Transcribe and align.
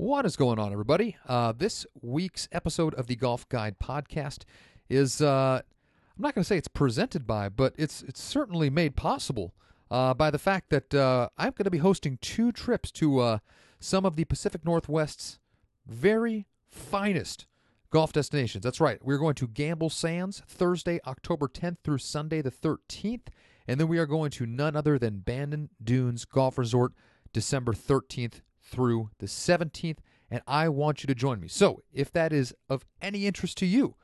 What 0.00 0.24
is 0.24 0.34
going 0.34 0.58
on, 0.58 0.72
everybody? 0.72 1.18
Uh, 1.28 1.52
this 1.52 1.84
week's 2.00 2.48
episode 2.52 2.94
of 2.94 3.06
the 3.06 3.16
Golf 3.16 3.46
Guide 3.50 3.78
podcast 3.78 4.44
is, 4.88 5.20
uh, 5.20 5.60
I'm 5.60 6.22
not 6.22 6.34
going 6.34 6.42
to 6.42 6.48
say 6.48 6.56
it's 6.56 6.68
presented 6.68 7.26
by, 7.26 7.50
but 7.50 7.74
it's, 7.76 8.00
it's 8.04 8.22
certainly 8.22 8.70
made 8.70 8.96
possible 8.96 9.52
uh, 9.90 10.14
by 10.14 10.30
the 10.30 10.38
fact 10.38 10.70
that 10.70 10.94
uh, 10.94 11.28
I'm 11.36 11.50
going 11.50 11.64
to 11.64 11.70
be 11.70 11.76
hosting 11.76 12.16
two 12.22 12.50
trips 12.50 12.90
to 12.92 13.18
uh, 13.18 13.38
some 13.78 14.06
of 14.06 14.16
the 14.16 14.24
Pacific 14.24 14.64
Northwest's 14.64 15.38
very 15.86 16.46
finest 16.66 17.46
golf 17.90 18.10
destinations. 18.10 18.64
That's 18.64 18.80
right. 18.80 19.04
We're 19.04 19.18
going 19.18 19.34
to 19.34 19.46
Gamble 19.48 19.90
Sands 19.90 20.42
Thursday, 20.46 21.00
October 21.06 21.46
10th 21.46 21.76
through 21.84 21.98
Sunday 21.98 22.40
the 22.40 22.50
13th. 22.50 23.26
And 23.68 23.78
then 23.78 23.86
we 23.86 23.98
are 23.98 24.06
going 24.06 24.30
to 24.30 24.46
none 24.46 24.76
other 24.76 24.98
than 24.98 25.18
Bandon 25.18 25.68
Dunes 25.84 26.24
Golf 26.24 26.56
Resort 26.56 26.94
December 27.34 27.74
13th 27.74 28.40
through 28.70 29.10
the 29.18 29.26
17th. 29.26 29.98
And 30.30 30.42
I 30.46 30.68
want 30.68 31.02
you 31.02 31.08
to 31.08 31.14
join 31.14 31.40
me. 31.40 31.48
So 31.48 31.82
if 31.92 32.12
that 32.12 32.32
is 32.32 32.54
of 32.68 32.84
any 33.02 33.26
interest 33.26 33.58
to 33.58 33.66
you, 33.66 33.96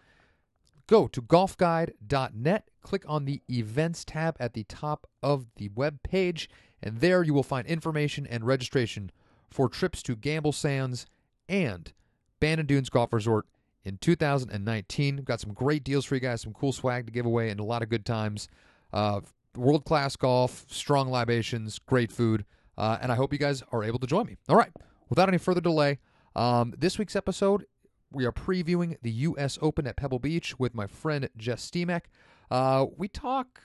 go 0.89 1.07
to 1.09 1.23
golfguide.net, 1.23 2.71
click 2.83 3.05
on 3.07 3.25
the 3.25 3.43
events 3.49 4.05
tab 4.05 4.37
at 4.41 4.55
the 4.55 4.65
top 4.65 5.07
of 5.23 5.47
the 5.57 5.69
web 5.75 6.03
page, 6.03 6.51
and 6.83 7.01
there 7.01 7.23
you 7.23 7.33
will 7.33 7.43
find 7.43 7.67
information 7.67 8.27
and 8.27 8.45
registration 8.45 9.13
for 9.51 9.69
trips 9.69 10.03
to 10.03 10.17
Gamble 10.17 10.53
Sands 10.53 11.07
and 11.49 11.93
Bandon 12.41 12.67
Dunes 12.67 12.91
Golf 12.91 13.13
Resort 13.13 13.47
in 13.85 13.99
2019. 13.99 15.17
We've 15.17 15.25
got 15.25 15.41
some 15.41 15.53
great 15.53 15.85
deals 15.85 16.05
for 16.05 16.17
you 16.17 16.21
guys, 16.21 16.41
some 16.41 16.53
cool 16.53 16.73
swag 16.73 17.07
to 17.07 17.13
give 17.13 17.25
away, 17.25 17.51
and 17.51 17.61
a 17.61 17.65
lot 17.65 17.83
of 17.83 17.89
good 17.89 18.05
times. 18.05 18.49
Uh, 18.93 19.21
World 19.57 19.85
class 19.87 20.17
golf, 20.17 20.67
strong 20.69 21.09
libations, 21.09 21.79
great 21.79 22.13
food, 22.13 22.45
uh, 22.79 22.99
and 23.01 23.11
I 23.13 23.15
hope 23.15 23.33
you 23.33 23.39
guys 23.39 23.63
are 23.73 23.85
able 23.85 23.99
to 23.99 24.07
join 24.07 24.27
me. 24.27 24.37
All 24.49 24.57
right, 24.57 24.73
without 25.09 25.29
any 25.29 25.39
further 25.39 25.61
delay, 25.61 25.99
um, 26.35 26.75
this 26.77 26.99
week's 26.99 27.17
episode, 27.17 27.67
we 28.11 28.25
are 28.25 28.33
previewing 28.33 28.97
the 29.03 29.11
U.S. 29.11 29.59
Open 29.61 29.87
at 29.87 29.97
Pebble 29.97 30.19
Beach 30.19 30.59
with 30.59 30.75
my 30.75 30.87
friend 30.87 31.29
Jess 31.37 31.69
Steemack. 31.69 32.03
Uh, 32.51 32.87
we 32.97 33.09
talk, 33.09 33.61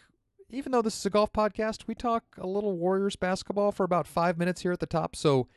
even 0.49 0.71
though 0.71 0.81
this 0.81 0.97
is 0.97 1.05
a 1.05 1.09
golf 1.09 1.31
podcast, 1.31 1.87
we 1.87 1.95
talk 1.95 2.23
a 2.37 2.47
little 2.47 2.77
Warriors 2.77 3.15
basketball 3.15 3.71
for 3.71 3.83
about 3.83 4.07
five 4.07 4.37
minutes 4.37 4.61
here 4.61 4.71
at 4.71 4.79
the 4.79 4.85
top. 4.85 5.15
So 5.15 5.47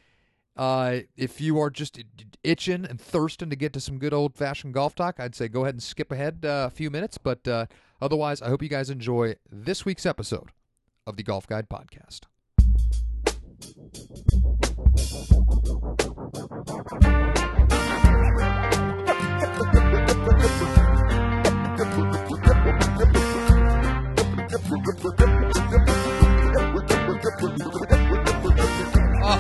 uh, 0.56 1.00
if 1.16 1.40
you 1.40 1.58
are 1.60 1.70
just 1.70 2.02
itching 2.42 2.84
and 2.84 3.00
thirsting 3.00 3.50
to 3.50 3.56
get 3.56 3.72
to 3.72 3.80
some 3.80 3.98
good 3.98 4.12
old 4.12 4.34
fashioned 4.34 4.74
golf 4.74 4.94
talk, 4.94 5.18
I'd 5.18 5.34
say 5.34 5.48
go 5.48 5.62
ahead 5.62 5.74
and 5.74 5.82
skip 5.82 6.12
ahead 6.12 6.44
uh, 6.44 6.68
a 6.68 6.70
few 6.70 6.90
minutes. 6.90 7.18
But 7.18 7.46
uh, 7.48 7.66
otherwise, 8.00 8.42
I 8.42 8.48
hope 8.48 8.62
you 8.62 8.68
guys 8.68 8.90
enjoy 8.90 9.36
this 9.50 9.84
week's 9.84 10.06
episode 10.06 10.50
of 11.06 11.16
the 11.16 11.22
Golf 11.22 11.46
Guide 11.46 11.68
Podcast. 11.68 12.20
Ah, 29.26 29.38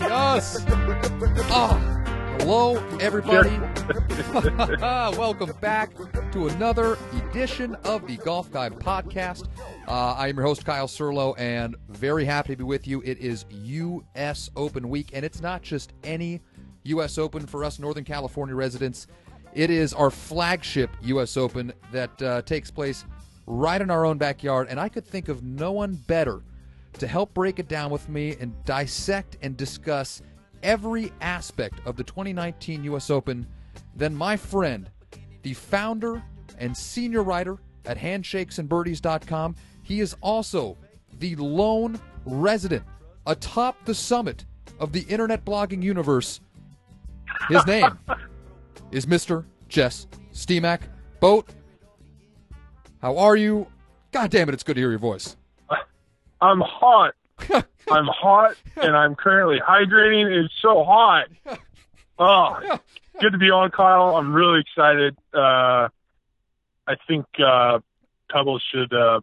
yes. 0.00 0.64
Ah, 1.50 1.87
hello, 2.48 2.82
everybody. 2.98 3.50
Welcome 5.18 5.52
back 5.60 5.90
to 6.32 6.48
another 6.48 6.96
edition 7.12 7.74
of 7.84 8.06
the 8.06 8.16
Golf 8.16 8.50
Guide 8.50 8.72
Podcast. 8.72 9.48
Uh, 9.86 10.14
I 10.16 10.28
am 10.28 10.36
your 10.36 10.46
host, 10.46 10.64
Kyle 10.64 10.86
Serlo, 10.86 11.34
and 11.38 11.76
very 11.90 12.24
happy 12.24 12.54
to 12.54 12.56
be 12.56 12.64
with 12.64 12.88
you. 12.88 13.02
It 13.04 13.18
is 13.18 13.44
U.S. 13.50 14.48
Open 14.56 14.88
week, 14.88 15.10
and 15.12 15.26
it's 15.26 15.42
not 15.42 15.60
just 15.60 15.92
any 16.04 16.40
U.S. 16.84 17.18
Open 17.18 17.46
for 17.46 17.64
us 17.64 17.78
Northern 17.78 18.04
California 18.04 18.54
residents. 18.54 19.08
It 19.52 19.68
is 19.68 19.92
our 19.92 20.10
flagship 20.10 20.88
U.S. 21.02 21.36
Open 21.36 21.70
that 21.92 22.22
uh, 22.22 22.40
takes 22.40 22.70
place 22.70 23.04
right 23.44 23.82
in 23.82 23.90
our 23.90 24.06
own 24.06 24.16
backyard, 24.16 24.68
and 24.70 24.80
I 24.80 24.88
could 24.88 25.06
think 25.06 25.28
of 25.28 25.42
no 25.42 25.72
one 25.72 25.96
better 26.06 26.40
to 26.94 27.06
help 27.06 27.34
break 27.34 27.58
it 27.58 27.68
down 27.68 27.90
with 27.90 28.08
me 28.08 28.36
and 28.40 28.54
dissect 28.64 29.36
and 29.42 29.54
discuss 29.54 30.22
every 30.62 31.12
aspect 31.20 31.80
of 31.84 31.96
the 31.96 32.04
2019 32.04 32.84
U.S. 32.84 33.10
Open 33.10 33.46
then 33.98 34.14
my 34.14 34.36
friend, 34.36 34.90
the 35.42 35.54
founder 35.54 36.22
and 36.58 36.76
senior 36.76 37.22
writer 37.22 37.58
at 37.84 37.98
handshakesandbirdies.com. 37.98 39.56
He 39.82 40.00
is 40.00 40.14
also 40.20 40.76
the 41.18 41.34
lone 41.36 42.00
resident 42.24 42.84
atop 43.26 43.84
the 43.84 43.94
summit 43.94 44.44
of 44.78 44.92
the 44.92 45.00
internet 45.02 45.44
blogging 45.44 45.82
universe. 45.82 46.40
His 47.48 47.66
name 47.66 47.98
is 48.92 49.06
Mr. 49.06 49.44
Jess 49.68 50.06
Steemack. 50.32 50.82
Boat, 51.20 51.48
how 53.02 53.18
are 53.18 53.36
you? 53.36 53.66
God 54.12 54.30
damn 54.30 54.48
it, 54.48 54.54
it's 54.54 54.62
good 54.62 54.74
to 54.74 54.80
hear 54.80 54.90
your 54.90 54.98
voice. 55.00 55.36
I'm 56.40 56.60
hot. 56.60 57.14
I'm 57.90 58.06
hot, 58.06 58.56
and 58.76 58.96
I'm 58.96 59.14
currently 59.14 59.60
hydrating. 59.60 60.26
It's 60.26 60.54
so 60.60 60.84
hot. 60.84 61.26
Oh, 62.18 62.78
good 63.20 63.32
to 63.32 63.38
be 63.38 63.50
on, 63.50 63.70
Kyle. 63.70 64.16
I'm 64.16 64.32
really 64.32 64.60
excited. 64.60 65.16
Uh, 65.32 65.88
I 66.86 66.96
think 67.06 67.26
uh, 67.38 67.78
Pebbles 68.30 68.62
should 68.72 68.92
uh, 68.92 69.20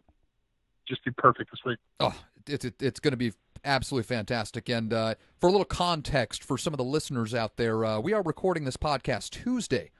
just 0.88 1.04
be 1.04 1.10
perfect 1.10 1.50
this 1.50 1.60
week. 1.64 1.78
Oh, 2.00 2.14
it's 2.46 2.64
it, 2.64 2.80
it's 2.80 3.00
going 3.00 3.12
to 3.12 3.16
be 3.18 3.32
absolutely 3.64 4.06
fantastic. 4.06 4.68
And 4.68 4.92
uh, 4.92 5.14
for 5.38 5.48
a 5.48 5.50
little 5.50 5.66
context 5.66 6.42
for 6.42 6.56
some 6.56 6.72
of 6.72 6.78
the 6.78 6.84
listeners 6.84 7.34
out 7.34 7.56
there, 7.56 7.84
uh, 7.84 8.00
we 8.00 8.12
are 8.12 8.22
recording 8.22 8.64
this 8.64 8.76
podcast 8.76 9.30
Tuesday 9.30 9.90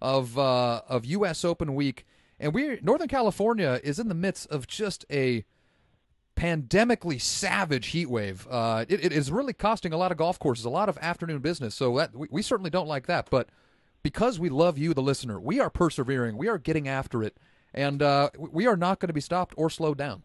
of 0.00 0.38
uh, 0.38 0.82
of 0.88 1.04
U.S. 1.04 1.44
Open 1.44 1.74
week, 1.74 2.06
and 2.38 2.54
we 2.54 2.78
Northern 2.82 3.08
California 3.08 3.80
is 3.82 3.98
in 3.98 4.08
the 4.08 4.14
midst 4.14 4.46
of 4.48 4.66
just 4.66 5.04
a 5.10 5.44
pandemically 6.36 7.20
savage 7.20 7.88
heat 7.88 8.06
wave. 8.06 8.46
Uh, 8.50 8.84
it, 8.88 9.04
it 9.04 9.12
is 9.12 9.32
really 9.32 9.52
costing 9.52 9.92
a 9.92 9.96
lot 9.96 10.12
of 10.12 10.18
golf 10.18 10.38
courses 10.38 10.64
a 10.64 10.70
lot 10.70 10.88
of 10.88 10.98
afternoon 10.98 11.38
business. 11.40 11.74
So 11.74 11.96
that, 11.96 12.14
we, 12.14 12.28
we 12.30 12.42
certainly 12.42 12.70
don't 12.70 12.86
like 12.86 13.06
that. 13.06 13.28
But 13.30 13.48
because 14.02 14.38
we 14.38 14.48
love 14.48 14.78
you, 14.78 14.94
the 14.94 15.02
listener, 15.02 15.40
we 15.40 15.58
are 15.58 15.70
persevering. 15.70 16.36
We 16.36 16.48
are 16.48 16.58
getting 16.58 16.86
after 16.86 17.22
it, 17.22 17.36
and 17.74 18.02
uh, 18.02 18.30
we 18.38 18.66
are 18.66 18.76
not 18.76 19.00
going 19.00 19.08
to 19.08 19.14
be 19.14 19.20
stopped 19.20 19.54
or 19.56 19.70
slowed 19.70 19.98
down. 19.98 20.22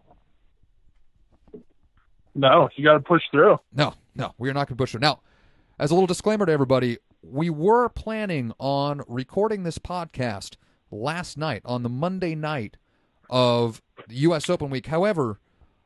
No, 2.35 2.69
you 2.75 2.83
got 2.83 2.93
to 2.93 2.99
push 2.99 3.23
through. 3.31 3.57
No, 3.73 3.93
no, 4.15 4.33
we 4.37 4.49
are 4.49 4.53
not 4.53 4.67
going 4.67 4.77
to 4.77 4.81
push 4.81 4.91
through. 4.91 5.01
Now, 5.01 5.21
as 5.79 5.91
a 5.91 5.95
little 5.95 6.07
disclaimer 6.07 6.45
to 6.45 6.51
everybody, 6.51 6.97
we 7.23 7.49
were 7.49 7.89
planning 7.89 8.53
on 8.59 9.01
recording 9.07 9.63
this 9.63 9.79
podcast 9.79 10.55
last 10.91 11.37
night 11.37 11.61
on 11.65 11.83
the 11.83 11.89
Monday 11.89 12.35
night 12.35 12.77
of 13.29 13.81
the 14.07 14.15
U.S. 14.17 14.49
Open 14.49 14.69
week. 14.69 14.87
However, 14.87 15.39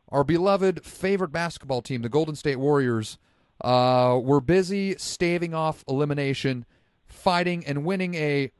our 0.09 0.23
beloved 0.23 0.83
favorite 0.83 1.31
basketball 1.31 1.81
team, 1.81 2.01
the 2.01 2.09
Golden 2.09 2.35
State 2.35 2.57
Warriors, 2.57 3.17
uh, 3.61 4.19
were 4.21 4.41
busy 4.41 4.95
staving 4.97 5.53
off 5.53 5.83
elimination, 5.87 6.65
fighting 7.07 7.65
and 7.65 7.85
winning 7.85 8.15
a 8.15 8.51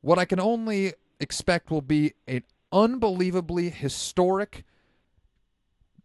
what 0.00 0.18
I 0.18 0.24
can 0.24 0.40
only 0.40 0.94
expect 1.20 1.70
will 1.70 1.82
be 1.82 2.14
an 2.26 2.42
unbelievably 2.72 3.70
historic 3.70 4.64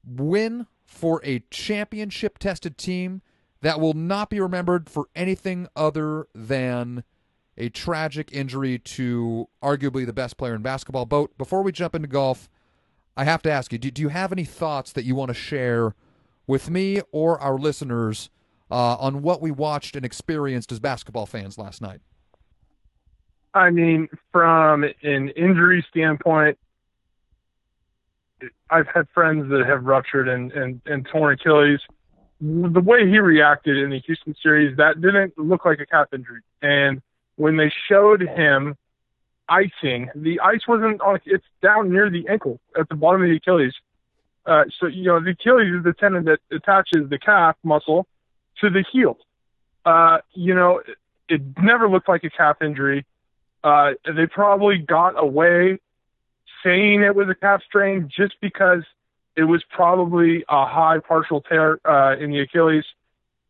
win 0.06 0.68
for 0.86 1.20
a 1.24 1.44
championship 1.50 2.38
tested 2.38 2.78
team 2.78 3.22
that 3.62 3.80
will 3.80 3.94
not 3.94 4.30
be 4.30 4.40
remembered 4.40 4.90
for 4.90 5.10
anything 5.16 5.68
other 5.76 6.28
than 6.34 7.04
a 7.58 7.70
tragic 7.70 8.30
injury 8.32 8.78
to 8.78 9.50
arguably 9.64 10.06
the 10.06 10.14
best 10.14 10.38
player 10.38 10.54
in 10.54 10.62
basketball. 10.62 11.06
Boat, 11.06 11.36
before 11.38 11.64
we 11.64 11.72
jump 11.72 11.96
into 11.96 12.08
golf, 12.08 12.50
I 13.18 13.24
have 13.24 13.42
to 13.42 13.52
ask 13.52 13.74
you 13.74 13.80
do, 13.80 13.90
do 13.90 14.02
you 14.04 14.10
have 14.10 14.32
any 14.32 14.46
thoughts 14.46 14.94
that 14.94 15.04
you 15.04 15.16
want 15.16 15.30
to 15.30 15.34
share 15.34 15.96
with 16.46 16.70
me 16.70 17.02
or 17.12 17.42
our 17.42 17.58
listeners 17.58 18.30
uh, 18.70 18.96
on 18.96 19.24
what 19.24 19.42
we 19.42 19.50
watched 19.50 19.96
and 19.96 20.06
experienced 20.06 20.72
as 20.72 20.80
basketball 20.80 21.26
fans 21.26 21.58
last 21.58 21.82
night? 21.82 22.00
I 23.54 23.72
mean, 23.72 24.08
from 24.32 24.84
an 24.84 25.30
injury 25.30 25.84
standpoint, 25.90 26.60
I've 28.70 28.88
had 28.88 29.08
friends 29.16 29.50
that 29.50 29.66
have 29.66 29.84
ruptured 29.84 30.28
and, 30.28 30.52
and, 30.52 30.80
and 30.86 31.08
torn 31.12 31.34
Achilles. 31.34 31.80
The 32.40 32.82
way 32.82 33.10
he 33.10 33.18
reacted 33.18 33.78
in 33.78 33.90
the 33.90 34.00
Houston 34.02 34.36
series, 34.44 34.78
that 34.78 35.02
didn't 35.02 35.40
look 35.40 35.66
like 35.66 35.80
a 35.80 35.88
calf 35.88 36.10
injury. 36.14 36.42
And 36.62 37.02
when 37.36 37.58
they 37.58 37.72
showed 37.90 38.22
him 38.22 38.76
icing, 39.50 40.10
the 40.16 40.40
ice 40.40 40.62
wasn't 40.68 41.02
on, 41.02 41.20
it's 41.26 41.46
down 41.62 41.92
near 41.92 42.10
the 42.10 42.28
ankle 42.28 42.60
at 42.80 42.90
the 42.90 42.96
bottom 42.96 43.22
of 43.22 43.30
the 43.30 43.36
Achilles. 43.36 43.74
Uh, 44.46 44.64
so, 44.80 44.88
you 44.88 45.04
know, 45.04 45.20
the 45.20 45.32
Achilles 45.32 45.74
is 45.74 45.84
the 45.84 45.94
tendon 45.94 46.26
that 46.26 46.40
attaches 46.52 47.10
the 47.10 47.20
calf 47.20 47.56
muscle 47.64 48.08
to 48.62 48.70
the 48.70 48.84
heel. 48.92 49.18
Uh, 49.86 50.20
you 50.34 50.54
know, 50.54 50.80
it, 50.80 50.98
it 51.30 51.42
never 51.62 51.90
looked 51.90 52.08
like 52.08 52.24
a 52.24 52.30
calf 52.30 52.62
injury. 52.62 53.06
Uh, 53.64 53.92
they 54.16 54.26
probably 54.26 54.78
got 54.78 55.22
away 55.22 55.80
saying 56.64 57.02
it 57.02 57.16
was 57.16 57.28
a 57.30 57.36
calf 57.36 57.62
strain 57.66 58.10
just 58.16 58.36
because 58.42 58.84
it 59.36 59.44
was 59.44 59.64
probably 59.70 60.44
a 60.50 60.66
high 60.66 61.00
partial 61.00 61.42
tear 61.42 61.80
uh, 61.86 62.16
in 62.18 62.32
the 62.32 62.40
Achilles. 62.40 62.86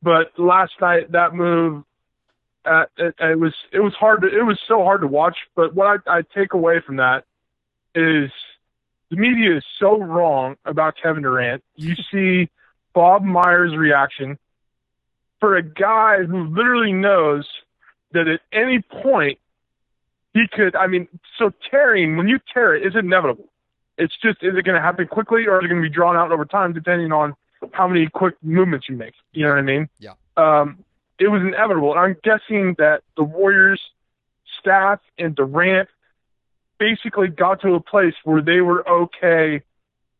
But 0.01 0.37
last 0.37 0.73
night, 0.81 1.11
that 1.11 1.33
move 1.33 1.83
Uh, 2.67 2.85
it, 2.97 3.15
it 3.19 3.39
was 3.39 3.53
it 3.71 3.79
was 3.79 3.93
hard 3.93 4.21
to 4.21 4.27
it 4.27 4.43
was 4.43 4.59
so 4.67 4.83
hard 4.83 5.01
to 5.01 5.07
watch. 5.07 5.37
But 5.55 5.73
what 5.73 6.01
I, 6.07 6.17
I 6.17 6.21
take 6.21 6.53
away 6.53 6.81
from 6.85 6.97
that 6.97 7.23
is 7.95 8.31
the 9.09 9.15
media 9.15 9.57
is 9.57 9.63
so 9.79 9.97
wrong 9.97 10.57
about 10.65 10.95
Kevin 11.01 11.23
Durant. 11.23 11.63
You 11.75 11.95
see 12.11 12.49
Bob 12.93 13.23
Myers' 13.23 13.75
reaction 13.75 14.37
for 15.39 15.55
a 15.55 15.63
guy 15.63 16.23
who 16.23 16.47
literally 16.47 16.93
knows 16.93 17.47
that 18.11 18.27
at 18.27 18.41
any 18.51 18.81
point 18.81 19.39
he 20.33 20.47
could. 20.51 20.75
I 20.75 20.87
mean, 20.87 21.07
so 21.37 21.51
tearing 21.69 22.17
when 22.17 22.27
you 22.27 22.39
tear 22.53 22.75
it 22.75 22.85
is 22.85 22.95
inevitable. 22.95 23.49
It's 23.97 24.15
just 24.21 24.43
is 24.43 24.55
it 24.55 24.63
going 24.63 24.75
to 24.75 24.81
happen 24.81 25.07
quickly 25.07 25.47
or 25.47 25.59
is 25.59 25.65
it 25.65 25.69
going 25.69 25.81
to 25.81 25.89
be 25.89 25.93
drawn 25.93 26.15
out 26.15 26.31
over 26.31 26.45
time 26.45 26.71
depending 26.73 27.11
on 27.11 27.35
how 27.71 27.87
many 27.87 28.07
quick 28.07 28.35
movements 28.43 28.87
you 28.89 28.95
make. 28.95 29.13
You 29.31 29.43
know 29.43 29.49
what 29.49 29.59
I 29.59 29.63
mean? 29.63 29.89
Yeah. 29.99 30.13
Um, 30.35 30.83
it 31.19 31.27
was 31.27 31.41
inevitable, 31.41 31.91
and 31.91 31.99
I'm 31.99 32.17
guessing 32.23 32.75
that 32.77 33.03
the 33.15 33.23
Warriors 33.23 33.81
staff 34.59 34.99
and 35.17 35.35
Durant 35.35 35.89
basically 36.77 37.27
got 37.27 37.61
to 37.61 37.73
a 37.73 37.79
place 37.79 38.13
where 38.23 38.41
they 38.41 38.61
were 38.61 38.87
okay 38.87 39.61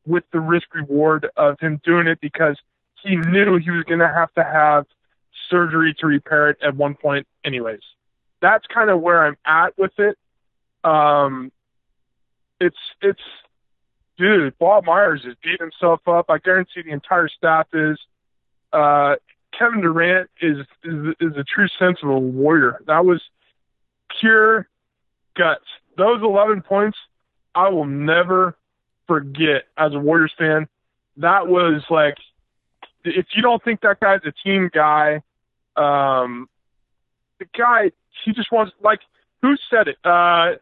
with 0.05 0.23
the 0.31 0.39
risk 0.39 0.73
reward 0.73 1.29
of 1.35 1.59
him 1.59 1.79
doing 1.83 2.07
it 2.07 2.19
because 2.19 2.57
he 3.03 3.15
knew 3.15 3.57
he 3.57 3.69
was 3.69 3.83
going 3.83 3.99
to 3.99 4.07
have 4.07 4.33
to 4.33 4.43
have 4.43 4.85
surgery 5.49 5.93
to 5.99 6.07
repair 6.07 6.49
it 6.49 6.57
at 6.61 6.75
one 6.75 6.95
point 6.95 7.27
anyways. 7.43 7.81
That's 8.41 8.65
kind 8.67 8.89
of 8.89 9.01
where 9.01 9.25
I'm 9.25 9.37
at 9.45 9.77
with 9.77 9.97
it. 9.99 10.17
Um, 10.83 11.51
it's 12.59 12.77
it's 13.01 13.21
dude, 14.17 14.57
Bob 14.57 14.85
Myers 14.85 15.21
is 15.25 15.35
beating 15.43 15.59
himself 15.59 16.07
up. 16.07 16.29
I 16.29 16.37
guarantee 16.39 16.81
the 16.83 16.91
entire 16.91 17.29
staff 17.29 17.67
is. 17.73 17.99
Uh, 18.73 19.15
Kevin 19.57 19.81
Durant 19.81 20.29
is, 20.41 20.57
is 20.83 21.15
is 21.19 21.37
a 21.37 21.43
true 21.43 21.67
sense 21.79 21.97
of 22.03 22.09
a 22.09 22.19
warrior. 22.19 22.81
That 22.87 23.05
was 23.05 23.21
pure 24.19 24.67
guts. 25.35 25.65
Those 25.97 26.21
11 26.21 26.61
points, 26.61 26.97
I 27.55 27.69
will 27.69 27.85
never 27.85 28.55
forget 29.07 29.63
as 29.77 29.93
a 29.93 29.99
Warriors 29.99 30.33
fan. 30.37 30.67
That 31.17 31.47
was 31.47 31.83
like, 31.89 32.15
if 33.03 33.25
you 33.35 33.41
don't 33.41 33.63
think 33.63 33.81
that 33.81 33.99
guy's 33.99 34.21
a 34.25 34.31
team 34.31 34.69
guy, 34.71 35.23
um, 35.75 36.49
the 37.39 37.45
guy 37.57 37.91
he 38.25 38.33
just 38.33 38.51
wants 38.51 38.73
like 38.83 38.99
who 39.41 39.55
said 39.69 39.87
it? 39.87 39.97
Uh, 40.03 40.57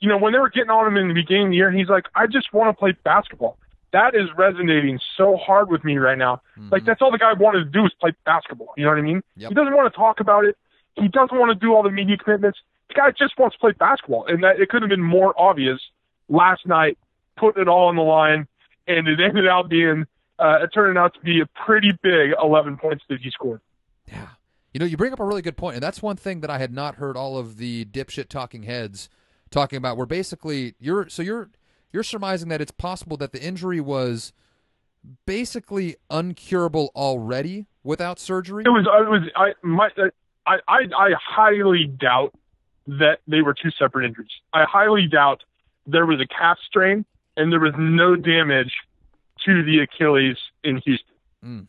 you 0.00 0.08
know, 0.08 0.18
when 0.18 0.32
they 0.32 0.38
were 0.38 0.50
getting 0.50 0.70
on 0.70 0.86
him 0.86 0.96
in 0.96 1.08
the 1.08 1.14
beginning 1.14 1.46
of 1.46 1.50
the 1.50 1.56
year, 1.56 1.70
he's 1.70 1.88
like, 1.88 2.04
I 2.14 2.26
just 2.26 2.52
want 2.52 2.68
to 2.68 2.78
play 2.78 2.92
basketball. 3.04 3.56
That 3.94 4.16
is 4.16 4.28
resonating 4.36 4.98
so 5.16 5.36
hard 5.36 5.70
with 5.70 5.84
me 5.84 5.98
right 5.98 6.18
now. 6.18 6.42
Mhm. 6.58 6.72
Like 6.72 6.84
that's 6.84 7.00
all 7.00 7.12
the 7.12 7.18
guy 7.18 7.32
wanted 7.32 7.60
to 7.60 7.70
do 7.70 7.86
is 7.86 7.92
play 8.00 8.12
basketball. 8.26 8.74
You 8.76 8.84
know 8.84 8.90
what 8.90 8.98
I 8.98 9.02
mean? 9.02 9.22
Yep. 9.36 9.50
He 9.50 9.54
doesn't 9.54 9.72
want 9.74 9.90
to 9.92 9.96
talk 9.96 10.18
about 10.18 10.44
it. 10.44 10.56
He 10.96 11.06
doesn't 11.06 11.38
want 11.38 11.50
to 11.50 11.54
do 11.54 11.72
all 11.74 11.84
the 11.84 11.90
media 11.90 12.16
commitments. 12.16 12.58
The 12.88 12.94
guy 12.94 13.12
just 13.12 13.38
wants 13.38 13.54
to 13.54 13.60
play 13.60 13.70
basketball, 13.72 14.26
and 14.26 14.42
that 14.42 14.58
it 14.60 14.68
could 14.68 14.82
have 14.82 14.88
been 14.88 15.02
more 15.02 15.32
obvious 15.40 15.80
last 16.28 16.66
night, 16.66 16.98
putting 17.36 17.62
it 17.62 17.68
all 17.68 17.86
on 17.88 17.94
the 17.96 18.02
line, 18.02 18.48
and 18.88 19.06
it 19.06 19.20
ended 19.28 19.46
out 19.46 19.68
being 19.68 20.06
uh, 20.40 20.58
it 20.64 20.70
turned 20.74 20.98
out 20.98 21.14
to 21.14 21.20
be 21.20 21.40
a 21.40 21.46
pretty 21.64 21.92
big 22.02 22.32
11 22.42 22.76
points 22.78 23.04
that 23.08 23.20
he 23.20 23.30
scored. 23.30 23.60
Yeah. 24.08 24.26
You 24.72 24.80
know, 24.80 24.86
you 24.86 24.96
bring 24.96 25.12
up 25.12 25.20
a 25.20 25.24
really 25.24 25.42
good 25.42 25.56
point, 25.56 25.76
and 25.76 25.82
that's 25.84 26.02
one 26.02 26.16
thing 26.16 26.40
that 26.40 26.50
I 26.50 26.58
had 26.58 26.72
not 26.72 26.96
heard 26.96 27.16
all 27.16 27.38
of 27.38 27.58
the 27.58 27.84
dipshit 27.84 28.28
talking 28.28 28.64
heads 28.64 29.08
talking 29.50 29.76
about. 29.76 29.96
Where 29.96 30.06
basically 30.06 30.74
you're 30.80 31.08
so 31.08 31.22
you're 31.22 31.50
you're 31.94 32.02
surmising 32.02 32.48
that 32.48 32.60
it's 32.60 32.72
possible 32.72 33.16
that 33.16 33.30
the 33.30 33.40
injury 33.40 33.80
was 33.80 34.32
basically 35.26 35.94
uncurable 36.10 36.88
already 36.96 37.66
without 37.84 38.18
surgery. 38.18 38.64
It 38.66 38.70
was 38.70 38.86
uh, 38.86 39.04
it 39.04 39.08
was 39.08 39.22
I 39.36 39.52
my 39.62 39.90
uh, 39.96 40.08
I 40.44 40.56
I, 40.66 40.78
I 40.96 41.10
highly 41.24 41.86
doubt 41.86 42.34
that 42.88 43.20
they 43.28 43.42
were 43.42 43.54
two 43.54 43.70
separate 43.78 44.06
injuries. 44.06 44.32
I 44.52 44.64
highly 44.64 45.06
doubt 45.06 45.44
there 45.86 46.04
was 46.04 46.20
a 46.20 46.26
calf 46.26 46.58
strain 46.66 47.04
and 47.36 47.52
there 47.52 47.60
was 47.60 47.74
no 47.78 48.16
damage 48.16 48.72
to 49.44 49.62
the 49.62 49.78
Achilles 49.78 50.36
in 50.64 50.78
Houston. 50.78 51.14
Hmm. 51.42 51.60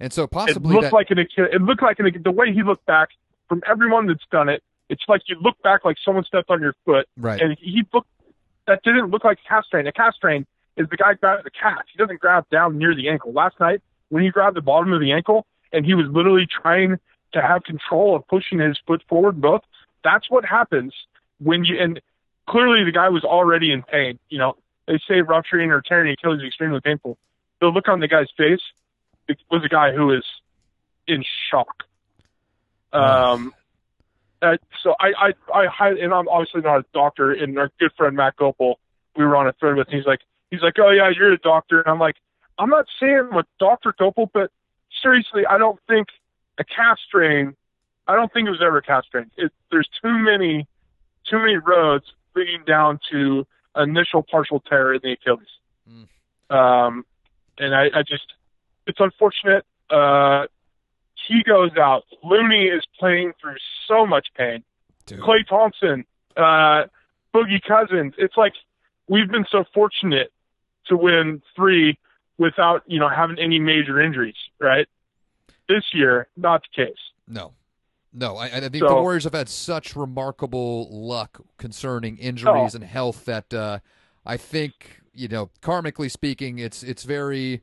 And 0.00 0.10
so 0.10 0.26
possibly 0.26 0.70
It 0.70 0.74
looked 0.74 0.84
that 0.84 0.92
like 0.94 1.10
an 1.10 1.18
Achilles. 1.18 1.50
It 1.52 1.60
looked 1.60 1.82
like 1.82 1.98
an 1.98 2.10
the 2.24 2.30
way 2.30 2.54
he 2.54 2.62
looked 2.62 2.86
back 2.86 3.10
from 3.46 3.62
everyone 3.68 4.06
that's 4.06 4.24
done 4.32 4.48
it. 4.48 4.62
It's 4.88 5.02
like 5.06 5.20
you 5.26 5.36
look 5.38 5.60
back 5.62 5.84
like 5.84 5.98
someone 6.02 6.24
stepped 6.24 6.48
on 6.48 6.62
your 6.62 6.74
foot, 6.86 7.06
right. 7.18 7.40
and 7.40 7.58
he 7.60 7.84
looked. 7.92 8.08
That 8.70 8.84
didn't 8.84 9.10
look 9.10 9.24
like 9.24 9.38
a 9.44 9.48
calf 9.48 9.64
strain. 9.64 9.88
A 9.88 9.92
calf 9.92 10.14
strain 10.14 10.46
is 10.76 10.88
the 10.88 10.96
guy 10.96 11.14
grabs 11.14 11.42
the 11.42 11.50
calf. 11.50 11.80
He 11.92 11.98
doesn't 11.98 12.20
grab 12.20 12.48
down 12.50 12.78
near 12.78 12.94
the 12.94 13.08
ankle. 13.08 13.32
Last 13.32 13.58
night 13.58 13.82
when 14.10 14.22
he 14.22 14.30
grabbed 14.30 14.56
the 14.56 14.60
bottom 14.60 14.92
of 14.92 15.00
the 15.00 15.10
ankle 15.10 15.44
and 15.72 15.84
he 15.84 15.94
was 15.94 16.06
literally 16.08 16.46
trying 16.46 16.96
to 17.32 17.42
have 17.42 17.64
control 17.64 18.14
of 18.14 18.28
pushing 18.28 18.60
his 18.60 18.78
foot 18.86 19.02
forward 19.08 19.40
both. 19.40 19.62
That's 20.04 20.30
what 20.30 20.44
happens 20.44 20.94
when 21.40 21.64
you 21.64 21.80
and 21.80 22.00
clearly 22.48 22.84
the 22.84 22.92
guy 22.92 23.08
was 23.08 23.24
already 23.24 23.72
in 23.72 23.82
pain. 23.82 24.20
You 24.28 24.38
know, 24.38 24.56
they 24.86 25.00
say 25.08 25.20
rupturing 25.20 25.72
or 25.72 25.80
tearing 25.80 26.12
Achilles 26.12 26.38
is 26.38 26.46
extremely 26.46 26.80
painful. 26.80 27.18
The 27.60 27.66
look 27.66 27.88
on 27.88 27.98
the 27.98 28.06
guy's 28.06 28.30
face 28.36 28.62
it 29.26 29.38
was 29.50 29.64
a 29.64 29.68
guy 29.68 29.92
who 29.92 30.12
is 30.12 30.24
in 31.08 31.24
shock. 31.50 31.82
Um, 32.92 33.52
uh, 34.42 34.56
so 34.82 34.94
I, 35.00 35.32
I, 35.52 35.66
I, 35.78 35.88
and 35.90 36.12
I'm 36.12 36.28
obviously 36.28 36.62
not 36.62 36.80
a 36.80 36.84
doctor. 36.92 37.32
And 37.32 37.58
our 37.58 37.70
good 37.78 37.92
friend 37.96 38.16
Matt 38.16 38.36
Gopel, 38.36 38.74
we 39.16 39.24
were 39.24 39.36
on 39.36 39.46
a 39.46 39.52
thread 39.52 39.76
with. 39.76 39.88
And 39.88 39.96
he's 39.96 40.06
like, 40.06 40.20
he's 40.50 40.62
like, 40.62 40.74
oh 40.78 40.90
yeah, 40.90 41.10
you're 41.14 41.32
a 41.32 41.38
doctor. 41.38 41.80
And 41.80 41.88
I'm 41.88 41.98
like, 41.98 42.16
I'm 42.58 42.68
not 42.68 42.86
saying 42.98 43.28
I'm 43.32 43.38
a 43.38 43.44
Doctor 43.58 43.94
Gopel, 43.98 44.28
but 44.32 44.50
seriously, 45.02 45.46
I 45.46 45.56
don't 45.56 45.80
think 45.88 46.08
a 46.58 46.64
calf 46.64 46.98
strain. 47.06 47.56
I 48.06 48.14
don't 48.14 48.30
think 48.32 48.48
it 48.48 48.50
was 48.50 48.60
ever 48.62 48.78
a 48.78 48.82
calf 48.82 49.04
strain. 49.06 49.30
It, 49.36 49.50
there's 49.70 49.88
too 50.02 50.12
many, 50.12 50.66
too 51.28 51.38
many 51.38 51.56
roads 51.56 52.04
leading 52.36 52.64
down 52.66 53.00
to 53.10 53.46
initial 53.76 54.22
partial 54.22 54.60
tear 54.60 54.92
in 54.92 55.00
the 55.02 55.12
Achilles. 55.12 55.48
Mm. 55.88 56.54
Um, 56.54 57.06
and 57.58 57.74
I, 57.74 57.84
I 57.94 58.02
just, 58.02 58.26
it's 58.86 59.00
unfortunate. 59.00 59.64
Uh, 59.88 60.46
he 61.30 61.42
goes 61.44 61.70
out. 61.78 62.02
Looney 62.24 62.64
is 62.66 62.82
playing 62.98 63.32
through 63.40 63.56
so 63.86 64.06
much 64.06 64.26
pain. 64.36 64.62
Dude. 65.06 65.20
Klay 65.20 65.46
Thompson, 65.48 66.04
uh, 66.36 66.84
Boogie 67.34 67.62
Cousins. 67.66 68.14
It's 68.18 68.36
like 68.36 68.54
we've 69.08 69.30
been 69.30 69.46
so 69.50 69.64
fortunate 69.72 70.32
to 70.86 70.96
win 70.96 71.40
three 71.54 71.98
without, 72.38 72.82
you 72.86 72.98
know, 72.98 73.08
having 73.08 73.38
any 73.38 73.58
major 73.58 74.00
injuries, 74.00 74.34
right? 74.60 74.86
This 75.68 75.84
year, 75.92 76.26
not 76.36 76.62
the 76.62 76.84
case. 76.86 76.98
No. 77.28 77.52
No, 78.12 78.36
I, 78.36 78.46
I 78.46 78.60
think 78.60 78.72
the 78.72 78.92
Warriors 78.92 79.22
have 79.24 79.34
had 79.34 79.48
such 79.48 79.94
remarkable 79.94 80.88
luck 80.90 81.40
concerning 81.58 82.16
injuries 82.18 82.74
Oh. 82.74 82.76
and 82.76 82.82
health 82.84 83.24
that 83.26 83.54
uh, 83.54 83.78
I 84.26 84.36
think 84.36 85.00
you 85.14 85.28
know, 85.28 85.50
karmically 85.62 86.10
speaking, 86.10 86.58
it's 86.58 86.82
it's 86.82 87.04
very, 87.04 87.62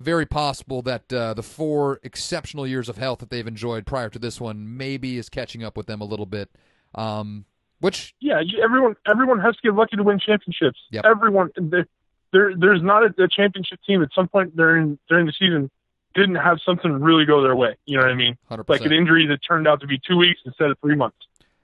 very 0.00 0.26
possible 0.26 0.82
that 0.82 1.12
uh, 1.12 1.34
the 1.34 1.42
four 1.42 2.00
exceptional 2.02 2.66
years 2.66 2.88
of 2.88 2.96
health 2.96 3.18
that 3.18 3.30
they've 3.30 3.46
enjoyed 3.46 3.86
prior 3.86 4.08
to 4.08 4.18
this 4.18 4.40
one 4.40 4.76
maybe 4.76 5.18
is 5.18 5.28
catching 5.28 5.64
up 5.64 5.76
with 5.76 5.86
them 5.86 6.00
a 6.00 6.04
little 6.04 6.26
bit. 6.26 6.50
Um, 6.94 7.44
which 7.80 8.14
Yeah, 8.20 8.40
you, 8.40 8.62
everyone 8.62 8.96
everyone 9.08 9.40
has 9.40 9.54
to 9.56 9.62
get 9.62 9.74
lucky 9.74 9.96
to 9.96 10.02
win 10.02 10.18
championships. 10.18 10.78
Yep. 10.90 11.04
Everyone 11.04 11.50
there, 11.56 11.86
there 12.32 12.52
there's 12.56 12.82
not 12.82 13.02
a, 13.04 13.22
a 13.22 13.28
championship 13.28 13.80
team 13.86 14.02
at 14.02 14.08
some 14.14 14.28
point 14.28 14.56
during 14.56 14.98
during 15.08 15.26
the 15.26 15.32
season 15.32 15.70
didn't 16.14 16.36
have 16.36 16.58
something 16.64 16.90
really 16.92 17.24
go 17.24 17.42
their 17.42 17.54
way. 17.54 17.76
You 17.86 17.98
know 17.98 18.04
what 18.04 18.12
I 18.12 18.16
mean? 18.16 18.36
hundred 18.48 18.68
like 18.68 18.80
an 18.82 18.92
injury 18.92 19.26
that 19.28 19.38
turned 19.46 19.68
out 19.68 19.80
to 19.80 19.86
be 19.86 20.00
two 20.06 20.16
weeks 20.16 20.40
instead 20.44 20.70
of 20.70 20.78
three 20.80 20.96
months. 20.96 21.18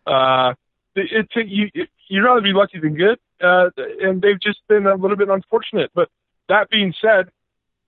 Uh, 0.06 0.54
it, 0.94 1.28
it, 1.34 1.48
you, 1.48 1.70
it, 1.74 1.88
you'd 2.08 2.24
rather 2.24 2.40
be 2.40 2.52
lucky 2.52 2.78
than 2.78 2.94
good, 2.94 3.18
uh, 3.42 3.70
and 4.00 4.22
they've 4.22 4.40
just 4.40 4.60
been 4.68 4.86
a 4.86 4.94
little 4.94 5.16
bit 5.16 5.28
unfortunate. 5.28 5.90
But 5.94 6.08
that 6.48 6.70
being 6.70 6.94
said, 7.00 7.30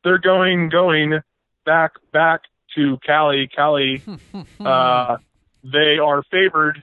they're 0.05 0.19
going 0.19 0.69
going 0.69 1.21
back 1.65 1.93
back 2.13 2.43
to 2.75 2.99
Cali. 3.05 3.49
Cali, 3.49 4.03
uh, 4.61 5.17
they 5.65 5.99
are 5.99 6.23
favored 6.31 6.83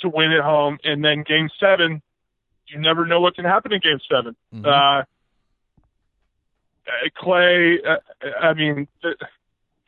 to 0.00 0.08
win 0.08 0.32
at 0.32 0.42
home, 0.42 0.78
and 0.84 1.04
then 1.04 1.22
Game 1.26 1.48
Seven, 1.60 2.02
you 2.66 2.78
never 2.80 3.06
know 3.06 3.20
what 3.20 3.36
can 3.36 3.44
happen 3.44 3.72
in 3.72 3.80
Game 3.80 4.00
7 4.10 4.34
Mhm. 4.54 4.66
Uh, 4.66 5.04
uh, 6.86 7.08
Klay, 7.22 7.76
uh, 7.86 7.96
I 8.40 8.54
mean, 8.54 8.88
the, 9.02 9.14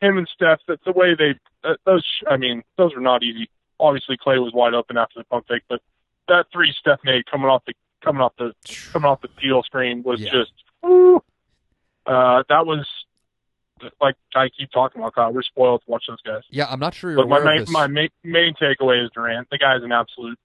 him 0.01 0.17
and 0.17 0.27
Steph, 0.33 0.59
the, 0.67 0.79
the 0.85 0.91
way 0.93 1.13
they 1.15 1.35
uh, 1.63 1.75
those, 1.85 2.05
I 2.29 2.37
mean, 2.37 2.63
those 2.77 2.93
were 2.95 3.01
not 3.01 3.23
easy. 3.23 3.49
Obviously, 3.79 4.15
Klay 4.17 4.41
was 4.41 4.53
wide 4.53 4.73
open 4.73 4.97
after 4.97 5.19
the 5.19 5.25
pump 5.25 5.45
fake, 5.49 5.63
but 5.67 5.81
that 6.29 6.45
three 6.53 6.73
Steph 6.79 6.99
made 7.03 7.25
coming 7.29 7.47
off 7.47 7.63
the 7.65 7.73
coming 8.01 8.21
off 8.21 8.33
the 8.37 8.53
coming 8.93 9.09
off 9.09 9.21
the 9.21 9.27
deal 9.41 9.61
screen 9.63 10.03
was 10.03 10.21
Yeah. 10.21 10.31
just, 10.31 10.51
woo. 10.81 11.21
Uh, 12.05 12.43
that 12.49 12.65
was 12.65 12.85
like 14.01 14.15
I 14.33 14.49
keep 14.57 14.71
talking 14.71 15.01
about. 15.01 15.15
Kyle, 15.15 15.33
we're 15.33 15.43
spoiled 15.43 15.81
to 15.85 15.91
watch 15.91 16.03
those 16.07 16.21
guys. 16.21 16.43
yeah, 16.49 16.67
I'm 16.69 16.79
not 16.79 16.93
sure 16.93 17.11
you're 17.11 17.25
But 17.25 17.29
my 17.29 17.43
main, 17.43 17.65
my 17.69 17.87
main, 17.87 18.09
main 18.23 18.53
takeaway 18.53 19.03
is 19.03 19.09
Durant. 19.13 19.49
The 19.51 19.57
guy's 19.57 19.83
an 19.83 19.91
absolute, 19.91 20.39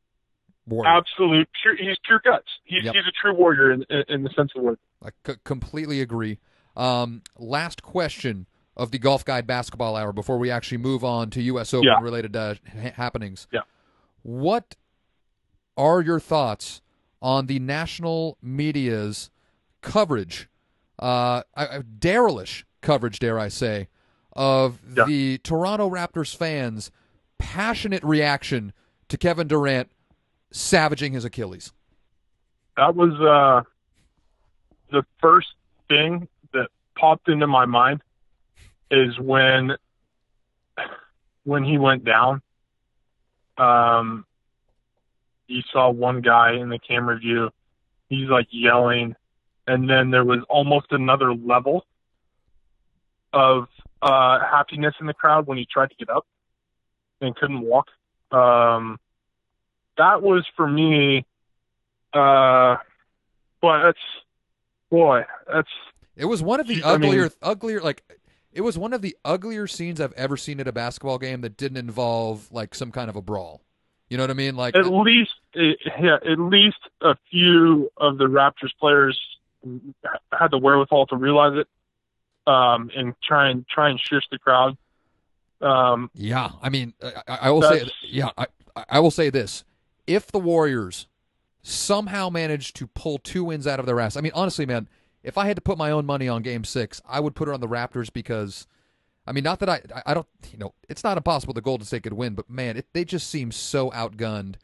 Warrior. 0.67 0.91
absolute 0.91 1.49
pure. 1.63 1.77
He's 1.77 1.97
pure 2.05 2.21
guts. 2.25 2.49
He's 2.65 2.85
Yep. 2.85 2.95
he's 2.95 3.05
a 3.07 3.13
true 3.23 3.35
warrior 3.35 3.73
in, 3.73 3.85
in, 3.89 4.05
in 4.09 4.23
the 4.25 4.31
sense 4.31 4.51
of 4.55 4.63
the 4.63 4.67
word. 4.67 4.79
I 5.05 5.11
c- 5.27 5.39
completely 5.45 6.01
agree. 6.01 6.39
Um, 6.77 7.23
last 7.39 7.83
question 7.83 8.47
of 8.77 8.91
the 8.91 8.99
Golf 8.99 9.25
Guide 9.25 9.47
Basketball 9.47 9.97
Hour 9.97 10.13
before 10.13 10.39
we 10.39 10.51
actually 10.51 10.79
move 10.79 11.05
on 11.05 11.31
to 11.31 11.43
U.S. 11.43 11.73
Open 11.75 11.87
Yeah. 11.89 12.01
related 12.03 12.35
uh, 12.37 12.55
ha- 12.73 12.93
happenings. 12.95 13.47
Yeah. 13.53 13.61
What 14.23 14.77
are 15.77 16.01
your 16.01 16.21
thoughts 16.21 16.81
on 17.23 17.47
the 17.47 17.59
national 17.59 18.39
media's 18.43 19.31
coverage, 19.83 20.49
uh, 21.01 21.43
derelish 21.99 22.63
coverage, 22.83 23.19
dare 23.19 23.39
I 23.39 23.49
say, 23.49 23.89
of 24.35 24.79
Yeah. 24.97 25.05
the 25.07 25.39
Toronto 25.39 25.91
Raptors 25.91 26.35
fans' 26.37 26.91
passionate 27.39 28.03
reaction 28.05 28.73
to 29.09 29.17
Kevin 29.19 29.49
Durant 29.49 29.91
savaging 30.53 31.13
his 31.15 31.25
Achilles? 31.25 31.73
that 32.77 32.95
was 32.95 33.13
uh, 33.21 33.63
the 34.91 35.05
first 35.21 35.49
thing 35.89 36.27
that 36.53 36.69
popped 36.97 37.29
into 37.29 37.47
my 37.47 37.67
mind 37.67 38.01
is 38.91 39.19
when 39.19 39.73
when 41.45 41.65
he 41.65 41.77
went 41.79 42.05
down. 42.05 42.41
Um, 43.59 44.25
you 45.47 45.63
saw 45.73 45.91
one 45.91 46.21
guy 46.23 46.53
in 46.55 46.69
the 46.71 46.79
camera 46.79 47.19
view. 47.19 47.51
He's 48.09 48.29
like 48.29 48.47
yelling, 48.51 49.15
and 49.71 49.89
then 49.89 50.11
there 50.11 50.25
was 50.25 50.41
almost 50.49 50.87
another 50.91 51.33
level 51.33 51.87
of 53.33 53.69
uh, 54.03 54.41
happiness 54.41 54.95
in 55.01 55.07
the 55.07 55.15
crowd 55.15 55.47
when 55.47 55.59
he 55.59 55.67
tried 55.71 55.91
to 55.91 55.97
get 55.97 56.11
up 56.11 56.27
and 57.21 57.37
couldn't 57.37 57.61
walk. 57.61 57.87
Um, 58.33 58.99
that 59.97 60.23
was 60.23 60.45
for 60.57 60.67
me 60.67 61.25
uh, 62.13 62.77
boy, 63.61 63.81
that's 63.85 63.99
boy, 64.91 65.23
that's 65.53 65.69
It 66.17 66.25
was 66.25 66.43
one 66.43 66.59
of 66.59 66.67
the 66.67 66.83
I 66.83 66.97
mean- 66.97 67.11
uglier, 67.11 67.31
uglier 67.43 67.81
like. 67.81 68.03
It 68.53 68.63
was 68.63 68.77
one 68.77 68.93
of 68.93 69.01
the 69.01 69.17
uglier 69.25 69.69
scenes 69.69 70.01
I've 70.01 70.13
ever 70.15 70.37
seen 70.37 70.59
at 70.59 70.67
a 70.67 70.73
basketball 70.73 71.19
game 71.19 71.43
that 71.43 71.57
didn't 71.57 71.77
involve 71.77 72.51
like 72.51 72.75
some 72.75 72.91
kind 72.91 73.09
of 73.09 73.15
a 73.15 73.23
brawl. 73.23 73.63
You 74.09 74.17
know 74.17 74.25
what 74.25 74.31
I 74.31 74.35
mean? 74.35 74.57
Like, 74.57 74.75
at 74.75 74.87
least 74.87 75.31
yeah, 75.55 76.17
at 76.17 76.41
least 76.41 76.79
a 77.01 77.15
few 77.31 77.93
of 77.97 78.19
the 78.19 78.25
Raptors 78.25 78.73
players 78.81 79.17
had 80.33 80.51
the 80.51 80.59
wherewithal 80.59 81.07
to 81.07 81.17
realize 81.17 81.59
it, 81.59 81.69
um, 82.51 82.91
and 82.95 83.15
try 83.23 83.51
and 83.51 83.67
try 83.69 83.91
and 83.91 84.01
shush 84.01 84.25
the 84.31 84.39
crowd. 84.39 84.77
Um, 85.61 86.11
yeah. 86.15 86.51
I 86.63 86.69
mean, 86.71 86.95
I, 87.03 87.39
I 87.43 87.51
will 87.51 87.63
say, 87.63 87.85
yeah, 88.03 88.31
I, 88.37 88.47
I 88.89 89.01
will 89.01 89.11
say 89.11 89.31
this: 89.31 89.65
if 90.07 90.29
the 90.29 90.39
Warriors 90.39 91.07
somehow 91.63 92.31
managed 92.31 92.77
to 92.77 92.87
pull 92.87 93.19
two 93.19 93.45
wins 93.45 93.67
out 93.67 93.79
of 93.81 93.87
their 93.87 94.01
ass, 94.01 94.17
I 94.17 94.21
mean, 94.21 94.33
honestly, 94.35 94.67
man, 94.67 94.89
if 95.23 95.37
I 95.37 95.47
had 95.47 95.57
to 95.57 95.63
put 95.63 95.77
my 95.77 95.91
own 95.91 96.07
money 96.07 96.29
on 96.29 96.43
Game 96.43 96.65
Six, 96.65 97.03
I 97.09 97.21
would 97.21 97.35
put 97.35 97.49
it 97.49 97.55
on 97.55 97.61
the 97.61 97.69
Raptors 97.69 98.13
because. 98.13 98.67
I 99.27 99.33
mean, 99.33 99.45
not 99.45 99.61
that 99.61 99.69
I, 99.69 99.83
I 100.07 100.15
don't, 100.15 100.27
you 100.51 100.59
know, 100.59 100.75
it's 100.89 101.05
not 101.05 101.17
impossible 101.17 101.53
that 101.55 101.61
Golden 101.63 101.87
State 101.87 102.03
could 102.03 102.15
win, 102.15 102.35
but 102.35 102.51
man, 102.51 102.79
it, 102.79 102.87
they 102.95 103.05
just 103.05 103.29
seem 103.31 103.53
so 103.53 103.91
outgunned 103.91 104.57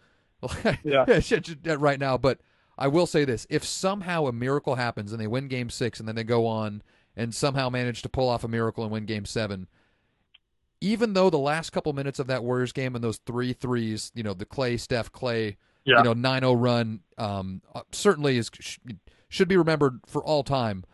Yeah. 0.85 1.05
right 1.77 1.99
now. 2.01 2.17
But 2.19 2.41
I 2.79 2.89
will 2.89 3.07
say 3.07 3.25
this: 3.25 3.47
if 3.51 3.65
somehow 3.65 4.27
a 4.27 4.33
miracle 4.33 4.75
happens 4.75 5.13
and 5.13 5.21
they 5.21 5.27
win 5.27 5.49
Game 5.49 5.71
Six 5.71 5.99
and 5.99 6.09
then 6.09 6.17
they 6.17 6.25
go 6.25 6.47
on 6.47 6.83
and 7.17 7.35
somehow 7.35 7.71
manage 7.71 8.03
to 8.03 8.09
pull 8.09 8.29
off 8.29 8.45
a 8.45 8.49
miracle 8.49 8.85
and 8.85 8.93
win 8.93 9.07
Game 9.07 9.25
Seven, 9.25 9.67
even 10.81 11.15
though 11.15 11.31
the 11.31 11.39
last 11.39 11.71
couple 11.71 11.93
minutes 11.93 12.19
of 12.19 12.27
that 12.27 12.45
Warriors 12.45 12.73
game 12.73 12.95
and 12.95 13.03
those 13.03 13.19
three 13.19 13.53
threes, 13.53 14.13
you 14.15 14.23
know, 14.23 14.35
the 14.35 14.45
Klay, 14.47 14.79
Steph, 14.79 15.11
Klay, 15.11 15.57
Yeah. 15.85 15.99
you 15.99 16.05
know, 16.05 16.15
9-0 16.15 16.55
run, 16.61 17.01
um, 17.17 17.63
uh, 17.75 17.83
certainly 17.93 18.37
is 18.37 18.51
should 19.29 19.49
be 19.49 19.57
remembered 19.57 20.01
for 20.07 20.23
all 20.23 20.43
time. 20.45 20.85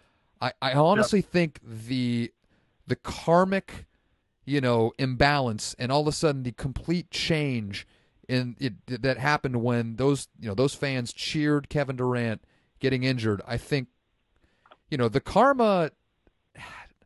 I, 0.41 0.53
I 0.63 0.73
honestly 0.75 1.21
think 1.23 1.61
the 1.63 2.33
the 2.87 2.97
karmic, 2.97 3.87
you 4.45 4.61
know, 4.61 4.93
imbalance 4.99 5.75
and 5.79 5.91
all 5.93 6.03
of 6.03 6.07
a 6.09 6.13
sudden 6.13 6.43
the 6.45 6.53
complete 6.53 7.11
change 7.11 7.87
in 8.33 8.57
it 8.59 9.03
that 9.03 9.19
happened 9.19 9.63
when 9.63 9.97
those 9.97 10.29
you 10.41 10.49
know 10.49 10.55
those 10.55 10.75
fans 10.75 11.13
cheered 11.13 11.69
Kevin 11.69 11.97
Durant 11.97 12.43
getting 12.81 13.05
injured. 13.05 13.43
I 13.47 13.57
think, 13.59 13.89
you 14.91 14.99
know, 14.99 15.09
the 15.09 15.21
karma. 15.21 15.91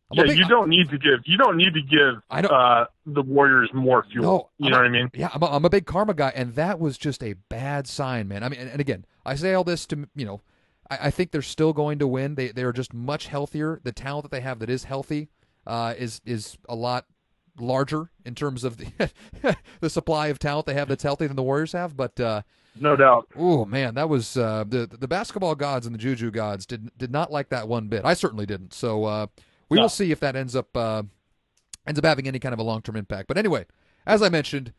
I'm 0.08 0.18
yeah, 0.18 0.22
big- 0.24 0.38
you 0.38 0.46
don't 0.46 0.68
need 0.68 0.88
to 0.90 0.98
give 0.98 1.20
you 1.24 1.36
don't 1.36 1.56
need 1.56 1.74
to 1.74 1.82
give 1.82 2.22
I 2.30 2.40
don't- 2.40 2.52
uh, 2.52 2.86
the 3.06 3.22
Warriors 3.22 3.70
more 3.74 4.04
fuel. 4.10 4.22
No, 4.24 4.50
you 4.58 4.66
I'm 4.66 4.70
know 4.72 4.76
a- 4.78 4.80
what 4.82 4.86
I 4.86 4.90
mean? 4.90 5.10
Yeah, 5.14 5.30
I'm 5.34 5.42
a, 5.42 5.46
I'm 5.46 5.64
a 5.64 5.68
big 5.70 5.84
karma 5.84 6.14
guy, 6.14 6.32
and 6.34 6.54
that 6.54 6.78
was 6.78 6.96
just 6.96 7.24
a 7.24 7.32
bad 7.48 7.88
sign, 7.88 8.28
man. 8.28 8.44
I 8.44 8.48
mean, 8.48 8.60
and, 8.60 8.70
and 8.70 8.80
again, 8.80 9.04
I 9.24 9.34
say 9.34 9.52
all 9.54 9.64
this 9.64 9.84
to 9.86 10.08
you 10.14 10.24
know, 10.24 10.42
I, 10.88 10.98
I 11.06 11.10
think 11.10 11.32
they're 11.32 11.42
still 11.42 11.72
going 11.72 11.98
to 11.98 12.06
win. 12.06 12.36
They 12.36 12.48
they 12.52 12.62
are 12.62 12.72
just 12.72 12.94
much 12.94 13.26
healthier. 13.26 13.80
The 13.82 13.90
talent 13.90 14.22
that 14.22 14.30
they 14.30 14.42
have 14.42 14.60
that 14.60 14.70
is 14.70 14.84
healthy 14.84 15.28
uh, 15.66 15.94
is 15.98 16.20
is 16.24 16.56
a 16.68 16.76
lot 16.76 17.06
larger 17.58 18.10
in 18.24 18.34
terms 18.34 18.64
of 18.64 18.76
the 18.78 19.10
the 19.80 19.90
supply 19.90 20.28
of 20.28 20.38
talent 20.38 20.66
they 20.66 20.74
have 20.74 20.88
that's 20.88 21.02
healthy 21.02 21.26
than 21.26 21.36
the 21.36 21.42
Warriors 21.42 21.72
have. 21.72 21.96
But 21.96 22.18
uh, 22.20 22.42
No 22.80 22.96
doubt. 22.96 23.28
oh 23.36 23.64
man, 23.64 23.94
that 23.94 24.08
was 24.08 24.36
uh, 24.36 24.64
the 24.66 24.86
the 24.86 25.08
basketball 25.08 25.54
gods 25.54 25.86
and 25.86 25.94
the 25.94 25.98
juju 25.98 26.30
gods 26.30 26.66
did 26.66 26.90
did 26.98 27.10
not 27.10 27.30
like 27.32 27.48
that 27.50 27.68
one 27.68 27.88
bit. 27.88 28.04
I 28.04 28.14
certainly 28.14 28.46
didn't. 28.46 28.72
So 28.74 29.04
uh, 29.04 29.26
we 29.68 29.76
No. 29.76 29.82
will 29.82 29.88
see 29.88 30.10
if 30.12 30.20
that 30.20 30.36
ends 30.36 30.54
up 30.56 30.76
uh, 30.76 31.02
ends 31.86 31.98
up 31.98 32.04
having 32.04 32.26
any 32.28 32.38
kind 32.38 32.52
of 32.52 32.58
a 32.58 32.64
long 32.64 32.82
term 32.82 32.96
impact. 32.96 33.28
But 33.28 33.38
anyway, 33.38 33.66
as 34.06 34.22
I 34.22 34.28
mentioned, 34.28 34.72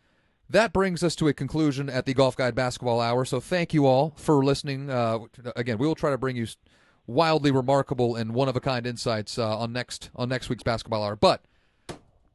that 0.50 0.72
brings 0.74 1.04
us 1.04 1.16
to 1.18 1.28
a 1.28 1.34
conclusion 1.34 1.90
at 1.90 2.06
the 2.06 2.14
Golf 2.14 2.36
Guide 2.38 2.56
Basketball 2.56 3.02
Hour. 3.02 3.26
So 3.26 3.40
thank 3.40 3.74
you 3.74 3.86
all 3.86 4.14
for 4.16 4.44
listening. 4.46 4.90
Uh, 4.90 5.20
again, 5.56 5.78
we 5.78 5.86
will 5.88 5.96
try 5.96 6.10
to 6.12 6.18
bring 6.18 6.36
you 6.38 6.48
wildly 7.06 7.52
remarkable 7.52 8.16
and 8.18 8.34
one 8.34 8.50
of 8.50 8.56
a 8.58 8.60
kind 8.60 8.86
insights 8.86 9.38
uh, 9.38 9.58
on 9.58 9.72
next 9.74 10.10
on 10.16 10.28
next 10.30 10.50
week's 10.50 10.64
Basketball 10.64 11.04
Hour. 11.04 11.16
But 11.16 11.44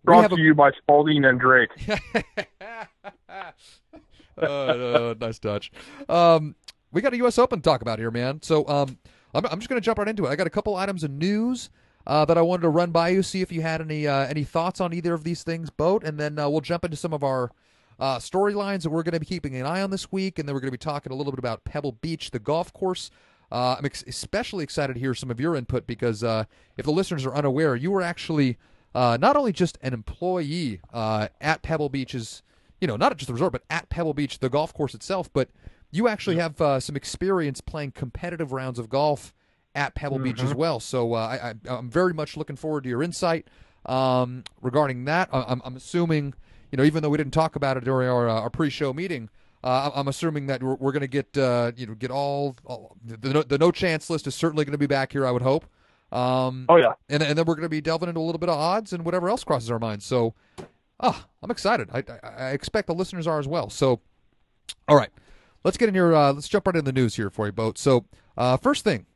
Brought 0.05 0.23
have 0.23 0.33
a 0.33 0.37
to 0.37 0.43
you 0.43 0.55
by 0.55 0.71
Spalding 0.73 1.25
and 1.25 1.39
Drake. 1.39 1.71
uh, 4.39 5.15
nice 5.21 5.39
touch. 5.39 5.71
Um, 6.09 6.57
we 6.91 7.01
got 7.01 7.13
a 7.13 7.17
U.S. 7.19 7.39
Open 7.39 7.61
to 7.61 7.63
talk 7.63 7.83
about 7.83 7.99
here, 7.99 8.11
man. 8.11 8.43
So 8.43 8.67
um, 8.69 8.99
I'm, 9.35 9.47
I'm 9.47 9.59
just 9.61 9.69
going 9.69 9.81
to 9.81 9.85
jump 9.85 9.99
right 9.99 10.09
into 10.09 10.27
it. 10.27 10.31
I 10.31 10.37
got 10.37 10.47
a 10.47 10.51
couple 10.51 10.75
items 10.77 11.05
of 11.05 11.11
news 11.11 11.71
uh, 12.07 12.25
that 12.25 12.37
I 12.37 12.43
wanted 12.43 12.63
to 12.63 12.69
run 12.69 12.91
by 12.91 13.11
you, 13.11 13.23
see 13.23 13.43
if 13.43 13.53
you 13.53 13.63
had 13.63 13.81
any 13.81 14.07
uh, 14.07 14.27
any 14.27 14.45
thoughts 14.45 14.81
on 14.81 14.93
either 14.93 15.15
of 15.15 15.25
these 15.25 15.43
things, 15.43 15.71
boat, 15.71 16.03
and 16.05 16.19
then 16.19 16.39
uh, 16.39 16.49
we'll 16.49 16.61
jump 16.61 16.85
into 16.85 16.97
some 16.97 17.13
of 17.13 17.23
our 17.23 17.51
uh, 18.01 18.19
storylines 18.19 18.83
that 18.83 18.91
we're 18.91 19.05
going 19.05 19.13
to 19.13 19.21
be 19.21 19.27
keeping 19.27 19.55
an 19.55 19.67
eye 19.67 19.83
on 19.83 19.91
this 19.91 20.11
week, 20.11 20.39
and 20.39 20.49
then 20.49 20.55
we're 20.55 20.61
going 20.61 20.73
to 20.73 20.73
be 20.73 20.79
talking 20.79 21.13
a 21.13 21.15
little 21.15 21.33
bit 21.33 21.39
about 21.39 21.65
Pebble 21.65 21.93
Beach, 21.93 22.33
the 22.33 22.41
golf 22.41 22.73
course. 22.73 23.11
Uh, 23.53 23.77
I'm 23.79 23.85
ex- 23.85 24.05
especially 24.07 24.65
excited 24.65 24.95
to 24.95 25.01
hear 25.01 25.15
some 25.15 25.31
of 25.31 25.39
your 25.39 25.55
input 25.55 25.87
because 25.87 26.25
uh, 26.25 26.45
if 26.77 26.87
the 26.87 26.91
listeners 26.91 27.27
are 27.27 27.35
unaware, 27.35 27.77
you 27.77 27.91
were 27.91 28.03
actually 28.03 28.59
uh, 28.95 29.17
not 29.21 29.37
only 29.37 29.53
just 29.53 29.79
an 29.83 29.93
employee 29.95 30.81
uh, 30.93 31.29
at 31.41 31.63
Pebble 31.63 31.89
Beach's, 31.89 32.43
you 32.81 32.87
know, 32.89 32.97
not 32.97 33.17
just 33.17 33.29
the 33.29 33.33
resort, 33.33 33.53
but 33.53 33.63
at 33.71 33.89
Pebble 33.89 34.15
Beach, 34.15 34.39
the 34.41 34.49
golf 34.51 34.75
course 34.75 34.95
itself, 34.95 35.33
but 35.33 35.49
you 35.91 36.09
actually 36.09 36.37
have 36.37 36.61
uh, 36.61 36.81
some 36.81 36.97
experience 36.97 37.61
playing 37.61 37.93
competitive 37.93 38.53
rounds 38.53 38.79
of 38.79 38.89
golf 38.89 39.35
at 39.75 39.95
Pebble 39.95 40.19
Beach 40.19 40.43
as 40.43 40.55
well. 40.55 40.81
So 40.81 41.15
uh, 41.15 41.19
I, 41.19 41.49
I, 41.71 41.77
I'm 41.79 41.91
very 41.91 42.13
much 42.13 42.37
looking 42.37 42.57
forward 42.57 42.85
to 42.85 42.91
your 42.91 43.03
insight 43.03 43.49
um, 43.87 44.45
regarding 44.61 45.05
that. 45.07 45.29
I- 45.33 45.45
I'm, 45.49 45.63
I'm 45.65 45.77
assuming, 45.77 46.35
you 46.71 46.77
know, 46.77 46.85
even 46.85 47.03
though 47.03 47.09
we 47.11 47.19
didn't 47.19 47.33
talk 47.35 47.57
about 47.57 47.77
it 47.77 47.85
during 47.85 48.09
our, 48.09 48.29
uh, 48.29 48.41
our 48.41 48.51
pre-show 48.51 48.93
meeting, 48.93 49.29
uh, 49.65 49.91
I'm 49.95 50.09
assuming 50.09 50.47
that 50.47 50.63
we're, 50.63 50.75
we're 50.75 50.93
going 50.93 51.03
to 51.03 51.07
get, 51.07 51.39
uh, 51.39 51.73
you 51.77 51.87
know, 51.87 51.95
get 51.95 52.11
all, 52.11 52.57
all 52.65 52.97
the, 53.05 53.33
no, 53.33 53.43
the 53.43 53.59
no 53.59 53.71
chance 53.71 54.11
list 54.11 54.27
is 54.27 54.35
certainly 54.35 54.65
going 54.65 54.73
to 54.73 54.79
be 54.79 54.87
back 54.89 55.13
here. 55.13 55.25
I 55.27 55.31
would 55.31 55.43
hope. 55.43 55.67
Um, 56.12 56.66
Oh 56.69 56.76
yeah. 56.76 56.92
and, 57.09 57.23
and 57.23 57.38
then 57.38 57.47
we're 57.47 57.54
going 57.54 57.62
to 57.64 57.69
be 57.71 57.81
delving 57.81 58.09
into 58.09 58.21
a 58.21 58.23
little 58.23 58.38
bit 58.38 58.49
of 58.50 58.57
odds 58.59 58.92
and 58.92 59.04
whatever 59.04 59.28
else 59.28 59.45
crosses 59.45 59.71
our 59.71 59.78
minds. 59.78 60.04
So, 60.04 60.35
ah, 61.00 61.26
I'm 61.42 61.50
excited. 61.50 61.88
I, 61.92 62.04
I, 62.23 62.28
I 62.28 62.50
expect 62.50 62.87
the 62.87 62.95
listeners 62.95 63.26
are 63.26 63.38
as 63.38 63.49
well. 63.49 63.71
So, 63.71 64.00
all 64.88 64.97
right, 64.97 65.11
let's 65.64 65.76
get 65.78 65.88
in 65.88 65.95
here. 65.95 66.14
Uh, 66.14 66.33
let's 66.33 66.49
jump 66.49 66.66
right 66.66 66.76
in 66.76 66.85
the 66.85 66.92
news 66.92 67.16
here 67.16 67.31
for 67.31 67.47
you, 67.47 67.52
boat. 67.52 67.78
So, 67.78 68.04
uh, 68.37 68.57
first 68.59 68.85
thing, 68.85 69.07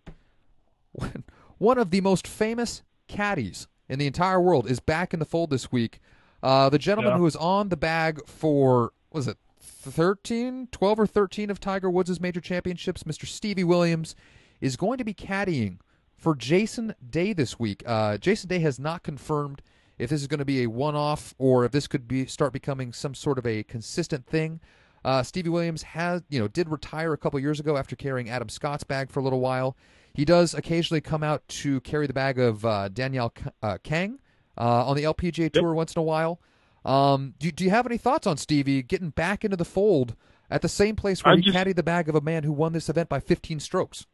one 1.59 1.79
of 1.79 1.91
the 1.91 2.01
most 2.01 2.27
famous 2.27 2.83
caddies 3.09 3.69
in 3.89 3.99
the 3.99 4.07
entire 4.07 4.41
world 4.41 4.69
is 4.69 4.81
back 4.81 5.13
in 5.13 5.21
the 5.21 5.27
fold 5.27 5.51
this 5.51 5.71
week. 5.71 6.01
Uh, 6.43 6.69
the 6.69 6.79
gentleman 6.79 7.13
Yeah. 7.13 7.19
who 7.19 7.25
was 7.25 7.37
on 7.37 7.69
the 7.69 7.77
bag 7.77 8.21
for 8.27 8.93
was 9.13 9.27
it 9.29 9.39
13, 9.61 10.69
12 10.73 10.99
or 11.01 11.07
13 11.07 11.51
of 11.51 11.61
Tiger 11.61 11.89
Woods' 11.89 12.21
major 12.21 12.41
championships, 12.41 13.05
Mr. 13.05 13.27
Stevie 13.27 13.65
Williams, 13.65 14.15
is 14.61 14.77
going 14.77 14.99
to 14.99 15.05
be 15.05 15.15
caddying 15.15 15.79
for 16.17 16.35
Jason 16.35 16.95
Day 17.09 17.33
this 17.33 17.59
week. 17.59 17.83
Uh, 17.87 18.17
Jason 18.19 18.49
Day 18.49 18.59
has 18.61 18.79
not 18.79 19.03
confirmed 19.03 19.63
if 19.99 20.11
this 20.11 20.21
is 20.21 20.27
going 20.27 20.39
to 20.39 20.45
be 20.45 20.63
a 20.63 20.67
one-off 20.67 21.35
or 21.39 21.65
if 21.65 21.73
this 21.73 21.87
could 21.87 22.07
be 22.09 22.27
start 22.27 22.53
becoming 22.53 22.93
some 22.93 23.15
sort 23.15 23.39
of 23.39 23.47
a 23.47 23.63
consistent 23.63 24.27
thing. 24.27 24.61
Uh, 25.05 25.23
Stevie 25.23 25.51
Williams 25.51 25.83
has, 25.85 26.23
you 26.29 26.39
know, 26.41 26.49
did 26.49 26.69
retire 26.69 27.13
a 27.13 27.19
couple 27.19 27.39
years 27.39 27.61
ago 27.61 27.77
after 27.77 27.95
carrying 27.95 28.29
Adam 28.29 28.49
Scott's 28.49 28.83
bag 28.85 29.11
for 29.11 29.21
a 29.21 29.23
little 29.23 29.41
while. 29.41 29.77
He 30.13 30.25
does 30.25 30.53
occasionally 30.55 31.01
come 31.01 31.23
out 31.23 31.47
to 31.49 31.81
carry 31.83 32.07
the 32.07 32.13
bag 32.13 32.39
of 32.39 32.65
uh, 32.65 32.89
Danielle 32.89 33.31
K- 33.31 33.51
uh, 33.63 33.79
Kang 33.85 34.19
uh, 34.59 34.87
on 34.87 34.97
the 34.97 35.05
LPGA 35.05 35.53
Tour 35.53 35.75
once 35.75 35.95
in 35.95 36.01
a 36.01 36.03
while. 36.03 36.41
Um, 36.85 37.35
do, 37.39 37.51
do 37.53 37.65
you 37.65 37.71
have 37.71 37.87
any 37.87 37.99
thoughts 37.99 38.27
on 38.27 38.37
Stevie 38.37 38.83
getting 38.83 39.11
back 39.11 39.45
into 39.45 39.57
the 39.57 39.65
fold 39.65 40.17
at 40.51 40.63
the 40.63 40.69
same 40.69 40.97
place 40.97 41.23
where 41.25 41.35
I 41.35 41.37
he 41.37 41.43
just- 41.43 41.57
caddied 41.57 41.77
the 41.77 41.83
bag 41.83 42.09
of 42.09 42.15
a 42.15 42.21
man 42.21 42.43
who 42.43 42.53
won 42.53 42.73
this 42.73 42.89
event 42.89 43.09
by 43.09 43.21
15 43.21 43.61
strokes? 43.61 44.07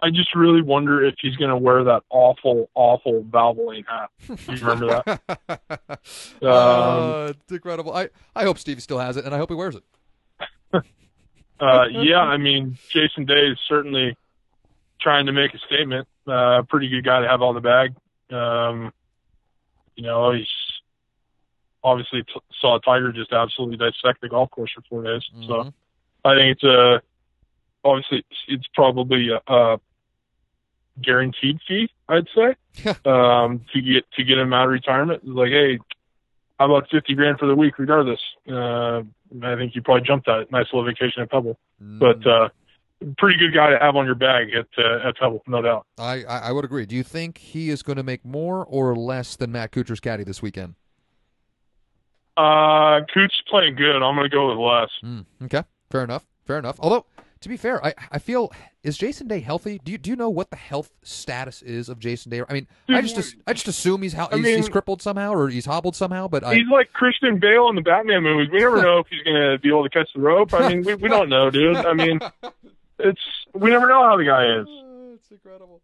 I 0.00 0.10
just 0.10 0.34
really 0.34 0.62
wonder 0.62 1.04
if 1.04 1.14
he's 1.20 1.36
going 1.36 1.50
to 1.50 1.56
wear 1.56 1.84
that 1.84 2.02
awful, 2.08 2.70
awful 2.74 3.22
Valvoline 3.24 3.84
hat. 3.86 4.10
You 4.48 4.56
remember 4.66 5.02
that? 5.04 5.20
Um, 6.42 6.48
uh, 6.50 7.26
it's 7.28 7.52
incredible. 7.52 7.94
I, 7.94 8.08
I 8.34 8.42
hope 8.42 8.58
Steve 8.58 8.82
still 8.82 8.98
has 8.98 9.16
it, 9.16 9.24
and 9.24 9.32
I 9.34 9.38
hope 9.38 9.50
he 9.50 9.54
wears 9.54 9.76
it. 9.76 9.84
uh, 11.60 11.84
yeah, 11.90 12.18
I 12.20 12.36
mean, 12.36 12.76
Jason 12.90 13.26
Day 13.26 13.46
is 13.48 13.58
certainly 13.68 14.16
trying 15.00 15.26
to 15.26 15.32
make 15.32 15.54
a 15.54 15.58
statement. 15.58 16.08
Uh, 16.26 16.62
pretty 16.68 16.88
good 16.88 17.04
guy 17.04 17.20
to 17.20 17.28
have 17.28 17.42
on 17.42 17.54
the 17.54 17.60
bag. 17.60 17.94
Um, 18.30 18.92
you 19.94 20.02
know, 20.02 20.32
he's 20.32 20.48
obviously 21.84 22.22
t- 22.22 22.40
saw 22.60 22.78
Tiger 22.78 23.12
just 23.12 23.32
absolutely 23.32 23.76
dissect 23.76 24.20
the 24.20 24.28
golf 24.28 24.50
course 24.50 24.72
for 24.74 24.82
four 24.88 25.02
days. 25.04 25.22
Mhm. 25.36 25.46
So 25.46 25.72
I 26.24 26.34
think 26.34 26.56
it's 26.56 26.64
a 26.64 27.02
obviously 27.84 28.24
it's, 28.48 28.66
probably 28.74 29.28
a, 29.30 29.40
a 29.52 29.80
guaranteed 31.00 31.58
fee. 31.66 31.90
I'd 32.08 32.28
say 32.34 32.56
um, 33.04 33.64
to 33.72 33.80
get 33.80 34.04
to 34.16 34.24
get 34.24 34.38
him 34.38 34.52
out 34.52 34.66
of 34.66 34.70
retirement. 34.70 35.26
Like, 35.26 35.50
hey, 35.50 35.78
how 36.58 36.66
about 36.66 36.88
fifty 36.90 37.14
grand 37.14 37.38
for 37.38 37.46
the 37.46 37.54
week, 37.54 37.78
regardless? 37.78 38.20
Uh, 38.48 39.02
I 39.42 39.56
think 39.56 39.74
you 39.74 39.82
probably 39.82 40.06
jumped 40.06 40.26
that. 40.26 40.50
Nice 40.50 40.66
little 40.72 40.84
vacation 40.84 41.22
at 41.22 41.30
Pebble, 41.30 41.58
but 41.78 42.20
Mm, 42.20 42.44
uh, 42.46 42.48
pretty 43.18 43.38
good 43.38 43.54
guy 43.54 43.70
to 43.70 43.78
have 43.78 43.96
on 43.96 44.06
your 44.06 44.14
bag 44.14 44.48
at 44.54 44.66
uh, 44.78 45.08
at 45.08 45.16
Pebble, 45.16 45.42
no 45.46 45.62
doubt. 45.62 45.86
I, 45.98 46.22
I 46.24 46.52
would 46.52 46.64
agree. 46.64 46.86
Do 46.86 46.94
you 46.94 47.02
think 47.02 47.38
he 47.38 47.70
is 47.70 47.82
going 47.82 47.96
to 47.96 48.02
make 48.02 48.24
more 48.24 48.64
or 48.64 48.94
less 48.94 49.36
than 49.36 49.50
Matt 49.52 49.72
Kuchar's 49.72 50.00
caddy 50.00 50.24
this 50.24 50.42
weekend? 50.42 50.74
Uh, 52.36 53.00
Cooch 53.12 53.32
playing 53.48 53.74
good. 53.76 53.96
I'm 53.96 54.16
gonna 54.16 54.28
go 54.28 54.48
with 54.48 54.58
less. 54.58 54.90
Mm, 55.04 55.26
okay, 55.44 55.64
fair 55.90 56.04
enough. 56.04 56.26
Fair 56.46 56.58
enough. 56.58 56.76
Although, 56.80 57.06
to 57.42 57.48
be 57.48 57.56
fair, 57.56 57.84
I, 57.84 57.94
I 58.10 58.18
feel 58.18 58.52
is 58.82 58.96
Jason 58.98 59.28
Day 59.28 59.40
healthy? 59.40 59.80
Do 59.84 59.92
you 59.92 59.98
do 59.98 60.10
you 60.10 60.16
know 60.16 60.30
what 60.30 60.50
the 60.50 60.56
health 60.56 60.90
status 61.02 61.62
is 61.62 61.88
of 61.88 61.98
Jason 61.98 62.30
Day? 62.30 62.42
I 62.48 62.52
mean, 62.52 62.66
I 62.88 63.02
just 63.02 63.36
I 63.46 63.52
just 63.52 63.68
assume 63.68 64.02
he's 64.02 64.12
hel- 64.14 64.28
I 64.32 64.36
he's, 64.38 64.46
he's 64.56 64.68
crippled 64.68 65.02
somehow 65.02 65.32
or 65.34 65.48
he's 65.48 65.66
hobbled 65.66 65.94
somehow. 65.96 66.28
But 66.28 66.42
I, 66.44 66.54
He's 66.54 66.68
like 66.70 66.92
Christian 66.92 67.38
Bale 67.38 67.68
in 67.68 67.74
the 67.76 67.82
Batman 67.82 68.22
movies. 68.22 68.48
We 68.52 68.58
never 68.58 68.80
know 68.82 68.98
if 69.00 69.06
he's 69.08 69.22
gonna 69.22 69.58
be 69.58 69.68
able 69.68 69.84
to 69.84 69.90
catch 69.90 70.08
the 70.14 70.20
rope. 70.20 70.52
I 70.54 70.68
mean, 70.68 70.82
we 70.82 70.94
we 70.94 71.08
don't 71.08 71.28
know, 71.28 71.50
dude. 71.50 71.76
I 71.76 71.92
mean, 71.92 72.20
it's 72.98 73.20
we 73.54 73.70
never 73.70 73.86
know 73.88 74.02
how 74.02 74.16
the 74.16 74.24
guy 74.24 74.60
is. 74.60 74.66
Oh, 74.68 75.12
it's 75.14 75.30
incredible. 75.30 75.80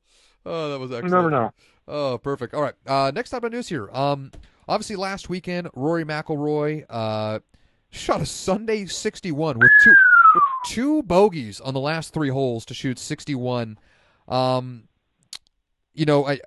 Oh, 0.47 0.71
that 0.71 0.79
was 0.79 0.91
We 0.91 0.97
excellent. 0.97 1.13
never 1.15 1.31
know. 1.31 1.53
Oh, 1.87 2.19
perfect. 2.19 2.55
All 2.55 2.63
right. 2.63 2.75
Uh, 2.87 3.11
next 3.15 3.33
up 3.35 3.45
on 3.45 3.51
news 3.51 3.69
here. 3.69 3.89
Um, 3.93 4.31
obviously 4.69 4.97
last 4.97 5.29
weekend, 5.29 5.69
Rory 5.75 6.05
McIlroy 6.05 6.85
uh, 6.89 7.39
shot 7.91 8.21
a 8.21 8.27
Sunday 8.27 8.85
61 8.87 9.59
with 9.59 9.71
two 9.85 9.95
two 10.67 11.03
bogeys 11.03 11.61
on 11.61 11.75
the 11.75 11.81
last 11.81 12.13
three 12.13 12.31
holes 12.31 12.65
to 12.67 12.75
shoot 12.75 12.99
61. 12.99 13.79
Um, 14.27 14.85
you 15.95 16.05
know, 16.05 16.27
I 16.27 16.41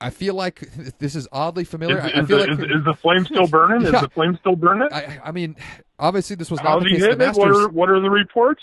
I 0.00 0.10
feel 0.10 0.34
like 0.34 0.60
this 0.98 1.14
is 1.14 1.26
oddly 1.32 1.62
Is, 1.62 1.68
familiar. 1.68 2.00
I, 2.00 2.08
I 2.08 2.20
is, 2.20 2.28
feel 2.28 2.38
the, 2.38 2.46
like 2.46 2.50
is, 2.50 2.58
is 2.58 2.84
the 2.84 2.94
flame 3.00 3.24
still 3.24 3.46
burning? 3.46 3.86
Is 3.86 3.92
Yeah. 3.92 4.02
the 4.02 4.10
flame 4.10 4.36
still 4.40 4.56
burning? 4.56 4.88
I, 4.92 5.20
I 5.24 5.32
mean, 5.32 5.56
obviously 5.98 6.36
this 6.36 6.50
was 6.50 6.60
not 6.62 6.68
How's 6.70 6.82
the 6.82 6.88
he 6.90 6.96
case 6.96 7.16
the? 7.16 7.32
What 7.40 7.50
are 7.50 7.68
what 7.68 7.88
are 7.88 8.00
the 8.00 8.10
reports? 8.10 8.62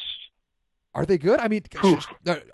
Are 0.94 1.06
they 1.06 1.20
good? 1.20 1.40
I 1.40 1.48
mean, 1.48 1.62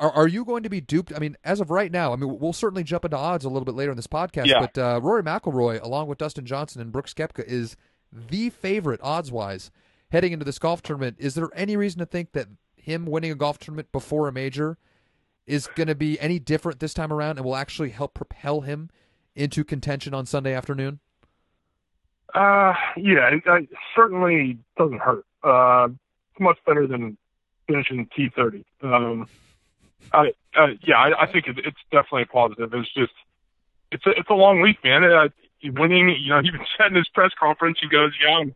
are, 0.01 0.11
are 0.11 0.27
you 0.27 0.43
going 0.43 0.63
to 0.63 0.69
be 0.69 0.81
duped? 0.81 1.13
I 1.15 1.19
mean, 1.19 1.37
as 1.45 1.61
of 1.61 1.69
right 1.71 1.89
now, 1.89 2.11
I 2.11 2.17
mean, 2.17 2.39
we'll 2.39 2.51
certainly 2.51 2.83
jump 2.83 3.05
into 3.05 3.15
odds 3.15 3.45
a 3.45 3.49
little 3.49 3.63
bit 3.63 3.73
later 3.73 3.91
in 3.91 3.95
this 3.95 4.07
podcast. 4.07 4.47
Yeah. 4.47 4.59
But 4.59 4.77
uh, 4.77 4.99
Rory 5.01 5.23
McIlroy, 5.23 5.81
along 5.81 6.07
with 6.07 6.17
Dustin 6.17 6.45
Johnson 6.45 6.81
and 6.81 6.91
Brooks 6.91 7.13
Koepka, 7.13 7.45
is 7.45 7.77
the 8.11 8.49
favorite 8.49 8.99
odds 9.01 9.31
wise 9.31 9.71
heading 10.13 10.31
into 10.31 10.45
this 10.45 10.59
golf 10.59 10.83
tournament. 10.83 11.17
Is 11.19 11.33
there 11.33 11.49
any 11.55 11.75
reason 11.75 11.97
to 11.97 12.05
think 12.05 12.33
that 12.33 12.47
him 12.77 13.07
winning 13.07 13.31
a 13.31 13.35
golf 13.35 13.57
tournament 13.57 13.91
before 13.91 14.27
a 14.27 14.31
major 14.31 14.77
is 15.47 15.67
going 15.75 15.87
to 15.87 15.95
be 15.95 16.19
any 16.19 16.37
different 16.37 16.79
this 16.79 16.93
time 16.93 17.11
around 17.11 17.37
and 17.37 17.45
will 17.45 17.55
actually 17.55 17.89
help 17.89 18.13
propel 18.13 18.61
him 18.61 18.91
into 19.35 19.63
contention 19.63 20.13
on 20.13 20.27
Sunday 20.27 20.53
afternoon? 20.53 20.99
Uh, 22.35 22.73
yeah, 22.95 23.29
it, 23.29 23.43
it 23.43 23.69
certainly 23.95 24.59
doesn't 24.77 24.99
hurt. 24.99 25.25
Uh, 25.43 25.87
it's 26.31 26.39
much 26.39 26.57
better 26.65 26.85
than 26.85 27.17
finishing 27.67 28.07
T 28.15 28.29
thirty. 28.35 28.65
Um, 28.81 29.27
I, 30.11 30.33
uh, 30.55 30.67
yeah, 30.83 30.97
I, 30.97 31.23
I 31.23 31.31
think 31.31 31.47
it, 31.47 31.57
it's 31.59 31.77
definitely 31.91 32.23
a 32.23 32.25
positive. 32.27 32.73
It's 32.73 32.93
just, 32.93 33.13
it's 33.91 34.05
a, 34.05 34.11
it's 34.11 34.29
a 34.29 34.33
long 34.35 34.61
week, 34.61 34.77
man. 34.83 35.03
Uh, 35.03 35.29
winning, 35.63 36.09
you 36.09 36.29
know, 36.29 36.41
he 36.43 36.51
said 36.77 36.87
in 36.87 36.95
his 36.95 37.09
press 37.09 37.31
conference, 37.39 37.79
he 37.81 37.87
goes, 37.87 38.13
"Yeah, 38.21 38.37
I'm, 38.37 38.55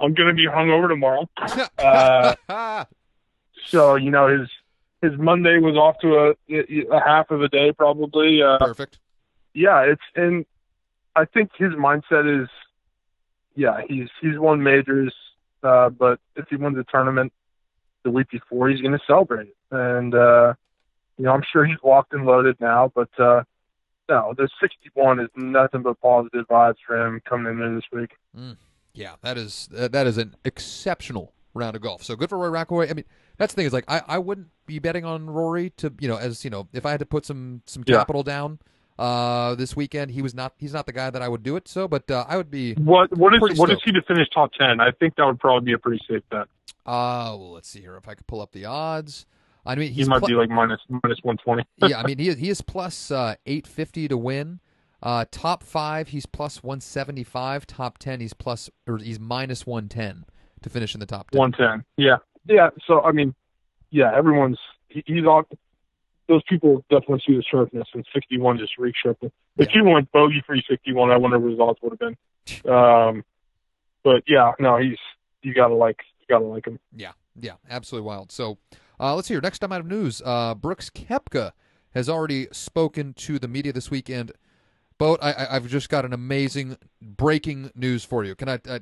I'm 0.00 0.14
going 0.14 0.28
to 0.28 0.34
be 0.34 0.46
hungover 0.46 0.88
tomorrow." 0.88 1.28
Uh, 1.78 2.84
So 3.66 3.96
you 3.96 4.10
know, 4.10 4.28
his 4.28 4.48
his 5.02 5.18
Monday 5.18 5.58
was 5.58 5.76
off 5.76 5.98
to 6.00 6.34
a, 6.50 6.94
a 6.96 7.00
half 7.00 7.30
of 7.30 7.42
a 7.42 7.48
day, 7.48 7.72
probably. 7.72 8.42
Uh, 8.42 8.58
Perfect. 8.58 8.98
yeah, 9.54 9.80
it's 9.82 10.02
and 10.16 10.46
I 11.14 11.24
think 11.24 11.50
his 11.56 11.72
mindset 11.72 12.42
is, 12.42 12.48
yeah, 13.54 13.82
he's 13.88 14.08
he's 14.20 14.38
won 14.38 14.62
majors, 14.62 15.14
uh, 15.62 15.90
but 15.90 16.18
if 16.36 16.46
he 16.48 16.56
wins 16.56 16.78
a 16.78 16.84
tournament 16.84 17.32
the 18.04 18.10
week 18.10 18.30
before, 18.30 18.68
he's 18.68 18.80
going 18.80 18.92
to 18.96 19.04
celebrate 19.06 19.48
it. 19.48 19.56
And 19.70 20.14
uh, 20.14 20.54
you 21.18 21.24
know, 21.24 21.32
I'm 21.32 21.44
sure 21.52 21.64
he's 21.64 21.76
locked 21.84 22.12
and 22.12 22.24
loaded 22.24 22.56
now, 22.60 22.90
but 22.94 23.10
uh, 23.18 23.42
no, 24.08 24.32
the 24.36 24.48
61 24.60 25.20
is 25.20 25.28
nothing 25.36 25.82
but 25.82 26.00
positive 26.00 26.46
vibes 26.48 26.76
for 26.86 26.96
him 27.06 27.20
coming 27.28 27.52
in 27.52 27.58
there 27.58 27.74
this 27.74 27.84
week. 27.92 28.12
Yeah, 28.98 29.14
that 29.22 29.38
is 29.38 29.68
that 29.70 29.92
that 29.92 30.06
is 30.08 30.18
an 30.18 30.34
exceptional 30.44 31.32
round 31.54 31.76
of 31.76 31.82
golf. 31.82 32.02
So 32.02 32.16
good 32.16 32.28
for 32.28 32.38
Rory 32.38 32.50
McIlroy. 32.50 32.90
I 32.90 32.94
mean, 32.94 33.04
that's 33.36 33.54
the 33.54 33.58
thing 33.58 33.66
is 33.66 33.72
like 33.72 33.84
I, 33.88 34.02
I 34.08 34.18
wouldn't 34.18 34.48
be 34.66 34.78
betting 34.80 35.04
on 35.04 35.30
Rory 35.30 35.70
to 35.76 35.92
you 36.00 36.08
know 36.08 36.16
as 36.16 36.44
you 36.44 36.50
know 36.50 36.66
if 36.72 36.84
I 36.84 36.90
had 36.90 37.00
to 37.00 37.06
put 37.06 37.24
some 37.24 37.62
some 37.66 37.84
Yeah. 37.86 37.98
capital 37.98 38.22
down 38.22 38.58
uh 38.98 39.54
this 39.54 39.76
weekend 39.76 40.10
he 40.10 40.20
was 40.22 40.34
not 40.34 40.52
he's 40.58 40.72
not 40.74 40.84
the 40.86 40.92
guy 40.92 41.08
that 41.10 41.22
I 41.22 41.28
would 41.28 41.44
do 41.44 41.54
it. 41.54 41.68
So 41.68 41.86
but 41.86 42.10
uh, 42.10 42.24
I 42.28 42.36
would 42.36 42.50
be 42.50 42.74
What 42.74 43.16
what 43.16 43.32
is 43.34 43.58
what 43.58 43.70
is 43.70 43.78
he 43.84 43.92
to 43.92 44.02
finish 44.02 44.28
top 44.34 44.52
10? 44.58 44.80
I 44.80 44.90
think 44.90 45.14
that 45.16 45.24
would 45.24 45.38
probably 45.38 45.66
be 45.66 45.72
a 45.74 45.78
pretty 45.78 46.02
safe 46.10 46.22
bet. 46.30 46.48
uh 46.84 47.36
well 47.38 47.52
let's 47.52 47.68
see 47.68 47.80
here 47.80 47.96
if 47.96 48.08
I 48.08 48.14
could 48.14 48.26
pull 48.26 48.40
up 48.40 48.50
the 48.52 48.64
odds. 48.64 49.26
I 49.64 49.76
mean 49.76 49.92
He 49.92 50.04
might 50.04 50.18
pl- 50.18 50.28
be 50.28 50.34
like 50.34 50.48
minus 50.50 50.80
minus 50.88 51.18
120. 51.22 51.64
yeah 51.88 52.00
I 52.00 52.02
mean 52.08 52.18
he 52.18 52.34
he 52.34 52.48
is 52.50 52.60
plus 52.62 53.12
uh, 53.12 53.36
eight 53.46 53.66
fifty 53.68 54.08
to 54.08 54.16
win. 54.18 54.58
Uh, 55.02 55.24
top 55.30 55.62
five 55.62 56.08
he's 56.08 56.26
plus 56.26 56.62
one 56.62 56.80
seventy 56.80 57.22
five. 57.24 57.66
Top 57.66 57.98
ten 57.98 58.20
he's 58.20 58.32
plus 58.34 58.68
or 58.86 58.98
he's 58.98 59.20
minus 59.20 59.66
one 59.66 59.88
ten 59.88 60.24
to 60.62 60.68
finish 60.70 60.94
in 60.94 61.00
the 61.00 61.06
top 61.06 61.30
ten. 61.30 61.38
110. 61.38 61.84
Yeah. 61.96 62.16
Yeah. 62.46 62.70
So, 62.86 63.00
I 63.02 63.12
mean, 63.12 63.34
yeah, 63.90 64.10
everyone's, 64.16 64.58
he, 64.88 65.04
he's 65.06 65.24
on, 65.24 65.44
those 66.28 66.42
people 66.48 66.84
definitely 66.90 67.22
see 67.26 67.36
the 67.36 67.42
sharpness, 67.48 67.86
and 67.94 68.04
61 68.12 68.58
just 68.58 68.76
reeks 68.78 68.98
sharpness. 69.02 69.32
If 69.56 69.68
Yeah. 69.68 69.74
he 69.74 69.80
went 69.82 70.10
bogey 70.12 70.42
free 70.46 70.64
61, 70.68 71.10
I 71.10 71.16
wonder 71.16 71.38
what 71.38 71.50
his 71.50 71.60
odds 71.60 71.78
would 71.82 71.92
have 71.92 71.98
been. 71.98 72.16
Um, 72.72 73.24
but 74.02 74.22
yeah, 74.26 74.52
no, 74.58 74.78
he's, 74.78 74.96
you 75.42 75.54
gotta 75.54 75.74
like, 75.74 76.00
you 76.20 76.26
gotta 76.28 76.44
like 76.44 76.66
him. 76.66 76.78
Yeah, 76.96 77.12
yeah, 77.38 77.52
absolutely 77.70 78.06
wild. 78.06 78.32
So 78.32 78.58
uh, 78.98 79.14
let's 79.14 79.28
hear. 79.28 79.40
Next 79.40 79.58
time 79.60 79.70
out 79.72 79.80
of 79.80 79.86
news, 79.86 80.22
uh, 80.24 80.54
Brooks 80.54 80.88
Koepka 80.90 81.52
has 81.94 82.08
already 82.08 82.48
spoken 82.52 83.12
to 83.14 83.38
the 83.38 83.48
media 83.48 83.72
this 83.72 83.90
weekend. 83.90 84.32
Boat, 84.98 85.20
I, 85.22 85.32
I, 85.32 85.56
I've 85.56 85.68
just 85.68 85.88
got 85.88 86.04
an 86.04 86.12
amazing 86.12 86.76
breaking 87.00 87.70
news 87.74 88.04
for 88.04 88.24
you. 88.24 88.34
Can 88.34 88.48
I, 88.48 88.58
I? 88.68 88.80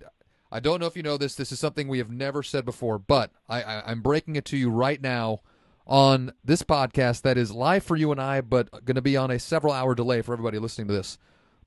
I 0.50 0.60
don't 0.60 0.80
know 0.80 0.86
if 0.86 0.96
you 0.96 1.02
know 1.02 1.16
this. 1.16 1.34
This 1.34 1.52
is 1.52 1.58
something 1.58 1.88
we 1.88 1.98
have 1.98 2.10
never 2.10 2.42
said 2.42 2.64
before, 2.64 2.98
but 2.98 3.32
I, 3.48 3.62
I, 3.62 3.90
I'm 3.90 4.00
breaking 4.00 4.36
it 4.36 4.44
to 4.46 4.56
you 4.56 4.70
right 4.70 5.00
now 5.00 5.40
on 5.86 6.32
this 6.44 6.62
podcast 6.62 7.22
that 7.22 7.36
is 7.36 7.52
live 7.52 7.84
for 7.84 7.96
you 7.96 8.10
and 8.12 8.20
I, 8.20 8.40
but 8.40 8.70
going 8.84 8.94
to 8.94 9.02
be 9.02 9.16
on 9.16 9.30
a 9.30 9.38
several 9.38 9.72
hour 9.72 9.94
delay 9.94 10.22
for 10.22 10.32
everybody 10.32 10.58
listening 10.58 10.88
to 10.88 10.94
this. 10.94 11.18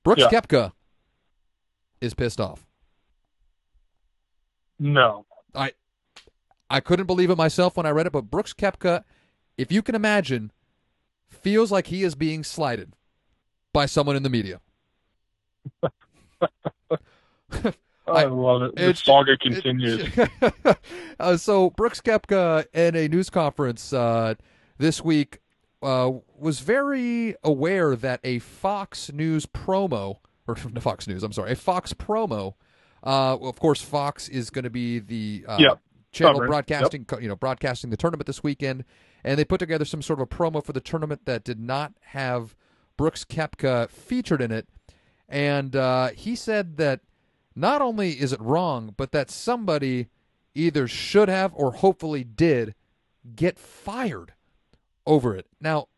Brooks 0.02 0.22
Yeah. 0.22 0.28
Koepka 0.28 0.72
is 2.00 2.14
pissed 2.14 2.40
off. 2.40 2.66
No. 4.78 5.26
I 5.54 5.72
I 6.68 6.80
couldn't 6.80 7.06
believe 7.06 7.30
it 7.30 7.36
myself 7.36 7.76
when 7.76 7.86
I 7.86 7.90
read 7.90 8.06
it, 8.06 8.12
but 8.12 8.30
Brooks 8.30 8.54
Koepka, 8.54 9.04
if 9.58 9.70
you 9.70 9.82
can 9.82 9.94
imagine, 9.94 10.52
feels 11.28 11.70
like 11.70 11.88
he 11.88 12.02
is 12.02 12.14
being 12.14 12.44
slighted 12.44 12.94
by 13.72 13.86
someone 13.86 14.16
in 14.16 14.22
the 14.22 14.30
media. 14.30 14.60
I, 15.82 17.72
I- 18.06 18.24
love 18.24 18.62
it. 18.62 18.76
The 18.76 18.94
saga 18.94 19.36
continues. 19.36 20.08
uh, 21.20 21.36
so 21.36 21.70
Brooks 21.70 22.00
Koepka 22.00 22.66
in 22.74 22.96
a 22.96 23.08
news 23.08 23.30
conference 23.30 23.92
uh, 23.92 24.34
this 24.78 25.02
week 25.04 25.38
uh, 25.82 26.10
was 26.36 26.60
very 26.60 27.34
aware 27.44 27.94
that 27.96 28.20
a 28.24 28.38
Fox 28.40 29.12
News 29.12 29.46
promo, 29.46 30.18
or 30.48 30.56
Fox 30.80 31.06
News, 31.06 31.22
I'm 31.22 31.32
sorry, 31.32 31.52
a 31.52 31.56
Fox 31.56 31.92
promo. 31.92 32.54
Uh, 33.04 33.36
of 33.36 33.58
course, 33.60 33.80
Fox 33.80 34.28
is 34.28 34.50
going 34.50 34.64
to 34.64 34.70
be 34.70 34.98
the 34.98 35.44
uh, 35.48 35.56
Yep. 35.58 35.80
channel 36.12 36.40
broadcasting, 36.46 37.04
co- 37.06 37.18
you 37.18 37.28
know, 37.28 37.36
broadcasting 37.36 37.90
the 37.90 37.96
tournament 37.96 38.26
this 38.26 38.42
weekend, 38.42 38.84
and 39.24 39.38
they 39.38 39.44
put 39.44 39.58
together 39.58 39.84
some 39.84 40.02
sort 40.02 40.18
of 40.20 40.24
a 40.24 40.26
promo 40.26 40.64
for 40.64 40.72
the 40.72 40.80
tournament 40.80 41.22
that 41.26 41.44
did 41.44 41.60
not 41.60 41.92
have 42.00 42.54
Brooks 43.00 43.24
Koepka 43.24 43.88
featured 43.88 44.42
in 44.42 44.52
it, 44.52 44.68
and 45.26 45.74
uh, 45.74 46.08
he 46.08 46.36
said 46.36 46.76
that 46.76 47.00
not 47.56 47.80
only 47.80 48.10
is 48.10 48.30
it 48.30 48.40
wrong, 48.42 48.92
but 48.94 49.10
that 49.12 49.30
somebody 49.30 50.08
either 50.54 50.86
should 50.86 51.30
have 51.30 51.50
or 51.54 51.72
hopefully 51.72 52.24
did 52.24 52.74
get 53.34 53.58
fired 53.58 54.34
over 55.06 55.34
it. 55.34 55.46
Now, 55.62 55.88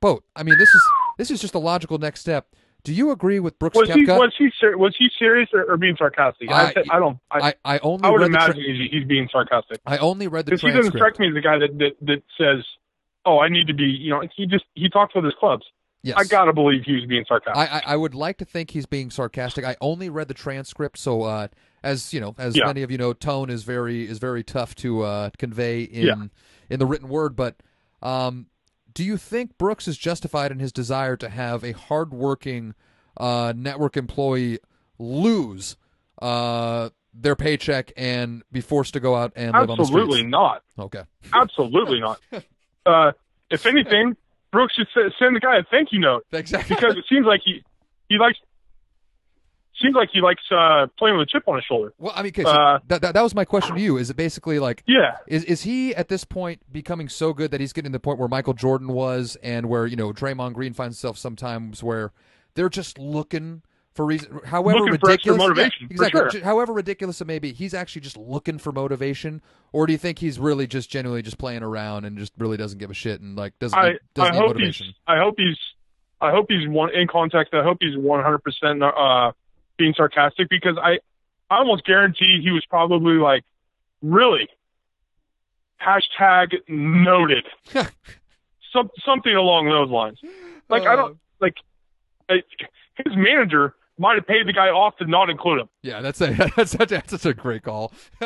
quote. 0.00 0.24
I 0.34 0.44
mean, 0.44 0.56
this 0.56 0.74
is 0.74 0.82
this 1.18 1.30
is 1.30 1.42
just 1.42 1.54
a 1.54 1.58
logical 1.58 1.98
next 1.98 2.20
step. 2.20 2.46
Do 2.84 2.94
you 2.94 3.10
agree 3.10 3.38
with 3.38 3.58
Brooks 3.58 3.76
Was 3.76 3.90
he 3.90 4.06
was 4.06 4.32
he 4.38 4.50
ser- 4.58 4.78
was 4.78 4.96
he 4.98 5.10
serious 5.18 5.50
or, 5.52 5.70
or 5.70 5.76
being 5.76 5.96
sarcastic? 5.98 6.50
I, 6.50 6.68
I- 6.74 6.96
I 6.96 6.98
don't. 6.98 7.18
I, 7.30 7.48
I, 7.48 7.54
I 7.74 7.78
only 7.80 8.08
I 8.08 8.10
would 8.10 8.22
the 8.22 8.28
tra- 8.28 8.44
imagine 8.44 8.62
he's, 8.64 8.90
he's 8.92 9.04
being 9.04 9.28
sarcastic 9.30 9.78
I 9.84 9.98
only 9.98 10.26
read 10.26 10.46
the 10.46 10.52
because 10.52 10.62
he 10.62 10.74
doesn't 10.74 10.92
strike 10.92 11.18
me 11.18 11.28
as 11.28 11.34
the 11.34 11.42
guy 11.42 11.58
that, 11.58 11.76
that 11.76 11.96
that 12.00 12.22
says, 12.38 12.64
"Oh, 13.26 13.40
I 13.40 13.50
need 13.50 13.66
to 13.66 13.74
be." 13.74 13.84
You 13.84 14.08
know, 14.12 14.22
he 14.34 14.46
just 14.46 14.64
he 14.74 14.88
talks 14.88 15.14
with 15.14 15.26
his 15.26 15.34
clubs. 15.38 15.66
Yes. 16.06 16.16
I 16.18 16.24
gotta 16.24 16.52
believe 16.52 16.84
he 16.84 16.94
was 16.94 17.04
being 17.06 17.24
sarcastic. 17.26 17.56
I, 17.56 17.78
I, 17.78 17.82
I 17.94 17.96
would 17.96 18.14
like 18.14 18.38
to 18.38 18.44
think 18.44 18.70
he's 18.70 18.86
being 18.86 19.10
sarcastic. 19.10 19.64
I 19.64 19.76
only 19.80 20.08
read 20.08 20.28
the 20.28 20.34
transcript, 20.34 20.98
so 20.98 21.22
uh, 21.22 21.48
as 21.82 22.14
you 22.14 22.20
know, 22.20 22.34
as 22.38 22.56
Yeah. 22.56 22.66
many 22.66 22.82
of 22.82 22.90
you 22.92 22.98
know, 22.98 23.12
tone 23.12 23.50
is 23.50 23.64
very 23.64 24.08
is 24.08 24.18
very 24.18 24.44
tough 24.44 24.76
to 24.76 25.02
uh, 25.02 25.30
convey 25.36 25.82
in 25.82 26.06
Yeah. 26.06 26.14
in 26.70 26.78
the 26.78 26.86
written 26.86 27.08
word. 27.08 27.34
But 27.34 27.56
um, 28.02 28.46
do 28.94 29.02
you 29.02 29.16
think 29.16 29.58
Brooks 29.58 29.88
is 29.88 29.98
justified 29.98 30.52
in 30.52 30.60
his 30.60 30.70
desire 30.72 31.16
to 31.16 31.28
have 31.28 31.64
a 31.64 31.72
hardworking 31.72 32.74
uh, 33.16 33.52
network 33.56 33.96
employee 33.96 34.60
lose 35.00 35.76
uh, 36.22 36.90
their 37.12 37.34
paycheck 37.34 37.92
and 37.96 38.42
be 38.52 38.60
forced 38.60 38.92
to 38.94 39.00
go 39.00 39.16
out 39.16 39.32
and 39.34 39.52
live 39.54 39.70
on 39.70 39.76
the 39.76 39.82
Absolutely 39.82 40.18
streets? 40.18 40.30
not. 40.30 40.62
Okay. 40.78 41.02
Absolutely 41.32 41.98
not. 42.00 42.20
Uh, 42.86 43.10
if 43.50 43.66
anything, 43.66 44.16
Brooks 44.56 44.74
should 44.74 44.86
send 45.18 45.36
the 45.36 45.40
guy 45.40 45.58
a 45.58 45.62
thank 45.70 45.92
you 45.92 46.00
note 46.00 46.24
Exactly. 46.32 46.74
because 46.74 46.96
it 46.96 47.04
seems 47.08 47.26
like 47.26 47.40
he 47.44 47.62
he 48.08 48.16
likes 48.18 48.38
seems 49.82 49.94
like 49.94 50.08
he 50.12 50.20
likes 50.22 50.42
uh, 50.50 50.86
playing 50.98 51.18
with 51.18 51.28
a 51.28 51.30
chip 51.30 51.46
on 51.46 51.56
his 51.56 51.64
shoulder. 51.64 51.92
well, 51.98 52.12
I 52.16 52.22
mean, 52.22 52.30
okay, 52.30 52.44
so 52.44 52.48
uh, 52.50 52.78
that, 52.88 53.02
that 53.02 53.12
that 53.14 53.22
was 53.22 53.34
my 53.34 53.44
question 53.44 53.76
to 53.76 53.80
you. 53.82 53.98
Is 53.98 54.08
it 54.08 54.16
basically 54.16 54.58
like 54.58 54.82
Yeah, 54.86 55.16
Is 55.26 55.44
is 55.44 55.62
he 55.62 55.94
at 55.94 56.08
this 56.08 56.24
point 56.24 56.60
becoming 56.72 57.08
so 57.08 57.32
good 57.34 57.50
that 57.50 57.60
he's 57.60 57.72
getting 57.74 57.92
to 57.92 57.96
the 57.96 58.00
point 58.00 58.18
where 58.18 58.28
Michael 58.28 58.54
Jordan 58.54 58.88
was, 58.88 59.36
and 59.42 59.66
where 59.68 59.86
you 59.86 59.96
know 59.96 60.12
Draymond 60.12 60.54
Green 60.54 60.72
finds 60.72 60.96
himself 60.96 61.18
sometimes 61.18 61.82
where 61.82 62.12
they're 62.54 62.70
just 62.70 62.98
looking 62.98 63.62
for 63.96 64.04
reason, 64.06 64.40
however 64.44 64.78
Looking 64.80 64.92
ridiculous, 65.02 65.38
motivation, 65.38 65.72
yeah, 65.90 66.06
exactly. 66.06 66.30
sure. 66.30 66.44
However 66.44 66.72
ridiculous 66.72 67.20
it 67.20 67.26
may 67.26 67.38
be, 67.38 67.52
he's 67.52 67.74
actually 67.74 68.02
just 68.02 68.16
looking 68.16 68.58
for 68.58 68.70
motivation, 68.70 69.42
or 69.72 69.86
do 69.86 69.92
you 69.92 69.98
think 69.98 70.18
he's 70.18 70.38
really 70.38 70.66
just 70.66 70.90
genuinely 70.90 71.22
just 71.22 71.38
playing 71.38 71.62
around 71.62 72.04
and 72.04 72.16
just 72.18 72.32
really 72.38 72.56
doesn't 72.56 72.78
give 72.78 72.90
a 72.90 72.94
shit 72.94 73.20
and 73.20 73.36
like 73.36 73.58
doesn't 73.58 73.76
I 73.78 73.88
need, 73.92 73.98
doesn't 74.14 74.30
I 74.34 74.34
need 74.34 74.38
hope 74.38 74.48
motivation? 74.56 74.86
he's 74.86 74.94
I 75.06 75.18
hope 75.18 75.34
he's 75.38 75.58
I 76.20 76.30
hope 76.30 76.46
he's 76.48 76.68
one 76.68 76.94
in 76.94 77.08
context. 77.08 77.54
I 77.54 77.62
hope 77.62 77.78
he's 77.80 77.96
one 77.96 78.22
hundred 78.22 78.44
percent 78.44 78.82
uh 78.82 79.32
being 79.78 79.94
sarcastic 79.96 80.48
because 80.48 80.76
I 80.80 80.98
I 81.50 81.58
almost 81.58 81.84
guarantee 81.84 82.40
he 82.42 82.50
was 82.50 82.64
probably 82.68 83.14
like 83.14 83.44
really 84.02 84.48
hashtag 85.80 86.54
noted 86.68 87.44
some 88.72 88.90
something 89.04 89.34
along 89.34 89.68
those 89.68 89.90
lines. 89.90 90.18
Like 90.68 90.82
I 90.82 90.94
Uh, 90.94 90.96
don't 90.96 91.18
like 91.40 91.54
uh, 92.28 92.34
his 93.04 93.14
manager 93.16 93.74
might 93.98 94.16
have 94.16 94.26
paid 94.26 94.46
the 94.46 94.52
guy 94.52 94.68
off 94.68 94.96
to 94.98 95.06
not 95.06 95.30
include 95.30 95.60
him. 95.60 95.68
Yeah, 95.82 96.00
that's 96.00 96.20
a 96.20 96.32
that's 96.56 96.72
such 96.72 96.92
a, 96.92 96.94
that's 96.94 97.10
such 97.10 97.26
a 97.26 97.34
great 97.34 97.62
call. 97.62 97.92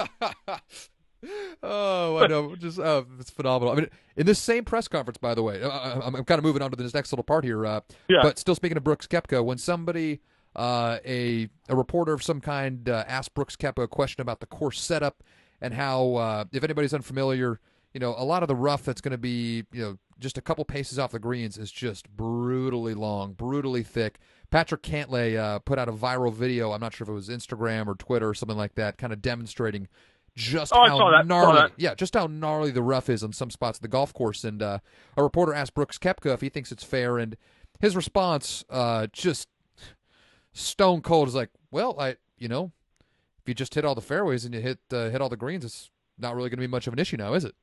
oh, 1.62 2.16
I 2.18 2.26
know, 2.26 2.56
just 2.56 2.78
uh, 2.78 3.04
it's 3.18 3.30
phenomenal. 3.30 3.72
I 3.72 3.76
mean, 3.76 3.90
in 4.16 4.26
this 4.26 4.38
same 4.38 4.64
press 4.64 4.88
conference, 4.88 5.18
by 5.18 5.34
the 5.34 5.42
way, 5.42 5.62
uh, 5.62 6.00
I'm, 6.02 6.16
I'm 6.16 6.24
kind 6.24 6.38
of 6.38 6.44
moving 6.44 6.62
on 6.62 6.70
to 6.70 6.76
this 6.76 6.94
next 6.94 7.12
little 7.12 7.24
part 7.24 7.44
here. 7.44 7.66
Uh, 7.66 7.80
Yeah. 8.08 8.18
But 8.22 8.38
still, 8.38 8.54
speaking 8.54 8.76
of 8.76 8.84
Brooks 8.84 9.06
Koepka, 9.06 9.44
when 9.44 9.58
somebody, 9.58 10.20
uh, 10.56 10.98
a 11.04 11.48
a 11.68 11.76
reporter 11.76 12.12
of 12.12 12.22
some 12.22 12.40
kind, 12.40 12.88
uh, 12.88 13.04
asked 13.06 13.34
Brooks 13.34 13.56
Koepka 13.56 13.84
a 13.84 13.88
question 13.88 14.22
about 14.22 14.40
the 14.40 14.46
course 14.46 14.80
setup 14.80 15.22
and 15.60 15.74
how, 15.74 16.14
uh, 16.14 16.44
if 16.52 16.64
anybody's 16.64 16.94
unfamiliar, 16.94 17.60
you 17.92 18.00
know, 18.00 18.14
a 18.16 18.24
lot 18.24 18.42
of 18.42 18.48
the 18.48 18.56
rough 18.56 18.84
that's 18.84 19.00
going 19.00 19.12
to 19.12 19.18
be, 19.18 19.64
you 19.72 19.82
know, 19.82 19.98
just 20.18 20.38
a 20.38 20.42
couple 20.42 20.64
paces 20.64 20.98
off 20.98 21.12
the 21.12 21.18
greens 21.18 21.58
is 21.58 21.70
just 21.72 22.08
brutally 22.10 22.94
long, 22.94 23.32
brutally 23.32 23.82
thick. 23.82 24.18
Patrick 24.50 24.82
Cantlay 24.82 25.36
uh, 25.36 25.58
put 25.60 25.78
out 25.78 25.88
a 25.88 25.92
viral 25.92 26.32
video. 26.32 26.72
I'm 26.72 26.80
not 26.80 26.94
sure 26.94 27.04
if 27.04 27.08
it 27.08 27.12
was 27.12 27.28
Instagram 27.28 27.86
or 27.86 27.94
Twitter 27.94 28.28
or 28.28 28.34
something 28.34 28.58
like 28.58 28.74
that, 28.74 28.98
kind 28.98 29.12
of 29.12 29.22
demonstrating 29.22 29.88
just 30.36 30.72
Oh, 30.74 30.86
how 30.86 31.22
gnarly, 31.22 31.70
yeah, 31.76 31.94
just 31.94 32.14
how 32.14 32.26
gnarly 32.26 32.70
the 32.70 32.82
rough 32.82 33.08
is 33.08 33.22
on 33.22 33.32
some 33.32 33.50
spots 33.50 33.78
of 33.78 33.82
the 33.82 33.88
golf 33.88 34.12
course. 34.12 34.44
And 34.44 34.62
uh, 34.62 34.78
a 35.16 35.22
reporter 35.22 35.54
asked 35.54 35.74
Brooks 35.74 35.98
Koepka 35.98 36.32
if 36.34 36.40
he 36.40 36.48
thinks 36.48 36.72
it's 36.72 36.84
fair, 36.84 37.18
and 37.18 37.36
his 37.80 37.94
response, 37.96 38.64
uh, 38.70 39.06
just 39.12 39.48
stone 40.52 41.00
cold, 41.02 41.28
is 41.28 41.34
like, 41.34 41.50
"Well, 41.70 41.98
I, 41.98 42.16
you 42.38 42.48
know, 42.48 42.72
if 43.42 43.48
you 43.48 43.54
just 43.54 43.74
hit 43.74 43.84
all 43.84 43.94
the 43.94 44.00
fairways 44.00 44.44
and 44.44 44.54
you 44.54 44.60
hit 44.60 44.78
uh, 44.92 45.10
hit 45.10 45.20
all 45.20 45.28
the 45.28 45.36
greens, 45.36 45.64
it's 45.64 45.90
not 46.18 46.34
really 46.34 46.48
going 46.48 46.58
to 46.58 46.62
be 46.62 46.70
much 46.70 46.86
of 46.86 46.92
an 46.92 46.98
issue 46.98 47.16
now, 47.16 47.34
is 47.34 47.44
it?" 47.44 47.54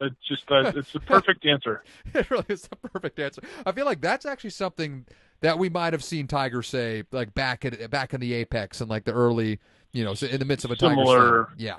It's 0.00 0.16
just 0.28 0.50
uh, 0.50 0.72
it's 0.74 0.92
the 0.92 1.00
perfect 1.00 1.46
answer. 1.46 1.82
it 2.14 2.30
really 2.30 2.44
is 2.48 2.62
the 2.62 2.76
perfect 2.76 3.18
answer. 3.18 3.42
I 3.64 3.72
feel 3.72 3.86
like 3.86 4.00
that's 4.02 4.26
actually 4.26 4.50
something 4.50 5.06
that 5.40 5.58
we 5.58 5.68
might 5.68 5.92
have 5.92 6.02
seen 6.04 6.26
Tiger 6.26 6.62
say, 6.62 7.04
like 7.12 7.34
back 7.34 7.64
at 7.64 7.90
back 7.90 8.14
in 8.14 8.20
the 8.20 8.32
apex 8.34 8.80
and 8.80 8.88
like 8.90 9.04
the 9.04 9.12
early, 9.12 9.58
you 9.92 10.04
know, 10.04 10.14
in 10.28 10.38
the 10.38 10.44
midst 10.44 10.64
of 10.64 10.70
a 10.70 10.76
Tiger 10.76 10.94
Similar- 10.94 11.44
Slam. 11.48 11.56
Yeah, 11.58 11.76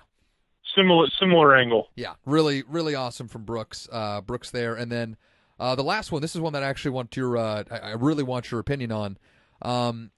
Similar 0.75 1.07
similar 1.19 1.55
angle. 1.55 1.89
yeah, 1.95 2.13
really, 2.25 2.63
really 2.67 2.93
awesome 2.95 3.27
from 3.27 3.43
Brooks. 3.43 3.87
Uh, 3.91 4.21
Brooks 4.21 4.51
there, 4.51 4.75
and 4.75 4.91
then 4.91 5.17
uh, 5.59 5.73
the 5.75 5.83
last 5.83 6.11
one. 6.11 6.21
This 6.21 6.35
is 6.35 6.41
one 6.41 6.53
that 6.53 6.63
I 6.63 6.67
actually 6.67 6.91
want 6.91 7.15
your, 7.17 7.35
uh, 7.37 7.63
I, 7.71 7.77
I 7.77 7.91
really 7.93 8.23
want 8.23 8.51
your 8.51 8.59
opinion 8.59 8.91
on. 8.91 9.17
Um, 9.63 10.11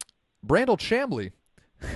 Brandel 0.46 0.78
Chamblee, 0.78 1.32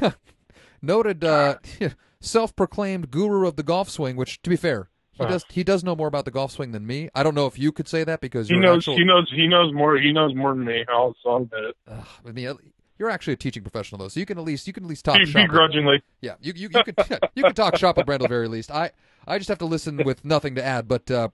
noted 0.82 1.24
uh, 1.24 1.56
self-proclaimed 2.22 3.12
guru 3.12 3.48
of 3.48 3.56
the 3.58 3.64
golf 3.64 3.90
swing. 3.90 4.16
Which, 4.16 4.42
to 4.44 4.50
be 4.50 4.56
fair, 4.56 4.90
he 5.18 5.24
Uh. 5.24 5.28
does 5.28 5.46
he 5.50 5.64
does 5.64 5.84
know 5.84 5.96
more 5.96 6.08
about 6.08 6.26
the 6.26 6.32
golf 6.32 6.52
swing 6.52 6.72
than 6.72 6.86
me. 6.88 7.10
I 7.16 7.24
don't 7.24 7.36
know 7.36 7.46
if 7.48 7.58
you 7.60 7.72
could 7.72 7.88
say 7.88 8.04
that 8.04 8.20
because 8.22 8.48
He 8.50 8.56
you're 8.56 8.64
knows 8.64 8.80
actual, 8.84 8.98
he 8.98 9.04
knows 9.04 9.30
he 9.32 9.48
knows 9.48 9.74
more 9.74 9.98
he 9.98 10.12
knows 10.12 10.34
more 10.36 10.54
than 10.54 10.66
me. 10.66 10.86
I'll, 10.90 11.16
I'll 11.26 11.38
admit 11.38 11.64
it. 11.64 11.76
Ugh, 11.88 12.06
I 12.28 12.32
mean, 12.32 12.56
you're 13.00 13.10
actually 13.10 13.34
a 13.34 13.38
teaching 13.38 13.64
professional 13.64 14.00
though, 14.00 14.08
so 14.08 14.20
you 14.20 14.26
can 14.26 14.38
at 14.38 14.44
least 14.44 14.66
you 14.68 14.74
can 14.74 14.84
at 14.84 14.90
least 14.90 15.06
talk 15.06 15.18
Be- 15.18 15.26
shop. 15.26 15.42
with- 15.44 15.52
Begrudgingly. 15.52 16.02
Yeah, 16.22 16.36
you 16.42 16.54
you, 16.56 16.70
you 16.74 16.84
could 16.84 16.96
you 17.36 17.44
could 17.44 17.56
talk 17.56 17.78
shop 17.78 17.98
with 17.98 18.06
Brandel 18.06 18.28
very 18.30 18.48
least. 18.48 18.72
I 18.72 18.92
I 19.28 19.38
just 19.38 19.50
have 19.50 19.60
to 19.60 19.66
listen 19.66 20.02
with 20.06 20.24
nothing 20.26 20.56
to 20.56 20.64
add. 20.64 20.88
But 20.88 21.10
uh, 21.12 21.30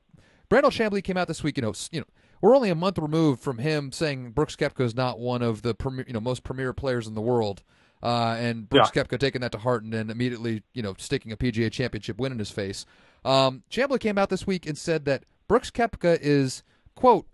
Brandel 0.50 0.72
Chamblee 0.72 1.04
came 1.04 1.18
out 1.18 1.28
this 1.28 1.44
week. 1.44 1.58
You 1.58 1.64
know, 1.64 1.74
you 1.92 2.02
know, 2.02 2.06
we're 2.42 2.56
only 2.56 2.70
a 2.70 2.76
month 2.76 2.98
removed 2.98 3.42
from 3.42 3.60
him 3.60 3.92
saying 3.92 4.32
Brooks 4.32 4.56
Koepka 4.56 4.82
is 4.82 4.96
not 4.96 5.20
one 5.20 5.42
of 5.42 5.62
the 5.62 5.74
premier, 5.74 6.06
you 6.08 6.14
know 6.14 6.20
most 6.22 6.44
premier 6.44 6.74
players 6.74 7.08
in 7.08 7.14
the 7.16 7.22
world. 7.22 7.64
Uh, 8.02 8.38
and 8.40 8.70
Brooks 8.70 8.92
Koepka 8.92 9.20
taking 9.20 9.42
that 9.42 9.52
to 9.52 9.58
heart 9.58 9.84
and 9.84 9.92
then 9.92 10.10
immediately, 10.10 10.64
you 10.74 10.82
know, 10.82 10.96
sticking 10.98 11.34
a 11.34 11.38
PGA 11.38 11.70
Championship 11.70 12.18
win 12.18 12.32
in 12.32 12.40
his 12.40 12.50
face. 12.50 12.86
Um, 13.24 13.64
Chamblee 13.70 14.00
came 14.00 14.18
out 14.18 14.30
this 14.30 14.48
week 14.48 14.66
and 14.66 14.78
said 14.78 15.06
that 15.06 15.24
Brooks 15.48 15.72
Koepka 15.72 16.18
is 16.22 16.64
quote 16.96 17.28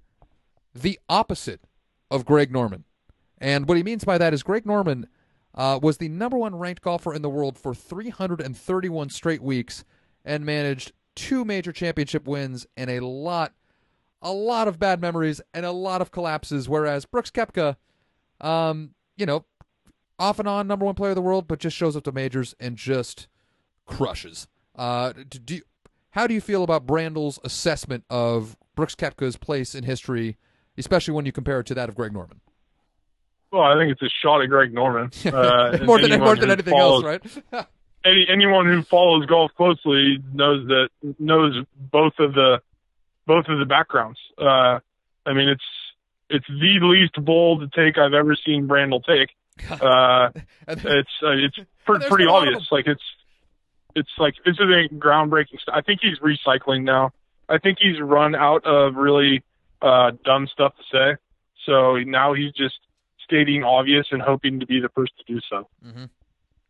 the 0.74 1.00
opposite 1.10 1.62
of 2.12 2.26
Greg 2.26 2.52
Norman. 2.52 2.84
And 3.38 3.68
what 3.68 3.78
he 3.78 3.84
means 3.84 4.04
by 4.04 4.18
that 4.18 4.34
is 4.34 4.44
Greg 4.44 4.66
Norman 4.66 5.08
uh, 5.54 5.80
was 5.82 5.98
the 5.98 6.10
number 6.10 6.38
one 6.38 6.56
ranked 6.56 6.82
golfer 6.82 7.14
in 7.14 7.22
the 7.22 7.30
world 7.30 7.58
for 7.58 7.74
331 7.74 9.10
straight 9.10 9.42
weeks 9.42 9.84
and 10.24 10.46
managed 10.46 10.92
two 11.16 11.46
major 11.46 11.72
championship 11.72 12.28
wins 12.28 12.68
and 12.76 12.90
a 12.90 13.06
lot, 13.06 13.54
a 14.22 14.32
lot 14.32 14.68
of 14.68 14.80
bad 14.80 15.00
memories 15.00 15.42
and 15.54 15.66
a 15.66 15.72
lot 15.72 16.02
of 16.02 16.12
collapses. 16.12 16.68
Whereas 16.68 17.06
Brooks 17.06 17.32
Koepka, 17.32 17.78
um, 18.42 18.92
you 19.16 19.26
know, 19.26 19.46
off 20.20 20.40
and 20.40 20.48
on 20.48 20.68
number 20.68 20.86
one 20.86 20.96
player 20.96 21.12
of 21.12 21.16
the 21.16 21.22
world, 21.22 21.48
but 21.48 21.60
just 21.60 21.76
shows 21.76 21.96
up 21.96 22.04
to 22.04 22.12
majors 22.12 22.56
and 22.60 22.76
just 22.76 23.28
crushes. 23.86 24.48
Uh, 24.76 25.14
do, 25.14 25.40
do 25.40 25.62
how 26.16 26.28
do 26.28 26.34
you 26.34 26.40
feel 26.40 26.64
about 26.64 26.86
Brandel's 26.86 27.40
assessment 27.44 28.06
of 28.10 28.56
Brooks 28.74 28.96
Koepka's 28.96 29.36
place 29.36 29.76
in 29.76 29.84
history, 29.84 30.38
especially 30.78 31.14
when 31.14 31.26
you 31.26 31.34
compare 31.34 31.60
it 31.60 31.66
to 31.68 31.74
that 31.76 31.90
of 31.90 31.96
Greg 31.96 32.14
Norman? 32.14 32.40
Well, 33.52 33.64
I 33.64 33.76
think 33.78 33.92
it's 33.92 34.02
a 34.02 34.10
shot 34.24 34.42
at 34.42 34.48
Greg 34.48 34.74
Norman. 34.74 35.12
Uh, 35.26 35.78
more 35.84 36.00
than 36.00 36.18
more 36.20 36.36
than 36.38 36.52
anything 36.52 36.74
follows- 36.74 37.04
else, 37.04 37.40
right? 37.54 37.68
Any, 38.06 38.28
anyone 38.32 38.68
who 38.68 38.84
follows 38.84 39.26
golf 39.26 39.52
closely 39.58 40.20
knows 40.32 40.68
that 40.68 40.90
knows 41.18 41.56
both 41.76 42.14
of 42.20 42.36
the 42.36 42.62
both 43.26 43.48
of 43.48 43.58
the 43.58 43.66
backgrounds. 43.66 44.20
Uh, 44.38 44.80
I 45.26 45.34
mean, 45.34 45.50
it's 45.50 45.64
it's 46.30 46.46
the 46.48 46.80
least 46.84 47.16
bold 47.26 47.74
take 47.74 47.98
I've 47.98 48.14
ever 48.14 48.36
seen 48.36 48.68
Brandel 48.68 49.04
take. 49.04 49.30
Uh, 49.82 50.30
it's 50.68 51.10
uh, 51.24 51.32
it's 51.32 51.58
pre- 51.86 52.00
pretty 52.08 52.26
obvious. 52.26 52.68
Like 52.72 52.86
it's 52.88 53.02
it's 53.96 54.10
like 54.18 54.36
this 54.46 54.56
isn't 54.56 55.00
groundbreaking 55.00 55.60
stuff. 55.62 55.76
I 55.76 55.82
think 55.82 56.02
he's 56.02 56.20
recycling 56.20 56.84
now. 56.84 57.12
I 57.50 57.58
think 57.58 57.78
he's 57.80 58.00
run 58.02 58.36
out 58.36 58.66
of 58.66 58.96
really 58.96 59.44
uh, 59.82 60.12
dumb 60.24 60.48
stuff 60.52 60.74
to 60.78 60.84
say. 60.92 61.22
So 61.66 61.98
now 61.98 62.34
he's 62.34 62.52
just 62.54 62.76
stating 63.24 63.64
obvious 63.64 64.08
and 64.12 64.22
hoping 64.22 64.60
to 64.60 64.66
be 64.66 64.80
the 64.80 64.90
first 64.90 65.14
to 65.18 65.34
do 65.34 65.40
so. 65.50 65.68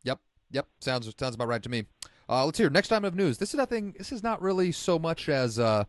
Yep, 0.04 0.20
yep. 0.52 0.68
Sounds 0.80 1.12
sounds 1.18 1.36
about 1.36 1.48
right 1.48 1.64
to 1.64 1.70
me. 1.70 1.86
Uh, 2.28 2.46
let's 2.46 2.58
hear 2.58 2.70
next 2.70 2.88
time 2.88 3.06
of 3.06 3.16
news. 3.16 3.38
This 3.38 3.50
is 3.50 3.56
nothing. 3.56 3.94
This 3.98 4.12
is 4.12 4.24
not 4.24 4.42
really 4.42 4.72
so 4.72 4.98
much 4.98 5.30
as 5.30 5.60
uh, 5.60 5.84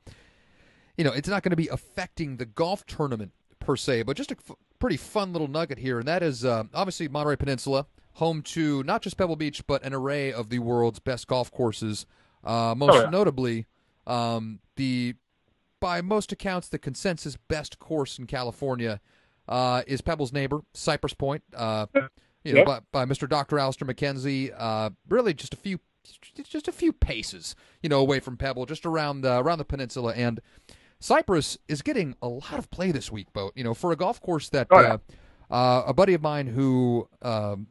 you 0.96 1.04
know, 1.04 1.12
it's 1.12 1.28
not 1.28 1.42
going 1.42 1.50
to 1.50 1.56
be 1.56 1.68
affecting 1.68 2.36
the 2.36 2.46
golf 2.46 2.84
tournament 2.86 3.32
per 3.60 3.76
se, 3.76 4.02
but 4.02 4.16
just 4.16 4.32
a 4.32 4.36
f- 4.48 4.56
pretty 4.78 4.96
fun 4.96 5.32
little 5.32 5.48
nugget 5.48 5.78
here, 5.78 5.98
and 5.98 6.08
that 6.08 6.22
is 6.22 6.44
uh, 6.44 6.64
obviously 6.74 7.08
Monterey 7.08 7.36
Peninsula, 7.36 7.86
home 8.16 8.42
to 8.42 8.82
not 8.84 9.00
just 9.02 9.16
Pebble 9.16 9.36
Beach, 9.36 9.66
but 9.66 9.82
an 9.82 9.92
array 9.94 10.32
of 10.32 10.48
the 10.50 10.58
world's 10.58 10.98
best 10.98 11.26
golf 11.26 11.50
courses. 11.50 12.04
Uh, 12.44 12.74
most 12.76 12.94
Oh, 12.94 13.00
yeah. 13.02 13.10
notably, 13.10 13.66
um, 14.06 14.60
the 14.76 15.14
by 15.80 16.00
most 16.00 16.32
accounts, 16.32 16.68
the 16.68 16.78
consensus 16.78 17.36
best 17.36 17.78
course 17.78 18.18
in 18.18 18.26
California 18.26 19.00
uh, 19.48 19.82
is 19.86 20.00
Pebble's 20.00 20.32
neighbor, 20.32 20.60
Cypress 20.74 21.12
Point. 21.14 21.42
Uh, 21.54 21.86
you 22.44 22.52
know, 22.54 22.60
Yep. 22.60 22.66
by, 22.66 22.80
by 22.92 23.04
Mr. 23.04 23.28
Dr. 23.28 23.58
Alister 23.58 23.84
MacKenzie. 23.84 24.52
Uh, 24.56 24.90
really, 25.08 25.34
just 25.34 25.52
a 25.52 25.56
few, 25.56 25.78
just 26.44 26.68
a 26.68 26.72
few 26.72 26.92
paces, 26.92 27.54
you 27.82 27.88
know, 27.88 28.00
away 28.00 28.20
from 28.20 28.36
Pebble, 28.36 28.64
just 28.66 28.86
around 28.86 29.20
the 29.22 29.38
around 29.38 29.58
the 29.58 29.64
peninsula. 29.64 30.14
And 30.14 30.40
Cypress 31.00 31.58
is 31.68 31.82
getting 31.82 32.14
a 32.22 32.28
lot 32.28 32.54
of 32.58 32.70
play 32.70 32.90
this 32.92 33.12
week, 33.12 33.32
boat. 33.32 33.52
You 33.56 33.64
know, 33.64 33.74
for 33.74 33.92
a 33.92 33.96
golf 33.96 34.20
course 34.20 34.48
that 34.50 34.68
Oh, 34.70 34.80
yeah. 34.80 34.96
uh, 35.50 35.54
uh, 35.54 35.84
a 35.88 35.94
buddy 35.94 36.14
of 36.14 36.22
mine 36.22 36.46
who 36.46 37.08
um, 37.22 37.66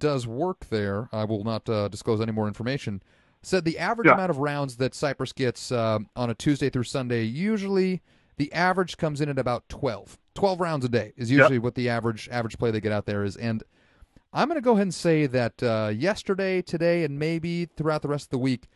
does 0.00 0.26
work 0.26 0.66
there, 0.70 1.08
I 1.12 1.24
will 1.24 1.44
not 1.44 1.68
uh, 1.68 1.86
disclose 1.88 2.20
any 2.20 2.32
more 2.32 2.48
information, 2.48 3.02
said 3.42 3.64
the 3.64 3.78
average 3.78 4.06
Yeah. 4.06 4.14
amount 4.14 4.30
of 4.30 4.38
rounds 4.38 4.76
that 4.78 4.94
Cypress 4.94 5.32
gets 5.32 5.70
uh, 5.70 6.00
on 6.16 6.30
a 6.30 6.34
Tuesday 6.34 6.68
through 6.70 6.82
Sunday, 6.84 7.22
usually 7.22 8.02
the 8.36 8.52
average 8.52 8.96
comes 8.96 9.20
in 9.20 9.28
at 9.28 9.38
about 9.38 9.68
12. 9.68 10.18
12 10.34 10.60
rounds 10.60 10.84
a 10.84 10.88
day 10.88 11.12
is 11.16 11.30
usually 11.30 11.58
what 11.58 11.74
the 11.74 11.88
average 11.88 12.28
average 12.32 12.58
play 12.58 12.70
they 12.70 12.80
get 12.80 12.92
out 12.92 13.06
there 13.06 13.22
is. 13.22 13.36
And 13.36 13.62
I'm 14.32 14.48
going 14.48 14.56
to 14.56 14.62
go 14.64 14.72
ahead 14.72 14.82
and 14.82 14.94
say 14.94 15.26
that 15.26 15.62
uh, 15.62 15.92
yesterday, 15.94 16.62
today, 16.62 17.04
and 17.04 17.18
maybe 17.18 17.66
throughout 17.76 18.02
the 18.02 18.08
rest 18.08 18.26
of 18.26 18.30
the 18.30 18.38
week, 18.38 18.68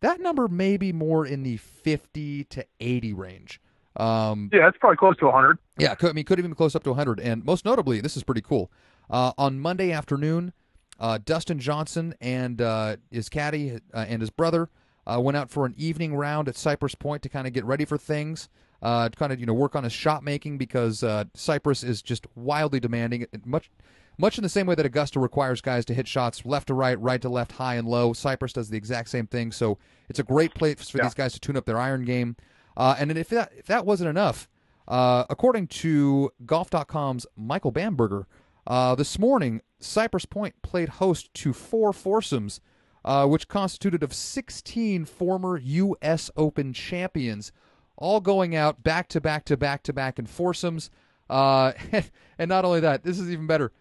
that 0.00 0.20
number 0.20 0.46
may 0.48 0.76
be 0.76 0.92
more 0.92 1.26
in 1.26 1.42
the 1.42 1.56
50 1.56 2.44
to 2.44 2.64
80 2.80 3.12
range. 3.14 3.60
Um, 3.96 4.50
Yeah, 4.52 4.68
it's 4.68 4.78
probably 4.78 4.96
close 4.98 5.16
to 5.18 5.24
100. 5.26 5.58
yeah, 5.78 5.94
could, 5.94 6.10
I 6.10 6.12
mean, 6.12 6.24
could 6.24 6.38
even 6.38 6.52
be 6.52 6.54
close 6.54 6.76
up 6.76 6.84
to 6.84 6.90
100. 6.90 7.18
And 7.20 7.44
most 7.44 7.64
notably, 7.64 8.00
this 8.00 8.16
is 8.16 8.22
pretty 8.22 8.40
cool. 8.42 8.70
Uh, 9.08 9.32
on 9.36 9.58
Monday 9.58 9.90
afternoon, 9.90 10.52
uh, 11.00 11.18
Dustin 11.24 11.58
Johnson 11.58 12.14
and 12.20 12.60
uh, 12.60 12.96
his 13.10 13.28
caddy 13.28 13.78
uh, 13.94 14.04
and 14.08 14.20
his 14.20 14.30
brother 14.30 14.68
uh, 15.06 15.18
went 15.20 15.36
out 15.36 15.50
for 15.50 15.64
an 15.66 15.74
evening 15.76 16.14
round 16.14 16.46
at 16.48 16.56
Cypress 16.56 16.94
Point 16.94 17.22
to 17.22 17.28
kind 17.28 17.46
of 17.46 17.52
get 17.52 17.64
ready 17.64 17.84
for 17.84 17.96
things, 17.98 18.48
uh, 18.82 19.08
to 19.08 19.16
kind 19.16 19.32
of 19.32 19.40
you 19.40 19.46
know 19.46 19.54
work 19.54 19.74
on 19.74 19.84
his 19.84 19.92
shot 19.92 20.22
making 20.22 20.58
because 20.58 21.02
uh, 21.02 21.24
Cypress 21.34 21.82
is 21.82 22.02
just 22.02 22.26
wildly 22.36 22.80
demanding. 22.80 23.26
Much, 23.44 23.70
much 24.18 24.36
in 24.36 24.42
the 24.42 24.48
same 24.50 24.66
way 24.66 24.74
that 24.74 24.84
Augusta 24.84 25.18
requires 25.18 25.62
guys 25.62 25.84
to 25.86 25.94
hit 25.94 26.06
shots 26.06 26.44
left 26.44 26.66
to 26.66 26.74
right, 26.74 27.00
right 27.00 27.20
to 27.22 27.28
left, 27.30 27.52
high 27.52 27.76
and 27.76 27.88
low. 27.88 28.12
Cypress 28.12 28.52
does 28.52 28.68
the 28.68 28.76
exact 28.76 29.08
same 29.08 29.26
thing. 29.26 29.50
So 29.52 29.78
it's 30.10 30.18
a 30.18 30.22
great 30.22 30.54
place 30.54 30.90
for 30.90 30.98
Yeah. 30.98 31.04
these 31.04 31.14
guys 31.14 31.32
to 31.32 31.40
tune 31.40 31.56
up 31.56 31.64
their 31.64 31.78
iron 31.78 32.04
game. 32.04 32.36
Uh, 32.76 32.94
and 32.98 33.08
then 33.08 33.16
if 33.16 33.30
that 33.30 33.52
if 33.56 33.66
that 33.66 33.86
wasn't 33.86 34.10
enough, 34.10 34.48
uh, 34.86 35.24
according 35.30 35.66
to 35.68 36.30
Golf.com's 36.44 37.26
Michael 37.36 37.70
Bamberger, 37.70 38.26
uh, 38.66 38.94
this 38.94 39.18
morning 39.18 39.62
Cypress 39.78 40.24
Point 40.24 40.60
played 40.62 40.88
host 40.88 41.32
to 41.34 41.52
four 41.52 41.92
foursomes, 41.92 42.60
uh, 43.04 43.26
which 43.26 43.48
constituted 43.48 44.02
of 44.02 44.12
16 44.12 45.04
former 45.04 45.56
U.S. 45.58 46.30
Open 46.36 46.72
champions, 46.72 47.52
all 47.96 48.20
going 48.20 48.54
out 48.54 48.82
back 48.82 49.08
to 49.08 49.20
back 49.20 49.44
to 49.46 49.56
back 49.56 49.82
to 49.84 49.92
back 49.92 50.18
in 50.18 50.26
foursomes. 50.26 50.90
Uh, 51.28 51.72
and 52.38 52.48
not 52.48 52.64
only 52.64 52.80
that, 52.80 53.04
this 53.04 53.18
is 53.18 53.30
even 53.30 53.46
better. 53.46 53.72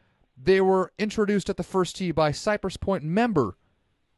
They 0.41 0.61
were 0.61 0.93
introduced 0.97 1.49
at 1.49 1.57
the 1.57 1.63
first 1.63 1.97
tee 1.97 2.11
by 2.11 2.31
Cypress 2.31 2.77
Point 2.77 3.03
member 3.03 3.57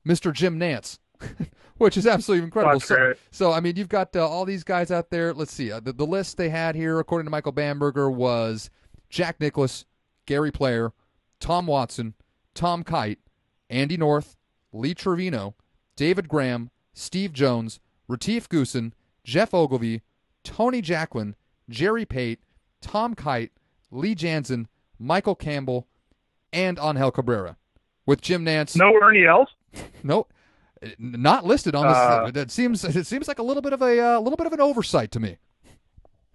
Mr. 0.08 0.34
Jim 0.34 0.60
Nantz, 0.60 1.00
which 1.78 1.98
is 1.98 2.06
absolutely 2.06 2.46
incredible. 2.46 2.80
So, 2.80 3.14
so, 3.32 3.52
I 3.52 3.60
mean, 3.60 3.76
you've 3.76 3.90
got 3.90 4.16
uh, 4.16 4.28
all 4.28 4.46
these 4.46 4.64
guys 4.64 4.92
out 4.92 5.10
there. 5.10 5.34
Let's 5.34 5.54
see. 5.54 5.72
Uh, 5.72 5.80
the, 5.80 5.94
the 5.94 6.06
list 6.06 6.38
they 6.38 6.50
had 6.50 6.76
here, 6.76 7.00
according 7.00 7.26
to 7.26 7.32
Michael 7.32 7.52
Bamberger, 7.52 8.10
was 8.10 8.70
Jack 9.10 9.40
Nicklaus, 9.40 9.86
Gary 10.26 10.52
Player, 10.52 10.94
Tom 11.40 11.68
Watson, 11.68 12.14
Tom 12.54 12.84
Kite, 12.84 13.20
Andy 13.70 13.98
North, 13.98 14.36
Lee 14.72 14.94
Trevino, 14.94 15.56
David 15.96 16.28
Graham, 16.28 16.70
Steve 16.94 17.34
Jones, 17.34 17.80
Retief 18.08 18.50
Goosen, 18.50 18.94
Geoff 19.24 19.54
Ogilvy, 19.54 20.02
Tony 20.44 20.82
Jacklin, 20.82 21.36
Jerry 21.70 22.06
Pate, 22.06 22.40
Tom 22.82 23.16
Kite, 23.16 23.52
Lee 23.92 24.16
Janzen, 24.16 24.68
Michael 25.00 25.36
Campbell, 25.36 25.88
and 26.52 26.80
Angel 26.80 27.12
Cabrera. 27.12 27.58
With 28.06 28.22
Jim 28.22 28.44
Nantz, 28.46 28.76
No 28.76 28.94
Ernie 29.02 29.26
Els? 29.26 29.50
no, 30.04 30.28
not 30.98 31.46
listed 31.46 31.76
on 31.76 31.88
this. 31.88 31.96
Uh, 31.96 32.32
that 32.32 32.52
seems 32.52 32.84
it 32.84 33.06
seems 33.06 33.28
like 33.28 33.40
a 33.40 33.44
little 33.44 33.62
bit 33.62 33.74
of 33.74 33.82
a 33.82 34.16
uh, 34.16 34.20
little 34.20 34.38
bit 34.38 34.48
of 34.48 34.54
an 34.54 34.60
oversight 34.60 35.12
to 35.12 35.20
me. 35.20 35.38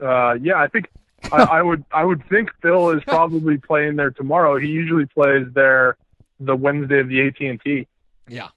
Uh, 0.00 0.34
yeah, 0.34 0.56
I 0.56 0.68
think 0.68 0.86
I, 1.32 1.42
I 1.58 1.62
would 1.62 1.84
I 1.92 2.04
would 2.04 2.26
think 2.28 2.50
Phil 2.62 2.90
is 2.90 3.02
probably 3.04 3.58
playing 3.58 3.96
there 3.96 4.10
tomorrow. 4.10 4.58
He 4.58 4.68
usually 4.68 5.06
plays 5.06 5.46
there 5.54 5.96
the 6.40 6.54
Wednesday 6.56 7.00
of 7.00 7.08
the 7.08 7.26
AT 7.26 7.40
and 7.40 7.60
T. 7.60 7.86
Yeah, 8.28 8.48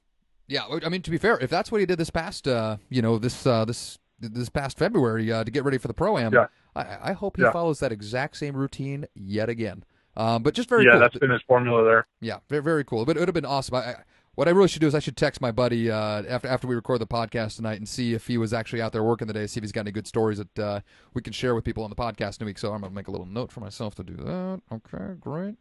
yeah. 0.47 0.65
I 0.83 0.89
mean, 0.89 1.01
to 1.03 1.11
be 1.11 1.17
fair, 1.17 1.37
if 1.39 1.49
that's 1.49 1.71
what 1.71 1.79
he 1.79 1.85
did 1.85 1.97
this 1.97 2.09
past, 2.09 2.47
uh, 2.47 2.77
you 2.89 3.01
know, 3.01 3.17
this 3.17 3.45
uh, 3.45 3.65
this 3.65 3.99
this 4.19 4.49
past 4.49 4.77
February 4.77 5.31
uh, 5.31 5.43
to 5.43 5.51
get 5.51 5.63
ready 5.63 5.77
for 5.77 5.87
the 5.87 5.93
pro 5.93 6.17
am, 6.17 6.33
Yeah. 6.33 6.47
I, 6.75 7.11
I 7.11 7.13
hope 7.13 7.37
he 7.37 7.43
Yeah. 7.43 7.51
follows 7.51 7.79
that 7.79 7.91
exact 7.91 8.35
same 8.37 8.55
routine 8.55 9.05
yet 9.15 9.47
again. 9.49 9.83
Um, 10.17 10.43
but 10.43 10.53
just 10.53 10.67
very 10.67 10.83
yeah, 10.83 10.91
cool. 10.91 10.99
that's 10.99 11.17
been 11.17 11.29
his 11.31 11.41
formula 11.47 11.85
there. 11.85 12.07
Yeah, 12.19 12.39
very, 12.49 12.61
very 12.61 12.83
cool. 12.83 13.05
But 13.05 13.15
it 13.15 13.19
would 13.21 13.29
have 13.29 13.33
been 13.35 13.45
awesome. 13.45 13.75
I, 13.75 13.79
I, 13.79 13.95
what 14.39 14.47
I 14.47 14.51
really 14.51 14.69
should 14.69 14.79
do 14.79 14.87
is 14.87 14.95
I 14.95 14.99
should 14.99 15.17
text 15.17 15.41
my 15.41 15.51
buddy 15.51 15.91
uh, 15.91 16.23
after 16.23 16.47
after 16.47 16.65
we 16.65 16.73
record 16.73 17.01
the 17.01 17.05
podcast 17.05 17.57
tonight 17.57 17.77
and 17.77 17.85
see 17.89 18.13
if 18.13 18.25
he 18.25 18.37
was 18.37 18.53
actually 18.53 18.81
out 18.81 18.93
there 18.93 19.03
working 19.03 19.27
the 19.27 19.33
day. 19.33 19.45
See 19.47 19.57
if 19.59 19.63
he's 19.65 19.73
got 19.73 19.81
any 19.81 19.91
good 19.91 20.07
stories 20.07 20.37
that 20.37 20.57
uh, 20.59 20.79
we 21.13 21.21
can 21.21 21.33
share 21.33 21.53
with 21.55 21.65
people 21.65 21.83
on 21.83 21.89
the 21.89 21.95
podcast 21.97 22.39
in 22.39 22.43
a 22.43 22.45
week. 22.45 22.57
So 22.57 22.71
I'm 22.71 22.79
gonna 22.79 22.93
make 22.95 23.09
a 23.09 23.11
little 23.11 23.25
note 23.25 23.51
for 23.51 23.59
myself 23.59 23.95
to 23.95 24.03
do 24.03 24.15
that. 24.15 24.61
Okay, 24.71 25.15
great. 25.19 25.55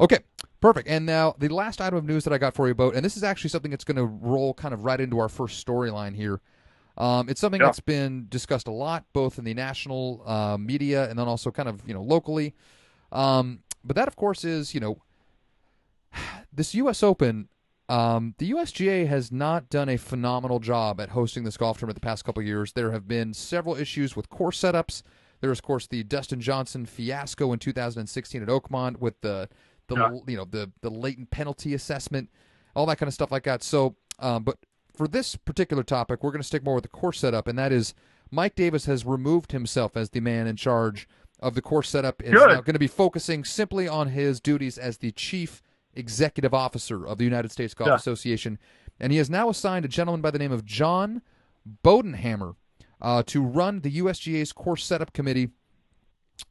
Okay, 0.00 0.20
perfect. 0.62 0.88
And 0.88 1.04
now 1.04 1.34
the 1.36 1.50
last 1.50 1.82
item 1.82 1.98
of 1.98 2.06
news 2.06 2.24
that 2.24 2.32
I 2.32 2.38
got 2.38 2.54
for 2.54 2.66
you, 2.68 2.74
boat, 2.74 2.94
and 2.94 3.04
this 3.04 3.18
is 3.18 3.22
actually 3.22 3.50
something 3.50 3.70
that's 3.70 3.84
going 3.84 3.98
to 3.98 4.06
roll 4.06 4.54
kind 4.54 4.72
of 4.72 4.86
right 4.86 4.98
into 4.98 5.18
our 5.18 5.28
first 5.28 5.66
storyline 5.66 6.16
here. 6.16 6.40
Um, 6.96 7.28
it's 7.28 7.38
something 7.38 7.60
Yeah. 7.60 7.66
that's 7.66 7.80
been 7.80 8.28
discussed 8.30 8.66
a 8.66 8.72
lot, 8.72 9.04
both 9.12 9.38
in 9.38 9.44
the 9.44 9.52
national 9.52 10.22
uh, 10.24 10.56
media 10.56 11.06
and 11.10 11.18
then 11.18 11.28
also 11.28 11.50
kind 11.50 11.68
of 11.68 11.86
you 11.86 11.92
know 11.92 12.02
locally. 12.02 12.54
Um, 13.12 13.58
but 13.84 13.94
that, 13.96 14.08
of 14.08 14.16
course, 14.16 14.42
is 14.42 14.72
you 14.72 14.80
know 14.80 15.02
this 16.50 16.74
U.S. 16.76 17.02
Open. 17.02 17.48
Um, 17.92 18.34
the 18.38 18.50
USGA 18.52 19.06
has 19.06 19.30
not 19.30 19.68
done 19.68 19.90
a 19.90 19.98
phenomenal 19.98 20.60
job 20.60 20.98
at 20.98 21.10
hosting 21.10 21.44
this 21.44 21.58
golf 21.58 21.76
tournament 21.78 21.96
the 22.00 22.06
past 22.06 22.24
couple 22.24 22.40
of 22.40 22.46
years. 22.46 22.72
There 22.72 22.90
have 22.92 23.06
been 23.06 23.34
several 23.34 23.76
issues 23.76 24.16
with 24.16 24.30
course 24.30 24.58
setups. 24.58 25.02
There 25.42 25.52
is, 25.52 25.58
of 25.58 25.62
course, 25.64 25.86
the 25.86 26.02
Dustin 26.02 26.40
Johnson 26.40 26.86
fiasco 26.86 27.52
in 27.52 27.58
2016 27.58 28.42
at 28.42 28.48
Oakmont 28.48 28.98
with 28.98 29.20
the 29.20 29.48
the 29.88 29.96
Yeah. 29.96 30.10
you 30.26 30.36
know 30.38 30.46
the 30.46 30.70
the 30.80 30.88
latent 30.90 31.30
penalty 31.30 31.74
assessment, 31.74 32.30
all 32.74 32.86
that 32.86 32.96
kind 32.96 33.08
of 33.08 33.12
stuff 33.14 33.30
like 33.30 33.44
that. 33.44 33.62
So, 33.62 33.96
um, 34.20 34.42
but 34.44 34.56
for 34.96 35.06
this 35.06 35.36
particular 35.36 35.82
topic, 35.82 36.22
we're 36.22 36.30
going 36.30 36.40
to 36.40 36.46
stick 36.46 36.64
more 36.64 36.76
with 36.76 36.84
the 36.84 36.88
course 36.88 37.18
setup, 37.18 37.46
and 37.46 37.58
that 37.58 37.72
is 37.72 37.92
Mike 38.30 38.54
Davis 38.54 38.86
has 38.86 39.04
removed 39.04 39.52
himself 39.52 39.98
as 39.98 40.08
the 40.10 40.20
man 40.20 40.46
in 40.46 40.56
charge 40.56 41.06
of 41.40 41.54
the 41.54 41.60
course 41.60 41.90
setup. 41.90 42.22
Is 42.22 42.30
Good. 42.32 42.48
now 42.48 42.60
going 42.62 42.72
to 42.74 42.78
be 42.78 42.86
focusing 42.86 43.44
simply 43.44 43.86
on 43.86 44.08
his 44.08 44.40
duties 44.40 44.78
as 44.78 44.96
the 44.98 45.10
chief 45.12 45.60
executive 45.94 46.54
officer 46.54 47.06
of 47.06 47.18
the 47.18 47.24
United 47.24 47.50
States 47.52 47.74
Golf 47.74 47.88
Yeah. 47.88 47.94
Association, 47.96 48.58
and 49.00 49.12
he 49.12 49.18
has 49.18 49.28
now 49.30 49.48
assigned 49.48 49.84
a 49.84 49.88
gentleman 49.88 50.20
by 50.20 50.30
the 50.30 50.38
name 50.38 50.52
of 50.52 50.64
John 50.64 51.22
Bodenhamer 51.84 52.54
uh, 53.00 53.22
to 53.24 53.42
run 53.42 53.80
the 53.80 53.98
USGA's 53.98 54.52
course 54.52 54.84
setup 54.84 55.12
committee. 55.12 55.50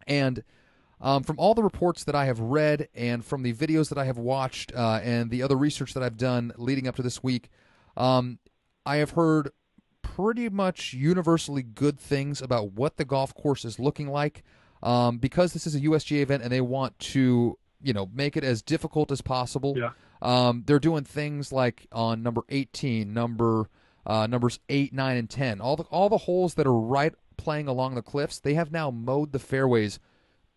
And 0.07 0.43
um, 0.99 1.23
from 1.23 1.39
all 1.39 1.53
the 1.53 1.63
reports 1.63 2.03
that 2.03 2.15
I 2.15 2.25
have 2.25 2.39
read 2.39 2.87
and 2.93 3.25
from 3.25 3.43
the 3.43 3.53
videos 3.53 3.89
that 3.89 3.97
I 3.97 4.05
have 4.05 4.17
watched 4.17 4.73
uh, 4.75 4.99
and 5.03 5.29
the 5.31 5.41
other 5.43 5.55
research 5.57 5.93
that 5.93 6.03
I've 6.03 6.17
done 6.17 6.51
leading 6.57 6.87
up 6.87 6.95
to 6.97 7.01
this 7.01 7.23
week, 7.23 7.49
um, 7.97 8.39
I 8.85 8.97
have 8.97 9.11
heard 9.11 9.51
pretty 10.01 10.49
much 10.49 10.93
universally 10.93 11.63
good 11.63 11.99
things 11.99 12.41
about 12.41 12.73
what 12.73 12.97
the 12.97 13.05
golf 13.05 13.33
course 13.33 13.65
is 13.65 13.79
looking 13.79 14.07
like. 14.09 14.43
Um, 14.83 15.19
because 15.19 15.53
this 15.53 15.67
is 15.67 15.75
a 15.75 15.81
USGA 15.81 16.21
event 16.23 16.41
and 16.41 16.51
they 16.51 16.61
want 16.61 16.97
to, 16.99 17.57
you 17.83 17.93
know, 17.93 18.09
make 18.13 18.35
it 18.37 18.43
as 18.43 18.61
difficult 18.61 19.11
as 19.11 19.21
possible. 19.21 19.75
Yeah. 19.77 19.91
Um, 20.21 20.63
they're 20.65 20.79
doing 20.79 21.03
things 21.03 21.51
like 21.51 21.87
on 21.91 22.21
number 22.23 22.41
18, 22.49 23.13
number 23.13 23.69
uh, 24.05 24.27
numbers 24.27 24.59
8, 24.69 24.93
9, 24.93 25.17
and 25.17 25.29
10. 25.29 25.61
All 25.61 25.75
the 25.75 25.83
all 25.83 26.09
the 26.09 26.17
holes 26.19 26.55
that 26.55 26.65
are 26.67 26.73
right 26.73 27.13
playing 27.37 27.67
along 27.67 27.95
the 27.95 28.01
cliffs, 28.01 28.39
they 28.39 28.53
have 28.55 28.71
now 28.71 28.91
mowed 28.91 29.31
the 29.31 29.39
fairways 29.39 29.99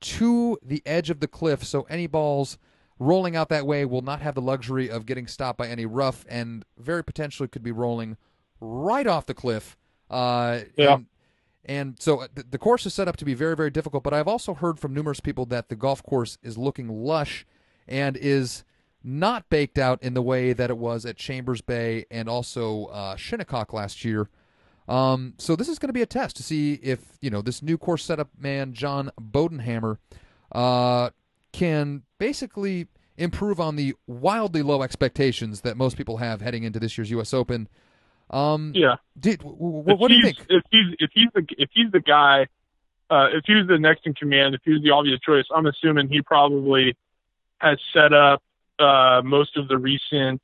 to 0.01 0.59
the 0.63 0.83
edge 0.85 1.09
of 1.11 1.21
the 1.21 1.29
cliff, 1.29 1.65
so 1.65 1.83
any 1.89 2.07
balls 2.07 2.59
rolling 2.99 3.35
out 3.37 3.49
that 3.49 3.67
way 3.67 3.85
will 3.85 4.03
not 4.03 4.21
have 4.21 4.35
the 4.35 4.41
luxury 4.43 4.89
of 4.91 5.07
getting 5.07 5.27
stopped 5.27 5.59
by 5.59 5.67
any 5.67 5.87
rough, 5.87 6.25
and 6.29 6.65
very 6.79 7.03
potentially 7.03 7.49
could 7.49 7.63
be 7.63 7.73
rolling 7.73 8.17
right 8.61 9.07
off 9.07 9.27
the 9.27 9.35
cliff. 9.35 9.77
Uh, 10.11 10.61
Yeah. 10.77 10.95
and, 10.95 11.07
and 11.65 11.97
so 11.99 12.21
uh, 12.21 12.29
the, 12.35 12.59
course 12.59 12.85
is 12.87 12.95
set 12.95 13.09
up 13.09 13.17
to 13.17 13.25
be 13.25 13.35
very, 13.35 13.57
very 13.57 13.71
difficult. 13.71 14.03
But 14.03 14.13
I've 14.13 14.29
also 14.29 14.55
heard 14.55 14.79
from 14.79 14.93
numerous 14.93 15.21
people 15.21 15.47
that 15.47 15.69
the 15.69 15.77
golf 15.77 16.03
course 16.03 16.39
is 16.43 16.59
looking 16.59 16.89
lush 16.89 17.47
and 17.89 18.17
is 18.17 18.65
not 19.03 19.49
baked 19.49 19.79
out 19.79 20.03
in 20.03 20.15
the 20.15 20.23
way 20.23 20.53
that 20.53 20.71
it 20.71 20.79
was 20.79 21.05
at 21.05 21.17
Chambers 21.17 21.61
Bay 21.61 22.07
and 22.11 22.29
also 22.29 22.87
uh, 22.87 23.17
Shinnecock 23.17 23.73
last 23.73 24.05
year. 24.05 24.29
Um, 24.89 25.35
so 25.39 25.57
this 25.57 25.69
is 25.69 25.79
going 25.79 25.89
to 25.89 25.95
be 25.95 26.03
a 26.03 26.07
test 26.07 26.37
to 26.37 26.43
see 26.43 26.75
if 26.75 27.01
you 27.23 27.31
know 27.31 27.41
this 27.41 27.63
new 27.63 27.79
course 27.79 28.05
setup 28.05 28.29
man, 28.39 28.75
John 28.75 29.11
Bodenhamer, 29.19 29.99
uh, 30.53 31.11
can 31.53 32.03
basically 32.19 32.89
improve 33.17 33.61
on 33.61 33.77
the 33.77 33.95
wildly 34.07 34.63
low 34.63 34.83
expectations 34.83 35.63
that 35.63 35.77
most 35.77 35.97
people 35.97 36.19
have 36.19 36.41
heading 36.41 36.65
into 36.65 36.81
this 36.81 36.99
year's 36.99 37.11
U.S. 37.11 37.33
Open. 37.33 37.69
Um, 38.35 38.73
Yeah. 38.75 38.97
did, 39.19 39.39
w- 39.41 39.57
w- 39.57 39.85
If 39.87 39.99
what 40.01 40.09
do 40.09 40.15
you 40.15 40.23
think? 40.23 40.39
If 40.49 40.63
he's 40.71 40.95
if 40.99 41.11
he's 41.15 41.29
the 41.35 41.47
if 41.57 41.71
he's 41.73 41.91
the 41.93 42.01
guy, 42.01 42.49
uh, 43.11 43.29
if 43.33 43.45
he's 43.47 43.67
the 43.67 43.79
next 43.79 44.07
in 44.07 44.15
command, 44.15 44.55
if 44.55 44.61
he's 44.65 44.83
the 44.83 44.91
obvious 44.91 45.21
choice, 45.21 45.45
I'm 45.55 45.67
assuming 45.67 46.09
he 46.09 46.21
probably 46.23 46.97
has 47.59 47.79
set 47.93 48.13
up 48.13 48.43
uh, 48.79 49.23
most 49.25 49.57
of 49.57 49.69
the 49.69 49.79
recent 49.79 50.41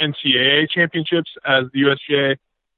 NCAA 0.00 0.70
championships 0.70 1.30
as 1.44 1.64
the 1.72 1.80
USGA. 1.82 2.36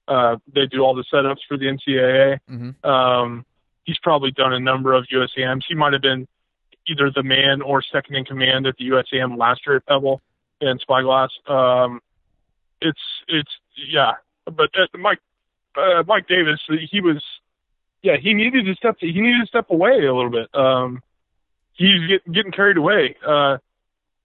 Uh, 0.08 0.36
they 0.54 0.66
do 0.66 0.80
all 0.80 0.94
the 0.94 1.04
setups 1.12 1.38
for 1.48 1.56
the 1.56 1.66
NCAA. 1.66 2.38
hmm 2.48 2.70
Um, 2.88 3.44
he's 3.84 3.98
probably 3.98 4.30
done 4.30 4.52
a 4.52 4.60
number 4.60 4.92
of 4.94 5.06
USAMs. 5.12 5.64
He 5.68 5.74
might 5.74 5.92
have 5.92 6.02
been 6.02 6.26
either 6.86 7.10
the 7.10 7.22
man 7.22 7.62
or 7.62 7.82
second 7.82 8.14
in 8.14 8.24
command 8.24 8.66
at 8.66 8.76
the 8.78 8.88
USAM 8.88 9.36
last 9.38 9.60
year 9.66 9.76
at 9.76 9.86
Pebble 9.86 10.20
and 10.60 10.80
Spyglass. 10.80 11.30
Um, 11.46 12.00
it's 12.80 13.00
it's 13.28 13.50
yeah, 13.88 14.12
but 14.44 14.70
uh, 14.78 14.86
Mike 14.98 15.18
uh, 15.76 16.02
Mike 16.06 16.26
Davis, 16.28 16.60
he 16.90 17.00
was 17.00 17.22
yeah 18.02 18.16
he 18.20 18.34
needed 18.34 18.64
to 18.66 18.74
step 18.74 18.96
he 19.00 19.12
needed 19.20 19.40
to 19.42 19.46
step 19.46 19.70
away 19.70 20.04
a 20.04 20.14
little 20.14 20.30
bit. 20.30 20.48
Um, 20.54 21.02
he's 21.72 22.06
get, 22.08 22.32
getting 22.32 22.52
carried 22.52 22.76
away. 22.76 23.16
Uh, 23.26 23.58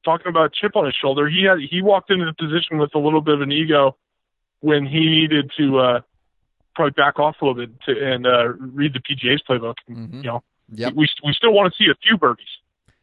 talking 0.06 0.28
about 0.28 0.54
chip 0.54 0.76
on 0.76 0.86
his 0.86 0.96
shoulder, 0.96 1.28
he 1.30 1.44
had 1.44 1.60
he 1.60 1.82
walked 1.82 2.12
into 2.12 2.26
the 2.26 2.34
position 2.34 2.78
with 2.78 2.94
a 2.96 3.00
little 3.00 3.22
bit 3.22 3.36
of 3.36 3.42
an 3.42 3.52
ego 3.52 3.96
when 4.62 4.86
he 4.86 5.00
needed 5.06 5.52
to 5.58 5.80
uh, 5.80 6.02
probably 6.76 6.92
back 6.92 7.20
off 7.20 7.36
a 7.42 7.46
little 7.46 7.66
bit 7.66 7.72
to, 7.82 7.92
and 8.14 8.26
uh, 8.28 8.50
read 8.50 8.94
the 8.94 9.00
PGA's 9.00 9.42
playbook. 9.50 9.76
Mhm. 9.90 10.14
You 10.16 10.24
know, 10.24 10.44
Yep. 10.72 10.94
we 10.96 11.08
we 11.26 11.34
still 11.34 11.54
want 11.54 11.74
to 11.74 11.78
see 11.84 11.90
a 11.90 11.96
few 12.06 12.18
birdies. 12.18 12.46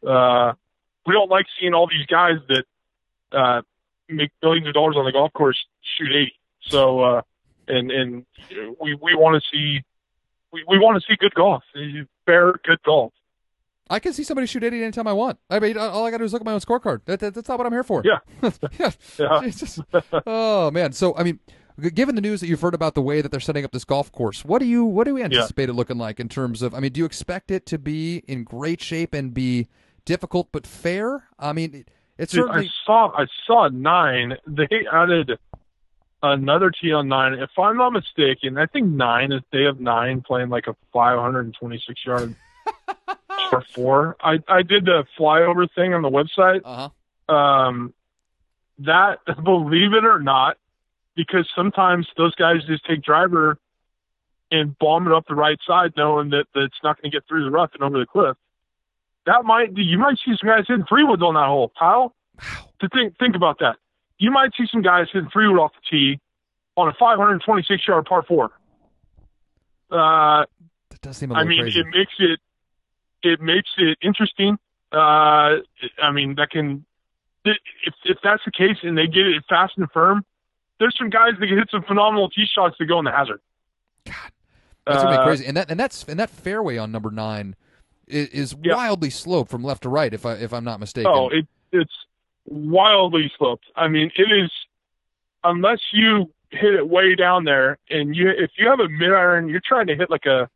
Uh, 0.07 0.53
we 1.05 1.13
don't 1.13 1.29
like 1.29 1.45
seeing 1.59 1.73
all 1.73 1.87
these 1.87 2.05
guys 2.05 2.35
that 2.49 2.63
uh, 3.31 3.61
make 4.07 4.31
millions 4.41 4.67
of 4.67 4.73
dollars 4.73 4.95
on 4.97 5.05
the 5.05 5.11
golf 5.11 5.33
course 5.33 5.57
shoot 5.97 6.09
80. 6.11 6.33
So, 6.61 7.01
uh, 7.01 7.21
and 7.67 7.91
and 7.91 8.25
we 8.79 8.95
we 9.01 9.15
want 9.15 9.41
to 9.41 9.49
see 9.51 9.81
we, 10.51 10.63
we 10.67 10.79
want 10.79 11.01
to 11.01 11.07
see 11.07 11.15
good 11.17 11.33
golf, 11.33 11.63
fair 12.25 12.53
good 12.63 12.81
golf. 12.83 13.13
I 13.89 13.99
can 13.99 14.13
see 14.13 14.23
somebody 14.23 14.47
shoot 14.47 14.63
80 14.63 14.83
anytime 14.83 15.07
I 15.07 15.13
want. 15.13 15.39
I 15.49 15.59
mean, 15.59 15.77
all 15.77 16.05
I 16.05 16.11
got 16.11 16.17
to 16.17 16.23
do 16.23 16.25
is 16.25 16.33
look 16.33 16.41
at 16.41 16.45
my 16.45 16.51
own 16.51 16.59
scorecard. 16.59 17.01
That, 17.05 17.21
that, 17.21 17.33
that's 17.33 17.47
not 17.47 17.57
what 17.57 17.65
I'm 17.65 17.71
here 17.71 17.85
for. 17.85 18.03
Yeah. 18.03 18.19
yeah. 18.77 18.91
Yeah. 19.17 19.49
Just, 19.49 19.79
oh 20.25 20.71
man. 20.71 20.91
So 20.91 21.15
I 21.15 21.23
mean, 21.23 21.39
given 21.93 22.15
the 22.15 22.21
news 22.21 22.41
that 22.41 22.47
you've 22.47 22.61
heard 22.61 22.73
about 22.73 22.95
the 22.95 23.01
way 23.01 23.21
that 23.21 23.31
they're 23.31 23.39
setting 23.39 23.63
up 23.63 23.71
this 23.71 23.85
golf 23.85 24.11
course, 24.11 24.43
what 24.43 24.59
do 24.59 24.65
you 24.65 24.85
what 24.85 25.05
do 25.05 25.13
we 25.13 25.23
anticipate 25.23 25.69
it 25.69 25.73
looking 25.73 25.97
like 25.97 26.19
in 26.19 26.29
terms 26.29 26.61
of? 26.61 26.73
I 26.73 26.79
mean, 26.79 26.91
do 26.91 26.99
you 26.99 27.05
expect 27.05 27.51
it 27.51 27.65
to 27.67 27.77
be 27.77 28.17
in 28.27 28.43
great 28.43 28.81
shape 28.81 29.13
and 29.13 29.33
be 29.33 29.67
difficult 30.05 30.49
but 30.51 30.67
fair? 30.67 31.23
I 31.39 31.53
mean, 31.53 31.73
it, 31.73 31.91
it's 32.17 32.33
Dude, 32.33 32.45
certainly. 32.45 32.67
I 32.67 32.85
saw 32.85 33.11
I 33.15 33.25
saw 33.45 33.69
nine. 33.69 34.37
They 34.45 34.85
added 34.91 35.37
another 36.33 36.71
tee 36.71 36.91
on 36.93 37.07
nine. 37.07 37.33
If 37.33 37.49
I'm 37.57 37.77
not 37.77 37.91
mistaken, 37.91 38.57
I 38.57 38.65
think 38.65 38.87
nine 38.87 39.31
is 39.31 39.41
they 39.51 39.63
have 39.63 39.79
nine 39.79 40.21
playing 40.21 40.49
like 40.49 40.67
a 40.67 40.75
526 40.93 42.05
yard 42.05 42.35
for 43.49 43.63
four. 43.75 44.15
I 44.21 44.39
I 44.47 44.61
did 44.63 44.85
the 44.85 45.05
flyover 45.19 45.67
thing 45.73 45.93
on 45.93 46.01
the 46.01 46.09
website. 46.09 46.61
Uh 46.65 46.89
huh. 47.29 47.33
Um, 47.35 47.93
that 48.79 49.19
believe 49.43 49.93
it 49.93 50.05
or 50.05 50.19
not, 50.19 50.57
because 51.15 51.49
sometimes 51.55 52.07
those 52.17 52.35
guys 52.35 52.57
just 52.67 52.85
take 52.85 53.01
driver 53.01 53.57
and 54.51 54.77
bomb 54.79 55.07
it 55.07 55.13
up 55.13 55.25
the 55.27 55.35
right 55.35 55.59
side, 55.67 55.91
knowing 55.97 56.29
that, 56.29 56.45
that 56.53 56.61
it's 56.61 56.77
not 56.83 57.01
going 57.01 57.11
to 57.11 57.15
get 57.17 57.27
through 57.27 57.43
the 57.43 57.51
rough 57.51 57.71
and 57.73 57.83
over 57.83 57.99
the 57.99 58.05
cliff. 58.05 58.37
That 59.25 59.43
might 59.43 59.75
you 59.75 59.97
might 59.97 60.17
see 60.25 60.35
some 60.39 60.47
guys 60.47 60.63
hitting 60.67 60.85
three 60.87 61.03
woods 61.03 61.21
on 61.21 61.33
that 61.33 61.47
hole, 61.47 61.71
Kyle 61.77 62.13
Wow. 62.39 62.69
to 62.81 62.89
think 62.89 63.17
think 63.17 63.35
about 63.35 63.59
that. 63.59 63.75
You 64.19 64.31
might 64.31 64.51
see 64.57 64.65
some 64.71 64.81
guys 64.81 65.07
hitting 65.13 65.29
three 65.31 65.47
wood 65.47 65.59
off 65.59 65.71
the 65.73 65.81
tee 65.89 66.19
on 66.75 66.87
a 66.87 66.93
526 66.99 67.87
yard 67.87 68.05
par 68.05 68.23
four. 68.27 68.51
Uh, 69.91 70.45
That 70.89 71.01
does 71.01 71.17
seem 71.17 71.31
a 71.31 71.35
I 71.35 71.39
little 71.39 71.49
mean, 71.49 71.61
crazy. 71.63 71.79
it 71.79 71.85
makes 71.87 72.13
it 72.19 72.39
it 73.23 73.41
makes 73.41 73.69
it 73.77 73.97
interesting. 74.01 74.57
Uh, 74.91 75.57
I 76.01 76.11
mean, 76.13 76.35
that 76.35 76.49
can 76.49 76.85
if 77.45 77.93
if 78.05 78.17
that's 78.23 78.43
the 78.45 78.51
case 78.51 78.77
and 78.83 78.97
they 78.97 79.07
get 79.07 79.25
it 79.27 79.43
fast 79.47 79.73
and 79.77 79.89
firm, 79.91 80.25
there's 80.79 80.95
some 80.97 81.09
guys 81.09 81.31
that 81.39 81.47
can 81.47 81.57
hit 81.57 81.69
some 81.71 81.83
phenomenal 81.83 82.29
tee 82.29 82.45
shots 82.53 82.77
to 82.77 82.85
go 82.85 82.99
in 82.99 83.05
the 83.05 83.11
hazard. 83.11 83.39
God, 84.05 84.13
that's 84.85 85.03
gonna 85.03 85.15
be 85.15 85.21
Uh, 85.21 85.25
crazy. 85.25 85.45
And 85.45 85.57
that 85.57 85.69
and 85.71 85.79
that's 85.79 86.03
and 86.03 86.19
that 86.19 86.29
fairway 86.29 86.77
on 86.77 86.91
number 86.91 87.11
nine 87.11 87.55
is, 88.07 88.27
is 88.29 88.55
Yeah. 88.61 88.75
wildly 88.75 89.09
sloped 89.09 89.49
from 89.51 89.63
left 89.63 89.83
to 89.83 89.89
right. 89.89 90.13
If 90.13 90.25
I 90.25 90.33
if 90.33 90.53
I'm 90.53 90.63
not 90.63 90.79
mistaken. 90.79 91.11
Oh, 91.13 91.29
it 91.29 91.47
it's 91.71 91.93
wildly 92.47 93.31
sloped. 93.37 93.65
I 93.75 93.87
mean, 93.87 94.11
it 94.15 94.31
is 94.31 94.51
unless 95.43 95.79
you 95.93 96.31
hit 96.49 96.73
it 96.73 96.87
way 96.87 97.15
down 97.15 97.43
there 97.43 97.77
and 97.89 98.15
you 98.15 98.29
if 98.29 98.51
you 98.57 98.67
have 98.69 98.79
a 98.79 98.89
mid 98.89 99.11
iron, 99.13 99.49
you're 99.49 99.61
trying 99.63 99.87
to 99.87 99.95
hit 99.95 100.09
like 100.09 100.25
a 100.25 100.49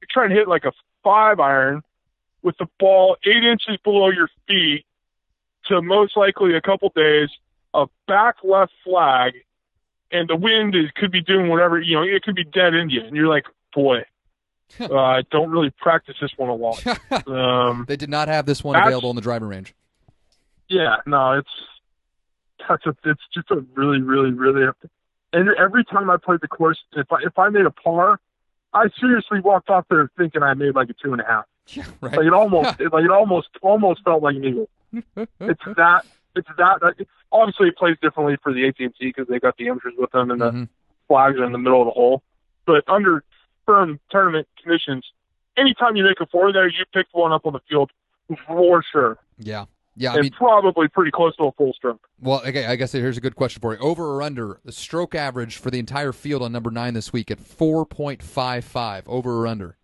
you're 0.00 0.08
trying 0.10 0.30
to 0.30 0.34
hit 0.34 0.48
like 0.48 0.64
a 0.64 0.72
five 1.02 1.40
iron 1.40 1.82
with 2.42 2.56
the 2.58 2.66
ball 2.78 3.16
eight 3.24 3.44
inches 3.44 3.76
below 3.84 4.10
your 4.10 4.28
feet 4.46 4.84
to 5.66 5.82
most 5.82 6.16
likely 6.16 6.54
a 6.54 6.60
couple 6.60 6.90
days, 6.94 7.28
a 7.74 7.86
back 8.06 8.36
left 8.42 8.72
flag, 8.84 9.34
and 10.10 10.28
the 10.28 10.36
wind 10.36 10.74
is 10.74 10.90
could 10.94 11.10
be 11.10 11.22
doing 11.22 11.48
whatever 11.48 11.80
you 11.80 11.96
know, 11.96 12.02
it 12.02 12.22
could 12.22 12.36
be 12.36 12.44
dead 12.44 12.74
India, 12.74 13.04
and 13.04 13.16
you're 13.16 13.28
like, 13.28 13.44
boy, 13.74 14.04
uh, 14.80 14.94
I 14.94 15.22
don't 15.30 15.50
really 15.50 15.70
practice 15.70 16.16
this 16.20 16.32
one 16.36 16.48
a 16.48 16.54
lot. 16.54 16.82
Um, 17.26 17.84
they 17.88 17.96
did 17.96 18.10
not 18.10 18.28
have 18.28 18.46
this 18.46 18.62
one 18.62 18.76
available 18.76 19.10
in 19.10 19.16
the 19.16 19.22
driving 19.22 19.48
range. 19.48 19.74
Yeah, 20.68 20.96
no, 21.06 21.32
it's 21.32 21.48
that's 22.68 22.84
a, 22.86 22.96
it's 23.04 23.20
just 23.32 23.50
a 23.50 23.64
really, 23.74 24.00
really, 24.00 24.30
really. 24.32 24.66
And 25.32 25.48
every 25.58 25.84
time 25.84 26.10
I 26.10 26.16
played 26.16 26.40
the 26.40 26.48
course, 26.48 26.78
if 26.92 27.10
I 27.12 27.18
if 27.24 27.38
I 27.38 27.48
made 27.50 27.66
a 27.66 27.70
par, 27.70 28.18
I 28.72 28.86
seriously 29.00 29.40
walked 29.40 29.70
off 29.70 29.84
there 29.88 30.10
thinking 30.16 30.42
I 30.42 30.54
made 30.54 30.74
like 30.74 30.88
a 30.90 30.94
two 30.94 31.12
and 31.12 31.20
a 31.20 31.24
half. 31.26 31.44
Yeah, 31.68 31.84
right. 32.00 32.16
Like 32.16 32.26
it 32.26 32.32
almost, 32.32 32.80
it, 32.80 32.92
like 32.92 33.04
it 33.04 33.10
almost, 33.10 33.48
almost 33.60 34.04
felt 34.04 34.22
like 34.22 34.36
an 34.36 34.44
eagle. 34.44 34.68
It's 35.40 35.60
that, 35.76 36.04
it's 36.36 36.48
that. 36.58 36.94
It's, 36.96 37.10
obviously, 37.32 37.66
it 37.68 37.76
plays 37.76 37.96
differently 38.00 38.36
for 38.40 38.52
the 38.52 38.68
AT&T 38.68 38.92
because 39.00 39.26
they 39.28 39.40
got 39.40 39.56
the 39.56 39.68
amateurs 39.68 39.94
with 39.98 40.12
them 40.12 40.30
and 40.30 40.40
the 40.40 40.50
Mhm. 40.52 40.68
flags 41.08 41.36
are 41.38 41.44
in 41.44 41.50
the 41.50 41.58
middle 41.58 41.80
of 41.82 41.86
the 41.86 41.90
hole. 41.92 42.22
But 42.66 42.84
under 42.88 43.24
firm 43.66 43.98
tournament 44.10 44.46
conditions, 44.62 45.04
anytime 45.56 45.96
you 45.96 46.04
make 46.04 46.20
a 46.20 46.26
four 46.26 46.52
there, 46.52 46.68
you 46.68 46.84
pick 46.94 47.06
one 47.10 47.32
up 47.32 47.46
on 47.46 47.52
the 47.54 47.60
field 47.68 47.90
for 48.46 48.84
sure, 48.92 49.18
Yeah, 49.38 49.64
yeah. 49.96 50.12
I 50.12 50.14
and 50.14 50.22
mean, 50.24 50.32
probably 50.32 50.88
pretty 50.88 51.10
close 51.10 51.34
to 51.36 51.44
a 51.44 51.52
full 51.52 51.72
stroke. 51.72 52.06
well, 52.20 52.42
okay. 52.46 52.66
I 52.66 52.76
guess 52.76 52.92
here's 52.92 53.16
a 53.16 53.20
good 53.20 53.36
question 53.36 53.60
for 53.60 53.74
you: 53.74 53.80
over 53.80 54.14
or 54.14 54.22
under 54.22 54.60
the 54.64 54.72
stroke 54.72 55.14
average 55.14 55.56
for 55.56 55.70
the 55.70 55.78
entire 55.78 56.12
field 56.12 56.42
on 56.42 56.52
number 56.52 56.70
nine 56.70 56.94
this 56.94 57.12
week 57.12 57.30
at 57.30 57.40
four 57.40 57.86
point 57.86 58.22
five 58.22 58.64
five. 58.64 59.08
Over 59.08 59.42
or 59.42 59.46
under? 59.46 59.76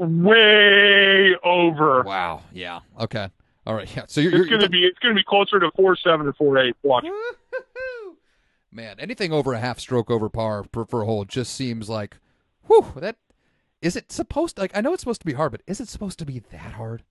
way 0.00 1.36
over. 1.44 2.02
Wow. 2.02 2.42
Yeah. 2.52 2.80
Okay. 2.98 3.28
All 3.66 3.74
right. 3.74 3.94
Yeah. 3.94 4.04
So 4.08 4.20
you're, 4.20 4.34
It's 4.40 4.50
gonna 4.50 4.68
be 4.68 4.84
it's 4.84 4.98
gonna 4.98 5.14
be 5.14 5.24
closer 5.24 5.60
to 5.60 5.70
four 5.76 5.96
seven 5.96 6.26
or 6.26 6.32
four 6.32 6.58
eight. 6.58 6.74
Watch. 6.82 7.04
Man, 8.72 8.96
anything 9.00 9.32
over 9.32 9.52
a 9.52 9.58
half 9.58 9.80
stroke 9.80 10.10
over 10.10 10.28
par 10.28 10.64
for, 10.72 10.86
for 10.86 11.02
a 11.02 11.04
hole 11.04 11.24
just 11.24 11.54
seems 11.54 11.88
like, 11.88 12.16
whew, 12.66 12.86
that 12.96 13.16
is 13.82 13.96
it 13.96 14.12
supposed 14.12 14.56
to, 14.56 14.62
like 14.62 14.76
I 14.76 14.80
know 14.80 14.92
it's 14.92 15.02
supposed 15.02 15.20
to 15.22 15.26
be 15.26 15.32
hard, 15.32 15.50
but 15.50 15.62
is 15.66 15.80
it 15.80 15.88
supposed 15.88 16.18
to 16.20 16.24
be 16.24 16.38
that 16.50 16.72
hard? 16.74 17.02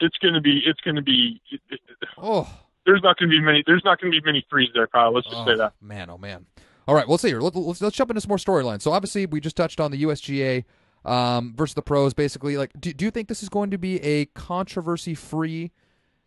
It's 0.00 0.16
gonna 0.18 0.40
be 0.40 0.62
it's 0.64 0.80
gonna 0.80 1.02
be. 1.02 1.40
It, 1.50 1.60
it, 1.70 1.80
Oh, 2.16 2.48
there's 2.86 3.02
not 3.02 3.16
gonna 3.18 3.30
be 3.30 3.40
many. 3.40 3.62
There's 3.66 3.84
not 3.84 4.00
gonna 4.00 4.10
be 4.10 4.20
many 4.24 4.44
threes 4.48 4.70
there, 4.74 4.86
Kyle. 4.86 5.12
Let's 5.12 5.26
just 5.26 5.38
oh 5.38 5.46
say 5.46 5.56
that. 5.56 5.74
man, 5.80 6.10
oh 6.10 6.18
man. 6.18 6.46
All 6.86 6.94
right, 6.94 7.06
well, 7.06 7.12
let's 7.12 7.22
see 7.22 7.28
here. 7.28 7.40
Let, 7.40 7.54
let's 7.54 7.82
let's 7.82 7.96
jump 7.96 8.10
into 8.10 8.20
some 8.20 8.30
more 8.30 8.38
storylines. 8.38 8.82
So 8.82 8.92
obviously, 8.92 9.26
we 9.26 9.40
just 9.40 9.56
touched 9.56 9.78
on 9.78 9.90
the 9.90 10.02
USGA 10.04 10.64
um, 11.04 11.54
versus 11.56 11.74
the 11.74 11.82
pros. 11.82 12.14
Basically, 12.14 12.56
like, 12.56 12.70
do, 12.80 12.92
do 12.92 13.04
you 13.04 13.10
think 13.10 13.28
this 13.28 13.42
is 13.42 13.48
going 13.48 13.70
to 13.70 13.78
be 13.78 14.02
a 14.02 14.24
controversy-free 14.26 15.70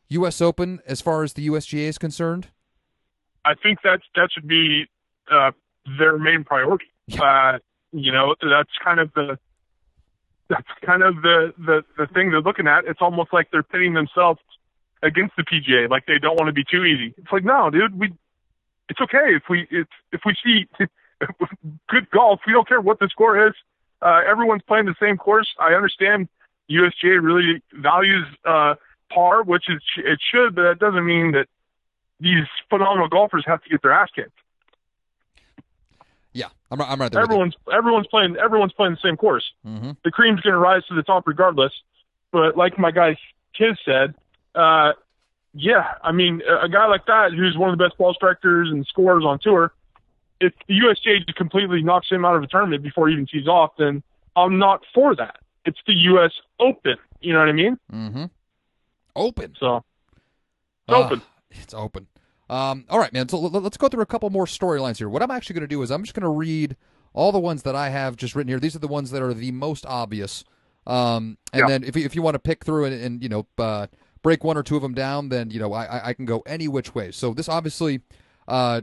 U.S. 0.10 0.42
Open 0.42 0.80
as 0.86 1.02
far 1.02 1.24
as 1.24 1.34
the 1.34 1.48
USGA 1.48 1.88
is 1.88 1.98
concerned? 1.98 2.50
I 3.44 3.56
think 3.56 3.80
that's 3.84 4.04
that 4.16 4.30
should 4.32 4.48
be 4.48 4.86
uh, 5.32 5.52
their 5.98 6.18
main 6.18 6.44
priority. 6.44 6.86
Uh, 7.20 7.58
you 7.92 8.12
know, 8.12 8.36
that's 8.42 8.70
kind 8.84 9.00
of 9.00 9.12
the 9.16 9.40
that's 10.52 10.68
kind 10.86 11.02
of 11.02 11.16
the, 11.22 11.54
the 11.58 11.84
the 11.98 12.08
thing 12.08 12.30
they're 12.30 12.42
looking 12.42 12.68
at. 12.68 12.86
It's 12.86 13.02
almost 13.02 13.32
like 13.32 13.50
they're 13.52 13.64
pitting 13.64 13.94
themselves 13.94 14.40
against 15.02 15.36
the 15.38 15.44
PGA, 15.44 15.90
like 15.90 16.06
they 16.06 16.20
don't 16.20 16.36
want 16.36 16.48
to 16.48 16.54
be 16.54 16.66
too 16.70 16.84
easy. 16.84 17.14
It's 17.18 17.32
like, 17.32 17.46
no, 17.46 17.70
dude, 17.70 17.98
we 17.98 18.14
it's 18.90 19.00
okay 19.02 19.36
if 19.36 19.44
we 19.50 19.68
if 19.72 19.88
if 20.12 20.22
we 20.26 20.36
see 20.44 20.68
good 21.90 22.10
golf, 22.12 22.42
we 22.46 22.54
don't 22.54 22.68
care 22.68 22.82
what 22.82 23.00
the 23.00 23.08
score 23.10 23.48
is. 23.48 23.54
Uh, 24.02 24.22
everyone's 24.28 24.64
playing 24.68 24.86
the 24.86 24.96
same 25.00 25.18
course. 25.18 25.48
I 25.60 25.74
understand 25.74 26.28
USGA 26.70 27.24
really 27.24 27.62
values 27.74 28.26
uh, 28.46 28.76
par, 29.14 29.44
which 29.44 29.66
is 29.70 29.82
it 29.98 30.20
should, 30.32 30.56
but 30.56 30.64
that 30.64 30.80
doesn't 30.80 31.06
mean 31.06 31.32
that 31.32 31.48
these 32.20 32.46
phenomenal 32.70 33.08
golfers 33.08 33.44
have 33.48 33.64
to 33.64 33.70
get 33.70 33.82
their 33.82 33.94
ass 33.94 34.10
kicked. 34.14 34.38
Yeah, 36.34 36.48
I'm, 36.70 36.82
I'm 36.82 37.00
right 37.02 37.12
there. 37.12 37.22
Everyone's 37.22 37.56
everyone's 37.74 38.08
playing 38.08 38.38
everyone's 38.38 38.72
playing 38.74 38.94
the 38.94 39.00
same 39.08 39.18
course. 39.18 39.44
Mm-hmm. 39.66 39.92
The 40.04 40.12
cream's 40.12 40.42
going 40.42 40.54
to 40.54 40.60
rise 40.60 40.86
to 40.88 40.96
the 40.96 41.04
top 41.04 41.28
regardless. 41.28 41.74
But 42.32 42.56
like 42.56 42.78
my 42.80 42.92
guy 42.92 43.18
Kiz 43.58 43.78
said, 43.84 44.16
uh, 44.56 44.94
yeah, 45.54 45.96
I 46.04 46.12
mean 46.14 46.42
a 46.48 46.70
guy 46.70 46.88
like 46.88 47.06
that 47.08 47.34
who's 47.34 47.58
one 47.58 47.70
of 47.72 47.78
the 47.78 47.84
best 47.84 47.98
ball 47.98 48.14
strikers 48.14 48.70
and 48.70 48.86
scorers 48.88 49.26
on 49.26 49.40
tour, 49.40 49.74
if 50.40 50.54
the 50.68 50.74
USGA 50.80 51.26
just 51.26 51.36
completely 51.38 51.84
knocks 51.84 52.10
him 52.10 52.24
out 52.24 52.36
of 52.36 52.44
a 52.44 52.48
tournament 52.48 52.82
before 52.84 53.08
he 53.10 53.14
even 53.14 53.28
tees 53.28 53.48
off, 53.48 53.72
then 53.78 54.02
I'm 54.38 54.58
not 54.58 54.84
for 54.94 55.14
that. 55.16 55.38
It's 55.66 55.80
the 55.86 55.94
U.S. 55.94 56.32
Open. 56.60 56.96
You 57.20 57.34
know 57.34 57.40
what 57.40 57.50
I 57.50 57.52
mean? 57.52 57.78
Mm-hmm. 57.92 58.26
Open. 59.16 59.54
So 59.60 59.84
it's 60.88 60.96
Ah, 60.98 61.06
open. 61.06 61.22
It's 61.52 61.74
open. 61.74 62.08
Um, 62.52 62.86
all 62.90 63.00
right, 63.00 63.12
man. 63.14 63.30
So 63.30 63.40
let- 63.40 63.64
let's 63.64 63.78
go 63.78 63.88
through 63.88 64.04
a 64.04 64.06
couple 64.08 64.30
more 64.30 64.46
storylines 64.46 64.98
here. 64.98 65.08
What 65.10 65.24
I'm 65.24 65.32
actually 65.32 65.54
going 65.56 65.62
to 65.62 65.68
do 65.68 65.82
is 65.82 65.90
I'm 65.90 66.04
just 66.04 66.14
going 66.14 66.24
to 66.24 66.30
read 66.30 66.76
all 67.14 67.32
the 67.32 67.40
ones 67.40 67.64
that 67.64 67.76
I 67.76 67.90
have 67.90 68.16
just 68.18 68.36
written 68.36 68.50
here. 68.50 68.60
These 68.60 68.76
are 68.76 68.80
the 68.80 68.88
ones 68.88 69.12
that 69.12 69.22
are 69.22 69.34
the 69.34 69.52
most 69.52 69.86
obvious. 69.86 70.44
Um, 70.86 71.38
and 71.54 71.62
Yeah. 71.62 71.68
then 71.68 71.84
if 71.84 71.96
you, 71.96 72.04
if 72.04 72.16
you 72.16 72.22
want 72.22 72.36
to 72.36 72.40
pick 72.40 72.66
through 72.66 72.86
and, 72.86 72.94
and 73.02 73.24
you 73.24 73.30
know 73.30 73.48
uh, 73.58 73.88
break 74.22 74.44
one 74.44 74.58
or 74.58 74.64
two 74.64 74.76
of 74.76 74.82
them 74.82 74.94
down, 74.94 75.30
then 75.30 75.50
you 75.50 75.60
know 75.60 75.72
I, 75.74 75.86
I- 75.86 76.08
I 76.10 76.14
can 76.14 76.26
go 76.26 76.42
any 76.46 76.68
which 76.68 76.94
way. 76.94 77.12
So 77.12 77.34
this 77.34 77.48
obviously, 77.48 78.02
uh, 78.48 78.82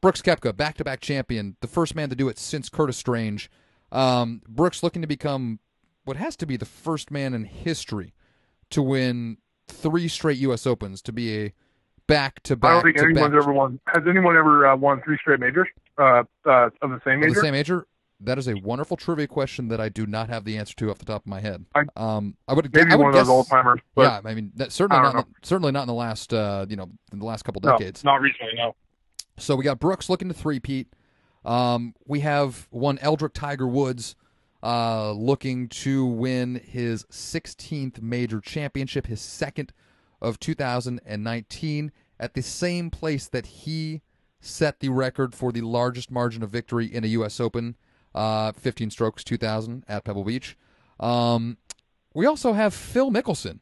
Brooks 0.00 0.22
Koepka, 0.22 0.56
back 0.56 0.76
to 0.76 0.84
back 0.84 1.00
champion, 1.00 1.56
the 1.60 1.68
first 1.68 1.94
man 1.94 2.08
to 2.10 2.16
do 2.16 2.28
it 2.28 2.38
since 2.38 2.68
Curtis 2.68 2.96
Strange. 2.96 3.50
Um, 3.90 4.42
Brooks 4.48 4.82
looking 4.82 5.02
to 5.02 5.08
become 5.08 5.58
what 6.04 6.16
has 6.16 6.36
to 6.36 6.46
be 6.46 6.56
the 6.56 6.64
first 6.66 7.10
man 7.10 7.34
in 7.34 7.44
history 7.44 8.14
to 8.70 8.82
win 8.82 9.38
three 9.68 10.08
straight 10.08 10.38
U.S. 10.38 10.66
Opens 10.66 11.00
to 11.02 11.12
be 11.12 11.38
a 11.44 11.52
back 12.06 12.42
to 12.44 12.56
back. 12.56 12.70
I 12.70 12.74
don't 12.74 12.82
think 12.82 12.96
to 12.96 13.04
anyone's 13.04 13.32
back 13.32 13.42
ever 13.42 13.52
won. 13.52 13.80
Has 13.86 14.02
anyone 14.08 14.36
ever 14.36 14.66
uh, 14.66 14.76
won 14.76 15.02
three 15.02 15.18
straight 15.18 15.40
majors 15.40 15.68
uh, 15.98 16.24
uh, 16.46 16.70
of 16.80 16.90
the 16.90 17.00
same 17.04 17.20
major? 17.20 17.34
the 17.34 17.40
same 17.40 17.52
major. 17.52 17.86
That 18.20 18.38
is 18.38 18.46
a 18.46 18.54
wonderful 18.54 18.96
trivia 18.96 19.26
question 19.26 19.66
that 19.68 19.80
I 19.80 19.88
do 19.88 20.06
not 20.06 20.28
have 20.28 20.44
the 20.44 20.56
answer 20.56 20.76
to 20.76 20.90
off 20.90 20.98
the 20.98 21.04
top 21.04 21.22
of 21.22 21.26
my 21.26 21.40
head. 21.40 21.64
I- 21.74 21.82
um, 21.96 22.36
I 22.46 22.54
would 22.54 22.72
Maybe 22.72 22.92
I 22.92 22.94
would 22.94 23.02
one 23.02 23.14
of 23.14 23.16
those 23.16 23.28
old 23.28 23.48
timers, 23.48 23.80
yeah, 23.96 24.20
I 24.24 24.34
mean 24.34 24.52
that, 24.54 24.70
certainly 24.70 25.00
I 25.00 25.02
not 25.02 25.14
in 25.14 25.16
the, 25.16 25.26
certainly 25.42 25.72
not 25.72 25.82
in 25.82 25.88
the 25.88 25.94
last 25.94 26.32
uh, 26.32 26.66
you 26.68 26.76
know 26.76 26.88
in 27.12 27.18
the 27.18 27.24
last 27.24 27.42
couple 27.42 27.60
no, 27.64 27.76
decades. 27.76 28.04
not 28.04 28.20
recently. 28.20 28.52
No. 28.54 28.76
So 29.38 29.56
we 29.56 29.64
got 29.64 29.80
Brooks 29.80 30.08
looking 30.08 30.28
to 30.28 30.34
three 30.34 30.60
Pete. 30.60 30.88
Um, 31.44 31.94
we 32.06 32.20
have 32.20 32.68
one 32.70 32.98
Eldrick 32.98 33.32
Tiger 33.34 33.66
Woods 33.66 34.14
uh, 34.62 35.10
looking 35.12 35.68
to 35.68 36.04
win 36.06 36.60
his 36.64 37.04
16th 37.06 38.00
major 38.00 38.40
championship, 38.40 39.06
his 39.06 39.20
second 39.20 39.72
of 40.22 40.40
2019, 40.40 41.92
at 42.18 42.34
the 42.34 42.42
same 42.42 42.90
place 42.90 43.26
that 43.28 43.46
he 43.46 44.00
set 44.40 44.80
the 44.80 44.88
record 44.88 45.34
for 45.34 45.52
the 45.52 45.60
largest 45.60 46.10
margin 46.10 46.42
of 46.42 46.50
victory 46.50 46.86
in 46.86 47.04
a 47.04 47.08
U.S. 47.08 47.38
Open, 47.40 47.76
uh, 48.14 48.52
15 48.52 48.90
strokes, 48.90 49.22
2000 49.24 49.84
at 49.88 50.04
Pebble 50.04 50.24
Beach. 50.24 50.56
Um, 51.00 51.58
we 52.14 52.26
also 52.26 52.52
have 52.52 52.72
Phil 52.74 53.10
Mickelson 53.10 53.60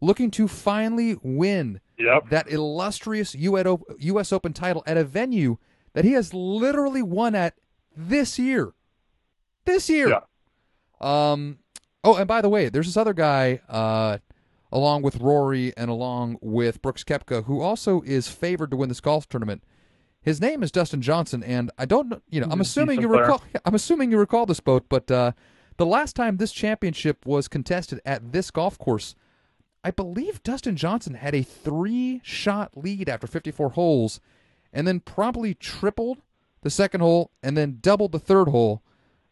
looking 0.00 0.30
to 0.32 0.46
finally 0.48 1.16
win 1.22 1.80
Yep. 1.98 2.28
that 2.30 2.50
illustrious 2.50 3.34
U.S. 3.36 4.32
Open 4.32 4.52
title 4.52 4.82
at 4.86 4.96
a 4.96 5.04
venue 5.04 5.58
that 5.92 6.04
he 6.04 6.12
has 6.12 6.34
literally 6.34 7.02
won 7.02 7.34
at 7.36 7.54
this 7.96 8.36
year. 8.38 8.72
This 9.64 9.88
year. 9.88 10.08
Yeah. 10.08 10.20
Um. 11.00 11.58
Oh, 12.02 12.16
and 12.16 12.26
by 12.28 12.42
the 12.42 12.48
way, 12.48 12.68
there's 12.68 12.86
this 12.86 12.96
other 12.98 13.14
guy, 13.14 13.60
uh, 13.68 14.18
along 14.74 15.00
with 15.02 15.16
Rory 15.20 15.72
and 15.76 15.88
along 15.88 16.36
with 16.42 16.82
Brooks 16.82 17.04
Koepka, 17.04 17.44
who 17.44 17.60
also 17.62 18.02
is 18.02 18.28
favored 18.28 18.70
to 18.72 18.76
win 18.76 18.88
this 18.90 19.00
golf 19.00 19.28
tournament. 19.28 19.62
His 20.20 20.40
name 20.40 20.62
is 20.62 20.70
Dustin 20.72 21.00
Johnson, 21.00 21.42
and 21.44 21.70
I 21.78 21.84
don't, 21.86 22.08
know- 22.08 22.20
you 22.28 22.40
know, 22.40 22.48
I'm 22.50 22.60
assuming 22.60 23.00
you 23.00 23.08
recall. 23.22 23.42
I'm 23.64 23.74
assuming 23.74 24.10
you 24.10 24.18
recall 24.18 24.46
this 24.46 24.60
boat, 24.60 24.84
but 24.88 25.10
uh, 25.10 25.32
the 25.76 25.86
last 25.86 26.16
time 26.16 26.36
this 26.36 26.52
championship 26.52 27.24
was 27.24 27.46
contested 27.46 28.00
at 28.04 28.32
this 28.32 28.50
golf 28.50 28.76
course, 28.78 29.14
I 29.84 29.90
believe 29.90 30.42
Dustin 30.42 30.76
Johnson 30.76 31.14
had 31.14 31.34
a 31.34 31.42
three 31.42 32.20
shot 32.24 32.72
lead 32.76 33.08
after 33.08 33.26
54 33.26 33.70
holes 33.70 34.18
and 34.72 34.88
then 34.88 34.98
promptly 35.00 35.54
tripled 35.54 36.18
the 36.62 36.70
second 36.70 37.00
hole 37.00 37.30
and 37.42 37.56
then 37.56 37.78
doubled 37.80 38.12
the 38.12 38.18
third 38.18 38.48
hole 38.48 38.82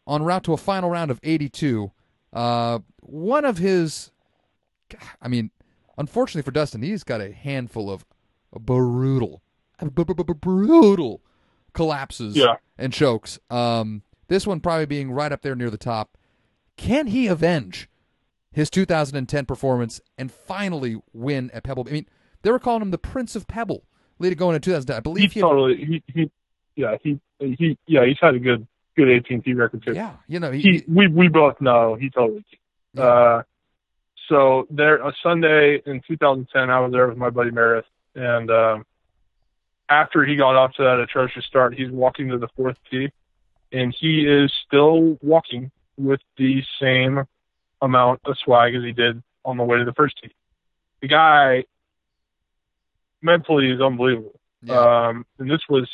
en 0.07 0.21
route 0.23 0.43
to 0.43 0.53
a 0.53 0.57
final 0.57 0.89
round 0.91 1.09
of 1.11 1.19
82. 1.23 1.91
Uh, 2.31 2.79
one 3.01 3.45
of 3.45 3.57
his, 3.57 4.11
I 5.21 5.27
mean, 5.27 5.51
unfortunately 5.97 6.43
for 6.43 6.51
Dustin, 6.51 6.81
he's 6.81 7.03
got 7.03 7.21
a 7.21 7.31
handful 7.31 7.89
of 7.89 8.05
brutal, 8.59 9.41
brutal 10.39 11.21
collapses 11.73 12.35
Yeah. 12.35 12.55
and 12.77 12.93
chokes. 12.93 13.39
Um, 13.49 14.03
this 14.27 14.45
one 14.47 14.59
probably 14.59 14.85
being 14.85 15.11
right 15.11 15.31
up 15.31 15.41
there 15.41 15.55
near 15.55 15.69
the 15.69 15.77
top. 15.77 16.17
Can 16.77 17.07
he 17.07 17.27
avenge 17.27 17.89
his 18.51 18.69
2010 18.69 19.45
performance 19.45 19.99
and 20.17 20.31
finally 20.31 21.01
win 21.13 21.51
at 21.51 21.63
Pebble? 21.63 21.85
I 21.87 21.91
mean, 21.91 22.05
they 22.41 22.51
were 22.51 22.59
calling 22.59 22.81
him 22.81 22.91
the 22.91 22.97
Prince 22.97 23.35
of 23.35 23.47
Pebble 23.47 23.83
leading 24.19 24.37
going 24.37 24.55
into 24.55 24.69
2010. 24.71 24.95
I 24.95 24.99
believe 24.99 25.31
he, 25.33 25.41
totally. 25.41 25.75
He, 25.77 26.03
he. 26.13 26.31
Yeah. 26.75 26.95
He. 27.03 27.19
He. 27.39 27.77
Yeah. 27.87 28.05
He's 28.05 28.17
had 28.21 28.35
a 28.35 28.39
good. 28.39 28.67
Good 28.95 29.09
AT&T 29.09 29.51
record 29.55 29.81
too. 29.83 29.93
yeah, 29.93 30.11
you 30.27 30.39
know, 30.39 30.51
he, 30.51 30.61
He. 30.61 30.83
We. 30.87 31.07
We 31.07 31.27
both 31.27 31.59
know 31.59 31.95
he 31.95 32.11
totally. 32.11 32.45
Yeah. 32.93 33.03
Uh, 33.03 33.43
so 34.29 34.67
there, 34.69 35.05
a 35.05 35.13
Sunday 35.21 35.81
in 35.85 36.01
2010, 36.07 36.69
I 36.69 36.79
was 36.79 36.91
there 36.91 37.07
with 37.07 37.17
my 37.17 37.29
buddy 37.29 37.51
Meredith, 37.51 37.85
and 38.15 38.49
um, 38.49 38.85
after 39.89 40.23
he 40.25 40.35
got 40.35 40.55
off 40.55 40.73
to 40.75 40.83
that 40.83 40.99
atrocious 40.99 41.45
start, 41.45 41.73
he's 41.73 41.91
walking 41.91 42.29
to 42.29 42.37
the 42.37 42.47
fourth 42.55 42.77
tee, 42.89 43.11
and 43.71 43.93
he 43.97 44.21
is 44.21 44.51
still 44.65 45.17
walking 45.21 45.71
with 45.97 46.21
the 46.37 46.63
same 46.81 47.23
amount 47.81 48.21
of 48.25 48.37
swag 48.43 48.75
as 48.75 48.83
he 48.83 48.91
did 48.91 49.21
on 49.43 49.57
the 49.57 49.63
way 49.63 49.77
to 49.77 49.85
the 49.85 49.93
first 49.93 50.15
tee. 50.21 50.33
The 51.01 51.07
guy 51.07 51.65
mentally 53.21 53.71
is 53.71 53.81
unbelievable. 53.81 54.39
yeah. 54.61 55.07
Um, 55.07 55.25
and 55.37 55.49
this 55.49 55.61
was 55.69 55.89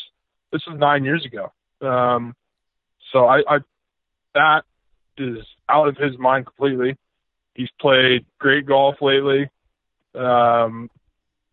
this 0.51 0.61
was 0.67 0.77
nine 0.77 1.03
years 1.03 1.25
ago. 1.25 1.51
Um, 1.81 2.35
so 3.11 3.25
I, 3.25 3.41
I 3.47 3.59
that 4.35 4.63
is 5.17 5.45
out 5.67 5.87
of 5.87 5.97
his 5.97 6.17
mind 6.17 6.45
completely. 6.45 6.95
He's 7.59 7.69
played 7.77 8.25
great 8.37 8.65
golf 8.65 9.01
lately. 9.01 9.49
Um, 10.15 10.89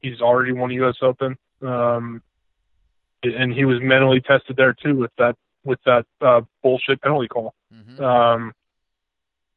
he's 0.01 0.21
already 0.21 0.53
won 0.53 0.71
U.S. 0.71 0.95
Open, 1.03 1.37
um, 1.63 2.23
and 3.25 3.53
he 3.53 3.65
was 3.65 3.83
mentally 3.83 4.21
tested 4.21 4.55
there 4.57 4.73
too 4.73 4.95
with 4.95 5.11
that 5.19 5.35
with 5.65 5.81
that 5.85 6.07
uh, 6.21 6.43
bullshit 6.63 7.03
penalty 7.03 7.27
call. 7.27 7.55
Mhm. 7.75 8.01
Um, 8.01 8.55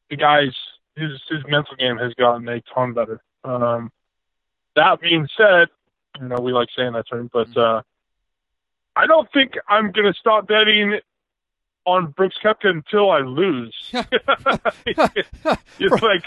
the 0.08 0.16
guy's 0.16 0.56
his 0.96 1.22
his 1.28 1.44
mental 1.46 1.76
game 1.76 1.98
has 1.98 2.14
gotten 2.14 2.48
a 2.48 2.60
ton 2.62 2.94
better. 2.94 3.20
Um, 3.44 3.92
that 4.74 5.00
being 5.00 5.28
said, 5.36 5.68
you 6.20 6.26
know 6.26 6.40
we 6.40 6.52
like 6.52 6.70
saying 6.76 6.94
that 6.94 7.06
term, 7.08 7.30
but 7.32 7.56
uh, 7.56 7.82
I 8.96 9.06
don't 9.06 9.30
think 9.30 9.52
I'm 9.68 9.92
gonna 9.92 10.14
stop 10.14 10.48
betting 10.48 10.98
on 11.86 12.10
Brooks 12.12 12.36
Koepka 12.42 12.66
until 12.66 13.10
I 13.10 13.20
lose. 13.20 13.74
it's 13.92 16.02
like 16.02 16.24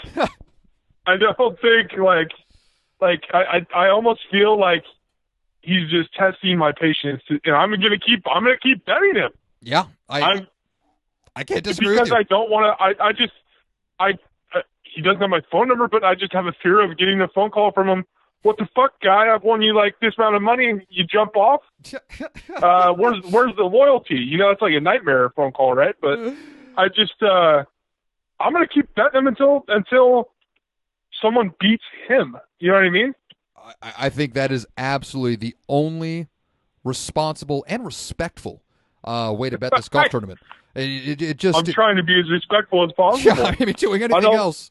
I 1.06 1.16
don't 1.16 1.60
think 1.60 1.92
like 1.98 2.30
like 3.00 3.24
I 3.32 3.64
I, 3.74 3.86
I 3.86 3.88
almost 3.88 4.20
feel 4.30 4.58
like 4.58 4.84
he's 5.62 5.90
just 5.90 6.12
testing 6.14 6.58
my 6.58 6.72
patience, 6.72 7.22
and 7.28 7.54
I'm 7.54 7.70
gonna 7.70 7.98
keep 7.98 8.24
I'm 8.26 8.44
gonna 8.44 8.58
keep 8.58 8.84
betting 8.84 9.14
him. 9.14 9.30
yeah, 9.62 9.86
I 10.08 10.20
I'm 10.20 10.46
I 11.36 11.44
can't 11.44 11.64
disagree 11.64 11.94
because. 11.94 12.12
I 12.12 12.22
don't 12.24 12.50
want 12.50 12.78
to. 12.78 12.82
I 12.82 13.08
I 13.08 13.12
just 13.12 13.32
I, 13.98 14.14
I 14.52 14.62
he 14.82 15.02
doesn't 15.02 15.20
have 15.20 15.30
my 15.30 15.42
phone 15.50 15.68
number, 15.68 15.88
but 15.88 16.04
I 16.04 16.14
just 16.14 16.32
have 16.32 16.46
a 16.46 16.52
fear 16.62 16.80
of 16.80 16.96
getting 16.96 17.20
a 17.20 17.28
phone 17.28 17.50
call 17.50 17.72
from 17.72 17.88
him. 17.88 18.04
What 18.44 18.58
the 18.58 18.68
fuck, 18.76 19.00
guy? 19.02 19.34
I've 19.34 19.42
won 19.42 19.62
you 19.62 19.74
like 19.74 19.94
this 20.02 20.12
amount 20.18 20.36
of 20.36 20.42
money, 20.42 20.68
and 20.68 20.82
you 20.90 21.04
jump 21.04 21.34
off. 21.36 21.62
Uh, 22.62 22.92
where's 22.92 23.22
where's 23.30 23.54
the 23.56 23.64
loyalty? 23.64 24.14
You 24.16 24.38
know, 24.38 24.50
it's 24.50 24.62
like 24.62 24.72
a 24.74 24.80
nightmare 24.80 25.30
phone 25.34 25.50
call, 25.50 25.74
right? 25.74 25.94
But 26.00 26.18
I 26.76 26.88
just 26.88 27.20
uh, 27.22 27.64
I'm 28.38 28.52
gonna 28.52 28.68
keep 28.68 28.94
betting 28.94 29.18
him 29.18 29.26
until 29.26 29.64
until 29.68 30.30
someone 31.20 31.52
beats 31.58 31.82
him. 32.06 32.36
You 32.60 32.68
know 32.68 32.74
what 32.76 32.84
I 32.84 32.90
mean? 32.90 33.14
I, 33.82 33.92
I 33.98 34.08
think 34.10 34.34
that 34.34 34.52
is 34.52 34.66
absolutely 34.78 35.36
the 35.36 35.56
only 35.68 36.28
responsible 36.84 37.64
and 37.66 37.84
respectful 37.84 38.62
uh, 39.02 39.34
way 39.36 39.50
to 39.50 39.58
bet 39.58 39.72
this 39.74 39.88
golf 39.88 40.08
tournament. 40.10 40.38
It, 40.74 41.20
it, 41.20 41.22
it 41.22 41.36
just 41.38 41.58
I'm 41.58 41.64
trying 41.64 41.96
to 41.96 42.02
be 42.02 42.18
as 42.20 42.30
respectful 42.30 42.84
as 42.84 42.92
possible. 42.92 43.36
yeah, 43.42 43.54
I 43.58 43.64
mean, 43.64 43.74
doing 43.74 44.02
anything 44.02 44.20
don't- 44.22 44.36
else. 44.36 44.70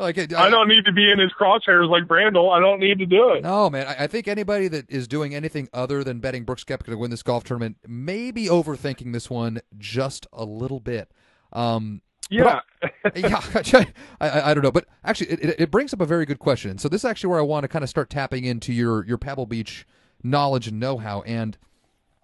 Like 0.00 0.18
it, 0.18 0.34
I 0.34 0.50
don't 0.50 0.68
need 0.68 0.84
to 0.86 0.92
be 0.92 1.10
in 1.10 1.18
his 1.18 1.30
crosshairs 1.38 1.88
like 1.88 2.04
Brandel. 2.04 2.50
I 2.50 2.60
don't 2.60 2.80
need 2.80 2.98
to 2.98 3.06
do 3.06 3.30
it. 3.30 3.42
No, 3.42 3.68
man. 3.70 3.86
I, 3.86 4.04
I 4.04 4.06
think 4.06 4.26
anybody 4.28 4.66
that 4.68 4.90
is 4.90 5.06
doing 5.06 5.34
anything 5.34 5.68
other 5.72 6.02
than 6.02 6.20
betting 6.20 6.44
Brooks 6.44 6.64
Koepka 6.64 6.86
to 6.86 6.96
win 6.96 7.10
this 7.10 7.22
golf 7.22 7.44
tournament 7.44 7.76
may 7.86 8.30
be 8.30 8.46
overthinking 8.46 9.12
this 9.12 9.28
one 9.30 9.60
just 9.78 10.26
a 10.32 10.44
little 10.44 10.80
bit. 10.80 11.10
Um, 11.52 12.00
Yeah. 12.30 12.60
yeah, 13.14 13.40
I, 13.54 13.86
I, 14.28 14.50
I 14.50 14.54
don't 14.54 14.62
know, 14.62 14.72
but 14.72 14.86
actually, 15.04 15.30
it, 15.32 15.60
it, 15.60 15.70
brings 15.70 15.92
up 15.92 16.00
a 16.00 16.06
very 16.06 16.24
good 16.24 16.38
question. 16.38 16.78
So 16.78 16.88
this 16.88 17.02
is 17.02 17.04
actually 17.04 17.28
where 17.30 17.38
I 17.40 17.42
want 17.42 17.64
to 17.64 17.68
kind 17.68 17.82
of 17.82 17.88
start 17.90 18.08
tapping 18.08 18.44
into 18.44 18.72
your 18.72 19.04
your 19.04 19.18
Pebble 19.18 19.46
Beach 19.46 19.86
knowledge 20.22 20.66
and 20.68 20.80
know 20.80 20.96
how. 20.98 21.22
And 21.22 21.58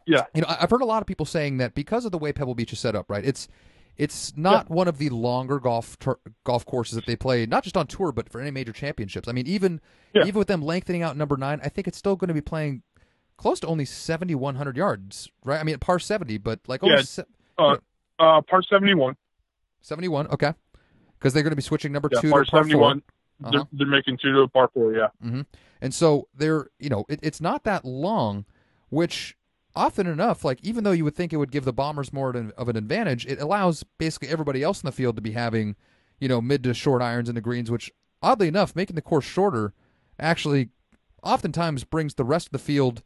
Yeah. 0.06 0.24
you 0.34 0.40
know, 0.42 0.48
I- 0.48 0.58
I've 0.62 0.70
heard 0.70 0.82
a 0.82 0.86
lot 0.86 1.02
of 1.02 1.06
people 1.06 1.26
saying 1.26 1.58
that 1.58 1.74
because 1.74 2.04
of 2.04 2.12
the 2.12 2.18
way 2.18 2.32
Pebble 2.32 2.54
Beach 2.54 2.72
is 2.72 2.78
set 2.80 2.94
up, 2.94 3.10
right? 3.10 3.24
It's 3.24 3.48
it's 3.96 4.36
not 4.36 4.68
one 4.68 4.88
of 4.88 4.98
the 4.98 5.08
longer 5.08 5.58
golf 5.58 5.98
tur- 5.98 6.18
golf 6.44 6.66
courses 6.66 6.96
that 6.96 7.06
they 7.06 7.16
play, 7.16 7.46
not 7.46 7.64
just 7.64 7.76
on 7.76 7.86
tour, 7.86 8.12
but 8.12 8.28
for 8.28 8.40
any 8.40 8.50
major 8.50 8.72
championships. 8.72 9.26
I 9.28 9.32
mean, 9.32 9.46
even 9.46 9.80
Yeah. 10.14 10.24
even 10.24 10.38
with 10.38 10.48
them 10.48 10.62
lengthening 10.62 11.02
out 11.02 11.16
number 11.16 11.36
nine, 11.36 11.60
I 11.64 11.68
think 11.68 11.88
it's 11.88 11.98
still 11.98 12.16
going 12.16 12.28
to 12.28 12.34
be 12.34 12.40
playing 12.40 12.82
close 13.36 13.60
to 13.60 13.66
only 13.66 13.84
7,100 13.84 14.76
yards, 14.76 15.28
right? 15.44 15.60
I 15.60 15.62
mean, 15.62 15.78
par 15.78 15.98
70, 15.98 16.38
but 16.38 16.60
like 16.66 16.82
Yeah. 16.82 17.00
se- 17.02 17.24
Uh, 17.58 17.76
uh, 18.18 18.40
par 18.42 18.62
71. 18.62 19.16
71. 19.80 20.26
Okay, 20.28 20.52
because 21.18 21.32
they're 21.32 21.42
going 21.42 21.50
to 21.52 21.56
be 21.56 21.62
switching 21.62 21.92
number 21.92 22.08
Yeah, 22.12 22.20
two 22.20 22.30
par 22.30 22.44
to 22.44 22.50
par 22.50 22.60
71. 22.64 23.00
four. 23.00 23.50
They're, 23.50 23.60
Uh-huh. 23.60 23.68
they're 23.72 23.86
making 23.86 24.16
two 24.16 24.32
to 24.32 24.40
a 24.40 24.48
par 24.48 24.70
four, 24.72 24.94
yeah. 24.94 25.08
And 25.82 25.92
so 25.94 26.28
they're, 26.34 26.68
you 26.78 26.88
know, 26.88 27.04
it, 27.08 27.20
it's 27.22 27.40
not 27.40 27.64
that 27.64 27.84
long, 27.84 28.46
which 28.88 29.36
often 29.76 30.06
enough, 30.06 30.44
like 30.44 30.58
even 30.62 30.82
though 30.82 30.92
you 30.92 31.04
would 31.04 31.14
think 31.14 31.32
it 31.32 31.36
would 31.36 31.52
give 31.52 31.64
the 31.64 31.72
Bombers 31.72 32.12
more 32.12 32.30
of 32.30 32.68
an- 32.68 32.76
advantage, 32.76 33.26
it 33.26 33.40
allows 33.40 33.84
basically 33.98 34.28
everybody 34.28 34.62
else 34.62 34.82
in 34.82 34.86
the 34.86 34.92
field 34.92 35.16
to 35.16 35.22
be 35.22 35.32
having, 35.32 35.76
you 36.18 36.28
know, 36.28 36.40
mid 36.40 36.64
to 36.64 36.74
short 36.74 37.02
irons 37.02 37.32
the 37.32 37.40
greens, 37.40 37.70
which 37.70 37.92
oddly 38.22 38.48
enough, 38.48 38.74
making 38.74 38.96
the 38.96 39.02
course 39.02 39.24
shorter 39.24 39.74
actually 40.18 40.70
oftentimes 41.22 41.84
brings 41.84 42.14
the 42.14 42.24
rest 42.24 42.48
of 42.48 42.52
the 42.52 42.58
field 42.58 43.02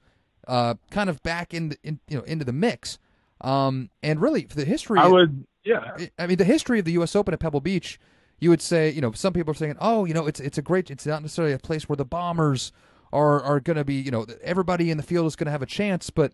uh, 0.46 0.74
kind 0.90 1.10
of 1.10 1.22
back 1.22 1.52
in, 1.52 1.74
in 1.82 2.00
you 2.08 2.16
know 2.16 2.24
into 2.24 2.44
the 2.44 2.52
mix. 2.52 2.98
Um, 3.40 3.90
and 4.02 4.20
really, 4.20 4.44
for 4.44 4.56
the 4.56 4.64
history, 4.64 4.98
I 5.00 5.08
would, 5.08 5.46
yeah. 5.64 5.96
I 6.18 6.26
mean, 6.26 6.36
the 6.36 6.44
history 6.44 6.78
of 6.78 6.84
the 6.84 6.92
U.S. 6.92 7.16
Open 7.16 7.34
at 7.34 7.40
Pebble 7.40 7.60
Beach, 7.60 7.98
you 8.38 8.50
would 8.50 8.62
say, 8.62 8.90
you 8.90 9.00
know, 9.00 9.12
some 9.12 9.32
people 9.32 9.50
are 9.50 9.54
saying, 9.54 9.76
oh, 9.80 10.04
you 10.04 10.14
know, 10.14 10.26
it's 10.26 10.40
it's 10.40 10.58
a 10.58 10.62
great, 10.62 10.90
it's 10.90 11.06
not 11.06 11.22
necessarily 11.22 11.54
a 11.54 11.58
place 11.58 11.88
where 11.88 11.96
the 11.96 12.04
bombers 12.04 12.72
are 13.12 13.42
are 13.42 13.60
going 13.60 13.76
to 13.76 13.84
be, 13.84 13.94
you 13.94 14.10
know, 14.10 14.26
everybody 14.42 14.90
in 14.90 14.96
the 14.96 15.02
field 15.02 15.26
is 15.26 15.36
going 15.36 15.46
to 15.46 15.52
have 15.52 15.62
a 15.62 15.66
chance. 15.66 16.10
But 16.10 16.32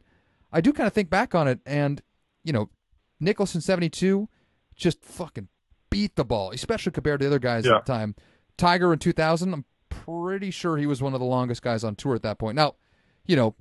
I 0.52 0.60
do 0.60 0.72
kind 0.72 0.86
of 0.86 0.92
think 0.92 1.10
back 1.10 1.34
on 1.34 1.48
it, 1.48 1.60
and 1.66 2.00
you 2.44 2.52
know, 2.52 2.70
Nicklaus 3.20 3.54
in 3.54 3.60
seventy 3.60 3.88
two 3.88 4.28
just 4.74 5.02
fucking 5.04 5.48
beat 5.90 6.16
the 6.16 6.24
ball, 6.24 6.50
especially 6.50 6.92
compared 6.92 7.20
to 7.20 7.24
the 7.24 7.30
other 7.30 7.38
guys 7.38 7.64
Yeah. 7.64 7.76
at 7.76 7.86
the 7.86 7.92
time. 7.92 8.14
Tiger 8.56 8.92
in 8.92 8.98
two 8.98 9.12
thousand, 9.12 9.52
I'm 9.54 9.64
pretty 9.88 10.50
sure 10.50 10.76
he 10.76 10.86
was 10.86 11.02
one 11.02 11.14
of 11.14 11.20
the 11.20 11.26
longest 11.26 11.62
guys 11.62 11.82
on 11.84 11.94
tour 11.96 12.14
at 12.14 12.22
that 12.22 12.38
point. 12.38 12.56
Now, 12.56 12.74
you 13.26 13.36
know, 13.36 13.54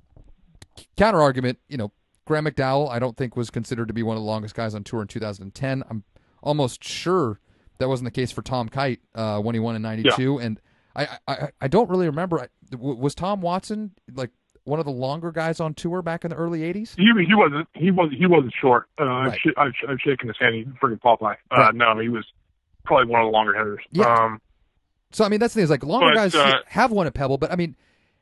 counter 0.96 1.20
argument, 1.20 1.58
you 1.68 1.76
know, 1.76 1.92
Graham 2.26 2.44
McDowell, 2.46 2.90
I 2.90 2.98
don't 2.98 3.16
think 3.16 3.36
was 3.36 3.50
considered 3.50 3.88
to 3.88 3.94
be 3.94 4.02
one 4.02 4.16
of 4.16 4.22
the 4.22 4.26
longest 4.26 4.54
guys 4.54 4.74
on 4.74 4.84
tour 4.84 5.00
in 5.02 5.08
2010. 5.08 5.82
I'm 5.88 6.04
almost 6.42 6.82
sure 6.84 7.40
that 7.78 7.88
wasn't 7.88 8.06
the 8.06 8.10
case 8.10 8.30
for 8.32 8.42
Tom 8.42 8.68
Kite 8.68 9.00
uh, 9.14 9.38
when 9.40 9.54
he 9.54 9.60
won 9.60 9.76
in 9.76 9.82
'92, 9.82 10.38
and 10.38 10.60
I, 10.94 11.18
I 11.28 11.48
I 11.60 11.68
don't 11.68 11.88
really 11.90 12.06
remember. 12.06 12.40
I- 12.40 12.48
w- 12.70 12.96
Was 12.98 13.14
Tom 13.14 13.40
Watson 13.40 13.92
like 14.12 14.30
one 14.66 14.78
of 14.78 14.84
the 14.84 14.92
longer 14.92 15.32
guys 15.32 15.60
on 15.60 15.72
tour 15.74 16.02
back 16.02 16.24
in 16.24 16.30
the 16.30 16.36
early 16.36 16.60
'80s? 16.60 16.94
He 16.96 17.04
he 17.26 17.34
wasn't 17.34 17.68
he 17.74 17.90
was 17.90 18.10
he 18.16 18.26
wasn't 18.26 18.52
short. 18.60 18.88
Uh, 19.00 19.04
I've, 19.04 19.26
Right. 19.32 19.38
sh- 19.40 19.48
I've, 19.56 19.72
sh- 19.74 19.84
I've 19.88 19.98
shaken 20.00 20.28
his 20.28 20.36
hand. 20.38 20.54
He's 20.54 20.66
freaking 20.82 21.00
Popeye. 21.00 21.36
Uh, 21.50 21.56
Right. 21.56 21.74
No, 21.74 21.98
he 21.98 22.08
was 22.08 22.26
probably 22.84 23.06
one 23.10 23.20
of 23.22 23.26
the 23.26 23.30
longer 23.32 23.54
hitters. 23.54 23.80
Yeah. 23.92 24.04
Um, 24.12 24.40
So 25.12 25.24
I 25.24 25.28
mean, 25.28 25.40
that's 25.40 25.54
the 25.54 25.58
thing 25.58 25.64
is 25.64 25.70
like 25.70 25.82
longer 25.84 26.08
But, 26.08 26.14
guys 26.14 26.34
uh, 26.34 26.60
have 26.66 26.90
one 26.92 27.06
at 27.06 27.14
Pebble, 27.14 27.38
but 27.38 27.50
I 27.52 27.56
mean, 27.56 27.76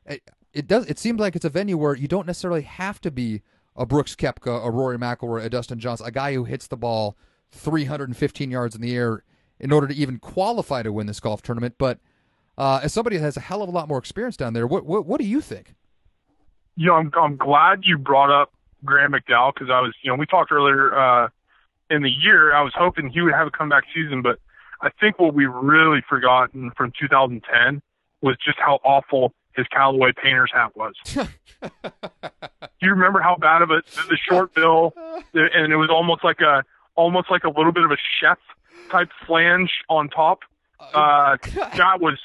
it, 0.05 0.21
it 0.53 0.67
does. 0.67 0.85
It 0.85 0.97
seems 0.99 1.19
like 1.19 1.35
it's 1.35 1.45
a 1.45 1.49
venue 1.49 1.77
where 1.77 1.95
you 1.95 2.07
don't 2.07 2.25
necessarily 2.27 2.61
have 2.61 3.01
to 3.01 3.11
be 3.11 3.41
a 3.75 3.85
Brooks 3.85 4.15
Koepka, 4.15 4.65
a 4.65 4.71
Rory 4.71 4.97
McIlroy, 4.97 5.43
a 5.43 5.49
Dustin 5.49 5.79
Johnson, 5.79 6.05
a 6.07 6.11
guy 6.11 6.33
who 6.33 6.45
hits 6.45 6.67
the 6.67 6.77
ball 6.77 7.17
315 7.51 8.51
yards 8.51 8.75
in 8.75 8.81
the 8.81 8.95
air 8.95 9.23
in 9.59 9.71
order 9.71 9.87
to 9.87 9.93
even 9.95 10.19
qualify 10.19 10.83
to 10.83 10.93
win 10.93 11.07
this 11.07 11.19
golf 11.19 11.41
tournament. 11.41 11.75
But 11.77 11.99
uh, 12.57 12.79
as 12.83 12.93
somebody 12.93 13.17
that 13.17 13.23
has 13.23 13.35
a 13.37 13.41
hell 13.41 13.61
of 13.61 13.69
a 13.69 13.71
lot 13.71 13.87
more 13.87 13.97
experience 13.97 14.37
down 14.37 14.53
there, 14.53 14.65
what 14.67 14.85
what, 14.85 15.05
what 15.05 15.19
do 15.19 15.25
you 15.27 15.41
think? 15.41 15.75
You 16.75 16.87
know, 16.87 16.95
I'm 16.95 17.11
I'm 17.15 17.37
glad 17.37 17.81
you 17.83 17.97
brought 17.97 18.31
up 18.31 18.51
Graham 18.83 19.13
McDowell 19.13 19.53
because 19.53 19.69
I 19.69 19.81
was, 19.81 19.93
you 20.01 20.11
know, 20.11 20.17
we 20.17 20.25
talked 20.25 20.51
earlier 20.51 20.97
uh, 20.97 21.29
in 21.89 22.03
the 22.03 22.09
year. 22.09 22.53
I 22.53 22.61
was 22.61 22.73
hoping 22.75 23.09
he 23.09 23.21
would 23.21 23.33
have 23.33 23.47
a 23.47 23.51
comeback 23.51 23.83
season, 23.93 24.21
but 24.21 24.39
I 24.81 24.89
think 24.99 25.19
what 25.19 25.33
we 25.33 25.45
really 25.45 26.01
forgotten 26.07 26.71
from 26.75 26.91
2010 26.99 27.81
was 28.21 28.37
just 28.43 28.57
how 28.59 28.79
awful 28.83 29.33
his 29.55 29.65
Callaway 29.67 30.11
Painters 30.11 30.51
hat 30.53 30.75
was. 30.75 30.93
Do 31.05 31.25
you 32.81 32.89
remember 32.91 33.21
how 33.21 33.35
bad 33.37 33.61
of 33.61 33.71
a 33.71 33.81
the 34.09 34.17
short 34.17 34.53
bill, 34.53 34.93
and 35.33 35.71
it 35.71 35.77
was 35.77 35.89
almost 35.89 36.23
like 36.23 36.41
a 36.41 36.63
almost 36.95 37.31
like 37.31 37.43
a 37.43 37.49
little 37.49 37.71
bit 37.71 37.83
of 37.83 37.91
a 37.91 37.97
chef 38.19 38.37
type 38.89 39.09
flange 39.25 39.71
on 39.89 40.09
top. 40.09 40.39
Uh, 40.79 41.37
that 41.77 41.99
was 42.01 42.19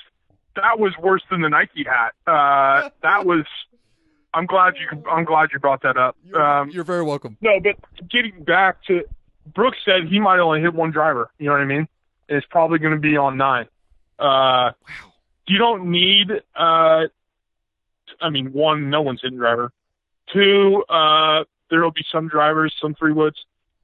that 0.57 0.79
was 0.79 0.93
worse 0.99 1.23
than 1.31 1.41
the 1.41 1.49
Nike 1.49 1.85
hat. 1.85 2.15
Uh, 2.27 2.91
that 3.03 3.25
was. 3.27 3.45
I'm 4.33 4.47
glad 4.47 4.75
you. 4.77 5.03
I'm 5.11 5.25
glad 5.25 5.51
you 5.53 5.59
brought 5.59 5.83
that 5.83 5.97
up. 5.97 6.17
You're, 6.25 6.41
Um, 6.43 6.71
you're 6.71 6.85
very 6.85 7.03
welcome. 7.03 7.37
no, 7.41 7.59
but 7.61 7.77
getting 8.09 8.45
back 8.45 8.83
to 8.85 9.03
Brooks 9.55 9.79
said 9.85 10.07
he 10.09 10.21
might 10.21 10.39
only 10.39 10.61
hit 10.61 10.73
one 10.75 10.91
driver. 10.93 11.31
You 11.39 11.47
know 11.47 11.53
what 11.53 11.61
I 11.63 11.65
mean? 11.65 11.89
And 12.29 12.39
it's 12.39 12.47
probably 12.47 12.79
going 12.79 12.95
to 12.95 13.01
be 13.01 13.17
on 13.17 13.37
nine. 13.37 13.67
Uh, 14.19 14.23
Wow. 14.23 14.73
you 15.49 15.59
don't 15.59 15.91
need. 15.91 16.31
Uh, 16.55 17.07
I 18.21 18.31
mean, 18.31 18.53
one, 18.53 18.91
no 18.91 19.03
one's 19.03 19.21
hitting 19.23 19.39
driver. 19.39 19.73
Two, 20.33 20.85
uh, 20.89 21.45
there 21.71 21.81
will 21.83 21.91
be 21.91 22.05
some 22.13 22.29
drivers, 22.29 22.75
some 22.81 22.95
three 22.95 23.13
woods. 23.13 23.37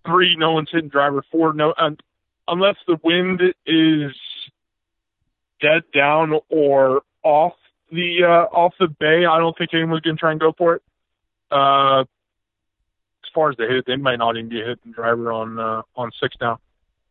Three, 0.05 0.37
no 0.37 0.53
one's 0.53 0.71
hitting 0.71 0.89
driver. 0.91 1.25
Four, 1.33 1.55
no, 1.55 1.75
um, 1.79 1.97
unless 2.47 2.77
the 2.87 2.99
wind 3.03 3.41
is 3.67 4.13
dead 5.61 5.83
down 5.93 6.39
or 6.49 7.03
off 7.25 7.55
the 7.91 8.25
uh, 8.25 8.55
off 8.57 8.75
the 8.79 8.89
bay. 8.89 9.25
I 9.27 9.39
don't 9.39 9.57
think 9.57 9.73
anyone's 9.75 10.01
going 10.01 10.17
to 10.17 10.21
try 10.21 10.31
and 10.33 10.41
go 10.41 10.53
for 10.57 10.75
it. 10.77 10.83
Uh, 11.51 12.01
as 12.01 13.31
far 13.35 13.51
as 13.51 13.57
the 13.57 13.67
hit 13.67 13.85
they 13.87 13.97
might 13.97 14.17
not 14.17 14.37
even 14.37 14.49
be 14.49 14.57
hitting 14.57 14.93
driver 14.93 15.33
on 15.33 15.59
uh, 15.59 15.83
on 15.95 16.11
six 16.21 16.37
now. 16.41 16.59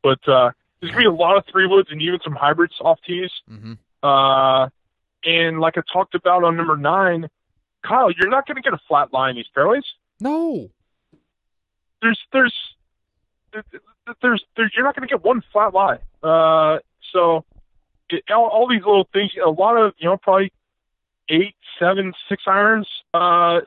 But 0.04 0.20
uh, 0.28 0.52
there's 0.80 0.92
gonna 0.92 1.04
be 1.04 1.08
a 1.08 1.12
lot 1.12 1.38
of 1.38 1.46
three 1.52 1.68
woods 1.68 1.90
and 1.92 2.02
even 2.02 2.20
some 2.24 2.34
hybrids 2.34 2.74
off 2.82 3.00
tees. 3.06 3.32
hmm 3.48 3.74
Uh, 4.04 4.70
and 5.24 5.60
like 5.60 5.78
I 5.78 5.82
talked 5.92 6.14
about 6.14 6.44
on 6.44 6.56
number 6.56 6.78
nine, 6.78 7.28
Kyle, 7.84 8.12
you're 8.12 8.30
not 8.30 8.46
going 8.46 8.58
to 8.58 8.62
get 8.62 8.74
a 8.74 8.82
flat 8.88 9.12
line 9.12 9.32
in 9.32 9.36
these 9.38 9.46
fairways. 9.54 9.84
No. 10.20 10.70
There's, 12.02 12.20
there's, 12.32 12.54
there's, 14.22 14.44
there's 14.56 14.72
you're 14.76 14.86
not 14.86 14.96
going 14.96 15.08
to 15.08 15.12
get 15.12 15.24
one 15.24 15.44
flat 15.52 15.74
line. 15.74 15.98
Uh, 16.22 16.78
so 17.12 17.44
it, 18.10 18.24
all, 18.30 18.46
all 18.46 18.68
these 18.70 18.84
little 18.86 19.08
things, 19.12 19.32
a 19.44 19.50
lot 19.50 19.78
of, 19.78 19.94
you 19.98 20.08
know, 20.08 20.18
probably 20.18 20.52
eight, 21.30 21.56
seven, 21.80 22.14
six 22.30 22.44
irons, 22.48 22.88
uh, 23.14 23.62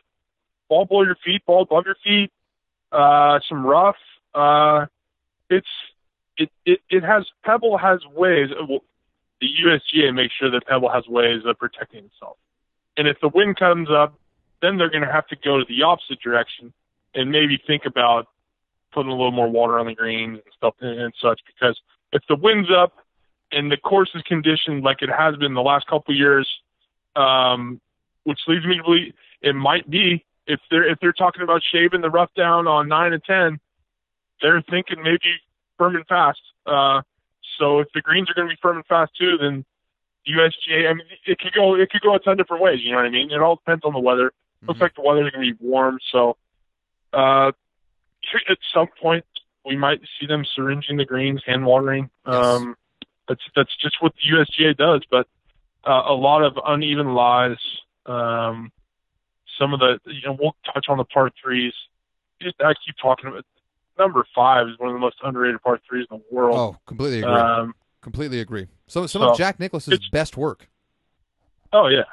ball 0.69 0.85
below 0.85 1.03
your 1.03 1.17
feet, 1.25 1.45
ball 1.47 1.63
above 1.63 1.85
your 1.87 1.97
feet, 2.05 2.31
uh, 2.93 3.41
some 3.49 3.65
rough. 3.65 3.97
Uh, 4.35 4.87
it's, 5.51 5.67
it, 6.37 6.51
it, 6.65 6.81
it 6.89 7.03
has, 7.03 7.27
Pebble 7.45 7.79
has 7.79 8.01
ways. 8.15 8.51
Well, 8.69 8.81
the 9.41 9.49
USGA 9.65 10.15
makes 10.15 10.35
sure 10.35 10.51
that 10.51 10.67
Pebble 10.67 10.91
has 10.91 11.07
ways 11.07 11.43
of 11.45 11.59
protecting 11.59 12.05
itself. 12.05 12.37
And 12.97 13.07
if 13.07 13.21
the 13.21 13.29
wind 13.29 13.57
comes 13.57 13.89
up, 13.91 14.19
then 14.61 14.77
they're 14.77 14.91
going 14.91 15.05
to 15.05 15.13
have 15.13 15.27
to 15.29 15.37
go 15.37 15.59
to 15.59 15.65
the 15.69 15.83
opposite 15.83 16.21
direction 16.21 16.73
and 17.15 17.31
maybe 17.31 17.61
think 17.67 17.85
about 17.87 18.27
putting 18.93 19.11
a 19.11 19.15
little 19.15 19.33
more 19.33 19.49
water 19.49 19.79
on 19.79 19.87
the 19.87 19.95
greens 19.95 20.41
and 20.45 20.55
stuff 20.57 20.75
and, 20.81 20.99
and 20.99 21.15
such. 21.21 21.41
Because 21.47 21.81
if 22.13 22.23
the 22.29 22.37
wind's 22.37 22.71
up 22.71 22.95
and 23.53 23.71
the 23.71 23.77
course 23.77 24.11
is 24.15 24.23
conditioned 24.23 24.83
like 24.83 25.03
it 25.03 25.11
has 25.11 25.37
been 25.37 25.55
the 25.55 25.63
last 25.63 25.87
couple 25.87 26.13
of 26.13 26.19
years, 26.19 26.49
um, 27.17 27.81
which 28.25 28.39
leads 28.47 28.65
me 28.67 28.77
to 28.77 28.83
believe 28.83 29.13
it 29.43 29.55
might 29.55 29.89
be 29.89 30.25
if 30.47 30.61
they're 30.71 30.89
if 30.91 30.99
they're 31.01 31.13
talking 31.13 31.43
about 31.43 31.63
shaving 31.73 32.01
the 32.01 32.11
rough 32.11 32.33
down 32.35 32.67
on 32.67 32.89
nine 32.89 33.13
and 33.13 33.23
ten, 33.25 33.61
they're 34.41 34.63
thinking 34.63 35.03
maybe 35.03 35.41
firm 35.77 35.97
and 35.97 36.07
fast. 36.07 36.41
Uh, 36.67 37.03
so 37.59 37.81
if 37.81 37.89
the 37.95 38.01
greens 38.01 38.31
are 38.31 38.35
going 38.35 38.49
to 38.49 38.55
be 38.55 38.59
firm 38.61 38.77
and 38.77 38.87
fast 38.87 39.13
too, 39.19 39.37
then 39.39 39.65
USGA. 40.29 40.89
I 40.91 40.95
mean, 40.95 41.07
it 41.27 41.39
could 41.39 41.53
go 41.53 41.75
it 41.75 41.91
could 41.91 42.03
go 42.03 42.15
a 42.15 42.19
ton 42.19 42.33
of 42.33 42.39
different 42.39 42.63
ways. 42.63 42.81
You 42.83 42.91
know 42.93 42.97
what 42.97 43.07
I 43.07 43.11
mean? 43.11 43.31
It 43.31 43.41
all 43.41 43.57
depends 43.57 43.85
on 43.85 43.93
the 43.93 43.99
weather. 43.99 44.33
Looks 44.67 44.79
Mhm. 44.79 44.83
like 44.83 44.95
the 44.95 45.03
weather's 45.03 45.31
going 45.31 45.47
to 45.47 45.55
be 45.55 45.59
warm, 45.65 45.99
so 46.11 46.37
uh, 47.13 47.53
at 48.49 48.59
some 48.75 48.89
point 49.01 49.25
we 49.65 49.77
might 49.77 50.01
see 50.19 50.27
them 50.27 50.45
syringing 50.45 50.97
the 50.97 51.05
greens, 51.05 51.43
hand 51.47 51.65
watering. 51.65 52.11
Yes. 52.27 52.35
Um, 52.35 52.77
that's 53.29 53.43
that's 53.55 53.75
just 53.77 54.03
what 54.03 54.15
the 54.17 54.37
USGA 54.37 54.77
does. 54.77 55.03
But 55.11 55.27
uh, 55.85 56.03
a 56.09 56.15
lot 56.15 56.43
of 56.43 56.59
uneven 56.65 57.15
lies. 57.15 57.59
Um, 58.07 58.73
some 59.59 59.75
of 59.75 59.81
the 59.81 59.99
you 60.07 60.23
know 60.27 60.37
we'll 60.39 60.57
touch 60.73 60.87
on 60.89 60.99
the 60.99 61.05
par 61.05 61.31
threes. 61.43 61.73
Just 62.41 62.57
I 62.61 62.75
keep 62.85 62.97
talking 63.01 63.29
about 63.29 63.45
number 63.99 64.25
five 64.35 64.69
is 64.69 64.79
one 64.79 64.91
of 64.91 64.95
the 64.95 65.01
most 65.01 65.17
underrated 65.23 65.63
par 65.63 65.81
threes 65.89 66.07
in 66.11 66.19
the 66.19 66.35
world. 66.35 66.57
Oh, 66.57 66.79
completely 66.87 67.19
agree. 67.19 67.33
um, 67.33 67.75
completely 68.01 68.41
agree. 68.41 68.69
So 68.87 69.07
some 69.07 69.23
so 69.23 69.31
of 69.31 69.39
Jack 69.39 69.59
Nicklaus's 69.59 70.09
best 70.11 70.37
work. 70.37 70.69
Oh 71.73 71.89
yeah, 71.89 72.05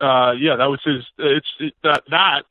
uh, 0.00 0.32
yeah. 0.32 0.56
That 0.56 0.66
was 0.66 0.80
his. 0.84 1.04
It's 1.18 1.48
it, 1.60 1.74
that 1.82 2.02
that. 2.10 2.42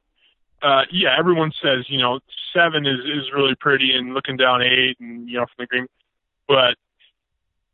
Uh, 0.59 0.81
yeah, 0.91 1.15
everyone 1.17 1.51
says 1.61 1.85
you 1.87 1.99
know 1.99 2.19
seven 2.51 2.87
is 2.87 2.99
is 2.99 3.31
really 3.31 3.53
pretty 3.59 3.95
and 3.95 4.15
looking 4.15 4.37
down 4.37 4.63
eight 4.63 4.97
and 4.99 5.29
you 5.29 5.37
know 5.37 5.45
from 5.45 5.63
the 5.63 5.67
green, 5.67 5.87
but 6.47 6.75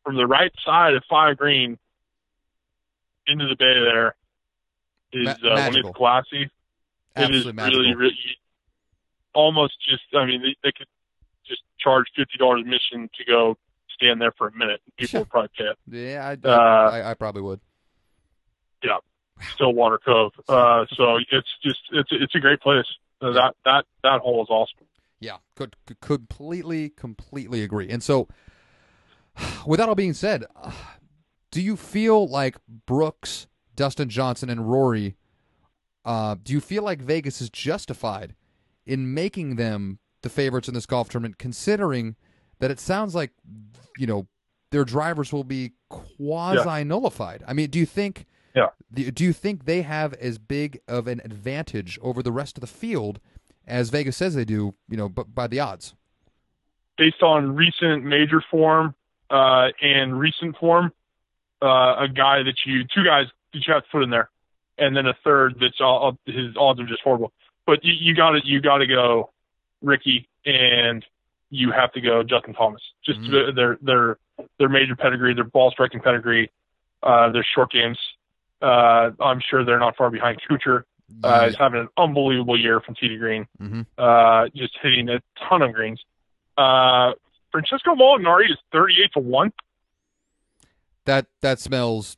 from 0.03 0.17
the 0.17 0.27
right 0.27 0.51
side 0.65 0.93
of 0.93 1.03
five 1.09 1.37
green 1.37 1.77
into 3.28 3.47
the 3.47 3.55
bay 3.55 3.80
there 3.80 4.15
is 5.13 5.41
Ma- 5.41 5.49
uh, 5.49 5.69
when 5.69 5.76
it's 5.78 5.89
classy. 5.95 6.49
It 7.15 7.36
is 7.36 7.45
magical. 7.53 7.82
really, 7.82 7.95
really 7.95 8.17
almost 9.34 9.74
just. 9.88 10.03
I 10.15 10.26
mean, 10.26 10.41
they, 10.41 10.55
they 10.63 10.71
could 10.76 10.88
just 11.45 11.61
charge 11.80 12.05
fifty 12.15 12.38
dollars 12.38 12.61
admission 12.61 13.09
to 13.17 13.26
go 13.26 13.57
stand 13.89 14.19
there 14.19 14.32
for 14.38 14.47
a 14.47 14.51
minute. 14.55 14.82
People 14.97 15.21
would 15.21 15.30
probably 15.30 15.49
pay 15.57 15.65
it. 15.65 15.78
Yeah, 15.88 16.28
I, 16.28 16.47
Uh, 16.47 16.89
I, 16.91 17.11
I 17.11 17.13
probably 17.13 17.41
would. 17.43 17.59
Yeah. 18.84 18.97
Stillwater 19.55 19.99
Cove. 19.99 20.32
Uh, 20.47 20.86
so 20.95 21.17
it's 21.32 21.47
just 21.63 21.80
it's 21.91 22.09
it's 22.11 22.36
a 22.36 22.39
great 22.39 22.61
place. 22.61 22.86
Uh, 23.21 23.32
that 23.32 23.55
that 23.65 23.86
that 24.03 24.21
hole 24.21 24.41
is 24.43 24.49
awesome. 24.49 24.88
Yeah, 25.19 25.38
could, 25.55 25.76
could 25.86 26.01
completely 26.01 26.89
completely 26.89 27.63
agree. 27.63 27.89
And 27.89 28.03
so, 28.03 28.28
with 29.65 29.80
that 29.80 29.88
all 29.88 29.95
being 29.95 30.13
said, 30.13 30.45
do 31.54 31.62
you 31.62 31.78
feel 31.78 32.28
like 32.28 32.58
Brooks, 32.88 33.45
Dustin 33.76 34.10
Johnson, 34.10 34.49
and 34.49 34.72
Rory? 34.72 35.16
Uh, 36.04 36.36
do 36.41 36.51
you 36.51 36.60
feel 36.60 36.82
like 36.82 36.99
Vegas 36.99 37.41
is 37.41 37.51
justified 37.51 38.34
in 38.88 39.14
making 39.14 39.56
them 39.56 39.99
the 40.24 40.30
favorites 40.30 40.68
in 40.68 40.74
this 40.74 40.88
golf 40.88 41.10
tournament, 41.10 41.38
considering 41.38 42.16
that 42.58 42.72
it 42.72 42.80
sounds 42.80 43.14
like 43.14 43.34
you 43.99 44.08
know 44.08 44.28
their 44.72 44.84
drivers 44.84 45.32
will 45.32 45.43
be 45.43 45.74
quasi 45.89 46.84
nullified? 46.84 47.43
I 47.47 47.54
mean, 47.54 47.70
do 47.70 47.78
you 47.78 47.86
think? 47.86 48.26
Yeah. 48.56 48.70
Do 48.91 49.24
you 49.24 49.32
think 49.32 49.66
they 49.66 49.84
have 49.84 50.14
as 50.16 50.39
big 50.39 50.80
of 50.88 51.08
an 51.08 51.22
advantage 51.24 51.99
over 52.01 52.24
the 52.24 52.32
rest 52.32 52.58
of 52.58 52.62
the 52.62 52.68
field 52.68 53.20
as 53.68 53.91
Vegas 53.91 54.18
says 54.18 54.34
they 54.34 54.43
do? 54.43 54.74
You 54.89 54.97
know, 54.97 55.08
but 55.08 55.36
by 55.36 55.45
the 55.45 55.60
odds. 55.60 55.93
Based 56.97 57.22
on 57.22 57.56
recent 57.56 58.04
major 58.04 58.43
form 58.49 58.95
uh, 59.30 59.68
and 59.82 60.20
recent 60.20 60.58
form, 60.58 60.91
uh, 61.64 62.03
a 62.03 62.07
guy 62.07 62.43
that 62.43 62.55
you 62.66 62.84
two 62.93 63.03
guys 63.03 63.28
that 63.53 63.66
you 63.66 63.74
have 63.74 63.84
to 63.84 63.89
put 63.91 64.03
in 64.03 64.09
there, 64.09 64.30
and 64.78 64.95
then 64.95 65.05
a 65.07 65.14
third 65.24 65.55
that's 65.61 65.80
all 65.80 66.18
his 66.26 66.55
odds 66.57 66.80
are 66.80 66.86
just 66.88 67.01
horrible. 67.03 67.32
But 67.66 67.84
you, 67.84 67.93
you 67.97 68.14
got 68.16 68.32
to 68.32 68.39
you 68.43 68.59
got 68.61 68.80
to 68.80 68.88
go 68.88 69.32
Rickie 69.82 70.28
and 70.45 71.05
you 71.49 71.72
have 71.72 71.91
to 71.93 72.01
go 72.01 72.24
Justin 72.24 72.53
Thomas. 72.53 72.82
Just 73.05 73.20
Mhm. 73.22 73.55
their 73.55 73.78
their 73.82 74.18
their 74.59 74.70
major 74.70 74.95
pedigree, 74.95 75.34
their 75.34 75.43
ball 75.43 75.72
striking 75.72 76.01
pedigree, 76.01 76.51
uh, 77.03 77.30
their 77.32 77.45
short 77.55 77.72
games. 77.72 77.99
Uh, 78.61 79.11
I'm 79.20 79.39
sure 79.49 79.64
they're 79.64 79.80
not 79.80 79.95
far 79.95 80.09
behind 80.09 80.39
Kuchar. 80.49 80.84
Uh, 81.24 81.45
he's 81.45 81.55
having 81.57 81.82
an 81.82 81.89
unbelievable 81.97 82.59
year 82.59 82.80
from 82.80 82.95
TD 82.95 83.20
green, 83.20 83.45
hmm 83.59 83.82
uh, 83.97 84.47
just 84.55 84.74
hitting 84.82 85.09
a 85.09 85.22
ton 85.47 85.61
of 85.61 85.74
greens. 85.74 86.01
Uh, 86.57 87.14
Francesco 87.51 87.93
Molinari 87.93 88.49
is 88.49 88.57
38 88.72 89.11
to 89.14 89.20
one. 89.20 89.53
That 91.06 91.28
that 91.41 91.60
smells 91.60 92.18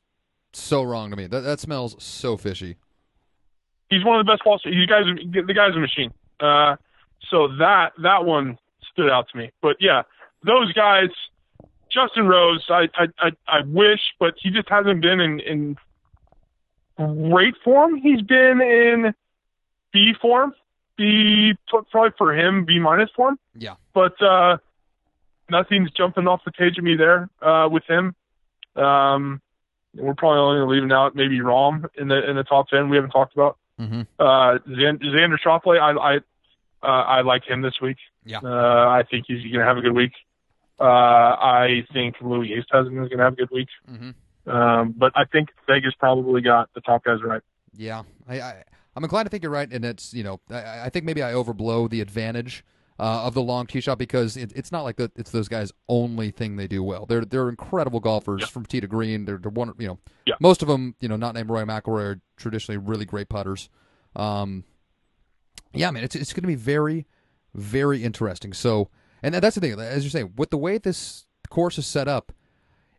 so 0.54 0.84
wrong 0.84 1.10
to 1.12 1.16
me. 1.16 1.28
That 1.28 1.42
that 1.42 1.60
smells 1.60 1.96
so 2.04 2.38
fishy. 2.38 2.78
He's 3.90 4.04
one 4.04 4.20
of 4.20 4.26
the 4.26 4.32
best 4.32 4.44
ball. 4.44 4.60
You 4.64 4.88
guys, 4.88 5.04
the 5.06 5.54
guy's 5.54 5.76
a 5.76 5.80
machine. 5.80 6.12
Uh, 6.40 6.76
so 7.30 7.48
that 7.60 7.92
that 8.02 8.26
one 8.26 8.58
stood 8.92 9.10
out 9.10 9.28
to 9.32 9.38
me. 9.38 9.52
But 9.62 9.78
yeah, 9.80 10.04
those 10.46 10.74
guys, 10.74 11.10
Justin 11.92 12.28
Rose, 12.28 12.66
I 12.70 12.88
I 12.96 13.06
I, 13.20 13.32
I 13.48 13.62
wish, 13.66 14.02
but 14.20 14.36
he 14.38 14.50
just 14.50 14.70
hasn't 14.70 15.02
been 15.02 15.20
in 15.20 15.40
in 15.40 15.78
great 16.98 17.56
form. 17.64 17.98
He's 17.98 18.22
been 18.22 18.62
in 18.62 19.14
B 19.92 20.14
form, 20.22 20.54
B 20.98 21.54
probably 21.68 22.12
for 22.18 22.34
him 22.34 22.66
B 22.66 22.80
minus 22.80 23.10
form. 23.16 23.38
Yeah. 23.54 23.76
But 23.94 24.22
uh, 24.22 24.58
nothing's 25.50 25.92
jumping 25.92 26.28
off 26.28 26.42
the 26.46 26.52
page 26.52 26.78
of 26.78 26.84
me 26.84 26.96
there 26.96 27.30
uh, 27.42 27.68
with 27.70 27.84
him. 27.88 28.16
Um, 28.76 29.42
we're 29.96 30.14
probably 30.14 30.40
only 30.40 30.76
leaving 30.76 30.92
out 30.92 31.16
maybe 31.16 31.40
Rahm 31.40 31.86
in 31.96 32.08
the 32.10 32.30
in 32.30 32.36
the 32.36 32.44
top 32.44 32.68
ten. 32.70 32.90
We 32.90 32.98
haven't 32.98 33.12
talked 33.12 33.34
about 33.34 33.58
Mm-hmm. 33.80 34.02
uh, 34.20 34.58
Xan- 34.70 35.04
Xander 35.04 35.38
Schauffele. 35.46 35.78
I 35.80 35.92
I 35.92 36.16
uh, 36.82 37.04
I 37.04 37.22
like 37.22 37.44
him 37.46 37.62
this 37.62 37.76
week. 37.82 37.98
Yeah. 38.26 38.40
Uh, 38.44 38.88
I 38.90 39.04
think 39.10 39.26
he's 39.28 39.42
going 39.42 39.60
to 39.60 39.66
have 39.66 39.78
a 39.78 39.82
good 39.82 39.92
week. 39.94 40.14
Uh, 40.80 40.84
I 40.84 41.86
think 41.92 42.16
Louis 42.22 42.50
Oosthuizen 42.52 42.92
is 43.04 43.10
going 43.10 43.18
to 43.18 43.24
have 43.24 43.34
a 43.34 43.36
good 43.36 43.50
week. 43.52 43.68
Mm-hmm. 43.92 44.50
Um, 44.50 44.94
but 44.98 45.12
I 45.16 45.26
think 45.26 45.50
Vegas 45.68 45.94
probably 46.00 46.42
got 46.42 46.70
the 46.74 46.82
top 46.82 47.04
guys 47.04 47.20
right. 47.24 47.42
Yeah, 47.76 48.04
I, 48.30 48.40
I 48.40 48.64
I'm 48.96 49.04
inclined 49.04 49.26
to 49.26 49.30
think 49.30 49.44
you're 49.44 49.52
right, 49.52 49.70
and 49.72 49.84
it's 49.84 50.14
you 50.14 50.24
know 50.24 50.40
I, 50.50 50.84
I 50.86 50.90
think 50.90 51.04
maybe 51.06 51.22
I 51.24 51.34
overblow 51.34 51.90
the 51.90 52.00
advantage 52.00 52.64
uh, 53.00 53.24
of 53.26 53.34
the 53.34 53.42
long 53.42 53.68
tee 53.68 53.82
shot 53.82 53.98
because 53.98 54.38
it, 54.38 54.54
it's 54.56 54.72
not 54.72 54.84
like 54.84 54.96
the, 54.96 55.12
it's 55.16 55.32
those 55.32 55.48
guys' 55.50 55.72
only 55.90 56.32
thing 56.32 56.56
they 56.56 56.68
do 56.68 56.82
well. 56.84 57.06
They're 57.06 57.26
they're 57.26 57.50
incredible 57.50 58.00
golfers 58.00 58.42
Yeah. 58.42 58.48
from 58.48 58.66
tee 58.66 58.80
to 58.82 58.88
green. 58.88 59.26
They're, 59.26 59.38
they're 59.38 59.52
one 59.52 59.74
you 59.78 59.88
know 59.88 60.00
Yeah. 60.26 60.36
most 60.40 60.62
of 60.62 60.68
them 60.68 60.96
you 61.00 61.10
know 61.10 61.16
not 61.18 61.36
named 61.36 61.50
Rory 61.50 61.66
McIlroy 61.66 62.02
are 62.16 62.22
traditionally 62.38 62.78
really 62.78 63.06
great 63.06 63.28
putters. 63.30 63.70
Um, 64.16 64.64
yeah, 65.74 65.92
man, 65.92 66.04
it's 66.04 66.16
it's 66.16 66.34
going 66.34 66.44
to 66.44 66.48
be 66.48 66.56
very 66.56 67.06
very 67.54 68.04
interesting. 68.04 68.54
So, 68.54 68.90
and 69.24 69.34
that's 69.36 69.56
the 69.56 69.62
thing, 69.62 69.80
as 69.80 70.04
you're 70.04 70.10
saying, 70.12 70.34
with 70.38 70.50
the 70.50 70.58
way 70.58 70.78
this 70.78 71.26
course 71.50 71.78
is 71.78 71.86
set 71.88 72.08
up, 72.08 72.32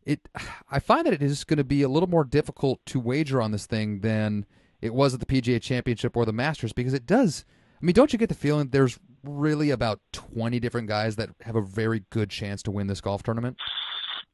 it 0.04 0.28
I 0.70 0.78
find 0.78 1.06
that 1.06 1.14
it 1.14 1.22
is 1.22 1.44
going 1.44 1.58
to 1.58 1.64
be 1.64 1.82
a 1.82 1.88
little 1.88 2.08
more 2.08 2.24
difficult 2.24 2.84
to 2.86 3.00
wager 3.00 3.40
on 3.40 3.50
this 3.52 3.66
thing 3.66 4.00
than 4.00 4.44
it 4.82 4.92
was 4.94 5.14
at 5.14 5.20
the 5.20 5.26
PGA 5.26 5.60
Championship 5.60 6.16
or 6.16 6.26
the 6.26 6.32
Masters 6.32 6.72
because 6.74 6.92
it 6.94 7.06
does. 7.06 7.44
I 7.80 7.84
mean, 7.84 7.94
don't 7.94 8.12
you 8.12 8.18
get 8.18 8.28
the 8.28 8.34
feeling 8.34 8.68
there's 8.68 8.98
really 9.28 9.70
about 9.70 10.00
20 10.12 10.60
different 10.60 10.88
guys 10.88 11.16
that 11.16 11.30
have 11.42 11.56
a 11.56 11.62
very 11.62 12.04
good 12.10 12.30
chance 12.30 12.62
to 12.64 12.70
win 12.70 12.86
this 12.86 13.00
golf 13.00 13.22
tournament? 13.22 13.56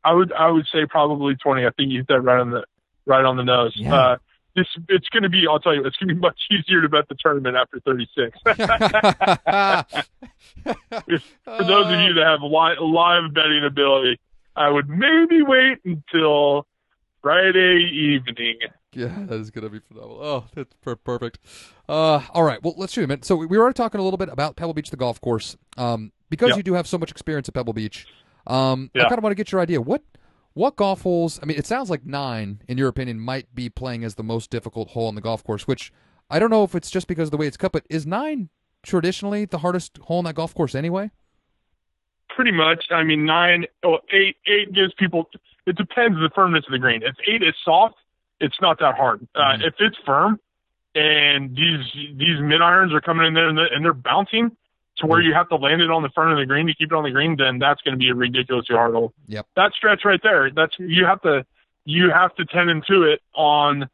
I 0.05 0.13
would 0.13 0.33
I 0.33 0.51
would 0.51 0.67
say 0.73 0.87
probably 0.89 1.37
twenty. 1.37 1.65
I 1.65 1.71
think 1.71 1.91
you 1.91 1.99
hit 1.99 2.09
that 2.09 2.21
right 2.21 2.41
on 2.41 2.51
the 2.51 2.65
right 3.07 3.25
on 3.25 3.37
the 3.37 3.45
nose. 3.45 3.73
Yeah. 3.77 3.95
Uh, 3.95 4.17
this 4.57 4.67
it's 4.89 5.09
going 5.09 5.23
to 5.23 5.29
be. 5.29 5.45
I'll 5.49 5.61
tell 5.61 5.75
you, 5.75 5.85
it's 5.85 5.97
going 5.97 6.09
to 6.09 6.15
be 6.15 6.21
much 6.29 6.41
easier 6.51 6.83
to 6.83 6.89
bet 6.89 7.09
the 7.09 7.15
tournament 7.19 7.57
after 7.57 7.81
thirty 7.81 8.09
six. 8.15 8.39
For 11.45 11.65
those 11.65 11.87
of 11.87 12.01
you 12.01 12.15
that 12.15 12.25
have 12.27 12.43
li- 12.43 12.79
live 12.81 13.33
betting 13.33 13.65
ability, 13.65 14.19
I 14.57 14.69
would 14.69 14.89
maybe 14.89 15.43
wait 15.43 15.79
until 15.85 16.67
Friday 17.23 17.89
evening. 17.93 18.59
Yeah, 18.97 19.25
that 19.27 19.41
is 19.41 19.51
going 19.51 19.65
to 19.65 19.71
be 19.71 19.79
phenomenal. 19.81 20.19
Oh, 20.23 20.45
that's 20.55 20.75
per- 20.83 20.97
perfect. 20.97 21.39
Uh, 21.89 22.21
all 22.35 22.43
right, 22.43 22.63
well, 22.63 22.75
let's 22.77 22.93
shoot 22.93 23.05
a 23.05 23.07
minute. 23.09 23.25
So 23.25 23.37
we 23.37 23.47
we 23.47 23.57
were 23.57 23.65
already 23.65 23.75
talking 23.75 24.01
a 24.01 24.05
little 24.05 24.19
bit 24.19 24.29
about 24.29 24.57
Pebble 24.57 24.75
Beach, 24.75 24.91
the 24.91 24.97
golf 24.99 25.21
course. 25.21 25.57
Um, 25.79 26.13
because 26.29 26.51
Yeah. 26.51 26.57
you 26.57 26.63
do 26.63 26.75
have 26.75 26.87
so 26.87 26.99
much 26.99 27.11
experience 27.11 27.49
at 27.49 27.55
Pebble 27.55 27.73
Beach, 27.73 28.07
um, 28.47 28.91
I 28.95 29.01
kind 29.01 29.19
of 29.19 29.23
want 29.23 29.33
to 29.33 29.37
get 29.37 29.51
your 29.53 29.61
idea. 29.61 29.81
What 29.81 30.03
what 30.55 30.77
golf 30.77 31.03
holes? 31.03 31.41
I 31.43 31.47
mean, 31.47 31.57
it 31.57 31.67
sounds 31.67 31.89
like 31.89 32.05
nine, 32.05 32.61
in 32.69 32.77
your 32.77 32.89
opinion, 32.89 33.19
might 33.21 33.55
be 33.55 33.71
playing 33.71 34.05
as 34.05 34.17
the 34.17 34.23
most 34.23 34.51
difficult 34.51 34.91
hole 34.91 35.09
on 35.09 35.15
the 35.15 35.23
golf 35.23 35.43
course. 35.43 35.67
Which 35.67 35.91
I 36.29 36.39
don't 36.39 36.51
know 36.51 36.63
if 36.65 36.75
it's 36.75 36.91
just 36.91 37.07
because 37.09 37.29
of 37.29 37.31
the 37.31 37.37
way 37.39 37.47
it's 37.47 37.57
cut, 37.57 37.73
but 37.73 37.87
is 37.89 38.07
nine 38.07 38.51
traditionally 38.83 39.45
the 39.47 39.59
hardest 39.59 39.97
hole 40.03 40.19
on 40.19 40.25
that 40.25 40.35
golf 40.35 40.55
course 40.55 40.75
anyway? 40.75 41.11
Pretty 42.29 42.53
much. 42.53 42.85
I 42.91 43.03
mean, 43.05 43.25
nine 43.25 43.67
or 43.83 44.01
eight. 44.13 44.37
Eight 44.47 44.73
gives 44.75 44.93
people. 44.99 45.31
It 45.67 45.77
depends 45.77 46.17
on 46.17 46.23
the 46.23 46.31
firmness 46.35 46.65
of 46.67 46.73
the 46.73 46.79
green. 46.79 47.03
If 47.03 47.15
eight 47.29 47.43
is 47.43 47.55
soft, 47.65 47.95
it's 48.43 48.61
not 48.61 48.79
that 48.81 48.97
hard. 48.97 49.27
Uh, 49.35 49.57
Mhm. 49.57 49.67
if 49.69 49.75
it's 49.79 49.97
firm, 50.05 50.39
and 50.95 51.57
these 51.57 51.91
these 51.95 52.39
mid 52.41 52.61
irons 52.61 52.93
are 52.93 53.01
coming 53.01 53.27
in 53.27 53.35
there 53.35 53.49
and 53.49 53.57
they're, 53.57 53.73
and 53.73 53.85
they're 53.85 53.95
bouncing 53.95 54.55
to 54.99 55.07
where 55.07 55.21
Mhm. 55.23 55.25
you 55.27 55.35
have 55.35 55.49
to 55.49 55.57
land 55.57 55.81
it 55.81 55.91
on 55.91 56.03
the 56.03 56.11
front 56.11 56.33
of 56.33 56.39
the 56.39 56.45
green 56.45 56.67
to 56.67 56.75
keep 56.75 56.93
it 56.93 56.95
on 56.95 57.03
the 57.05 57.11
green, 57.11 57.37
then 57.37 57.59
that's 57.59 57.81
going 57.81 57.95
to 57.95 57.99
be 57.99 58.11
a 58.11 58.15
ridiculously 58.15 58.77
hard 58.77 58.93
hole. 58.93 59.15
Yep. 59.27 59.47
That 59.57 59.73
stretch 59.73 60.05
right 60.05 60.21
there. 60.23 60.51
That's 60.51 60.79
you 60.79 61.07
have 61.07 61.23
to 61.23 61.47
you 61.87 62.11
have 62.11 62.35
to 62.37 62.45
tend 62.45 62.69
into 62.71 63.05
it 63.05 63.23
on 63.35 63.89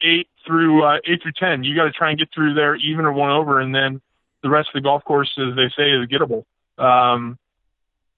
eight 0.00 0.28
through 0.46 0.84
uh, 0.84 0.98
eight 1.06 1.22
through 1.22 1.32
ten. 1.32 1.64
You 1.64 1.74
got 1.74 1.84
to 1.84 1.92
try 1.92 2.10
and 2.10 2.18
get 2.18 2.28
through 2.32 2.54
there 2.54 2.76
even 2.76 3.04
or 3.04 3.12
one 3.12 3.30
over, 3.30 3.60
and 3.60 3.74
then 3.74 4.00
the 4.42 4.50
rest 4.50 4.68
of 4.68 4.74
the 4.74 4.80
golf 4.82 5.02
course, 5.04 5.32
as 5.38 5.56
they 5.56 5.68
say, 5.76 5.90
is 5.90 6.06
gettable. 6.08 6.44
Um, 6.78 7.38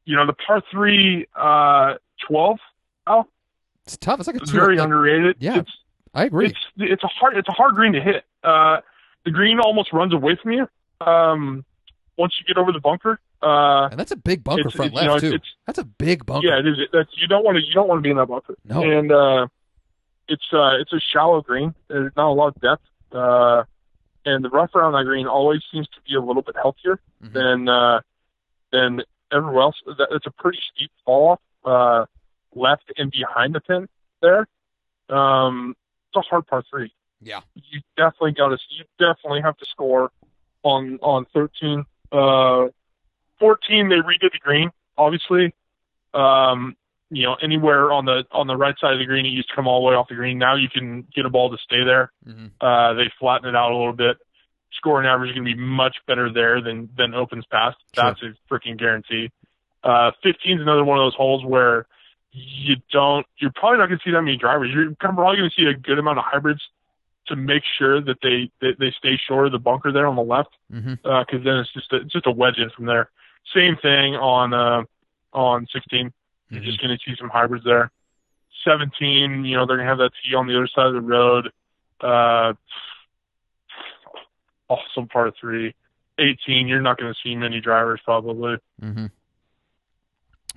you 0.04 0.14
know, 0.16 0.26
the 0.26 0.34
par 0.34 0.62
three 0.70 1.26
uh, 1.34 1.94
twelve 2.28 2.58
It's 3.86 3.96
tough. 3.96 4.18
It's 4.20 4.26
like 4.26 4.36
a 4.36 4.42
is 4.42 4.50
two. 4.50 4.56
very 4.56 4.76
like- 4.76 4.84
underrated. 4.84 5.36
yeah. 5.40 5.58
It's 5.60 5.70
I 6.14 6.24
agree. 6.24 6.46
it's 6.46 6.58
it's 6.78 7.04
a 7.04 7.08
hard 7.08 7.36
it's 7.36 7.48
a 7.48 7.52
hard 7.52 7.74
green 7.74 7.92
to 7.92 8.00
hit. 8.00 8.24
Uh, 8.42 8.80
the 9.24 9.30
green 9.30 9.58
almost 9.60 9.92
runs 9.92 10.12
away 10.14 10.36
from 10.42 10.52
you 10.52 10.68
um, 11.06 11.64
once 12.16 12.34
you 12.38 12.44
get 12.46 12.58
over 12.60 12.72
the 12.72 12.80
bunker. 12.80 13.20
Uh, 13.42 13.88
and 13.88 14.00
that's 14.00 14.12
a 14.12 14.16
big 14.16 14.42
bunker 14.42 14.70
front 14.70 14.92
it's, 14.94 15.02
you 15.02 15.08
left 15.08 15.22
know, 15.22 15.28
too. 15.30 15.34
it's- 15.36 15.50
That's 15.66 15.78
a 15.78 15.84
big 15.84 16.24
bunker. 16.24 16.46
yeah, 16.48 16.58
it 16.58 16.66
is. 16.66 16.78
That's 16.92 17.10
you 17.16 17.28
don't 17.28 17.44
want 17.44 17.56
to 17.58 17.62
you 17.64 17.72
don't 17.74 17.86
want 17.86 17.98
to 17.98 18.02
be 18.02 18.10
in 18.10 18.16
that 18.16 18.26
bunker. 18.26 18.56
No. 18.64 18.82
And 18.82 19.12
uh, 19.12 19.46
it's 20.28 20.46
uh, 20.52 20.80
it's 20.80 20.92
a 20.92 21.00
shallow 21.12 21.42
green. 21.42 21.74
There's 21.88 22.12
not 22.16 22.28
a 22.30 22.32
lot 22.32 22.48
of 22.56 22.60
depth. 22.62 22.82
Uh, 23.12 23.64
and 24.24 24.44
the 24.44 24.48
rough 24.48 24.74
around 24.74 24.92
that 24.94 25.04
green 25.04 25.26
always 25.26 25.60
seems 25.70 25.86
to 25.88 26.00
be 26.08 26.16
a 26.16 26.20
little 26.20 26.42
bit 26.42 26.56
healthier 26.56 26.98
Mhm. 27.22 27.32
than 27.34 27.68
uh, 27.68 28.00
than 28.72 29.02
everywhere 29.30 29.62
else. 29.62 29.76
That- 29.86 30.08
It's 30.12 30.26
a 30.26 30.30
pretty 30.32 30.58
steep 30.74 30.90
fall 31.04 31.28
off 31.32 31.40
uh, 31.64 32.06
left 32.56 32.90
and 32.96 33.10
behind 33.10 33.54
the 33.54 33.60
pin 33.60 33.88
there. 34.22 34.46
Um, 35.08 35.76
it's 36.08 36.16
a 36.16 36.28
hard 36.28 36.46
par 36.46 36.64
three. 36.68 36.92
Yeah. 37.20 37.40
You 37.54 37.80
definitely 37.96 38.32
got 38.32 38.48
to. 38.48 38.58
You 38.70 38.84
definitely 38.98 39.42
have 39.42 39.56
to 39.58 39.66
score 39.66 40.10
on 40.62 40.98
on 41.02 41.26
13. 41.32 41.84
Uh, 42.12 42.66
14 43.38 43.88
they 43.88 43.96
redid 43.96 44.32
the 44.32 44.38
green. 44.40 44.70
Obviously, 44.98 45.54
um, 46.14 46.76
you 47.10 47.24
know 47.24 47.36
anywhere 47.42 47.92
on 47.92 48.04
the 48.04 48.24
on 48.32 48.46
the 48.46 48.56
right 48.56 48.74
side 48.80 48.92
of 48.94 48.98
the 48.98 49.04
green 49.04 49.26
it 49.26 49.30
used 49.30 49.48
to 49.50 49.54
come 49.54 49.66
all 49.68 49.80
the 49.82 49.88
way 49.88 49.94
off 49.94 50.08
the 50.08 50.14
green. 50.14 50.38
Now 50.38 50.56
you 50.56 50.68
can 50.68 51.06
get 51.14 51.26
a 51.26 51.30
ball 51.30 51.50
to 51.50 51.58
stay 51.58 51.84
there. 51.84 52.12
Mhm. 52.26 52.50
Uh, 52.60 52.94
they 52.94 53.10
flatten 53.20 53.48
it 53.48 53.56
out 53.56 53.70
a 53.72 53.76
little 53.76 53.92
bit. 53.92 54.16
Scoring 54.72 55.06
average 55.06 55.30
is 55.30 55.36
going 55.36 55.46
to 55.46 55.54
be 55.54 55.60
much 55.60 55.96
better 56.06 56.30
there 56.32 56.60
than 56.60 56.88
than 56.96 57.14
opens 57.14 57.44
past. 57.46 57.76
Sure. 57.94 58.04
That's 58.04 58.22
a 58.22 58.34
freaking 58.52 58.78
guarantee. 58.78 59.30
Uh, 59.84 60.10
15 60.22 60.56
is 60.56 60.62
another 60.62 60.84
one 60.84 60.98
of 60.98 61.04
those 61.04 61.14
holes 61.14 61.44
where 61.44 61.86
you 62.38 62.76
don't. 62.92 63.24
You're 63.38 63.52
probably 63.54 63.78
not 63.78 63.86
going 63.86 63.98
to 63.98 64.04
see 64.04 64.10
that 64.12 64.20
many 64.22 64.36
drivers. 64.36 64.70
You're 64.72 64.94
probably 64.98 65.36
going 65.38 65.50
to 65.50 65.56
see 65.56 65.66
a 65.66 65.74
good 65.74 65.98
amount 65.98 66.18
of 66.18 66.24
hybrids 66.26 66.60
to 67.28 67.36
make 67.36 67.62
sure 67.78 68.00
that 68.00 68.18
they 68.22 68.50
they, 68.60 68.74
they 68.78 68.90
stay 68.98 69.18
short 69.26 69.46
of 69.46 69.52
the 69.52 69.58
bunker 69.58 69.90
there 69.92 70.06
on 70.06 70.16
the 70.16 70.22
left 70.22 70.50
Mm-hmm. 70.72 70.94
because 70.94 71.44
then 71.44 71.56
it's 71.58 71.72
just 71.72 71.92
a, 71.92 71.96
it's 71.96 72.12
just 72.12 72.26
a 72.26 72.30
wedge 72.30 72.58
in 72.58 72.68
from 72.70 72.86
there. 72.86 73.08
Same 73.54 73.76
thing 73.76 74.14
on 74.16 74.52
uh, 74.52 74.82
on 75.32 75.66
16. 75.72 76.12
You're 76.50 76.60
Mm-hmm. 76.60 76.64
just 76.68 76.80
going 76.80 76.96
to 76.96 76.98
see 77.04 77.16
some 77.18 77.28
hybrids 77.28 77.64
there. 77.64 77.90
17, 78.64 79.44
you 79.44 79.56
know, 79.56 79.66
they're 79.66 79.76
going 79.76 79.86
to 79.86 79.90
have 79.90 79.98
that 79.98 80.10
tee 80.24 80.34
on 80.34 80.46
the 80.46 80.56
other 80.56 80.68
side 80.68 80.86
of 80.86 80.92
the 80.94 81.00
road. 81.00 81.50
Uh, 82.00 82.52
awesome 84.68 85.08
part 85.08 85.34
three. 85.40 85.74
18, 86.18 86.66
you're 86.66 86.80
not 86.80 86.98
going 86.98 87.12
to 87.12 87.18
see 87.22 87.34
many 87.36 87.60
drivers 87.60 88.00
probably. 88.04 88.56
Mm-hmm. 88.82 89.06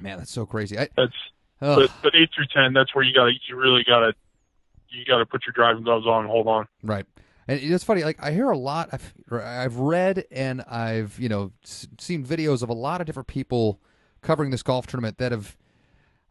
Man, 0.01 0.17
that's 0.17 0.31
so 0.31 0.45
crazy. 0.45 0.77
I, 0.79 0.87
That's. 0.95 1.13
But 1.59 1.91
but 2.01 2.15
eight 2.15 2.29
through 2.33 2.45
10, 2.53 2.73
that's 2.73 2.93
where 2.95 3.03
you 3.03 3.13
got 3.13 3.25
to 3.25 3.31
you 3.47 3.55
really 3.55 3.83
got 3.83 3.99
to 3.99 4.13
you 4.89 5.05
got 5.05 5.19
to 5.19 5.25
put 5.25 5.45
your 5.45 5.53
driving 5.53 5.83
gloves 5.83 6.07
on 6.07 6.21
and 6.21 6.29
hold 6.29 6.47
on. 6.47 6.67
Right. 6.83 7.05
And 7.47 7.59
it's 7.59 7.83
funny, 7.83 8.03
like 8.03 8.21
I 8.23 8.31
hear 8.31 8.49
a 8.49 8.57
lot. 8.57 8.89
I've 8.91 9.13
I've 9.31 9.77
read 9.77 10.25
and 10.31 10.61
I've 10.61 11.19
you 11.19 11.29
know 11.29 11.51
s- 11.63 11.87
seen 11.99 12.25
videos 12.25 12.61
of 12.61 12.69
a 12.69 12.73
lot 12.73 13.01
of 13.01 13.07
different 13.07 13.27
people 13.27 13.79
covering 14.21 14.51
this 14.51 14.63
golf 14.63 14.85
tournament 14.85 15.17
that 15.17 15.31
have, 15.31 15.57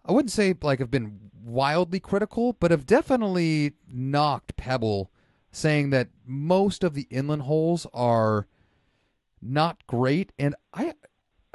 I 0.04 0.12
wouldn't 0.12 0.30
say 0.30 0.54
like 0.62 0.78
have 0.78 0.90
been 0.90 1.18
wildly 1.42 2.00
critical, 2.00 2.52
but 2.52 2.70
have 2.70 2.86
definitely 2.86 3.72
knocked 3.88 4.56
Pebble, 4.56 5.10
saying 5.50 5.90
that 5.90 6.08
most 6.26 6.84
of 6.84 6.94
the 6.94 7.06
inland 7.10 7.42
holes 7.42 7.86
are 7.92 8.46
not 9.40 9.86
great. 9.86 10.32
And 10.38 10.54
I, 10.74 10.94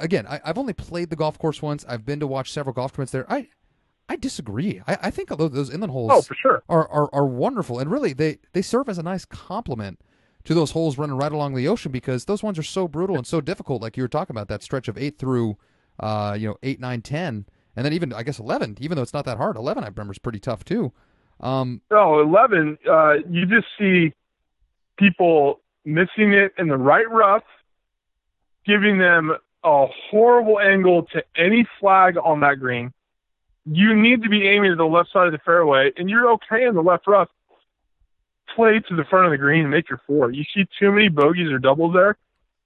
again, 0.00 0.26
I, 0.26 0.40
I've 0.44 0.58
only 0.58 0.72
played 0.72 1.10
the 1.10 1.16
golf 1.16 1.38
course 1.38 1.62
once. 1.62 1.84
I've 1.88 2.04
been 2.04 2.20
to 2.20 2.26
watch 2.26 2.50
several 2.50 2.72
golf 2.74 2.92
tournaments 2.92 3.12
there. 3.12 3.30
I, 3.30 3.48
I 4.08 4.16
disagree. 4.16 4.82
I, 4.86 4.98
I 5.04 5.10
think 5.10 5.30
although 5.30 5.48
those 5.48 5.70
inland 5.72 5.92
holes 5.92 6.10
Oh, 6.12 6.22
for 6.22 6.34
sure. 6.34 6.62
are, 6.68 6.86
are 6.88 7.08
are 7.12 7.26
wonderful 7.26 7.78
and 7.78 7.90
really 7.90 8.12
they 8.12 8.38
they 8.52 8.62
serve 8.62 8.88
as 8.88 8.98
a 8.98 9.02
nice 9.02 9.24
complement 9.24 10.00
to 10.44 10.52
those 10.54 10.72
holes 10.72 10.98
running 10.98 11.16
right 11.16 11.32
along 11.32 11.54
the 11.54 11.66
ocean 11.68 11.90
because 11.90 12.26
those 12.26 12.42
ones 12.42 12.58
are 12.58 12.62
so 12.62 12.86
brutal 12.86 13.16
and 13.16 13.26
so 13.26 13.40
difficult 13.40 13.80
like 13.80 13.96
you 13.96 14.02
were 14.04 14.08
talking 14.08 14.34
about 14.36 14.48
that 14.48 14.62
stretch 14.62 14.88
of 14.88 14.98
8 14.98 15.16
through 15.18 15.56
uh 16.00 16.36
you 16.38 16.48
know 16.48 16.56
8 16.62 16.80
9 16.80 17.00
10 17.02 17.46
and 17.76 17.84
then 17.86 17.92
even 17.94 18.12
I 18.12 18.22
guess 18.24 18.38
11 18.38 18.76
even 18.80 18.96
though 18.96 19.02
it's 19.02 19.14
not 19.14 19.24
that 19.24 19.38
hard 19.38 19.56
11 19.56 19.82
I 19.84 19.88
remember 19.88 20.12
is 20.12 20.18
pretty 20.18 20.38
tough 20.40 20.64
too 20.64 20.92
um 21.40 21.80
No, 21.90 22.20
11, 22.20 22.78
uh, 22.88 23.14
you 23.28 23.46
just 23.46 23.66
see 23.78 24.12
people 24.98 25.60
missing 25.84 26.32
it 26.32 26.52
in 26.58 26.68
the 26.68 26.76
right 26.76 27.10
rough, 27.10 27.42
giving 28.64 28.98
them 28.98 29.32
a 29.64 29.86
horrible 30.10 30.60
angle 30.60 31.02
to 31.12 31.24
any 31.36 31.66
flag 31.80 32.16
on 32.22 32.40
that 32.40 32.60
green. 32.60 32.92
You 33.66 33.94
need 33.94 34.22
to 34.22 34.28
be 34.28 34.46
aiming 34.46 34.70
to 34.72 34.76
the 34.76 34.84
left 34.86 35.10
side 35.12 35.26
of 35.26 35.32
the 35.32 35.38
fairway, 35.38 35.92
and 35.96 36.10
you're 36.10 36.30
okay 36.32 36.64
in 36.66 36.74
the 36.74 36.82
left 36.82 37.06
rough. 37.06 37.28
Play 38.54 38.78
to 38.80 38.96
the 38.96 39.04
front 39.04 39.24
of 39.26 39.30
the 39.32 39.38
green 39.38 39.62
and 39.62 39.70
make 39.70 39.88
your 39.88 40.00
four. 40.06 40.30
You 40.30 40.44
see 40.54 40.66
too 40.78 40.92
many 40.92 41.08
bogeys 41.08 41.50
or 41.50 41.58
doubles 41.58 41.94
there 41.94 42.16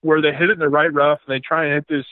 where 0.01 0.21
they 0.21 0.33
hit 0.33 0.51
it 0.51 0.55
in 0.55 0.59
the 0.59 0.69
right 0.69 0.93
rough 0.93 1.21
and 1.27 1.35
they 1.35 1.41
try 1.41 1.65
and 1.67 1.75
hit 1.75 1.89
this 1.89 2.05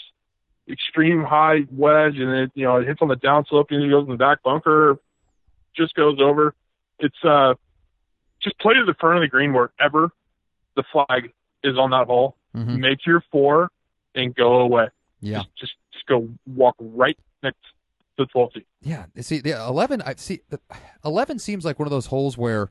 extreme 0.69 1.23
high 1.23 1.65
wedge 1.71 2.17
and 2.19 2.31
it 2.31 2.51
you 2.55 2.65
know 2.65 2.77
it 2.77 2.87
hits 2.87 3.01
on 3.03 3.09
the 3.09 3.17
downslope 3.17 3.67
and 3.71 3.85
it 3.85 3.89
goes 3.91 4.05
in 4.05 4.11
the 4.11 4.17
back 4.17 4.43
bunker, 4.43 4.99
just 5.77 5.95
goes 5.95 6.19
over 6.21 6.55
it's 6.99 7.23
uh 7.25 7.55
just 8.41 8.59
play 8.59 8.75
to 8.75 8.85
the 8.85 8.95
front 8.95 9.17
of 9.17 9.21
the 9.23 9.29
green 9.29 9.53
wherever 9.53 10.11
the 10.75 10.83
flag 10.93 11.33
is 11.63 11.77
on 11.79 11.91
that 11.91 12.07
hole. 12.07 12.37
mhm. 12.55 12.79
Make 12.79 13.05
your 13.07 13.23
four 13.31 13.71
and 14.15 14.35
go 14.35 14.61
away. 14.61 14.89
yeah 15.21 15.39
Just, 15.39 15.57
just 15.57 15.73
just 15.93 16.07
go 16.07 16.29
walk 16.47 16.75
right 16.81 17.19
next 17.43 17.59
to 18.19 18.27
the 18.35 18.63
yeah 18.83 19.07
see 19.21 19.39
the 19.41 19.51
11 19.53 20.03
I 20.03 20.15
see 20.17 20.41
the 20.51 20.61
11 21.05 21.39
seems 21.39 21.65
like 21.65 21.79
one 21.79 21.87
of 21.87 21.91
those 21.91 22.07
holes 22.07 22.37
where 22.39 22.71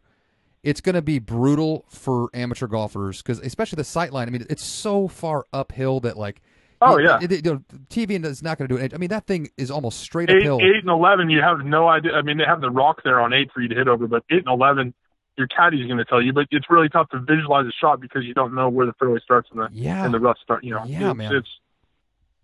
it's 0.63 0.81
going 0.81 0.95
to 0.95 1.01
be 1.01 1.19
brutal 1.19 1.85
for 1.89 2.29
amateur 2.33 2.67
golfers 2.67 3.21
because 3.21 3.39
especially 3.39 3.77
the 3.77 3.83
sight 3.83 4.11
line 4.13 4.27
I 4.27 4.31
mean 4.31 4.45
it's 4.49 4.63
so 4.63 5.07
far 5.07 5.45
uphill 5.53 5.99
that 6.01 6.17
like 6.17 6.41
Oh 6.81 6.97
you- 6.97 7.05
yeah. 7.07 7.19
it- 7.21 7.31
it- 7.31 7.45
you 7.45 7.53
know, 7.53 7.63
TV 7.89 8.23
is 8.25 8.43
not 8.43 8.57
going 8.57 8.67
to 8.67 8.75
do 8.75 8.81
it 8.81 8.93
I 8.93 8.97
mean 8.97 9.09
that 9.09 9.25
thing 9.27 9.49
is 9.57 9.71
almost 9.71 9.99
straight 9.99 10.29
Eight, 10.29 10.37
uphill 10.37 10.59
eight 10.61 10.81
and 10.81 10.89
eleven, 10.89 11.29
you 11.29 11.41
have 11.41 11.59
no 11.59 11.87
idea. 11.87 12.13
I 12.13 12.21
mean, 12.21 12.37
they 12.37 12.43
have 12.45 12.61
the 12.61 12.69
rock 12.71 13.01
there 13.03 13.19
on 13.21 13.33
eight 13.33 13.49
for 13.53 13.61
you 13.61 13.69
to 13.69 13.75
hit 13.75 13.87
over, 13.87 14.07
but 14.07 14.23
eight 14.29 14.39
and 14.45 14.47
eleven, 14.49 14.93
your 15.37 15.47
caddy's 15.47 15.85
going 15.87 15.97
to 15.97 16.05
tell 16.05 16.21
you. 16.21 16.33
But 16.33 16.47
it's 16.51 16.69
really 16.69 16.89
tough 16.89 17.09
to 17.09 17.19
visualize 17.19 17.65
a 17.65 17.71
shot 17.79 17.99
because 18.01 18.23
you 18.25 18.33
don't 18.33 18.53
know 18.55 18.69
where 18.69 18.85
the 18.85 18.93
fairway 18.99 19.19
starts 19.23 19.49
and 19.51 19.59
the 19.61 19.67
yeah 19.71 20.03
and 20.05 20.13
the 20.13 20.19
rough 20.19 20.37
start. 20.43 20.63
You 20.63 20.75
know, 20.75 20.83
Yeah, 20.85 21.09
it's, 21.11 21.17
man. 21.17 21.35
It's 21.35 21.47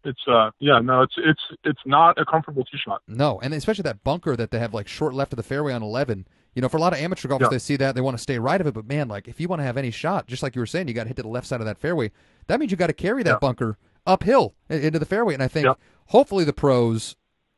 it's 0.03 0.21
uh 0.27 0.51
yeah 0.59 0.79
no 0.79 1.01
it's 1.03 1.13
it's 1.17 1.41
it's 1.63 1.79
not 1.85 2.19
a 2.19 2.25
comfortable 2.25 2.63
tee 2.65 2.77
shot. 2.83 3.01
No, 3.07 3.39
and 3.41 3.53
especially 3.53 3.83
that 3.83 4.03
bunker 4.03 4.35
that 4.35 4.51
they 4.51 4.59
have 4.59 4.73
like 4.73 4.87
short 4.87 5.13
left 5.13 5.33
of 5.33 5.37
the 5.37 5.43
fairway 5.43 5.73
on 5.73 5.83
11. 5.83 6.27
You 6.53 6.61
know, 6.61 6.67
for 6.67 6.75
a 6.77 6.81
lot 6.81 6.91
of 6.91 6.99
amateur 6.99 7.29
golfers, 7.29 7.45
Yeah. 7.45 7.49
they 7.51 7.59
see 7.59 7.77
that 7.77 7.95
they 7.95 8.01
want 8.01 8.17
to 8.17 8.21
stay 8.21 8.37
right 8.37 8.59
of 8.59 8.67
it. 8.67 8.73
But 8.73 8.85
man, 8.85 9.07
like 9.07 9.27
if 9.29 9.39
you 9.39 9.47
want 9.47 9.61
to 9.61 9.63
have 9.63 9.77
any 9.77 9.89
shot, 9.91 10.27
just 10.27 10.43
like 10.43 10.53
you 10.55 10.61
were 10.61 10.65
saying, 10.65 10.87
you 10.89 10.93
got 10.93 11.03
to 11.03 11.07
hit 11.07 11.15
to 11.15 11.21
the 11.23 11.29
left 11.29 11.47
side 11.47 11.61
of 11.61 11.65
that 11.65 11.77
fairway. 11.77 12.11
That 12.47 12.59
means 12.59 12.71
you 12.71 12.77
got 12.77 12.87
to 12.87 12.93
carry 12.93 13.23
that 13.23 13.29
Yeah. 13.29 13.39
bunker 13.39 13.77
uphill 14.05 14.55
into 14.69 14.99
the 14.99 15.05
fairway. 15.05 15.33
And 15.33 15.41
I 15.43 15.47
think 15.47 15.65
Yeah. 15.65 15.73
hopefully 16.07 16.43
the 16.43 16.51
pros 16.53 17.15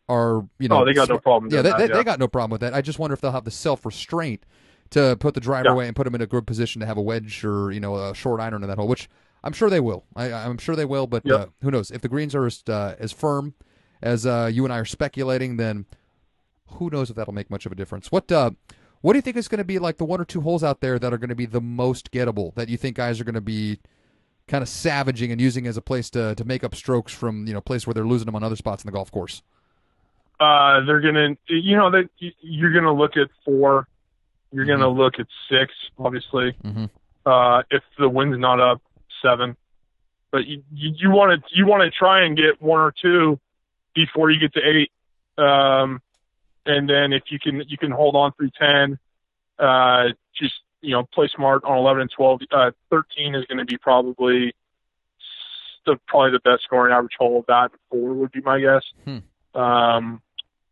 are 0.09 0.45
you 0.59 0.67
know 0.67 0.81
oh, 0.81 0.85
they 0.85 0.93
got 0.93 1.09
no 1.09 1.17
problem. 1.17 1.51
yeah, 1.51 1.61
they, 1.61 1.69
that, 1.69 1.77
they, 1.79 1.87
yeah. 1.87 1.93
they 1.95 2.03
got 2.03 2.19
no 2.19 2.27
problem 2.27 2.51
with 2.51 2.61
that. 2.61 2.73
I 2.73 2.81
just 2.81 2.99
wonder 2.99 3.13
if 3.13 3.21
they'll 3.21 3.31
have 3.31 3.45
the 3.45 3.51
self 3.51 3.85
restraint 3.85 4.45
to 4.91 5.15
put 5.19 5.33
the 5.33 5.39
driver 5.39 5.69
away 5.69 5.87
and 5.87 5.95
put 5.95 6.03
them 6.03 6.13
in 6.13 6.21
a 6.21 6.27
good 6.27 6.45
position 6.45 6.79
to 6.81 6.85
have 6.85 6.97
a 6.97 7.01
wedge 7.01 7.43
or 7.43 7.71
you 7.71 7.79
know 7.79 7.95
a 7.95 8.13
short 8.13 8.39
iron 8.41 8.61
in 8.61 8.67
that 8.69 8.77
hole, 8.77 8.87
which 8.87 9.09
I'm 9.43 9.53
sure 9.53 9.69
they 9.69 9.79
will. 9.79 10.05
I, 10.15 10.31
I'm 10.31 10.57
sure 10.57 10.75
they 10.75 10.85
will, 10.85 11.07
but 11.07 11.23
Yep. 11.25 11.39
uh, 11.39 11.45
who 11.61 11.71
knows? 11.71 11.91
If 11.91 12.01
the 12.01 12.07
greens 12.09 12.33
are 12.35 12.45
as 12.45 12.63
uh, 12.67 12.95
as 12.99 13.11
firm 13.11 13.53
as 14.01 14.25
uh, 14.25 14.49
you 14.51 14.63
and 14.63 14.73
I 14.73 14.77
are 14.79 14.85
speculating, 14.85 15.57
then 15.57 15.85
who 16.77 16.89
knows 16.89 17.09
if 17.09 17.15
that'll 17.15 17.33
make 17.33 17.49
much 17.49 17.65
of 17.65 17.71
a 17.71 17.75
difference? 17.75 18.11
What 18.11 18.31
uh, 18.31 18.51
what 19.01 19.13
do 19.13 19.17
you 19.17 19.21
think 19.21 19.35
is 19.37 19.47
going 19.49 19.59
to 19.59 19.63
be 19.65 19.79
like 19.79 19.97
the 19.97 20.05
one 20.05 20.21
or 20.21 20.25
two 20.25 20.41
holes 20.41 20.63
out 20.63 20.79
there 20.81 20.97
that 20.97 21.13
are 21.13 21.17
going 21.17 21.29
to 21.29 21.35
be 21.35 21.45
the 21.45 21.61
most 21.61 22.11
gettable 22.11 22.53
that 22.55 22.69
you 22.69 22.77
think 22.77 22.95
guys 22.95 23.19
are 23.19 23.25
going 23.25 23.35
to 23.35 23.41
be 23.41 23.79
kind 24.47 24.61
of 24.61 24.67
savaging 24.69 25.31
and 25.31 25.39
using 25.41 25.67
as 25.67 25.77
a 25.77 25.81
place 25.81 26.09
to 26.11 26.35
to 26.35 26.43
make 26.45 26.63
up 26.63 26.73
strokes 26.75 27.13
from 27.13 27.45
you 27.47 27.53
know 27.53 27.61
place 27.61 27.85
where 27.85 27.93
they're 27.93 28.05
losing 28.07 28.25
them 28.25 28.35
on 28.35 28.43
other 28.43 28.55
spots 28.55 28.83
in 28.83 28.87
the 28.87 28.91
golf 28.93 29.11
course? 29.11 29.41
uh, 30.39 30.83
they're 30.85 30.99
gonna, 30.99 31.37
you 31.47 31.77
know, 31.77 31.89
that 31.91 32.09
you're 32.41 32.73
gonna 32.73 32.91
look 32.93 33.15
at 33.17 33.27
four, 33.45 33.87
you're 34.51 34.65
gonna 34.65 34.89
look 34.89 35.13
at 35.19 35.27
six, 35.49 35.71
obviously. 35.97 36.53
Mhm. 36.63 36.89
Uh, 37.25 37.63
if 37.71 37.83
the 37.97 38.09
wind's 38.09 38.37
not 38.37 38.59
up, 38.59 38.81
seven. 39.23 39.57
But 40.31 40.45
you 40.45 40.63
you, 40.73 40.93
you 40.97 41.09
want 41.11 41.41
to 41.43 41.55
you 41.55 41.65
want 41.65 41.81
to 41.83 41.91
try 41.91 42.25
and 42.25 42.35
get 42.35 42.61
one 42.61 42.79
or 42.79 42.93
two 43.01 43.39
before 43.95 44.29
you 44.29 44.39
get 44.39 44.53
to 44.53 44.61
eight, 44.61 44.91
um, 45.37 46.01
and 46.65 46.89
then 46.89 47.13
if 47.13 47.23
you 47.29 47.39
can 47.39 47.63
you 47.67 47.77
can 47.77 47.91
hold 47.91 48.15
on 48.15 48.33
through 48.33 48.49
ten, 48.59 48.99
uh, 49.59 50.09
just 50.35 50.55
you 50.81 50.91
know 50.91 51.03
play 51.13 51.29
smart 51.35 51.63
on 51.63 51.77
eleven 51.77 52.01
and 52.01 52.11
twelve. 52.11 52.41
Uh, 52.51 52.71
Thirteen 52.89 53.35
is 53.35 53.45
going 53.45 53.59
to 53.59 53.65
be 53.65 53.77
probably 53.77 54.53
the 55.85 55.97
probably 56.07 56.31
the 56.31 56.39
best 56.39 56.63
scoring 56.63 56.93
average 56.93 57.13
hole 57.17 57.39
of 57.39 57.45
that. 57.47 57.71
Four 57.89 58.13
would 58.13 58.31
be 58.31 58.41
my 58.41 58.59
guess. 58.59 58.83
Hmm. 59.05 59.59
Um, 59.59 60.21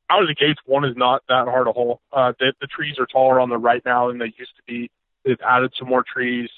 out 0.10 0.22
of 0.22 0.28
the 0.28 0.36
gates, 0.36 0.60
one 0.66 0.84
is 0.84 0.95
not 0.97 1.24
that 1.30 1.45
hard 1.47 1.68
a 1.68 1.72
hole. 1.72 2.02
Uh, 2.12 2.34
the, 2.39 2.54
the 2.60 2.68
trees 2.68 2.99
are 2.99 3.06
taller 3.06 3.39
on 3.39 3.49
the 3.49 3.58
right 3.58 3.82
now 3.86 4.10
than 4.10 4.18
they 4.18 4.34
used 4.38 4.56
to 4.58 4.64
be. 4.68 4.89
They've 5.24 5.39
added 5.47 5.72
some 5.78 5.88
more 5.88 6.04
trees, 6.04 6.49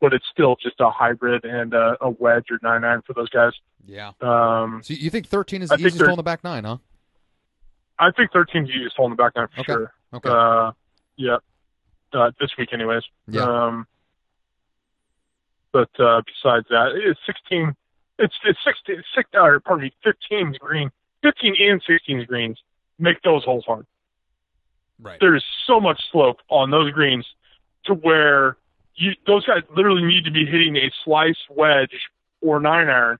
but 0.00 0.12
it's 0.14 0.24
still 0.32 0.56
just 0.62 0.76
a 0.80 0.90
hybrid 0.90 1.44
and 1.44 1.74
a, 1.74 1.96
a 2.00 2.10
wedge 2.10 2.46
or 2.50 2.58
nine 2.62 2.84
iron 2.84 3.02
for 3.06 3.12
those 3.12 3.28
guys. 3.28 3.52
Yeah. 3.86 4.12
Um, 4.20 4.80
So 4.82 4.94
you 4.94 5.10
think 5.10 5.26
13 5.26 5.62
is 5.62 5.68
the 5.68 5.76
think 5.76 5.86
easiest 5.88 6.04
hole 6.04 6.12
in 6.14 6.16
the 6.16 6.22
back 6.22 6.42
nine, 6.44 6.64
huh? 6.64 6.78
I 7.98 8.10
think 8.12 8.32
13 8.32 8.62
is 8.62 8.68
the 8.68 8.74
easiest 8.74 8.96
hole 8.96 9.06
in 9.06 9.12
the 9.12 9.16
back 9.16 9.32
nine 9.36 9.48
for 9.54 9.60
Okay. 9.60 9.72
sure. 9.72 9.92
Okay. 10.14 10.28
Uh, 10.30 10.72
yeah, 11.16 11.36
uh, 12.12 12.30
this 12.40 12.50
week, 12.58 12.72
anyways. 12.72 13.02
Yeah. 13.28 13.42
Um, 13.42 13.86
but 15.72 15.90
uh, 16.00 16.22
besides 16.26 16.66
that, 16.70 16.92
it's 16.94 17.20
16. 17.26 17.74
It's 18.18 18.34
it's 18.44 18.58
16. 18.64 19.02
Six, 19.14 19.30
or 19.34 19.60
pardon 19.60 19.84
me, 19.84 19.92
15 20.04 20.48
is 20.52 20.58
green. 20.58 20.90
15 21.22 21.54
and 21.60 21.82
16 21.86 22.20
is 22.20 22.26
greens 22.26 22.58
make 22.98 23.20
those 23.22 23.42
holes 23.44 23.64
hard. 23.66 23.86
right. 25.00 25.18
There's 25.20 25.44
so 25.66 25.80
much 25.80 25.98
slope 26.12 26.36
on 26.48 26.70
those 26.70 26.90
greens 26.92 27.26
to 27.86 27.94
where 27.94 28.56
you 28.96 29.12
those 29.26 29.46
guys 29.46 29.62
literally 29.74 30.02
need 30.04 30.24
to 30.24 30.30
be 30.30 30.44
hitting 30.44 30.76
a 30.76 30.90
slice 31.04 31.38
wedge 31.48 31.94
or 32.40 32.60
nine 32.60 32.88
iron 32.88 33.18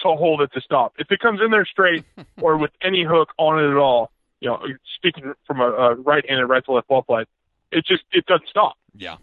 to 0.00 0.08
hold 0.08 0.42
it 0.42 0.52
to 0.52 0.60
stop. 0.60 0.94
If 0.98 1.10
it 1.10 1.20
comes 1.20 1.40
in 1.40 1.50
there 1.50 1.64
straight 1.64 2.04
or 2.40 2.56
with 2.56 2.70
any 2.82 3.04
hook 3.04 3.30
on 3.38 3.58
it 3.58 3.70
at 3.70 3.76
all, 3.76 4.10
you 4.40 4.48
know, 4.50 4.60
speaking 4.96 5.32
from 5.46 5.60
a, 5.60 5.64
a 5.64 5.94
right-handed 5.94 6.46
right 6.46 6.64
to 6.66 6.72
left 6.72 6.88
ball 6.88 7.02
play, 7.02 7.24
it 7.72 7.84
just 7.86 8.04
it 8.12 8.26
doesn't 8.26 8.48
stop. 8.48 8.76
Yeah. 8.94 9.16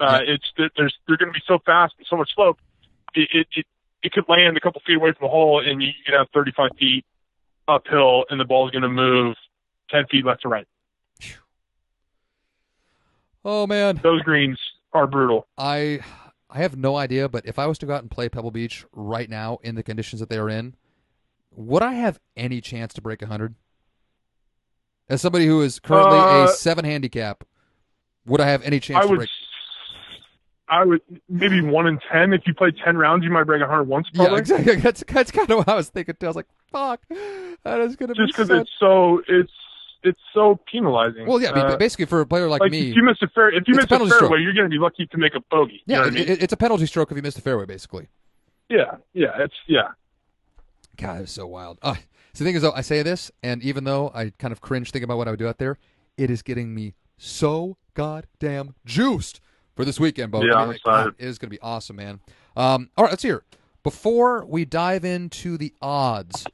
Uh, 0.00 0.20
It's 0.22 0.44
there's 0.56 0.96
they're 1.06 1.16
going 1.16 1.32
to 1.32 1.38
be 1.38 1.44
so 1.46 1.58
fast 1.64 1.94
and 1.98 2.06
so 2.08 2.16
much 2.16 2.34
slope. 2.34 2.58
It, 3.14 3.28
it 3.32 3.46
it 3.54 3.66
it 4.02 4.12
could 4.12 4.24
land 4.28 4.56
a 4.56 4.60
couple 4.60 4.82
feet 4.86 4.96
away 4.96 5.12
from 5.12 5.26
the 5.26 5.30
hole, 5.30 5.62
and 5.64 5.82
you 5.82 5.92
could 6.04 6.14
have 6.14 6.28
35 6.34 6.70
feet 6.78 7.04
uphill, 7.66 8.24
and 8.28 8.38
the 8.38 8.44
ball's 8.44 8.70
going 8.70 8.82
to 8.82 8.88
move 8.88 9.36
10 9.90 10.06
feet 10.08 10.24
left 10.24 10.42
to 10.42 10.48
right. 10.48 10.66
Oh 13.44 13.66
man. 13.66 14.00
Those 14.02 14.22
greens 14.22 14.58
are 14.92 15.06
brutal. 15.06 15.46
I 15.58 16.00
I 16.50 16.58
have 16.58 16.76
no 16.76 16.96
idea, 16.96 17.28
but 17.28 17.44
if 17.46 17.58
I 17.58 17.66
was 17.66 17.78
to 17.78 17.86
go 17.86 17.94
out 17.94 18.02
and 18.02 18.10
play 18.10 18.28
Pebble 18.28 18.50
Beach 18.50 18.84
right 18.92 19.28
now 19.28 19.58
in 19.62 19.74
the 19.74 19.82
conditions 19.82 20.20
that 20.20 20.28
they 20.28 20.38
are 20.38 20.48
in, 20.48 20.76
would 21.50 21.82
I 21.82 21.94
have 21.94 22.20
any 22.36 22.60
chance 22.60 22.94
to 22.94 23.02
break 23.02 23.20
100? 23.22 23.54
As 25.08 25.20
somebody 25.20 25.46
who 25.46 25.60
is 25.62 25.78
currently 25.80 26.18
Uh, 26.18 26.44
a 26.44 26.48
7 26.48 26.84
handicap, 26.84 27.44
Would 28.26 28.40
I 28.40 28.46
have 28.46 28.62
any 28.62 28.80
chance 28.80 28.98
I 29.00 29.02
to 29.02 29.08
would. 29.10 29.16
break? 29.18 29.30
I 30.66 30.82
would 30.84 31.02
maybe 31.28 31.60
one 31.60 31.86
in 31.86 31.98
ten. 32.10 32.32
If 32.32 32.46
you 32.46 32.54
play 32.54 32.70
ten 32.70 32.96
rounds, 32.96 33.22
you 33.22 33.30
might 33.30 33.44
break 33.44 33.60
hundred 33.60 33.82
once. 33.84 34.08
Probably. 34.14 34.32
Yeah, 34.32 34.38
exactly. 34.38 34.76
That's 34.80 35.04
that's 35.06 35.30
kind 35.30 35.50
of 35.50 35.58
what 35.58 35.68
I 35.68 35.74
was 35.74 35.90
thinking 35.90 36.14
too. 36.18 36.24
I 36.24 36.30
was 36.30 36.36
like, 36.36 36.46
"Fuck, 36.72 37.02
that 37.64 37.80
is 37.80 37.96
gonna 37.96 38.14
Just 38.14 38.28
be 38.28 38.44
because 38.44 38.48
it's 38.48 38.70
so 38.80 39.20
it's 39.28 39.52
it's 40.04 40.20
so 40.32 40.60
penalizing. 40.70 41.26
Well, 41.26 41.40
yeah, 41.40 41.50
I 41.50 41.54
mean, 41.54 41.64
Uh, 41.66 41.76
basically 41.76 42.04
for 42.06 42.20
a 42.20 42.26
player 42.26 42.48
like, 42.48 42.60
like 42.60 42.70
me, 42.70 42.90
if 42.90 42.96
you 42.96 43.02
miss 43.02 43.16
a 43.22 43.28
fair 43.28 43.48
if 43.48 43.64
you 43.66 43.74
It's 43.74 43.78
a 43.78 43.80
miss 43.80 43.84
a 43.84 43.88
fairway, 43.88 44.08
stroke. 44.08 44.40
you're 44.40 44.52
going 44.54 44.64
to 44.66 44.70
be 44.70 44.78
lucky 44.78 45.06
to 45.06 45.18
make 45.18 45.34
a 45.34 45.40
bogey. 45.50 45.82
yeah, 45.86 45.96
you 45.96 46.02
know 46.02 46.06
it, 46.08 46.26
I 46.26 46.30
mean? 46.30 46.38
it's 46.40 46.52
a 46.52 46.56
penalty 46.56 46.86
stroke 46.86 47.10
if 47.10 47.16
you 47.16 47.22
missed 47.22 47.38
a 47.38 47.42
fairway, 47.42 47.66
basically. 47.66 48.08
yeah, 48.68 48.96
yeah, 49.12 49.28
it's 49.42 49.54
yeah. 49.66 49.88
God, 50.96 51.22
it's 51.22 51.32
so 51.32 51.46
wild. 51.46 51.78
Uh, 51.82 51.94
so 52.32 52.44
the 52.44 52.44
thing 52.44 52.54
is, 52.56 52.62
though, 52.62 52.72
I 52.72 52.80
say 52.82 53.02
this, 53.02 53.30
and 53.42 53.62
even 53.62 53.84
though 53.84 54.10
I 54.14 54.30
kind 54.38 54.52
of 54.52 54.60
cringe 54.60 54.90
thinking 54.90 55.04
about 55.04 55.18
what 55.18 55.26
I 55.28 55.30
would 55.32 55.38
do 55.40 55.48
out 55.48 55.58
there, 55.58 55.78
it 56.16 56.30
is 56.30 56.42
getting 56.42 56.74
me 56.74 56.94
so 57.16 57.76
goddamn 57.94 58.74
juiced 58.84 59.40
for 59.74 59.84
this 59.84 59.98
weekend, 59.98 60.30
Bo. 60.32 60.42
Yeah, 60.42 60.54
I 60.54 60.60
I'm 60.62 60.68
mean, 60.68 60.76
excited. 60.76 61.04
God, 61.04 61.14
it 61.18 61.24
is 61.26 61.38
going 61.38 61.48
to 61.50 61.56
be 61.56 61.60
awesome, 61.60 61.96
man. 61.96 62.20
Um, 62.56 62.90
all 62.96 63.04
right, 63.04 63.10
let's 63.10 63.22
hear. 63.22 63.42
Before 63.82 64.44
we 64.46 64.64
dive 64.64 65.04
into 65.04 65.56
the 65.58 65.74
odds 65.82 66.46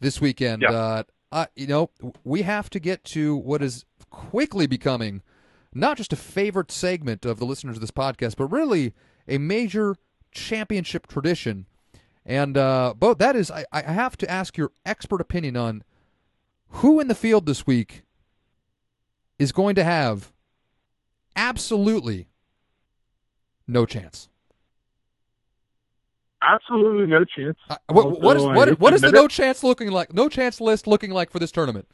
this 0.00 0.20
weekend, 0.20 0.62
Yeah. 0.62 0.70
uh, 0.72 1.02
uh, 1.32 1.46
you 1.54 1.66
know, 1.66 1.90
we 2.24 2.42
have 2.42 2.70
to 2.70 2.80
get 2.80 3.04
to 3.04 3.36
what 3.36 3.62
is 3.62 3.84
quickly 4.10 4.66
becoming 4.66 5.22
not 5.72 5.96
just 5.96 6.12
a 6.12 6.16
favorite 6.16 6.72
segment 6.72 7.24
of 7.24 7.38
the 7.38 7.46
listeners 7.46 7.76
of 7.76 7.80
this 7.80 7.92
podcast, 7.92 8.36
but 8.36 8.46
really 8.46 8.92
a 9.28 9.38
major 9.38 9.96
championship 10.32 11.06
tradition. 11.06 11.66
And 12.26 12.56
uh, 12.56 12.94
Bo, 12.96 13.14
that 13.14 13.36
is, 13.36 13.50
I, 13.50 13.64
I 13.72 13.82
have 13.82 14.16
to 14.18 14.30
ask 14.30 14.56
your 14.56 14.72
expert 14.84 15.20
opinion 15.20 15.56
on 15.56 15.84
who 16.68 17.00
in 17.00 17.08
the 17.08 17.14
field 17.14 17.46
this 17.46 17.66
week 17.66 18.02
is 19.38 19.52
going 19.52 19.74
to 19.76 19.84
have 19.84 20.32
absolutely 21.36 22.28
no 23.66 23.86
chance. 23.86 24.29
Absolutely 26.42 27.06
no 27.06 27.24
chance. 27.24 27.58
Uh, 27.68 27.76
what, 27.88 28.20
what 28.20 28.36
is 28.36 28.42
what, 28.44 28.80
what 28.80 28.94
is 28.94 29.02
the 29.02 29.12
no 29.12 29.28
chance 29.28 29.62
looking 29.62 29.90
like? 29.90 30.14
No 30.14 30.28
chance 30.28 30.60
list 30.60 30.86
looking 30.86 31.10
like 31.10 31.30
for 31.30 31.38
this 31.38 31.52
tournament? 31.52 31.86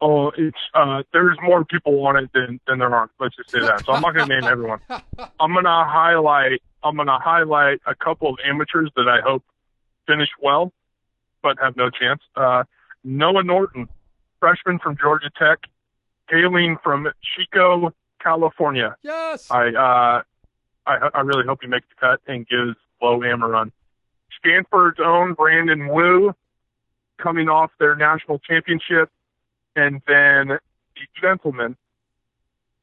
Oh, 0.00 0.30
it's 0.36 0.58
uh, 0.74 1.02
there's 1.12 1.38
more 1.42 1.64
people 1.64 2.06
on 2.06 2.16
it 2.16 2.30
than 2.34 2.60
than 2.66 2.78
there 2.78 2.94
aren't. 2.94 3.12
Let's 3.18 3.36
just 3.36 3.50
say 3.50 3.60
that. 3.60 3.84
So 3.86 3.92
I'm 3.92 4.02
not 4.02 4.14
going 4.14 4.28
to 4.28 4.40
name 4.40 4.44
everyone. 4.44 4.80
I'm 4.90 5.52
going 5.52 5.64
to 5.64 5.70
highlight. 5.70 6.60
I'm 6.82 6.96
going 6.96 7.08
to 7.08 7.18
highlight 7.18 7.80
a 7.86 7.94
couple 7.94 8.28
of 8.28 8.36
amateurs 8.44 8.90
that 8.96 9.08
I 9.08 9.20
hope 9.26 9.42
finish 10.06 10.28
well, 10.40 10.72
but 11.42 11.56
have 11.62 11.76
no 11.76 11.88
chance. 11.88 12.20
Uh, 12.36 12.64
Noah 13.04 13.42
Norton, 13.42 13.88
freshman 14.38 14.78
from 14.78 14.98
Georgia 15.00 15.30
Tech, 15.38 15.60
hailing 16.28 16.76
from 16.84 17.08
Chico, 17.34 17.94
California. 18.22 18.96
Yes. 19.02 19.50
I 19.50 19.68
uh, 19.68 20.22
I, 20.86 21.08
I 21.14 21.20
really 21.20 21.44
hope 21.46 21.60
he 21.62 21.68
makes 21.68 21.86
the 21.88 21.94
cut 21.98 22.20
and 22.26 22.46
gives 22.46 22.76
Low 23.02 23.22
Am 23.22 23.42
a 23.42 23.48
run. 23.48 23.72
Stanford's 24.38 24.98
own 25.02 25.34
Brandon 25.34 25.88
Wu, 25.88 26.34
coming 27.18 27.48
off 27.48 27.70
their 27.78 27.96
national 27.96 28.38
championship, 28.38 29.10
and 29.74 30.00
then 30.06 30.48
the 30.48 30.60
gentleman 31.20 31.76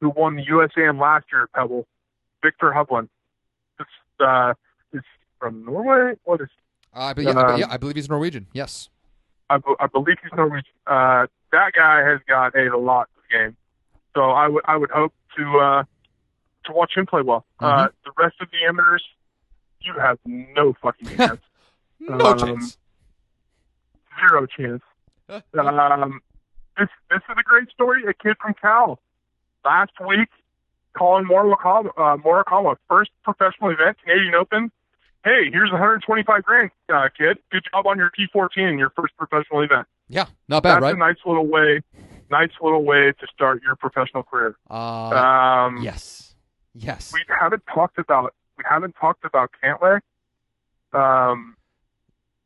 who 0.00 0.10
won 0.10 0.36
the 0.36 0.42
USAM 0.44 1.00
last 1.00 1.26
year 1.32 1.44
at 1.44 1.52
Pebble, 1.52 1.86
Viktor 2.42 2.72
Hovland. 2.72 3.08
This 3.78 3.86
uh, 4.20 4.54
is 4.92 5.02
from 5.38 5.64
Norway. 5.64 6.14
What 6.24 6.40
is? 6.40 6.48
I, 6.92 7.12
be- 7.12 7.24
yeah, 7.24 7.30
I, 7.30 7.42
um, 7.50 7.54
be- 7.54 7.60
yeah, 7.60 7.66
I 7.70 7.76
believe 7.76 7.96
he's 7.96 8.08
Norwegian. 8.08 8.46
Yes. 8.52 8.88
I, 9.50 9.58
be- 9.58 9.74
I 9.80 9.86
believe 9.86 10.16
he's 10.22 10.32
Norwegian. 10.36 10.72
Uh, 10.86 11.26
that 11.52 11.72
guy 11.74 12.00
has 12.08 12.20
got 12.28 12.56
a 12.56 12.76
lot 12.76 13.08
of 13.16 13.30
game, 13.30 13.56
so 14.14 14.30
I 14.30 14.48
would 14.48 14.64
I 14.66 14.76
would 14.76 14.90
hope 14.90 15.12
to 15.36 15.58
uh, 15.58 15.84
to 16.66 16.72
watch 16.72 16.92
him 16.96 17.06
play 17.06 17.22
well. 17.22 17.44
Uh, 17.60 17.88
the 18.04 18.10
rest 18.18 18.36
of 18.40 18.48
the 18.50 18.66
amateurs, 18.66 19.04
you 19.84 19.94
have 20.00 20.18
no 20.24 20.74
fucking 20.82 21.08
chance, 21.16 21.40
No 22.00 22.24
um, 22.26 22.38
chance. 22.38 22.78
zero 24.20 24.46
chance. 24.46 24.82
Um, 25.58 26.20
this 26.76 26.88
this 27.10 27.18
is 27.30 27.36
a 27.38 27.42
great 27.42 27.70
story. 27.70 28.02
A 28.08 28.12
kid 28.14 28.36
from 28.40 28.52
Cal 28.60 28.98
last 29.64 29.92
week, 30.06 30.28
Collin 30.96 31.24
Morikawa, 31.26 31.86
uh, 31.96 32.16
Morikawa, 32.18 32.76
first 32.90 33.10
professional 33.22 33.70
event, 33.70 33.96
Canadian 34.04 34.34
Open. 34.34 34.70
Hey, 35.24 35.50
here's 35.50 35.70
125 35.70 36.42
grand, 36.42 36.70
uh, 36.92 37.08
kid. 37.16 37.38
Good 37.50 37.62
job 37.72 37.86
on 37.86 37.96
your 37.96 38.10
T14 38.10 38.72
in 38.72 38.78
your 38.78 38.90
first 38.90 39.16
professional 39.16 39.62
event. 39.62 39.86
yeah, 40.08 40.26
not 40.48 40.62
bad, 40.62 40.74
That's 40.74 40.82
right? 40.82 40.94
a 40.94 40.98
nice 40.98 41.16
little 41.24 41.46
way, 41.46 41.80
nice 42.30 42.50
little 42.60 42.84
way 42.84 43.12
to 43.18 43.26
start 43.32 43.62
your 43.62 43.76
professional 43.76 44.22
career. 44.24 44.56
Uh, 44.68 44.74
Um, 44.74 45.78
yes. 45.82 46.34
Yes. 46.74 47.12
we 47.14 47.20
haven't 47.40 47.62
talked 47.72 47.98
about 47.98 48.34
we 48.56 48.64
haven't 48.68 48.94
talked 49.00 49.24
about 49.24 49.50
Cantlay. 49.62 50.00
Um, 50.92 51.56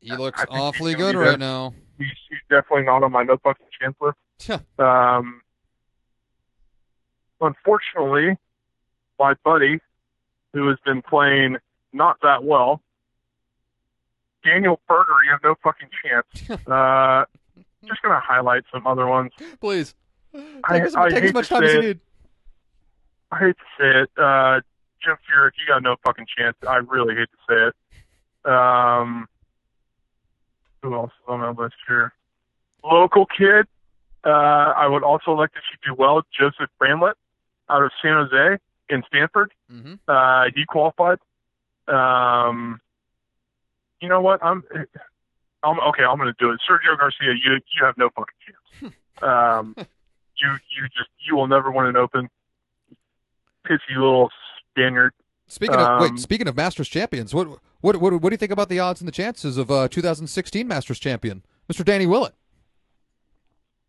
He 0.01 0.11
looks 0.15 0.39
I 0.41 0.45
think 0.45 0.53
he's 0.55 0.61
awfully 0.61 0.95
good 0.95 1.15
right 1.15 1.39
now. 1.39 1.73
he's, 1.97 2.07
he's 2.29 2.39
definitely 2.49 2.85
not 2.85 3.03
on 3.03 3.11
my 3.11 3.23
notebook 3.23 3.57
fucking 3.57 3.95
chance. 4.49 4.61
Um, 4.79 5.41
unfortunately, 7.41 8.37
my 9.19 9.33
buddy, 9.43 9.79
who 10.53 10.67
has 10.69 10.77
been 10.85 11.01
playing 11.01 11.57
not 11.93 12.17
that 12.21 12.43
well, 12.43 12.81
Daniel 14.43 14.79
Berger, 14.87 15.11
you 15.25 15.31
have 15.31 15.41
no 15.43 15.55
fucking 15.63 15.89
chance. 16.03 16.49
Uh, 16.67 17.25
just 17.85 18.01
gonna 18.01 18.19
highlight 18.19 18.63
some 18.71 18.87
other 18.87 19.05
ones. 19.07 19.31
Please. 19.59 19.93
I- 20.63 20.79
as, 20.79 20.95
I 20.95 21.09
take 21.09 21.17
as 21.17 21.23
hate 21.23 21.33
much 21.33 21.47
to 21.49 21.53
time 21.55 21.63
as 21.63 21.69
say 21.71 21.75
you 21.75 21.79
it. 21.81 21.85
need. 21.87 21.99
I 23.31 23.39
hate 23.39 23.55
to 23.57 23.63
say 23.79 23.99
it. 24.01 24.09
Uh, 24.17 24.61
Jim 25.03 25.15
Furyk, 25.29 25.51
you 25.59 25.65
got 25.67 25.83
no 25.83 25.95
fucking 26.05 26.25
chance. 26.37 26.55
I 26.67 26.77
really 26.77 27.15
hate 27.15 27.29
to 27.31 27.37
say 27.49 27.67
it. 27.69 28.49
Um, 28.51 29.27
who 30.81 30.93
else 30.93 31.11
is 31.11 31.25
on 31.27 31.39
my 31.39 31.49
list 31.51 31.75
here? 31.87 32.13
Local 32.83 33.25
kid. 33.25 33.65
Uh, 34.25 34.29
I 34.29 34.87
would 34.87 35.03
also 35.03 35.31
like 35.31 35.51
to 35.53 35.59
see 35.59 35.77
do 35.85 35.93
well. 35.97 36.21
Joseph 36.37 36.69
Bramlett 36.77 37.15
out 37.69 37.83
of 37.83 37.91
San 38.01 38.13
Jose 38.13 38.57
in 38.89 39.03
Stanford. 39.07 39.53
hmm 39.69 39.95
Uh, 40.07 40.45
he 40.55 40.65
qualified. 40.65 41.19
Um, 41.87 42.79
you 44.01 44.07
know 44.09 44.21
what? 44.21 44.43
I'm, 44.43 44.63
I'm 45.63 45.79
okay. 45.89 46.03
I'm 46.03 46.17
going 46.17 46.33
to 46.33 46.35
do 46.39 46.51
it. 46.51 46.59
Sergio 46.69 46.97
Garcia, 46.97 47.33
you 47.33 47.53
you 47.53 47.85
have 47.85 47.97
no 47.97 48.09
fucking 48.09 48.35
chance. 48.45 48.93
Um, 49.21 49.75
you 49.77 50.47
you 50.47 50.83
just 50.95 51.09
you 51.27 51.35
will 51.35 51.47
never 51.47 51.69
win 51.71 51.87
an 51.87 51.97
Open. 51.97 52.29
Pissy 53.67 53.95
little 53.97 54.29
Spaniard. 54.79 55.13
Speaking 55.47 55.75
of 55.75 55.81
Um, 55.81 56.01
wait, 56.01 56.19
speaking 56.19 56.47
of 56.47 56.55
Masters 56.55 56.87
champions, 56.87 57.33
what 57.33 57.47
what 57.81 57.97
what 57.97 58.13
what 58.13 58.21
do 58.29 58.29
you 58.31 58.37
think 58.37 58.51
about 58.51 58.69
the 58.69 58.79
odds 58.79 59.01
and 59.01 59.07
the 59.07 59.11
chances 59.11 59.57
of 59.57 59.69
uh, 59.71 59.87
2016 59.87 60.67
Masters 60.67 60.99
champion, 60.99 61.43
Mr. 61.71 61.83
Danny 61.83 62.05
Willett? 62.05 62.33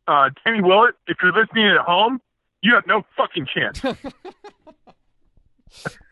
Uh, 0.09 0.31
Danny 0.45 0.63
Willett, 0.63 0.95
if 1.07 1.19
you're 1.23 1.33
listening 1.33 1.67
at 1.67 1.85
home, 1.85 2.21
you 2.63 2.75
have 2.75 2.87
no 2.87 3.05
fucking 3.17 3.47
chance. 3.55 3.85
Uh, 3.85 3.97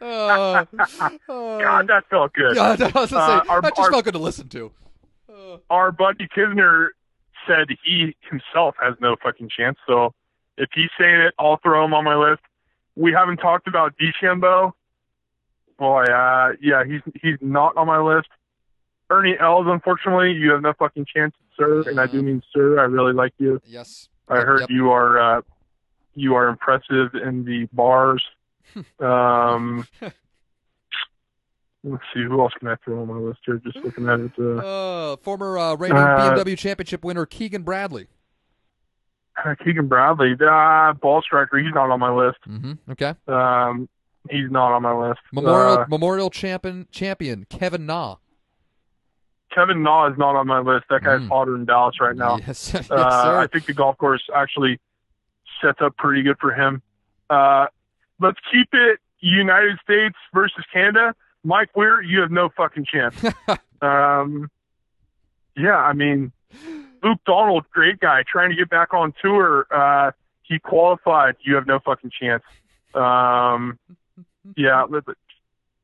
God, 1.26 1.88
that 1.88 2.04
felt 2.10 2.32
good. 2.34 2.54
yeah, 2.56 2.76
I 2.78 3.00
was 3.00 3.10
say, 3.10 3.16
Uh, 3.16 3.42
our- 3.48 3.60
that 3.62 3.74
just 3.74 3.86
our- 3.86 3.90
felt 3.92 4.04
good 4.04 4.12
to 4.14 4.18
listen 4.20 4.48
to. 4.50 4.70
Uh, 5.28 5.56
our 5.70 5.90
buddy 5.90 6.28
Kisner 6.36 6.88
said 7.46 7.68
he 7.84 8.14
himself 8.30 8.74
has 8.80 8.94
no 9.00 9.16
fucking 9.22 9.48
chance. 9.56 9.78
So 9.86 10.14
if 10.56 10.68
he's 10.74 10.90
saying 11.00 11.16
it, 11.22 11.34
I'll 11.38 11.56
throw 11.62 11.84
him 11.84 11.94
on 11.94 12.04
my 12.04 12.14
list. 12.16 12.42
We 12.98 13.12
haven't 13.12 13.36
talked 13.36 13.68
about 13.68 13.94
DeChambeau. 13.96 14.72
Boy, 15.78 16.02
uh, 16.02 16.54
yeah, 16.60 16.82
he's 16.84 17.00
he's 17.22 17.36
not 17.40 17.76
on 17.76 17.86
my 17.86 18.00
list. 18.00 18.26
Ernie 19.08 19.36
Els, 19.38 19.66
unfortunately, 19.68 20.32
you 20.32 20.50
have 20.50 20.62
no 20.62 20.72
fucking 20.76 21.06
chance, 21.14 21.32
sir. 21.56 21.84
And 21.88 22.00
I 22.00 22.06
do 22.06 22.20
mean 22.20 22.42
sir. 22.52 22.80
I 22.80 22.84
really 22.84 23.12
like 23.12 23.32
you. 23.38 23.62
yes, 23.64 24.08
I 24.28 24.40
heard 24.40 24.62
yep. 24.62 24.70
you 24.70 24.90
are 24.90 25.38
uh, 25.38 25.42
you 26.16 26.34
are 26.34 26.48
impressive 26.48 27.14
in 27.14 27.44
the 27.44 27.68
bars. 27.72 28.24
um, 28.98 29.86
let's 31.84 32.02
see, 32.12 32.24
who 32.24 32.40
else 32.40 32.52
can 32.58 32.66
I 32.66 32.74
throw 32.84 33.00
on 33.02 33.06
my 33.06 33.14
list 33.14 33.38
here? 33.46 33.60
Just 33.64 33.76
looking 33.76 34.08
at 34.08 34.18
it. 34.18 34.32
Uh, 34.36 35.12
Uh, 35.12 35.16
former 35.18 35.56
uh, 35.56 35.76
reigning 35.76 35.98
Uh, 35.98 36.34
BMW 36.34 36.58
championship 36.58 37.04
winner 37.04 37.26
Keegan 37.26 37.62
Bradley. 37.62 38.08
Uh, 39.44 39.54
Keegan 39.64 39.86
Bradley, 39.88 40.34
uh, 40.40 40.92
ball 40.94 41.22
striker. 41.22 41.58
He's 41.58 41.72
not 41.74 41.90
on 41.90 42.00
my 42.00 42.10
list. 42.10 42.38
hmm 42.44 42.72
Okay. 42.90 43.14
Um, 43.26 43.88
he's 44.30 44.50
not 44.50 44.72
on 44.72 44.82
my 44.82 44.92
list. 45.08 45.20
Memorial 45.32 45.78
Uh, 45.78 45.84
Memorial 45.88 46.30
champion 46.30 46.86
champion 46.90 47.46
Kevin 47.48 47.86
Na. 47.86 48.16
Kevin 49.54 49.82
Na 49.82 50.06
is 50.10 50.18
not 50.18 50.36
on 50.36 50.46
my 50.46 50.58
list. 50.60 50.84
That 50.90 51.02
guy's 51.02 51.20
Mm. 51.20 51.28
hotter 51.28 51.54
in 51.56 51.64
Dallas 51.64 52.00
right 52.00 52.16
now. 52.16 52.36
Yes, 52.46 52.70
yes, 52.74 52.90
Uh, 52.90 52.94
I 52.96 53.46
think 53.50 53.66
the 53.66 53.72
golf 53.74 53.96
course 53.98 54.22
actually 54.34 54.78
sets 55.62 55.80
up 55.80 55.96
pretty 55.96 56.22
good 56.22 56.36
for 56.38 56.52
him. 56.52 56.82
Uh, 57.30 57.66
let's 58.20 58.38
keep 58.52 58.68
it 58.72 59.00
United 59.20 59.78
States 59.82 60.16
versus 60.34 60.64
Canada. 60.72 61.14
Mike 61.44 61.74
Weir, 61.76 62.02
you 62.02 62.20
have 62.20 62.30
no 62.30 62.48
fucking 62.56 62.84
chance. 62.84 63.14
um, 63.82 64.50
yeah, 65.56 65.76
I 65.76 65.92
mean, 65.92 66.32
Luke 67.02 67.20
Donald, 67.26 67.64
great 67.70 68.00
guy, 68.00 68.22
trying 68.30 68.50
to 68.50 68.56
get 68.56 68.68
back 68.70 68.92
on 68.94 69.12
tour. 69.22 69.66
Uh, 69.70 70.10
he 70.42 70.58
qualified. 70.58 71.36
You 71.40 71.54
have 71.56 71.66
no 71.66 71.78
fucking 71.78 72.10
chance. 72.20 72.42
Um, 72.94 73.78
yeah, 74.56 74.84
let's 74.88 75.06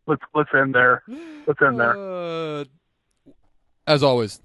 let's 0.07 0.23
let's 0.35 0.51
end 0.55 0.75
there. 0.75 1.03
Let's 1.47 1.61
end 1.61 1.79
there. 1.79 1.97
Uh, 1.97 2.65
as 3.87 4.03
always, 4.03 4.41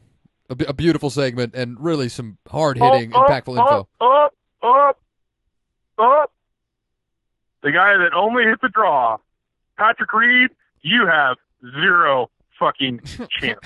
a, 0.50 0.56
b- 0.56 0.66
a 0.68 0.74
beautiful 0.74 1.10
segment 1.10 1.56
and 1.56 1.78
really 1.80 2.10
some 2.10 2.38
hard 2.48 2.78
hitting, 2.78 3.14
Up, 3.14 3.28
impactful 3.28 3.58
up, 3.58 3.88
info. 4.00 4.06
Up, 4.06 4.34
up, 4.62 5.00
up. 5.98 6.32
The 7.64 7.72
guy 7.72 7.98
that 7.98 8.14
only 8.14 8.44
hit 8.44 8.60
the 8.62 8.70
draw, 8.70 9.18
Patrick 9.78 10.12
Reed. 10.14 10.50
You 10.82 11.08
have 11.08 11.38
zero 11.82 12.30
fucking 12.58 13.02
chance. 13.30 13.60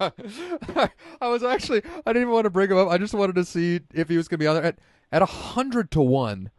I 1.20 1.28
was 1.28 1.42
actually 1.42 1.82
I 2.06 2.12
didn't 2.12 2.22
even 2.22 2.32
want 2.34 2.44
to 2.44 2.50
bring 2.50 2.70
him 2.70 2.78
up. 2.78 2.88
I 2.88 2.98
just 2.98 3.14
wanted 3.14 3.34
to 3.36 3.44
see 3.44 3.80
if 3.92 4.08
he 4.08 4.16
was 4.16 4.28
going 4.28 4.38
to 4.38 4.42
be 4.42 4.46
on 4.46 4.54
there 4.56 4.64
at 4.64 4.78
at 5.12 5.22
a 5.22 5.26
hundred 5.26 5.90
to 5.92 6.00
one. 6.00 6.50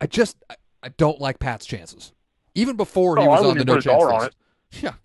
I 0.00 0.06
just 0.06 0.36
I, 0.48 0.56
I 0.82 0.88
don't 0.90 1.20
like 1.20 1.38
Pat's 1.38 1.66
chances. 1.66 2.12
Even 2.54 2.76
before 2.76 3.16
he 3.16 3.24
Oh, 3.24 3.28
was 3.28 3.44
on 3.44 3.58
the 3.58 3.64
no 3.64 3.74
even 3.76 3.82
put 3.82 3.86
a 3.86 3.88
dollar 3.88 4.10
chance 4.10 4.22
list. 4.24 4.36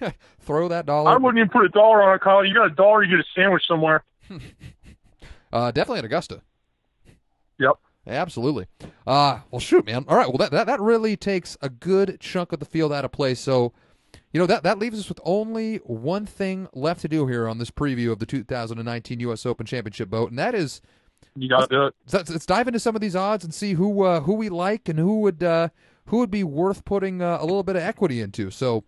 Yeah, 0.00 0.10
throw 0.40 0.66
that 0.68 0.86
dollar. 0.86 1.10
I 1.12 1.16
wouldn't 1.16 1.38
even 1.38 1.48
put 1.48 1.64
a 1.64 1.68
dollar 1.68 2.02
on 2.02 2.16
it, 2.16 2.20
Kyle. 2.20 2.44
You 2.44 2.52
got 2.54 2.66
a 2.66 2.74
dollar, 2.74 3.04
you 3.04 3.16
get 3.16 3.20
a 3.24 3.28
sandwich 3.34 3.62
somewhere. 3.66 4.02
Uh, 5.52 5.70
definitely 5.70 6.00
at 6.00 6.04
Augusta. 6.04 6.42
Yep. 7.60 7.74
Absolutely. 8.08 8.66
Uh, 9.06 9.38
well, 9.50 9.60
shoot, 9.60 9.86
man. 9.86 10.04
All 10.08 10.16
right. 10.16 10.26
Well, 10.26 10.38
that, 10.38 10.50
that 10.50 10.66
that 10.66 10.80
really 10.80 11.16
takes 11.16 11.56
a 11.62 11.68
good 11.68 12.18
chunk 12.20 12.52
of 12.52 12.58
the 12.58 12.64
field 12.66 12.92
out 12.92 13.04
of 13.04 13.12
play. 13.12 13.34
So, 13.34 13.72
you 14.34 14.40
know 14.40 14.46
that 14.46 14.64
that 14.64 14.78
leaves 14.80 14.98
us 14.98 15.08
with 15.08 15.20
only 15.24 15.76
one 15.78 16.26
thing 16.26 16.68
left 16.74 17.00
to 17.02 17.08
do 17.08 17.28
here 17.28 17.48
on 17.48 17.58
this 17.58 17.70
preview 17.70 18.10
of 18.10 18.18
the 18.18 18.26
2019 18.26 19.20
U.S. 19.20 19.46
Open 19.46 19.64
Championship 19.64 20.10
boat, 20.10 20.28
and 20.28 20.38
that 20.40 20.56
is 20.56 20.82
You 21.36 21.48
got 21.48 21.70
to 21.70 21.74
do 21.76 21.86
it. 21.86 21.94
let's, 22.12 22.28
let's 22.28 22.44
dive 22.44 22.66
into 22.66 22.80
some 22.80 22.96
of 22.96 23.00
these 23.00 23.14
odds 23.14 23.44
and 23.44 23.54
see 23.54 23.74
who 23.74 24.02
uh, 24.02 24.20
who 24.20 24.34
we 24.34 24.48
like 24.48 24.88
and 24.88 24.98
who 24.98 25.20
would 25.20 25.42
uh, 25.42 25.68
who 26.06 26.18
would 26.18 26.32
be 26.32 26.42
worth 26.42 26.84
putting 26.84 27.22
uh, 27.22 27.38
a 27.40 27.44
little 27.44 27.62
bit 27.62 27.76
of 27.76 27.82
equity 27.82 28.20
into. 28.20 28.50
So, 28.50 28.82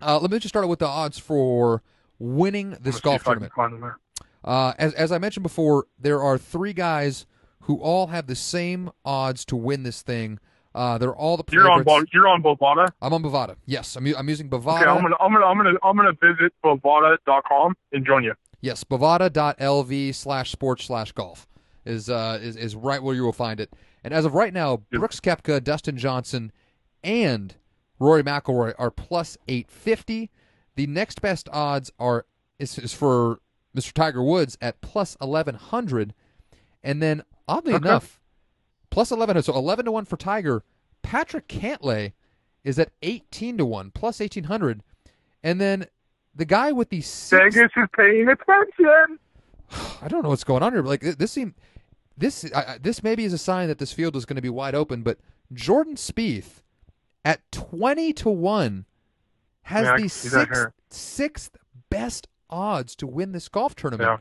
uh, 0.00 0.20
let 0.20 0.30
me 0.30 0.38
just 0.38 0.52
start 0.52 0.68
with 0.68 0.78
the 0.78 0.86
odds 0.86 1.18
for 1.18 1.82
winning 2.20 2.76
this 2.80 3.00
golf 3.00 3.22
if 3.22 3.28
I 3.28 3.34
can 3.34 3.50
tournament. 3.50 3.52
find 3.54 3.72
them 3.72 3.80
there. 3.80 3.98
Uh, 4.44 4.74
as 4.78 4.94
as 4.94 5.10
I 5.10 5.18
mentioned 5.18 5.42
before, 5.42 5.86
there 5.98 6.22
are 6.22 6.38
three 6.38 6.72
guys 6.72 7.26
who 7.62 7.78
all 7.78 8.08
have 8.08 8.28
the 8.28 8.36
same 8.36 8.90
odds 9.04 9.44
to 9.46 9.56
win 9.56 9.82
this 9.82 10.02
thing. 10.02 10.38
Uh, 10.74 10.96
they're 10.98 11.14
all 11.14 11.36
the 11.36 11.44
You're 11.50 11.70
on. 11.70 11.80
favorites. 11.84 12.10
Bo- 12.12 12.18
You're 12.18 12.28
on 12.28 12.42
Bovada. 12.42 12.88
I'm 13.02 13.12
on 13.12 13.22
Bovada. 13.22 13.56
Yes, 13.66 13.94
I'm 13.96 14.06
I'm 14.16 14.28
using 14.28 14.48
Bovada. 14.48 14.80
Okay, 14.82 14.84
I'm 14.90 15.02
gonna, 15.02 15.16
I'm 15.20 15.32
gonna, 15.32 15.44
I'm 15.46 15.56
gonna, 15.58 15.78
I'm 15.82 15.96
gonna 15.96 16.12
visit 16.12 16.52
Bovada.com 16.64 17.76
and 17.92 18.06
join 18.06 18.24
you. 18.24 18.34
Yes, 18.60 18.84
Bovada.lv 18.84 20.14
slash 20.14 20.50
sports 20.52 20.84
slash 20.84 21.12
golf 21.12 21.46
is 21.84 22.08
uh 22.08 22.38
is, 22.40 22.56
is 22.56 22.74
right 22.76 23.02
where 23.02 23.14
you 23.14 23.22
will 23.24 23.32
find 23.32 23.60
it. 23.60 23.72
And 24.04 24.14
as 24.14 24.24
of 24.24 24.34
right 24.34 24.52
now, 24.52 24.82
Yep. 24.92 24.98
Brooks 25.00 25.20
Koepka, 25.20 25.62
Dustin 25.62 25.96
Johnson, 25.96 26.52
and 27.04 27.54
Rory 27.98 28.22
McIlroy 28.22 28.74
are 28.78 28.90
plus 28.90 29.36
eight 29.48 29.70
fifty. 29.70 30.30
The 30.76 30.86
next 30.86 31.20
best 31.20 31.48
odds 31.52 31.92
are 31.98 32.24
is, 32.58 32.78
is 32.78 32.94
for 32.94 33.40
Mr. 33.76 33.92
Tiger 33.92 34.22
Woods 34.22 34.56
at 34.62 34.80
plus 34.80 35.16
eleven 35.20 35.54
hundred, 35.54 36.14
and 36.82 37.02
then 37.02 37.22
oddly 37.46 37.74
Okay. 37.74 37.86
enough, 37.88 38.20
plus 38.92 39.10
eleven. 39.10 39.42
So 39.42 39.54
eleven 39.54 39.86
to 39.86 39.92
one 39.92 40.04
for 40.04 40.16
Tiger. 40.16 40.62
Patrick 41.02 41.48
Cantlay 41.48 42.12
is 42.62 42.78
at 42.78 42.90
eighteen 43.02 43.58
to 43.58 43.66
one, 43.66 43.90
plus 43.90 44.20
eighteen 44.20 44.44
hundred, 44.44 44.82
and 45.42 45.60
then 45.60 45.86
the 46.34 46.44
guy 46.44 46.70
with 46.70 46.90
the 46.90 47.00
six, 47.00 47.54
Vegas 47.56 47.72
is 47.76 47.88
paying 47.96 48.28
attention. 48.28 49.18
I 50.02 50.06
don't 50.08 50.22
know 50.22 50.28
what's 50.28 50.44
going 50.44 50.62
on 50.62 50.72
here. 50.72 50.82
But 50.82 50.88
like 50.90 51.18
this 51.18 51.32
seem 51.32 51.54
this 52.16 52.48
I, 52.54 52.74
I- 52.74 52.78
this 52.78 53.02
maybe 53.02 53.24
is 53.24 53.32
a 53.32 53.38
sign 53.38 53.66
that 53.68 53.78
this 53.78 53.92
field 53.92 54.14
is 54.14 54.24
going 54.24 54.36
to 54.36 54.42
be 54.42 54.48
wide 54.48 54.74
open. 54.76 55.02
But 55.02 55.18
Jordan 55.52 55.96
Spieth 55.96 56.62
at 57.24 57.40
twenty 57.50 58.12
to 58.14 58.30
one 58.30 58.84
has 59.62 59.84
Yeah, 59.84 59.92
I 59.92 59.96
the 59.96 60.02
can 60.02 60.08
see 60.08 60.28
that 60.28 60.40
sixth 60.46 60.54
here. 60.54 60.74
sixth 60.90 61.56
best 61.90 62.28
odds 62.50 62.94
to 62.96 63.06
win 63.06 63.32
this 63.32 63.48
golf 63.48 63.74
tournament. 63.74 64.08
Yeah. 64.08 64.18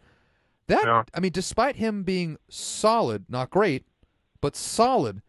That 0.68 0.86
Yeah. 0.86 1.04
I 1.14 1.20
mean, 1.20 1.32
despite 1.32 1.76
him 1.76 2.04
being 2.04 2.38
solid, 2.50 3.26
not 3.28 3.50
great, 3.50 3.86
but 4.42 4.56
solid 4.56 5.22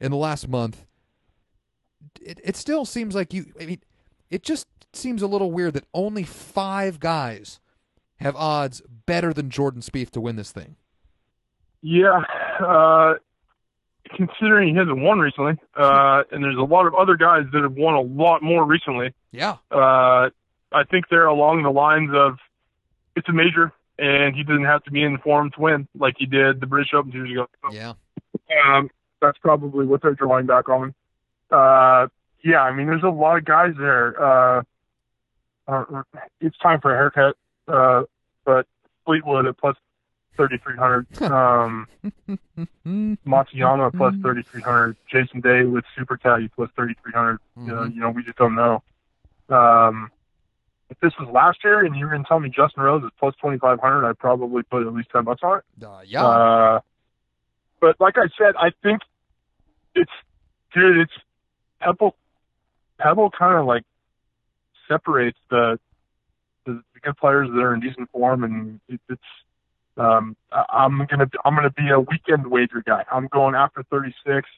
in 0.00 0.10
the 0.10 0.16
last 0.16 0.48
month, 0.48 0.86
it 2.20 2.40
it 2.44 2.56
still 2.56 2.84
seems 2.84 3.14
like 3.14 3.32
you. 3.34 3.46
I 3.60 3.66
mean, 3.66 3.80
it 4.30 4.42
just 4.42 4.66
seems 4.92 5.22
a 5.22 5.26
little 5.26 5.52
weird 5.52 5.74
that 5.74 5.84
only 5.94 6.24
five 6.24 6.98
guys 7.00 7.60
have 8.16 8.34
odds 8.36 8.82
better 9.06 9.32
than 9.32 9.50
Jordan 9.50 9.80
Spieth 9.82 10.10
to 10.10 10.20
win 10.20 10.36
this 10.36 10.52
thing. 10.52 10.76
Yeah, 11.82 12.22
uh, 12.60 13.14
considering 14.16 14.68
he 14.68 14.74
hasn't 14.74 15.00
won 15.00 15.18
recently, 15.18 15.54
uh, 15.76 16.24
and 16.30 16.42
there's 16.44 16.56
a 16.58 16.62
lot 16.62 16.86
of 16.86 16.94
other 16.94 17.16
guys 17.16 17.44
that 17.52 17.62
have 17.62 17.72
won 17.72 17.94
a 17.94 18.00
lot 18.00 18.42
more 18.42 18.64
recently. 18.64 19.14
Yeah, 19.32 19.56
Uh, 19.70 20.30
I 20.72 20.84
think 20.90 21.08
they're 21.08 21.26
along 21.26 21.62
the 21.62 21.70
lines 21.70 22.10
of 22.14 22.36
it's 23.16 23.28
a 23.28 23.32
major, 23.32 23.72
and 23.98 24.34
he 24.36 24.42
doesn't 24.44 24.64
have 24.64 24.82
to 24.84 24.90
be 24.90 25.02
in 25.02 25.18
form 25.18 25.50
to 25.52 25.60
win 25.60 25.88
like 25.98 26.14
he 26.18 26.26
did 26.26 26.60
the 26.60 26.66
British 26.66 26.92
Open 26.94 27.12
two 27.12 27.24
years 27.24 27.32
ago. 27.32 27.46
yeah, 27.72 27.94
Um, 28.66 28.90
that's 29.20 29.38
probably 29.38 29.86
what 29.86 30.02
they're 30.02 30.14
drawing 30.14 30.46
back 30.46 30.68
on. 30.68 30.94
Uh, 31.50 32.08
yeah, 32.42 32.62
I 32.62 32.72
mean, 32.72 32.86
there's 32.86 33.02
a 33.02 33.08
lot 33.08 33.36
of 33.36 33.44
guys 33.44 33.74
there. 33.78 34.20
Uh, 34.22 34.62
uh, 35.68 36.02
it's 36.40 36.56
time 36.58 36.80
for 36.80 36.92
a 36.94 36.96
haircut, 36.96 37.36
uh, 37.68 38.02
but 38.44 38.66
Fleetwood 39.04 39.46
at 39.46 39.58
plus 39.58 39.76
3,300. 40.36 41.22
um, 41.30 41.86
Matsuyama 42.86 43.94
plus 43.96 44.14
3,300. 44.22 44.96
Jason 45.10 45.40
Day 45.40 45.64
with 45.64 45.84
Super 45.96 46.16
Caddy 46.16 46.48
plus 46.48 46.70
3,300. 46.76 47.38
You, 47.56 47.62
know, 47.66 47.74
Mhm. 47.82 47.94
you 47.94 48.00
know, 48.00 48.10
we 48.10 48.22
just 48.22 48.38
don't 48.38 48.54
know. 48.54 48.82
Um, 49.48 50.10
if 50.88 50.98
this 51.00 51.12
was 51.18 51.28
last 51.28 51.62
year 51.62 51.84
and 51.84 51.94
you 51.94 52.04
were 52.04 52.10
going 52.10 52.22
to 52.24 52.28
tell 52.28 52.40
me 52.40 52.48
Justin 52.48 52.82
Rose 52.82 53.04
is 53.04 53.10
plus 53.18 53.34
2,500, 53.36 54.08
I'd 54.08 54.18
probably 54.18 54.62
put 54.64 54.86
at 54.86 54.92
least 54.94 55.10
10 55.10 55.24
bucks 55.24 55.40
on 55.42 55.58
it. 55.58 55.84
uh, 55.84 56.00
yeah. 56.04 56.24
Uh, 56.24 56.80
but 57.80 57.96
like 58.00 58.16
I 58.16 58.28
said, 58.38 58.54
I 58.58 58.70
think 58.82 59.00
it's 59.94 60.10
dude, 60.74 60.98
it's 60.98 61.12
Pebble. 61.80 62.16
Pebble 62.98 63.30
kind 63.30 63.58
of 63.58 63.66
like 63.66 63.84
separates 64.88 65.38
the, 65.50 65.78
the 66.66 66.82
good 67.02 67.16
players 67.16 67.48
that 67.48 67.58
are 67.58 67.74
in 67.74 67.80
decent 67.80 68.10
form, 68.10 68.44
and 68.44 68.80
it, 68.88 69.00
it's. 69.08 69.22
Um, 69.96 70.36
I'm 70.52 71.04
gonna 71.10 71.28
I'm 71.44 71.54
gonna 71.54 71.70
be 71.70 71.90
a 71.90 72.00
weekend 72.00 72.46
wager 72.46 72.82
guy. 72.86 73.04
I'm 73.12 73.26
going 73.26 73.54
after 73.54 73.82
36, 73.90 74.48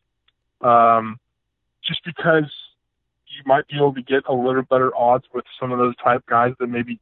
um, 0.60 1.18
just 1.84 2.04
because 2.04 2.52
you 3.26 3.42
might 3.46 3.66
be 3.66 3.76
able 3.76 3.94
to 3.94 4.02
get 4.02 4.24
a 4.28 4.34
little 4.34 4.62
better 4.62 4.94
odds 4.94 5.24
with 5.32 5.44
some 5.58 5.72
of 5.72 5.78
those 5.78 5.96
type 5.96 6.24
guys 6.26 6.52
that 6.60 6.68
maybe 6.68 7.00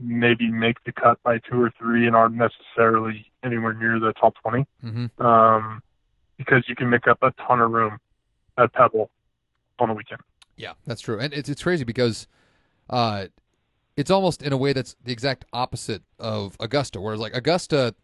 maybe 0.00 0.50
make 0.50 0.82
the 0.84 0.92
cut 0.92 1.20
by 1.22 1.38
two 1.38 1.60
or 1.60 1.72
three 1.78 2.06
and 2.06 2.14
aren't 2.14 2.34
necessarily 2.36 3.30
anywhere 3.42 3.72
near 3.74 3.98
the 3.98 4.12
top 4.12 4.34
20 4.42 4.66
hmm 4.80 5.06
um, 5.24 5.82
because 6.36 6.64
you 6.68 6.76
can 6.76 6.88
make 6.88 7.06
up 7.08 7.18
a 7.22 7.32
ton 7.46 7.60
of 7.60 7.70
room 7.70 7.98
at 8.56 8.72
Pebble 8.72 9.10
on 9.80 9.88
the 9.88 9.94
weekend. 9.94 10.20
Yeah, 10.56 10.72
that's 10.86 11.00
true, 11.00 11.18
and 11.18 11.32
it's 11.32 11.48
it's 11.48 11.62
crazy 11.62 11.84
because, 11.84 12.26
uh, 12.90 13.26
it's 13.96 14.10
almost 14.10 14.42
in 14.42 14.52
a 14.52 14.56
way 14.56 14.72
that's 14.72 14.94
the 15.04 15.12
exact 15.12 15.44
opposite 15.52 16.02
of 16.18 16.56
Augusta. 16.60 17.00
Whereas 17.00 17.18
like 17.20 17.34
Augusta, 17.34 17.94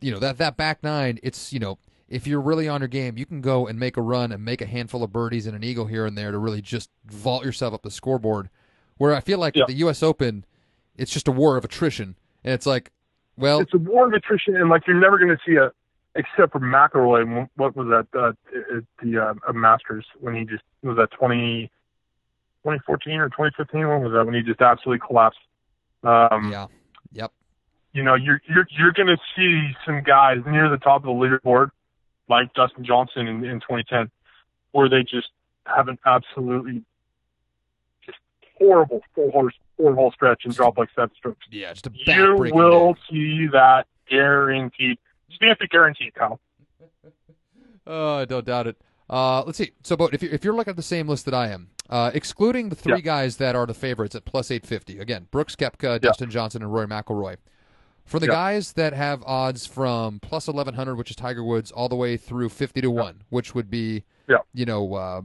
you 0.00 0.10
know 0.10 0.18
that 0.18 0.38
that 0.38 0.56
back 0.56 0.82
nine, 0.82 1.18
it's 1.22 1.52
you 1.52 1.58
know 1.58 1.78
if 2.08 2.26
you're 2.26 2.40
really 2.40 2.68
on 2.68 2.80
your 2.80 2.88
game, 2.88 3.16
you 3.16 3.24
can 3.26 3.40
go 3.40 3.66
and 3.66 3.78
make 3.78 3.96
a 3.96 4.02
run 4.02 4.32
and 4.32 4.44
make 4.44 4.60
a 4.60 4.66
handful 4.66 5.02
of 5.02 5.12
birdies 5.12 5.46
and 5.46 5.54
an 5.56 5.62
eagle 5.64 5.86
here 5.86 6.04
and 6.06 6.16
there 6.18 6.30
to 6.32 6.38
really 6.38 6.60
just 6.62 6.90
vault 7.06 7.44
yourself 7.44 7.72
up 7.74 7.82
the 7.82 7.90
scoreboard. 7.90 8.48
Where 8.98 9.14
I 9.14 9.20
feel 9.20 9.38
like 9.38 9.56
Yeah. 9.56 9.64
the 9.66 9.74
U.S. 9.74 10.02
Open, 10.02 10.44
it's 10.96 11.10
just 11.10 11.28
a 11.28 11.32
war 11.32 11.56
of 11.56 11.64
attrition, 11.64 12.16
and 12.44 12.54
it's 12.54 12.66
like, 12.66 12.90
well, 13.36 13.60
It's 13.60 13.74
a 13.74 13.78
war 13.78 14.06
of 14.06 14.12
attrition, 14.12 14.56
and 14.56 14.68
like 14.68 14.86
you're 14.86 15.00
never 15.00 15.18
going 15.18 15.30
to 15.30 15.38
see 15.46 15.56
a, 15.56 15.72
except 16.14 16.52
for 16.52 16.60
McIlroy. 16.60 17.48
What 17.56 17.76
was 17.76 17.86
that? 17.88 18.18
Uh, 18.18 18.32
at 18.76 18.84
the 19.02 19.18
uh, 19.18 19.34
uh, 19.48 19.52
Masters 19.52 20.04
when 20.18 20.34
he 20.34 20.44
just 20.44 20.62
was 20.82 20.96
that 20.96 21.10
20, 21.12 21.70
2014 22.64 23.14
or 23.14 23.28
2015. 23.28 23.88
When 23.88 24.02
was 24.02 24.12
that? 24.12 24.24
When 24.24 24.34
he 24.34 24.42
just 24.42 24.60
absolutely 24.60 25.06
collapsed. 25.06 25.38
Um, 26.02 26.50
yeah, 26.50 26.66
yep, 27.12 27.32
you 27.92 28.02
know, 28.02 28.14
you're 28.14 28.40
you're 28.48 28.66
you're 28.70 28.92
going 28.92 29.08
to 29.08 29.18
see 29.36 29.72
some 29.84 30.02
guys 30.02 30.38
near 30.46 30.68
the 30.68 30.78
top 30.78 31.04
of 31.04 31.04
the 31.04 31.10
leaderboard, 31.10 31.70
like 32.28 32.52
Dustin 32.54 32.84
Johnson 32.84 33.26
in, 33.26 33.44
in 33.44 33.60
2010, 33.60 34.10
where 34.72 34.88
they 34.88 35.02
just 35.02 35.28
have 35.66 35.88
an 35.88 35.98
absolutely 36.06 36.82
just 38.04 38.18
horrible 38.58 39.02
four 39.14 39.30
horse 39.30 39.54
four 39.80 39.94
hole 39.94 40.12
stretch 40.12 40.42
and 40.44 40.54
drop 40.54 40.76
like 40.78 40.88
seven 40.94 41.10
strokes. 41.16 41.46
yeah, 41.50 41.72
just 41.72 41.86
a 41.86 41.90
You 41.94 42.36
will 42.52 42.92
day. 42.94 43.00
see 43.10 43.46
that 43.52 43.86
guaranteed. 44.08 44.98
Stamp 45.34 45.60
it 45.62 45.70
guaranteed, 45.70 46.14
Kyle. 46.14 46.40
Oh, 47.86 48.16
I 48.18 48.24
don't 48.24 48.44
doubt 48.44 48.66
it. 48.66 48.76
Uh, 49.08 49.42
let's 49.42 49.58
see. 49.58 49.72
So, 49.82 49.96
but 49.96 50.14
if 50.14 50.22
you're 50.22 50.32
if 50.32 50.44
you're 50.44 50.54
looking 50.54 50.70
at 50.70 50.76
the 50.76 50.82
same 50.82 51.08
list 51.08 51.24
that 51.24 51.34
I 51.34 51.48
am, 51.48 51.70
uh, 51.88 52.10
excluding 52.14 52.68
the 52.68 52.76
three 52.76 52.96
Yeah. 52.96 53.00
guys 53.00 53.38
that 53.38 53.56
are 53.56 53.66
the 53.66 53.74
favorites 53.74 54.14
at 54.14 54.24
plus 54.24 54.50
eight 54.50 54.64
fifty, 54.66 54.98
again, 55.00 55.26
Brooks 55.30 55.56
Koepka, 55.56 56.00
Dustin 56.00 56.30
Johnson, 56.30 56.62
and 56.62 56.72
Roy 56.72 56.84
McIlroy. 56.86 57.36
For 58.04 58.20
the 58.20 58.26
Yeah. 58.26 58.32
guys 58.32 58.72
that 58.74 58.92
have 58.92 59.22
odds 59.24 59.66
from 59.66 60.20
plus 60.20 60.46
1100, 60.48 60.96
which 60.96 61.10
is 61.10 61.16
Tiger 61.16 61.42
Woods, 61.42 61.70
all 61.72 61.88
the 61.88 61.96
way 61.96 62.16
through 62.16 62.48
50 62.50 62.80
to 62.80 62.90
1, 62.90 63.22
which 63.30 63.54
would 63.54 63.70
be, 63.70 64.04
Yeah. 64.28 64.38
you 64.52 64.66
know, 64.66 64.94
uh, 64.94 65.22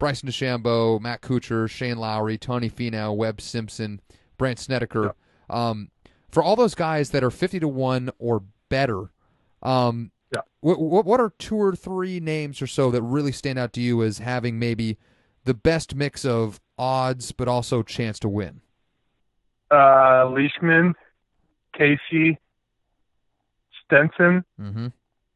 Bryson 0.00 0.28
DeChambeau, 0.28 1.00
Matt 1.00 1.20
Kuchar, 1.20 1.70
Shane 1.70 1.98
Lowry, 1.98 2.36
Tony 2.36 2.68
Finau, 2.68 3.14
Webb 3.14 3.40
Simpson, 3.40 4.00
Brandt 4.36 4.58
Snedeker. 4.58 5.14
Um, 5.48 5.90
for 6.32 6.42
all 6.42 6.56
those 6.56 6.74
guys 6.74 7.10
that 7.10 7.22
are 7.22 7.30
50 7.30 7.60
to 7.60 7.68
1 7.68 8.10
or 8.18 8.42
better, 8.68 9.10
um, 9.62 10.10
Yeah. 10.34 10.40
what, 10.60 10.80
what, 10.80 11.04
what 11.04 11.20
are 11.20 11.32
two 11.38 11.56
or 11.60 11.76
three 11.76 12.18
names 12.18 12.60
or 12.62 12.66
so 12.66 12.90
that 12.90 13.02
really 13.02 13.30
stand 13.32 13.58
out 13.58 13.72
to 13.74 13.80
you 13.80 14.02
as 14.02 14.18
having 14.18 14.58
maybe 14.58 14.96
the 15.44 15.54
best 15.54 15.94
mix 15.94 16.24
of 16.24 16.60
odds 16.78 17.30
but 17.32 17.46
also 17.46 17.82
chance 17.82 18.18
to 18.20 18.28
win? 18.28 18.60
Uh, 19.70 20.28
Leishman, 20.30 20.94
Casey, 21.76 22.38
Stenson, 23.84 24.44
Mm-hmm. 24.60 24.86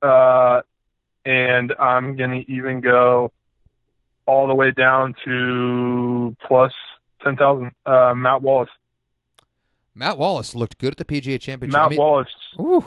uh, 0.02 0.60
and 1.26 1.72
I'm 1.78 2.16
gonna 2.16 2.42
even 2.48 2.80
go 2.80 3.32
all 4.26 4.46
the 4.46 4.54
way 4.54 4.70
down 4.70 5.14
to 5.24 6.36
plus 6.46 6.72
ten 7.22 7.36
thousand. 7.36 7.72
Uh, 7.86 8.14
Matt 8.14 8.42
Wallace. 8.42 8.70
Matt 9.94 10.18
Wallace 10.18 10.54
looked 10.54 10.78
good 10.78 10.92
at 10.92 10.96
the 10.98 11.04
PGA 11.04 11.40
Championship. 11.40 11.72
Matt 11.78 11.86
I 11.86 11.88
mean, 11.90 11.98
Wallace. 11.98 12.28
ooh, 12.58 12.84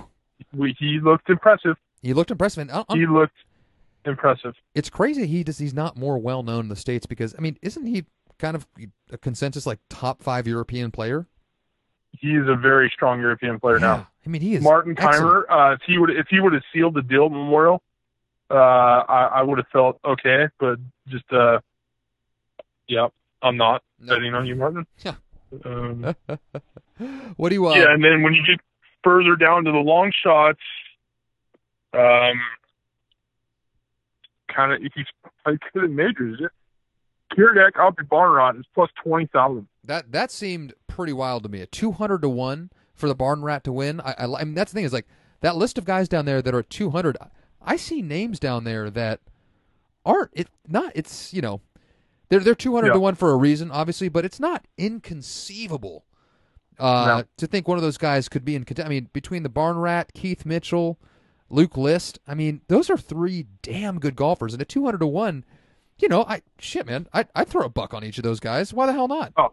We, 0.54 0.76
he 0.78 1.00
looked 1.00 1.30
impressive. 1.30 1.78
he 2.02 2.14
looked 2.14 2.32
impressive. 2.32 2.62
And, 2.64 2.72
uh, 2.72 2.84
He 2.92 3.06
looked 3.06 3.36
impressive. 4.06 4.56
it's 4.76 4.90
crazy 4.90 5.26
he 5.28 5.44
does, 5.44 5.58
he's 5.58 5.74
not 5.74 5.98
more 5.98 6.18
well 6.18 6.44
known 6.44 6.62
in 6.66 6.70
the 6.70 6.76
states 6.76 7.06
because 7.06 7.34
I 7.38 7.42
mean, 7.42 7.58
isn't 7.62 7.86
he 7.86 8.06
kind 8.40 8.56
of 8.56 8.68
a 9.12 9.18
consensus 9.18 9.66
like 9.66 9.80
top 9.90 10.22
five 10.22 10.48
European 10.48 10.92
player? 10.92 11.28
He 12.12 12.36
is 12.36 12.48
a 12.48 12.56
very 12.56 12.90
strong 12.94 13.20
European 13.20 13.60
player 13.60 13.80
now. 13.80 14.08
I 14.26 14.30
mean, 14.30 14.42
he 14.42 14.56
is 14.56 14.64
Martin. 14.64 14.96
Kaymer, 14.96 15.44
uh, 15.50 15.74
if 15.74 15.82
he 15.86 15.98
would 15.98 16.10
if 16.10 16.28
he 16.30 16.40
would 16.40 16.54
have 16.54 16.64
sealed 16.74 16.96
the 16.96 17.02
deal 17.02 17.26
at 17.26 17.32
Memorial, 17.32 17.82
uh, 18.50 18.54
I, 18.56 19.32
I 19.36 19.42
would 19.44 19.58
have 19.58 19.68
felt 19.74 20.00
okay, 20.06 20.48
but 20.60 20.80
just 21.08 21.26
uh, 21.32 21.60
yeah, 22.88 23.08
I'm 23.42 23.58
not 23.58 23.84
No. 24.00 24.16
betting 24.16 24.34
on 24.34 24.46
you, 24.46 24.56
Martin. 24.56 24.86
Yeah. 25.04 25.16
Um, 25.66 26.16
What 27.38 27.50
do 27.50 27.56
you? 27.56 27.62
want? 27.62 27.78
yeah, 27.80 27.94
and 27.94 28.04
then 28.04 28.24
when 28.24 28.34
you 28.34 28.44
get 28.46 28.60
further 29.04 29.36
down 29.36 29.64
to 29.66 29.72
the 29.72 29.78
long 29.78 30.12
shots, 30.24 30.60
um, 31.94 32.40
kind 34.54 34.72
of 34.74 34.80
he's 34.96 35.06
played 35.44 35.60
good 35.74 35.86
in 35.86 35.96
majors. 35.96 36.42
Kiradech, 37.34 37.74
Alpi 37.74 38.08
Barnrot 38.08 38.60
is 38.60 38.66
plus 38.74 38.90
twenty 39.04 39.28
thousand. 39.28 39.68
That 39.84 40.12
that 40.12 40.32
seemed 40.32 40.74
pretty 40.88 41.14
wild 41.14 41.44
to 41.44 41.50
me. 41.50 41.62
A 41.62 41.66
two 41.66 41.92
hundred 41.92 42.22
to 42.24 42.30
one 42.30 42.72
for 42.96 43.08
the 43.08 43.16
Barn 43.16 43.44
Rat 43.44 43.64
to 43.66 43.72
win. 43.72 44.02
I, 44.02 44.16
I, 44.18 44.42
I 44.42 44.44
mean, 44.44 44.56
that's 44.56 44.72
the 44.72 44.76
thing 44.78 44.86
is 44.86 44.94
like 44.94 45.08
that 45.42 45.56
list 45.56 45.78
of 45.78 45.86
guys 45.86 46.08
down 46.10 46.26
there 46.26 46.42
that 46.42 46.56
are 46.56 46.64
two 46.64 46.90
hundred. 46.90 47.18
I 47.68 47.76
see 47.76 48.02
names 48.02 48.40
down 48.40 48.64
there 48.64 48.90
that 48.90 49.20
aren't 50.06 50.32
it 50.34 50.48
not. 50.68 50.92
It's 50.96 51.34
you 51.34 51.42
know 51.42 51.62
they're 52.30 52.40
they're 52.40 52.56
two 52.56 52.74
hundred 52.74 52.94
to 52.94 53.00
one 53.00 53.16
for 53.16 53.32
a 53.32 53.36
reason, 53.36 53.70
obviously, 53.72 54.10
but 54.10 54.26
it's 54.26 54.40
not 54.40 54.66
inconceivable 54.78 56.06
uh, 56.80 57.06
No. 57.06 57.24
to 57.38 57.48
think 57.48 57.68
one 57.68 57.78
of 57.78 57.84
those 57.84 57.98
guys 57.98 58.30
could 58.30 58.46
be 58.46 58.56
in. 58.56 58.66
I 58.84 58.88
mean, 58.88 59.10
between 59.14 59.44
the 59.44 59.50
Barn 59.50 59.78
Rat, 59.78 60.14
Keith 60.14 60.46
Mitchell, 60.46 60.98
Luke 61.50 61.78
List. 61.78 62.20
I 62.28 62.34
mean, 62.36 62.62
those 62.68 62.90
are 62.90 62.98
three 62.98 63.48
damn 63.62 64.00
good 64.00 64.16
golfers, 64.16 64.54
and 64.54 64.62
at 64.62 64.70
two 64.70 64.86
hundred 64.86 65.00
to 65.00 65.08
one. 65.08 65.44
You 66.00 66.08
know, 66.08 66.26
I 66.28 66.42
shit, 66.60 66.86
man. 66.86 67.08
I 67.14 67.26
I 67.36 67.44
throw 67.44 67.66
a 67.66 67.70
buck 67.70 67.94
on 67.94 68.04
each 68.04 68.18
of 68.18 68.24
those 68.24 68.40
guys. 68.40 68.74
Why 68.74 68.86
the 68.86 68.94
hell 68.94 69.08
not? 69.08 69.34
Oh, 69.38 69.50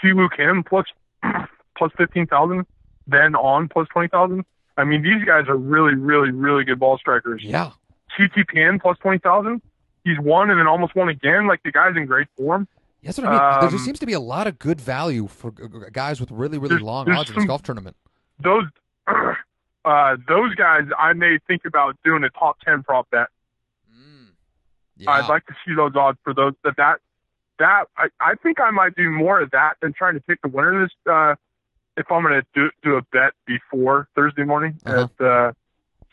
see 0.00 0.08
Si 0.08 0.12
Woo 0.12 0.28
Kim 0.34 0.62
plus 0.62 0.86
plus 1.76 1.90
fifteen 1.96 2.26
thousand, 2.26 2.64
then 3.06 3.34
on 3.34 3.68
plus 3.68 3.88
twenty 3.88 4.08
thousand. 4.08 4.44
I 4.82 4.84
mean, 4.84 5.02
these 5.02 5.24
guys 5.24 5.46
are 5.48 5.56
really, 5.56 5.94
really, 5.94 6.30
really 6.30 6.64
good 6.64 6.78
ball 6.80 6.98
strikers. 6.98 7.42
Yeah, 7.42 7.70
CT 8.16 8.48
Pan 8.48 8.78
plus 8.80 8.98
twenty 8.98 9.18
thousand. 9.18 9.62
He's 10.04 10.18
won 10.18 10.50
and 10.50 10.58
then 10.58 10.66
almost 10.66 10.94
won 10.96 11.08
again. 11.08 11.46
Like 11.46 11.62
the 11.62 11.70
guy's 11.72 11.96
in 11.96 12.06
great 12.06 12.26
form. 12.36 12.66
That's 13.04 13.18
what 13.18 13.26
I 13.28 13.30
mean. 13.30 13.60
there 13.60 13.70
just 13.70 13.74
Um, 13.82 13.84
seems 13.86 13.98
to 14.00 14.06
be 14.06 14.12
a 14.12 14.20
lot 14.20 14.46
of 14.46 14.58
good 14.58 14.80
value 14.80 15.26
for 15.28 15.50
guys 15.92 16.20
with 16.20 16.30
really, 16.30 16.58
really 16.58 16.70
There's- 16.70 16.82
long 16.82 17.04
there's 17.06 17.18
odds 17.18 17.30
in 17.30 17.36
this 17.36 17.44
golf 17.46 17.62
tournament. 17.62 17.96
Those 18.40 18.64
uh, 19.84 20.16
those 20.28 20.54
guys, 20.56 20.82
I 20.98 21.12
may 21.12 21.38
think 21.46 21.62
about 21.64 21.96
doing 22.04 22.22
a 22.24 22.30
top 22.30 22.58
ten 22.60 22.82
prop 22.82 23.08
bet. 23.10 23.28
Yeah. 24.96 25.10
I'd 25.10 25.28
like 25.28 25.46
to 25.46 25.54
see 25.66 25.74
those 25.74 25.96
odds 25.96 26.18
for 26.22 26.32
those 26.34 26.52
that 26.64 26.76
that 26.76 26.98
that 27.58 27.84
I, 27.96 28.08
I 28.20 28.34
think 28.42 28.60
I 28.60 28.70
might 28.70 28.94
do 28.94 29.10
more 29.10 29.40
of 29.40 29.50
that 29.50 29.74
than 29.80 29.92
trying 29.92 30.14
to 30.14 30.20
pick 30.20 30.40
the 30.42 30.48
winner 30.48 30.82
of 30.82 30.88
this. 30.88 31.12
Uh, 31.12 31.34
if 31.96 32.06
I'm 32.10 32.22
going 32.22 32.40
to 32.40 32.46
do 32.54 32.70
do 32.82 32.96
a 32.96 33.02
bet 33.12 33.32
before 33.46 34.08
Thursday 34.14 34.44
morning 34.44 34.78
Uh-huh. 34.86 35.08
at 35.20 35.24
uh, 35.26 35.52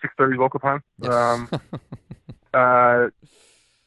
six 0.01 0.13
thirty 0.17 0.38
local 0.38 0.59
time. 0.59 0.84
Um, 1.03 1.49
uh, 2.53 3.07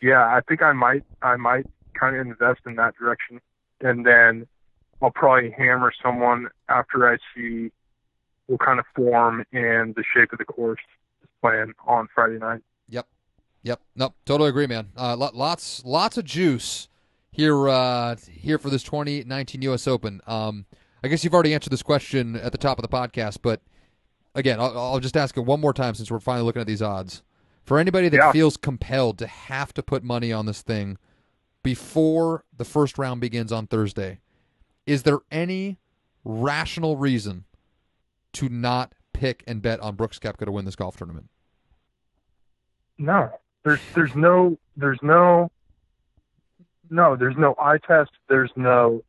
yeah, 0.00 0.24
I 0.26 0.40
think 0.48 0.62
I 0.62 0.72
might 0.72 1.04
I 1.22 1.36
might 1.36 1.66
kind 1.98 2.16
of 2.16 2.26
invest 2.26 2.60
in 2.66 2.76
that 2.76 2.94
direction, 2.96 3.40
and 3.80 4.04
then 4.06 4.46
I'll 5.00 5.10
probably 5.10 5.50
hammer 5.50 5.92
someone 6.02 6.48
after 6.68 7.10
I 7.12 7.18
see 7.34 7.70
what 8.46 8.60
kind 8.60 8.78
of 8.78 8.84
form 8.94 9.44
and 9.52 9.94
the 9.94 10.04
shape 10.14 10.32
of 10.32 10.38
the 10.38 10.44
course 10.44 10.80
is 11.22 11.28
playing 11.40 11.72
on 11.86 12.08
Friday 12.14 12.38
night. 12.38 12.60
Yep. 12.88 13.06
Yep, 13.64 13.80
nope. 13.94 14.14
Totally 14.26 14.48
agree, 14.48 14.66
man. 14.66 14.88
Uh, 14.96 15.14
lo- 15.16 15.30
lots, 15.32 15.84
lots 15.84 16.18
of 16.18 16.24
juice 16.24 16.88
here, 17.30 17.68
uh, 17.68 18.16
here 18.28 18.58
for 18.58 18.68
this 18.70 18.82
2019 18.82 19.62
U.S. 19.62 19.86
Open. 19.86 20.20
Um, 20.26 20.66
I 21.02 21.08
guess 21.08 21.24
you've 21.24 21.34
already 21.34 21.54
answered 21.54 21.70
this 21.70 21.82
question 21.82 22.36
at 22.36 22.52
the 22.52 22.58
top 22.58 22.78
of 22.78 22.82
the 22.82 22.88
podcast, 22.88 23.38
but 23.42 23.60
again, 24.34 24.60
I'll, 24.60 24.76
I'll 24.78 25.00
just 25.00 25.16
ask 25.16 25.36
it 25.36 25.40
one 25.40 25.60
more 25.60 25.72
time 25.72 25.94
since 25.94 26.10
we're 26.10 26.20
finally 26.20 26.44
looking 26.44 26.60
at 26.60 26.66
these 26.66 26.82
odds. 26.82 27.22
For 27.64 27.78
anybody 27.78 28.08
that 28.08 28.16
Yeah. 28.16 28.32
feels 28.32 28.56
compelled 28.56 29.18
to 29.18 29.26
have 29.26 29.72
to 29.74 29.82
put 29.82 30.02
money 30.04 30.32
on 30.32 30.46
this 30.46 30.62
thing 30.62 30.98
before 31.62 32.44
the 32.56 32.64
first 32.64 32.98
round 32.98 33.20
begins 33.20 33.52
on 33.52 33.66
Thursday, 33.66 34.20
is 34.86 35.02
there 35.04 35.20
any 35.30 35.78
rational 36.24 36.96
reason 36.96 37.44
to 38.34 38.48
not 38.48 38.94
pick 39.12 39.44
and 39.46 39.60
bet 39.62 39.80
on 39.80 39.94
Brooks 39.94 40.18
Koepka 40.18 40.44
to 40.44 40.52
win 40.52 40.64
this 40.64 40.76
golf 40.76 40.96
tournament? 40.96 41.28
No, 42.98 43.30
there's 43.64 43.80
there's 43.94 44.14
no 44.14 44.58
there's 44.76 44.98
no 45.02 45.50
no 46.90 47.16
there's 47.16 47.36
no 47.36 47.54
eye 47.60 47.78
test. 47.78 48.10
There's 48.28 48.50
no 48.56 49.02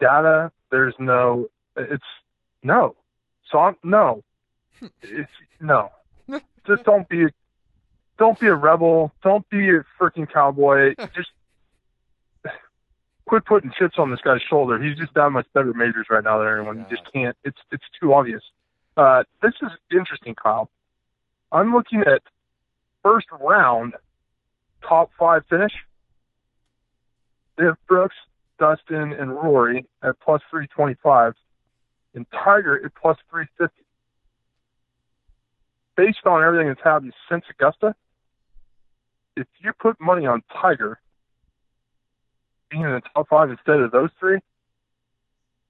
data. 0.00 0.50
There's 0.74 0.94
no 0.98 1.46
it's 1.76 2.02
no. 2.64 2.96
So 3.48 3.58
I'm, 3.60 3.76
no, 3.84 4.24
it's 5.02 5.30
no. 5.60 5.92
Just 6.66 6.82
don't 6.82 7.08
be 7.08 7.26
don't 8.18 8.40
be 8.40 8.48
a 8.48 8.56
rebel. 8.56 9.12
Don't 9.22 9.48
be 9.50 9.68
a 9.68 9.84
freaking 10.00 10.28
cowboy. 10.28 10.96
Just 11.14 11.30
quit 13.24 13.44
putting 13.44 13.70
chips 13.78 13.94
on 13.98 14.10
this 14.10 14.18
guy's 14.20 14.42
shoulder. 14.42 14.82
He's 14.82 14.98
just 14.98 15.14
that 15.14 15.30
much 15.30 15.46
better 15.54 15.72
majors 15.72 16.06
right 16.10 16.24
now 16.24 16.38
than 16.38 16.48
everyone. 16.48 16.78
You 16.78 16.86
just 16.90 17.12
can't. 17.12 17.36
It's 17.44 17.60
it's 17.70 17.84
too 18.00 18.12
obvious. 18.12 18.42
Uh, 18.96 19.22
this 19.42 19.54
is 19.62 19.70
interesting, 19.92 20.34
Kyle. 20.34 20.68
I'm 21.52 21.72
looking 21.72 22.00
at 22.00 22.22
first 23.04 23.28
round 23.30 23.94
top 24.82 25.10
five 25.16 25.44
finish. 25.48 25.72
They 27.56 27.64
have 27.64 27.76
Brooks, 27.86 28.16
Dustin, 28.58 29.12
and 29.12 29.30
Rory 29.30 29.86
at 30.02 30.18
plus 30.20 30.42
325, 30.50 31.34
and 32.14 32.26
Tiger 32.32 32.84
at 32.84 32.94
plus 32.94 33.16
350. 33.30 33.82
Based 35.96 36.26
on 36.26 36.42
everything 36.42 36.68
that's 36.68 36.82
happened 36.82 37.12
since 37.30 37.44
Augusta, 37.50 37.94
if 39.36 39.46
you 39.60 39.72
put 39.80 40.00
money 40.00 40.26
on 40.26 40.42
Tiger 40.60 41.00
being 42.70 42.82
in 42.82 42.90
the 42.90 43.02
top 43.14 43.28
five 43.28 43.50
instead 43.50 43.80
of 43.80 43.90
those 43.92 44.10
three, 44.18 44.38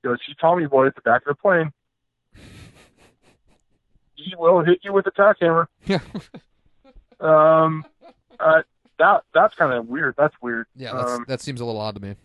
go 0.03 0.17
see 0.27 0.35
Tommy 0.41 0.67
Boy 0.67 0.87
at 0.87 0.95
the 0.95 1.03
back 1.03 1.23
of 1.23 1.29
the 1.29 1.35
plane. 1.35 1.73
He 4.15 4.35
will 4.39 4.65
hit 4.65 4.79
you 4.83 4.93
with 4.93 5.07
a 5.07 5.11
tack 5.11 5.37
hammer. 5.41 5.69
Yeah. 5.87 6.01
Um, 7.21 7.85
uh, 8.41 8.63
that 8.99 9.23
that's 9.33 9.55
kind 9.55 9.73
of 9.73 9.87
weird. 9.87 10.15
That's 10.17 10.35
weird. 10.43 10.67
Yeah, 10.77 10.93
that's, 10.95 11.11
Um, 11.13 11.25
that 11.29 11.41
seems 11.41 11.61
a 11.61 11.65
little 11.65 11.81
odd 11.81 11.95
to 11.97 12.01
me. 12.01 12.17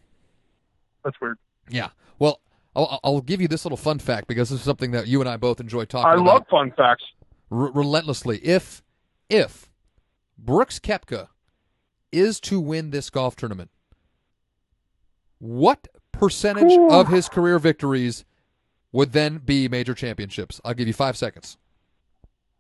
That's 1.04 1.20
weird. 1.22 1.38
Yeah. 1.70 1.90
Well, 2.18 2.42
I'll, 2.76 3.00
I'll 3.04 3.22
give 3.22 3.42
you 3.42 3.48
this 3.48 3.66
little 3.66 3.78
fun 3.78 4.00
fact 4.00 4.28
because 4.28 4.50
this 4.50 4.60
is 4.60 4.66
something 4.66 4.92
that 4.92 5.08
you 5.08 5.20
and 5.22 5.30
I 5.30 5.38
both 5.38 5.60
enjoy 5.60 5.86
talking 5.86 6.10
about. 6.12 6.18
I 6.20 6.22
about 6.22 6.34
love 6.34 6.46
fun 6.50 6.72
facts. 6.78 7.04
r- 7.52 7.72
relentlessly. 7.72 8.38
If 8.40 8.84
if 9.30 9.70
Brooks 10.38 10.80
Koepka 10.80 11.28
is 12.12 12.40
to 12.42 12.60
win 12.60 12.92
this 12.92 13.10
golf 13.10 13.36
tournament, 13.36 13.70
what 15.40 15.88
percentage 16.12 16.78
of 16.92 17.08
his 17.08 17.30
career 17.30 17.60
victories 17.60 18.26
would 18.92 19.12
then 19.14 19.38
be 19.38 19.68
major 19.68 19.94
championships? 19.94 20.60
I'll 20.66 20.74
give 20.74 20.88
you 20.88 20.94
five 20.94 21.16
seconds. 21.18 21.58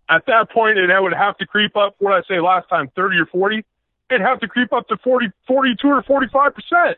At 0.09 0.25
that 0.25 0.49
point, 0.51 0.77
and 0.79 0.89
that 0.89 1.01
would 1.03 1.13
have 1.13 1.37
to 1.37 1.45
creep 1.45 1.75
up. 1.77 1.95
What 1.99 2.11
did 2.11 2.23
I 2.25 2.35
say 2.35 2.39
last 2.39 2.67
time? 2.69 2.89
Thirty 2.95 3.17
or 3.17 3.25
forty? 3.27 3.63
It'd 4.09 4.21
have 4.21 4.39
to 4.39 4.47
creep 4.47 4.73
up 4.73 4.87
to 4.87 4.97
40, 5.03 5.27
42 5.45 5.87
or 5.87 6.01
forty-five 6.01 6.53
percent. 6.55 6.97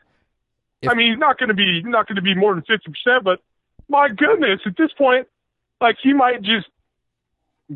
If- 0.81 0.89
I 0.89 0.93
mean, 0.95 1.11
he's 1.11 1.19
not 1.19 1.37
going 1.37 1.49
to 1.49 1.55
be 1.55 1.81
not 1.83 2.07
going 2.07 2.15
to 2.15 2.21
be 2.21 2.35
more 2.35 2.53
than 2.53 2.63
fifty 2.63 2.91
percent. 2.91 3.23
But 3.23 3.39
my 3.89 4.09
goodness, 4.09 4.61
at 4.65 4.77
this 4.77 4.91
point, 4.97 5.27
Like 5.79 5.97
he 6.01 6.13
might 6.13 6.41
just 6.41 6.67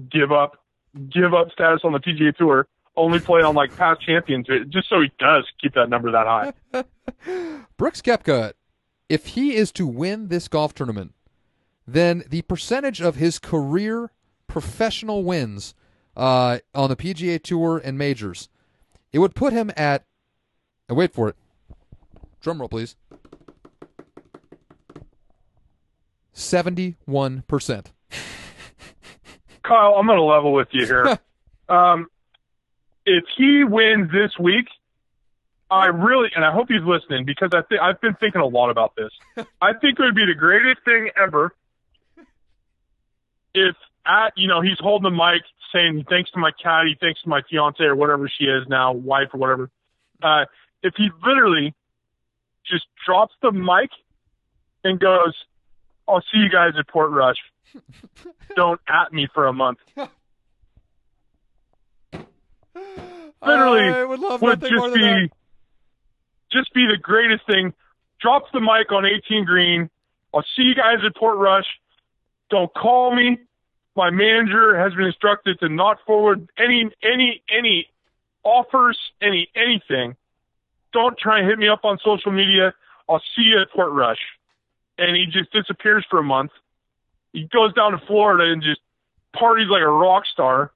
give 0.09 0.31
up, 0.31 0.63
give 1.09 1.33
up 1.33 1.51
status 1.51 1.81
on 1.83 1.91
the 1.93 1.99
PGA 1.99 2.35
Tour, 2.35 2.67
only 2.95 3.19
play 3.19 3.41
on 3.41 3.55
like 3.55 3.75
past 3.75 4.01
champions, 4.01 4.47
just 4.69 4.89
so 4.89 5.01
he 5.01 5.11
does 5.19 5.45
keep 5.61 5.73
that 5.73 5.89
number 5.89 6.11
that 6.11 6.25
high. 6.27 6.53
Brooks 7.77 8.01
Koepka, 8.01 8.53
if 9.09 9.27
he 9.27 9.55
is 9.55 9.71
to 9.73 9.85
win 9.87 10.27
this 10.29 10.47
golf 10.47 10.73
tournament, 10.73 11.13
then 11.87 12.23
the 12.29 12.41
percentage 12.43 13.01
of 13.01 13.15
his 13.15 13.39
career 13.39 14.11
professional 14.47 15.23
wins 15.23 15.73
uh, 16.15 16.59
on 16.73 16.89
the 16.89 16.95
PGA 16.95 17.41
Tour 17.41 17.81
and 17.83 17.97
majors, 17.97 18.49
it 19.11 19.19
would 19.19 19.35
put 19.35 19.53
him 19.53 19.71
at. 19.75 20.05
Wait 20.89 21.13
for 21.13 21.29
it. 21.29 21.35
Drum 22.45 22.59
roll, 22.59 22.69
please. 22.69 22.95
Seventy-one 26.31 27.43
percent. 27.47 27.91
Kyle, 29.63 29.95
I'm 29.95 30.05
going 30.05 30.19
to 30.19 30.23
level 30.23 30.53
with 30.53 30.67
you 30.71 30.85
here. 30.85 31.17
um, 31.69 32.05
if 33.03 33.23
he 33.35 33.63
wins 33.63 34.11
this 34.11 34.37
week, 34.39 34.67
I 35.71 35.87
really, 35.87 36.29
and 36.35 36.45
I 36.45 36.51
hope 36.51 36.67
he's 36.67 36.83
listening 36.85 37.25
because 37.25 37.49
I 37.51 37.63
think 37.63 37.81
I've 37.81 37.99
been 37.99 38.13
thinking 38.19 38.41
a 38.41 38.45
lot 38.45 38.69
about 38.69 38.93
this. 38.95 39.09
I 39.59 39.73
think 39.73 39.97
it 39.97 40.03
would 40.03 40.13
be 40.13 40.27
the 40.27 40.37
greatest 40.37 40.85
thing 40.85 41.09
ever 41.17 41.51
if 43.55 43.75
at 44.05 44.33
you 44.37 44.47
know 44.47 44.61
he's 44.61 44.77
holding 44.79 45.11
the 45.11 45.17
mic 45.17 45.41
saying 45.73 46.05
thanks 46.07 46.29
to 46.29 46.37
my 46.37 46.51
caddy, 46.61 46.95
thanks 47.01 47.23
to 47.23 47.29
my 47.29 47.41
fiance 47.49 47.83
or 47.83 47.95
whatever 47.95 48.29
she 48.29 48.43
is 48.43 48.67
now, 48.67 48.93
wife 48.93 49.29
or 49.33 49.39
whatever. 49.39 49.71
Uh, 50.21 50.45
if 50.83 50.93
he 50.95 51.09
literally 51.25 51.73
just 52.69 52.85
drops 53.05 53.33
the 53.41 53.51
mic 53.51 53.89
and 54.83 54.99
goes, 54.99 55.35
"I'll 56.07 56.21
see 56.31 56.39
you 56.39 56.49
guys 56.49 56.73
at 56.77 56.87
Portrush. 56.87 57.37
Don't 58.55 58.79
at 58.87 59.13
me 59.13 59.27
for 59.33 59.47
a 59.47 59.53
month." 59.53 59.79
Literally 63.45 63.89
I 63.89 64.03
would 64.03 64.19
love 64.19 64.41
would 64.41 64.59
just 64.59 64.93
be 64.93 65.01
that. 65.01 65.29
just 66.51 66.73
be 66.73 66.87
the 66.87 66.97
greatest 66.99 67.45
thing. 67.45 67.73
Drops 68.19 68.49
the 68.53 68.59
mic 68.59 68.91
on 68.91 69.05
18 69.05 69.45
green. 69.45 69.89
I'll 70.33 70.43
see 70.55 70.63
you 70.63 70.75
guys 70.75 70.97
at 71.05 71.15
Portrush. 71.15 71.65
Don't 72.49 72.73
call 72.73 73.15
me. 73.15 73.39
My 73.95 74.09
manager 74.09 74.77
has 74.77 74.93
been 74.93 75.05
instructed 75.05 75.59
to 75.59 75.69
not 75.69 75.99
forward 76.05 76.49
any 76.57 76.89
any 77.03 77.41
any 77.49 77.87
offers, 78.43 78.97
any 79.21 79.47
anything. 79.55 80.15
Don't 80.95 81.17
try 81.17 81.39
and 81.39 81.47
hit 81.49 81.59
me 81.59 81.67
up 81.67 81.83
on 81.83 81.99
social 82.01 82.31
media. 82.31 82.73
I'll 83.09 83.21
see 83.35 83.41
you 83.41 83.61
at 83.61 83.67
Portrush. 83.75 84.15
And 84.97 85.13
he 85.13 85.25
just 85.25 85.51
disappears 85.51 86.05
for 86.09 86.19
a 86.19 86.23
month. 86.23 86.51
He 87.33 87.49
goes 87.51 87.73
down 87.73 87.91
to 87.91 87.97
Florida 88.07 88.49
and 88.49 88.63
just 88.63 88.79
parties 89.37 89.67
like 89.69 89.81
a 89.81 89.89
rock 89.89 90.23
star. 90.31 90.71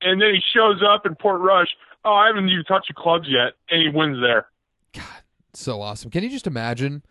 And 0.00 0.18
then 0.18 0.32
he 0.32 0.40
shows 0.54 0.82
up 0.82 1.04
in 1.04 1.14
Portrush. 1.14 1.68
Oh, 2.06 2.14
I 2.14 2.28
haven't 2.28 2.48
even 2.48 2.64
touched 2.64 2.88
the 2.88 2.94
clubs 2.94 3.28
yet, 3.28 3.52
and 3.70 3.82
he 3.82 3.90
wins 3.90 4.18
there. 4.22 4.46
God, 4.94 5.22
so 5.52 5.82
awesome. 5.82 6.10
Can 6.10 6.24
you 6.24 6.30
just 6.30 6.46
imagine 6.46 7.02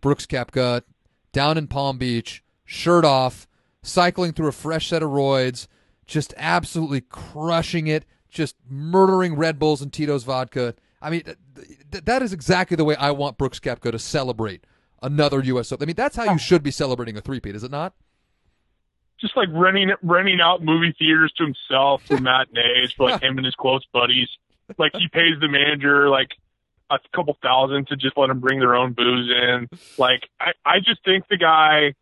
Brooks 0.00 0.24
Koepka 0.24 0.84
down 1.32 1.58
in 1.58 1.66
Palm 1.66 1.98
Beach, 1.98 2.42
shirt 2.64 3.04
off, 3.04 3.46
cycling 3.82 4.32
through 4.32 4.48
a 4.48 4.52
fresh 4.52 4.88
set 4.88 5.02
of 5.02 5.10
roids, 5.10 5.66
just 6.06 6.32
absolutely 6.38 7.02
crushing 7.02 7.86
it, 7.86 8.06
just 8.30 8.56
murdering 8.66 9.36
Red 9.36 9.58
Bulls 9.58 9.82
and 9.82 9.92
Tito's 9.92 10.24
vodka. 10.24 10.74
I 11.02 11.10
mean, 11.10 11.22
th- 11.22 11.36
th- 11.90 12.04
that 12.04 12.22
is 12.22 12.32
exactly 12.32 12.76
the 12.76 12.84
way 12.84 12.96
I 12.96 13.10
want 13.10 13.36
Brooks 13.36 13.58
Koepka 13.58 13.90
to 13.92 13.98
celebrate 13.98 14.64
another 15.02 15.42
U.S. 15.42 15.72
Open. 15.72 15.84
I 15.84 15.86
mean, 15.86 15.96
that's 15.96 16.16
how 16.16 16.24
you 16.24 16.30
ah. 16.30 16.36
should 16.36 16.62
be 16.62 16.70
celebrating 16.70 17.16
a 17.16 17.20
three-peat, 17.20 17.54
is 17.54 17.64
it 17.64 17.70
not? 17.70 17.94
Just 19.20 19.36
like 19.36 19.48
renting 19.52 19.92
renting 20.02 20.40
out 20.40 20.64
movie 20.64 20.94
theaters 20.98 21.32
to 21.36 21.44
himself 21.44 22.02
for 22.04 22.16
matinees 22.20 22.92
for 22.96 23.10
like 23.10 23.22
him 23.22 23.36
and 23.36 23.44
his 23.44 23.54
close 23.54 23.84
buddies. 23.92 24.28
Like 24.78 24.92
he 24.94 25.06
pays 25.08 25.38
the 25.40 25.48
manager 25.48 26.08
like 26.08 26.30
a 26.90 26.98
couple 27.14 27.36
thousand 27.42 27.88
to 27.88 27.96
just 27.96 28.16
let 28.16 28.30
him 28.30 28.40
bring 28.40 28.58
their 28.58 28.74
own 28.74 28.94
booze 28.94 29.30
in. 29.30 29.68
Like 29.96 30.28
I, 30.40 30.52
I 30.64 30.78
just 30.80 31.04
think 31.04 31.28
the 31.28 31.36
guy 31.36 31.94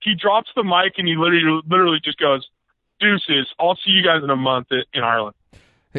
he 0.00 0.14
drops 0.14 0.50
the 0.54 0.64
mic 0.64 0.94
and 0.98 1.08
he 1.08 1.16
literally 1.16 1.62
literally 1.66 2.00
just 2.04 2.18
goes, 2.18 2.46
Deuces, 3.00 3.46
I'll 3.58 3.76
see 3.76 3.90
you 3.90 4.02
guys 4.02 4.22
in 4.22 4.30
a 4.30 4.36
month 4.36 4.68
in 4.70 5.02
Ireland. 5.02 5.34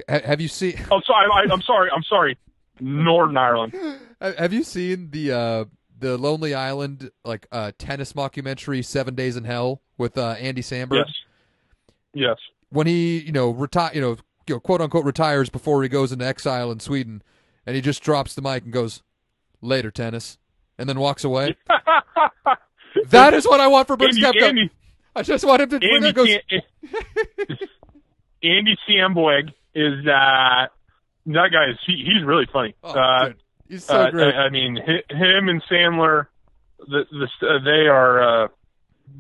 Have 0.08 0.42
you 0.42 0.48
seen 0.48 0.80
Oh 0.92 1.02
sorry, 1.02 1.28
I, 1.34 1.52
I'm 1.52 1.62
sorry, 1.62 1.90
I'm 1.92 2.04
sorry. 2.04 2.38
Northern 2.80 3.38
Ireland. 3.38 3.74
Have 4.22 4.54
you 4.54 4.64
seen 4.64 5.12
the 5.12 5.32
uh, 5.32 5.66
the 6.00 6.18
Lonely 6.18 6.54
Island 6.54 7.12
like 7.24 7.48
uh, 7.52 7.72
tennis 7.78 8.14
mockumentary 8.14 8.84
Seven 8.84 9.16
Days 9.16 9.36
in 9.38 9.44
Hell 9.44 9.82
with 9.98 10.18
uh, 10.18 10.36
Andy 10.40 10.62
Samberg? 10.62 11.06
Yes. 11.06 11.14
Yes. 12.14 12.38
when 12.70 12.88
he 12.88 13.20
you 13.20 13.32
know 13.32 13.52
retire 13.52 13.92
you 13.94 14.02
know, 14.02 14.18
you 14.48 14.56
know 14.56 14.60
quote 14.60 14.82
unquote 14.82 15.06
retires 15.06 15.50
before 15.50 15.84
he 15.84 15.90
goes 15.90 16.12
into 16.12 16.26
exile 16.26 16.72
in 16.72 16.80
Sweden, 16.80 17.22
and 17.66 17.76
he 17.76 17.82
just 17.82 18.02
drops 18.02 18.34
the 18.34 18.42
mic 18.42 18.64
and 18.64 18.74
goes, 18.74 19.04
"Later, 19.62 19.92
tennis," 19.92 20.38
and 20.78 20.90
then 20.90 21.00
walks 21.00 21.24
away. 21.24 21.56
that 23.10 23.34
is 23.34 23.46
what 23.46 23.60
I 23.60 23.68
want 23.68 23.88
for 23.88 23.98
Brooks 23.98 24.18
Andy, 24.18 24.72
I 25.16 25.24
just 25.24 25.46
want 25.46 25.62
him 25.62 25.70
to 25.70 25.80
Andy, 25.84 26.12
goes. 26.12 26.28
Andy 28.44 28.78
Samberg 28.88 29.54
is 29.76 30.08
uh 30.08 30.68
that 31.34 31.50
guy 31.52 31.72
is 31.72 31.78
he, 31.86 32.04
he's 32.06 32.24
really 32.26 32.48
funny. 32.52 32.76
Oh, 32.84 32.92
uh, 32.92 33.34
he's 33.68 33.86
so 33.86 33.96
uh, 33.96 34.12
great. 34.12 34.34
I, 34.34 34.46
I 34.46 34.50
mean, 34.50 34.78
hi- 34.78 35.04
him 35.16 35.50
and 35.50 35.62
Sandler, 35.64 36.28
the, 36.80 37.06
the 37.12 37.48
uh, 37.48 37.64
they 37.64 37.88
are 37.88 38.46
uh, 38.46 38.48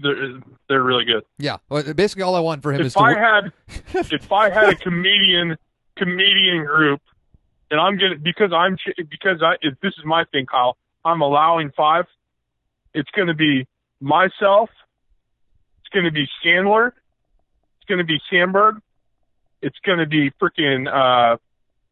they're 0.01 0.39
they're 0.69 0.83
really 0.83 1.05
good. 1.05 1.23
yeah, 1.37 1.57
well, 1.69 1.83
basically 1.93 2.23
all 2.23 2.35
I 2.35 2.39
want 2.39 2.63
for 2.63 2.73
him 2.73 2.81
is 2.81 2.87
If 2.87 2.93
to. 2.93 2.99
I 2.99 3.13
had 3.17 3.53
if 4.11 4.31
I 4.31 4.49
had 4.49 4.69
a 4.69 4.75
comedian 4.75 5.57
comedian 5.97 6.65
group, 6.65 7.01
and 7.71 7.79
I'm 7.79 7.97
gonna 7.97 8.17
because 8.17 8.51
I'm 8.53 8.77
because 9.09 9.41
I 9.41 9.55
if 9.61 9.79
this 9.81 9.93
is 9.97 10.05
my 10.05 10.23
thing, 10.31 10.45
Kyle. 10.45 10.77
I'm 11.05 11.21
allowing 11.21 11.71
five. 11.75 12.05
It's 12.93 13.09
gonna 13.15 13.33
be 13.33 13.67
myself. 14.01 14.69
It's 15.79 15.89
gonna 15.93 16.11
be 16.11 16.27
Sandler. 16.45 16.87
It's 16.87 17.85
gonna 17.87 18.03
be 18.03 18.19
Samberg. 18.31 18.81
It's 19.61 19.77
gonna 19.85 20.05
be 20.05 20.31
freaking 20.31 20.87
uh, 20.87 21.37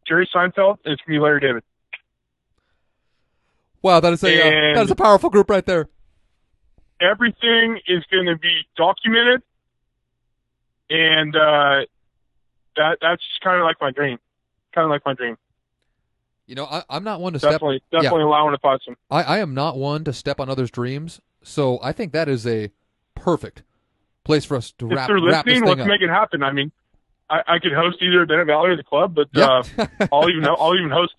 Jerry 0.07 0.30
Seinfeld. 0.34 0.77
And 0.86 0.94
it's 0.94 1.02
gonna 1.03 1.18
be 1.18 1.19
Larry 1.19 1.40
David. 1.41 1.64
wow, 3.82 3.99
that 3.99 4.14
is 4.14 4.23
a 4.23 4.27
uh, 4.41 4.73
that 4.76 4.84
is 4.86 4.91
a 4.91 4.95
powerful 4.95 5.30
group 5.30 5.49
right 5.49 5.65
there. 5.65 5.88
everything 7.02 7.80
is 7.88 8.03
going 8.11 8.26
to 8.26 8.38
be 8.38 8.61
documented, 8.77 9.41
and 10.90 11.36
uh, 11.36 11.86
that 12.77 12.98
that's 13.02 13.23
kind 13.44 13.60
of 13.60 13.64
like 13.65 13.77
my 13.82 13.91
dream. 13.91 14.18
Kind 14.73 14.86
of 14.86 14.90
like 14.91 15.06
my 15.06 15.14
dream. 15.14 15.38
You 16.48 16.56
know, 16.56 16.65
I, 16.65 16.84
I'm 16.90 17.03
not 17.03 17.22
one 17.22 17.34
to 17.34 17.40
step. 17.40 17.53
Definitely, 17.53 17.82
definitely 17.91 18.22
allowing 18.23 18.53
to 18.53 18.60
find 18.60 18.80
some. 18.86 18.95
I, 19.10 19.23
I 19.23 19.38
am 19.40 19.53
not 19.53 19.77
one 19.77 20.03
to 20.03 20.14
step 20.14 20.40
on 20.40 20.49
others' 20.49 20.69
dreams, 20.69 21.19
so 21.41 21.80
I 21.82 21.91
think 21.91 22.11
that 22.14 22.30
is 22.30 22.45
a 22.45 22.72
perfect 23.15 23.64
place 24.23 24.45
for 24.45 24.56
us 24.57 24.72
to 24.73 24.88
If 24.90 24.95
wrap, 24.95 25.07
they're 25.07 25.15
wrap 25.15 25.45
this 25.45 25.53
listening, 25.53 25.61
thing 25.61 25.69
let's 25.69 25.82
up. 25.82 25.88
make 25.88 26.02
it 26.02 26.10
happen. 26.10 26.44
I 26.44 26.52
mean, 26.52 26.72
I, 27.30 27.41
I 27.47 27.60
could 27.60 27.73
host 27.73 27.97
either 28.02 28.26
Bennett 28.26 28.47
Valley 28.47 28.69
or 28.72 28.76
the 28.77 28.84
club, 28.84 29.15
but 29.15 29.27
Yeah. 29.34 29.64
uh, 29.80 29.88
I'll 30.11 30.30
even 30.30 30.45
I'll 30.45 30.76
even 30.77 30.91
host 30.91 31.14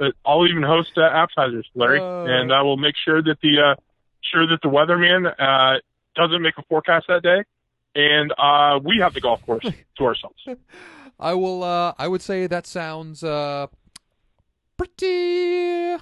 uh, 0.00 0.06
I'll 0.26 0.46
even 0.46 0.62
host 0.62 0.90
uh, 0.96 1.02
appetizers, 1.02 1.66
Larry, 1.74 2.00
Uh. 2.00 2.24
and 2.24 2.52
I 2.52 2.62
will 2.62 2.76
make 2.76 2.94
sure 3.04 3.22
that 3.22 3.38
the 3.40 3.60
uh, 3.60 3.74
sure 4.20 4.46
that 4.48 4.60
the 4.62 4.68
weatherman 4.68 5.26
uh, 5.38 5.78
doesn't 6.16 6.42
make 6.42 6.54
a 6.58 6.62
forecast 6.68 7.06
that 7.08 7.22
day, 7.22 7.44
and 7.94 8.32
uh, 8.38 8.78
we 8.82 8.98
have 9.00 9.14
the 9.14 9.20
golf 9.20 9.44
course 9.46 9.64
to 9.98 10.04
ourselves. 10.04 10.42
I 11.20 11.34
will. 11.34 11.62
Uh, 11.64 11.94
I 11.98 12.06
would 12.08 12.22
say 12.22 12.46
that 12.46 12.66
sounds 12.66 13.22
uh, 13.24 13.66
pretty. 14.76 15.96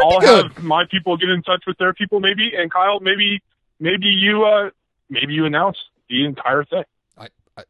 I'll 0.00 0.20
good. 0.20 0.52
have 0.54 0.64
my 0.64 0.84
people 0.90 1.16
get 1.16 1.28
in 1.28 1.42
touch 1.42 1.62
with 1.66 1.78
their 1.78 1.92
people, 1.94 2.18
maybe, 2.18 2.52
and 2.56 2.72
Kyle, 2.72 2.98
maybe 3.00 3.40
maybe 3.78 4.06
you 4.06 4.44
uh, 4.44 4.70
maybe 5.08 5.34
you 5.34 5.44
announce 5.44 5.76
the 6.08 6.24
entire 6.24 6.64
thing. 6.64 6.84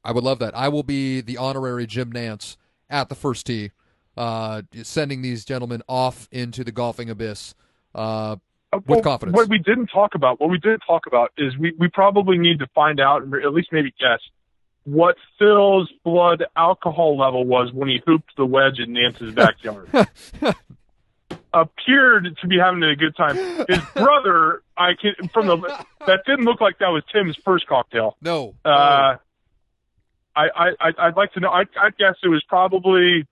I, 0.05 0.13
would 0.13 0.25
love 0.25 0.39
that. 0.41 0.57
I 0.57 0.69
will 0.69 0.83
be 0.83 1.21
the 1.21 1.39
honorary 1.39 1.87
Jim 1.87 2.13
Nantz 2.13 2.57
at 2.89 3.09
the 3.09 3.15
first 3.15 3.47
tee, 3.47 3.71
uh, 4.17 4.63
sending 4.83 5.23
these 5.23 5.45
gentlemen 5.45 5.83
off 5.89 6.29
into 6.31 6.63
the 6.65 6.73
golfing 6.73 7.11
abyss. 7.11 7.55
Uh, 7.95 8.37
With 8.73 8.85
Well, 8.87 9.03
confidence. 9.03 9.37
What 9.37 9.49
we 9.49 9.59
didn't 9.59 9.89
talk 9.89 10.15
about, 10.15 10.41
what 10.41 10.51
we 10.51 10.59
didn't 10.59 10.83
talk 10.87 11.07
about 11.07 11.33
is 11.37 11.57
we, 11.59 11.73
we 11.79 11.89
probably 11.89 12.39
need 12.39 12.59
to 12.61 12.67
find 12.75 13.01
out, 13.01 13.23
or 13.23 13.41
at 13.41 13.53
least 13.53 13.69
maybe 13.73 13.93
guess, 13.99 14.21
what 14.85 15.17
Phil's 15.39 15.91
blood 16.05 16.45
alcohol 16.57 17.17
level 17.17 17.45
was 17.45 17.73
when 17.73 17.89
he 17.89 18.01
hooped 18.07 18.37
the 18.37 18.47
wedge 18.47 18.79
in 18.79 18.91
Nantz's 18.91 19.35
backyard. 19.35 19.89
Appeared 21.55 22.37
to 22.41 22.47
be 22.47 22.59
having 22.59 22.83
a 22.83 22.97
good 22.97 23.15
time. 23.15 23.37
His 23.69 23.79
brother, 23.95 24.63
I 24.77 24.93
can 24.95 25.29
from 25.29 25.47
the 25.49 25.57
that 26.07 26.21
didn't 26.27 26.47
look 26.47 26.61
like 26.61 26.79
that 26.79 26.89
was 26.89 27.03
Tim's 27.13 27.37
first 27.45 27.67
cocktail. 27.67 28.17
no. 28.23 28.55
Uh, 28.65 29.17
I, 30.37 30.47
I 30.81 30.93
I'd 30.99 31.17
like 31.17 31.33
to 31.35 31.41
know. 31.41 31.49
I 31.51 31.63
I 31.81 31.91
guess 31.99 32.15
it 32.23 32.29
was 32.29 32.43
probably. 32.49 33.27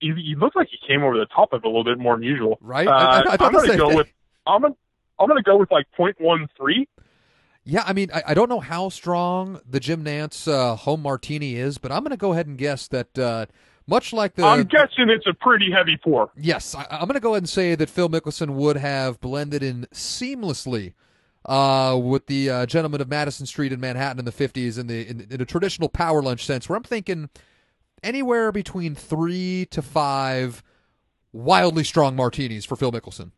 He, 0.00 0.14
he 0.14 0.34
looked 0.34 0.56
like 0.56 0.68
he 0.70 0.78
came 0.86 1.02
over 1.02 1.18
the 1.18 1.26
top 1.26 1.52
of 1.52 1.62
it 1.62 1.66
a 1.66 1.68
little 1.68 1.84
bit 1.84 1.98
more 1.98 2.16
than 2.16 2.22
usual. 2.22 2.56
Right? 2.62 2.88
Uh, 2.88 2.90
I- 2.90 2.94
I- 2.94 3.18
I 3.32 3.36
thought 3.36 3.40
I'm 3.42 3.52
gonna 3.52 3.76
go 3.76 3.88
thing. 3.88 3.96
with 3.98 4.06
I'm 4.46 4.62
gonna 4.62 4.74
I'm 5.18 5.28
gonna 5.28 5.42
go 5.42 5.58
with 5.58 5.70
like 5.70 5.86
point 5.96 6.16
one 6.20 6.48
three. 6.56 6.88
Yeah, 7.64 7.84
I 7.86 7.92
mean, 7.92 8.10
I, 8.12 8.22
I 8.28 8.34
don't 8.34 8.48
know 8.48 8.60
how 8.60 8.88
strong 8.88 9.60
the 9.68 9.78
Jim 9.78 10.02
Nantz 10.02 10.48
uh, 10.50 10.74
home 10.76 11.02
martini 11.02 11.56
is, 11.56 11.76
but 11.76 11.92
I'm 11.92 12.00
going 12.00 12.10
to 12.10 12.16
go 12.16 12.32
ahead 12.32 12.46
and 12.46 12.56
guess 12.56 12.88
that 12.88 13.16
uh, 13.18 13.44
much 13.86 14.14
like 14.14 14.34
the. 14.34 14.44
I'm 14.46 14.64
guessing 14.64 15.10
it's 15.10 15.26
a 15.26 15.34
pretty 15.34 15.70
heavy 15.70 15.98
pour. 16.02 16.30
Yes, 16.34 16.74
I, 16.74 16.86
I'm 16.90 17.00
going 17.06 17.14
to 17.14 17.20
go 17.20 17.32
ahead 17.34 17.42
and 17.42 17.48
say 17.50 17.74
that 17.74 17.90
Phil 17.90 18.08
Mickelson 18.08 18.54
would 18.54 18.78
have 18.78 19.20
blended 19.20 19.62
in 19.62 19.86
seamlessly 19.92 20.94
uh, 21.46 21.98
with 22.02 22.26
the 22.26 22.50
uh, 22.50 22.66
gentleman 22.66 23.00
of 23.00 23.08
Madison 23.08 23.46
Street 23.46 23.72
in 23.72 23.80
Manhattan 23.80 24.18
in 24.18 24.24
the 24.24 24.32
50s 24.32 24.78
in 24.78 24.86
the 24.86 25.08
in, 25.08 25.26
in 25.30 25.40
a 25.40 25.44
traditional 25.46 25.88
power 25.88 26.22
lunch 26.22 26.44
sense, 26.44 26.68
where 26.68 26.76
I'm 26.76 26.82
thinking 26.82 27.30
anywhere 28.02 28.52
between 28.52 28.94
three 28.94 29.66
to 29.70 29.82
five 29.82 30.62
wildly 31.32 31.84
strong 31.84 32.16
martinis 32.16 32.64
for 32.64 32.76
Phil 32.76 32.92
Mickelson. 32.92 33.30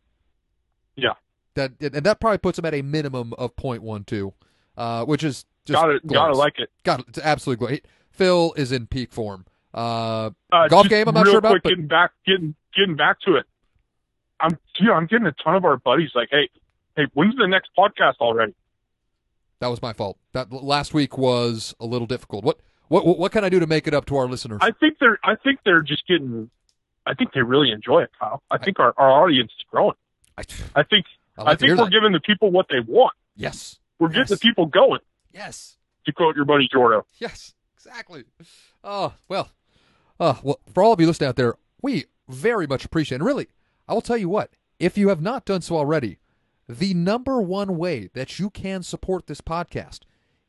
Yeah. 0.95 1.13
That 1.55 1.73
and 1.81 2.05
that 2.05 2.19
probably 2.19 2.39
puts 2.39 2.57
him 2.59 2.65
at 2.65 2.73
a 2.73 2.81
minimum 2.81 3.33
of 3.37 3.55
0.12, 3.55 4.33
uh, 4.77 5.05
which 5.05 5.23
is 5.23 5.45
just 5.65 5.79
Gotta 5.81 5.99
gotta 6.05 6.33
like 6.35 6.59
it. 6.59 6.69
Got 6.83 7.01
it. 7.01 7.05
It's 7.09 7.19
absolutely 7.19 7.65
great. 7.65 7.85
Phil 8.11 8.53
is 8.57 8.71
in 8.71 8.87
peak 8.87 9.11
form. 9.13 9.45
Uh, 9.73 10.31
Uh, 10.51 10.67
Golf 10.67 10.89
game, 10.89 11.07
I'm 11.07 11.13
not 11.13 11.25
sure 11.27 11.37
about, 11.37 11.51
Quick, 11.51 11.63
but- 11.63 11.69
getting 11.69 11.87
back, 11.87 12.11
getting 12.25 12.55
getting 12.75 12.95
back 12.95 13.19
to 13.21 13.35
it. 13.35 13.45
I'm, 14.39 14.57
dude, 14.77 14.89
I'm 14.89 15.05
getting 15.05 15.25
a 15.27 15.31
ton 15.43 15.55
of 15.55 15.63
our 15.63 15.77
buddies 15.77 16.09
like, 16.15 16.27
hey, 16.31 16.49
hey, 16.95 17.03
when's 17.13 17.35
the 17.35 17.47
next 17.47 17.69
podcast 17.77 18.15
already? 18.19 18.53
that 19.59 19.69
was 19.69 19.81
my 19.81 19.93
fault. 19.93 20.17
That 20.33 20.51
last 20.51 20.93
week 20.93 21.17
was 21.17 21.73
a 21.79 21.85
little 21.85 22.05
difficult. 22.07 22.43
What 22.43 22.59
what 22.89 23.17
what 23.17 23.31
can 23.31 23.45
I 23.45 23.49
do 23.49 23.59
to 23.61 23.67
make 23.67 23.87
it 23.87 23.93
up 23.93 24.05
to 24.07 24.17
our 24.17 24.27
listeners? 24.27 24.59
I 24.61 24.71
think 24.71 24.97
they're, 24.99 25.17
I 25.23 25.35
think 25.35 25.59
they're 25.63 25.81
just 25.81 26.05
getting, 26.05 26.49
I 27.05 27.13
think 27.13 27.31
they 27.33 27.41
really 27.41 27.71
enjoy 27.71 28.01
it, 28.03 28.11
Kyle. 28.19 28.43
I 28.51 28.57
think 28.57 28.79
our, 28.79 28.93
our 28.97 29.23
audience 29.23 29.51
is 29.57 29.65
growing. 29.71 29.95
I, 30.37 30.43
I 30.75 30.83
think, 30.83 31.05
I 31.37 31.41
I, 31.41 31.45
like 31.45 31.61
hear 31.61 31.69
think 31.69 31.79
we're 31.79 31.85
that. 31.85 31.91
giving 31.91 32.11
the 32.11 32.19
people 32.19 32.51
what 32.51 32.65
they 32.69 32.81
want. 32.85 33.13
Yes. 33.37 33.79
We're 33.99 34.09
getting 34.09 34.25
the 34.25 34.37
people 34.37 34.65
going. 34.65 34.99
Yes. 35.31 35.77
To 36.05 36.11
quote 36.11 36.35
your 36.35 36.45
buddy 36.45 36.67
Jordo. 36.73 37.03
Yes. 37.17 37.53
Exactly. 37.77 38.25
Oh 38.83 39.13
well. 39.29 39.49
Uh, 40.19 40.35
well, 40.43 40.59
for 40.73 40.83
all 40.83 40.91
of 40.93 40.99
you 40.99 41.07
listening 41.07 41.29
out 41.29 41.35
there, 41.37 41.55
we 41.81 42.05
very 42.27 42.67
much 42.67 42.83
appreciate. 42.85 43.17
And 43.19 43.25
really, 43.25 43.47
I 43.87 43.93
will 43.93 44.01
tell 44.01 44.17
you 44.17 44.27
what: 44.29 44.51
if 44.79 44.97
you 44.97 45.07
have 45.07 45.21
not 45.21 45.45
done 45.45 45.61
so 45.61 45.77
already, 45.77 46.19
the 46.67 46.93
number 46.93 47.41
one 47.41 47.77
way 47.77 48.09
that 48.13 48.39
you 48.39 48.49
can 48.49 48.83
support 48.83 49.27
this 49.27 49.41
podcast 49.41 50.01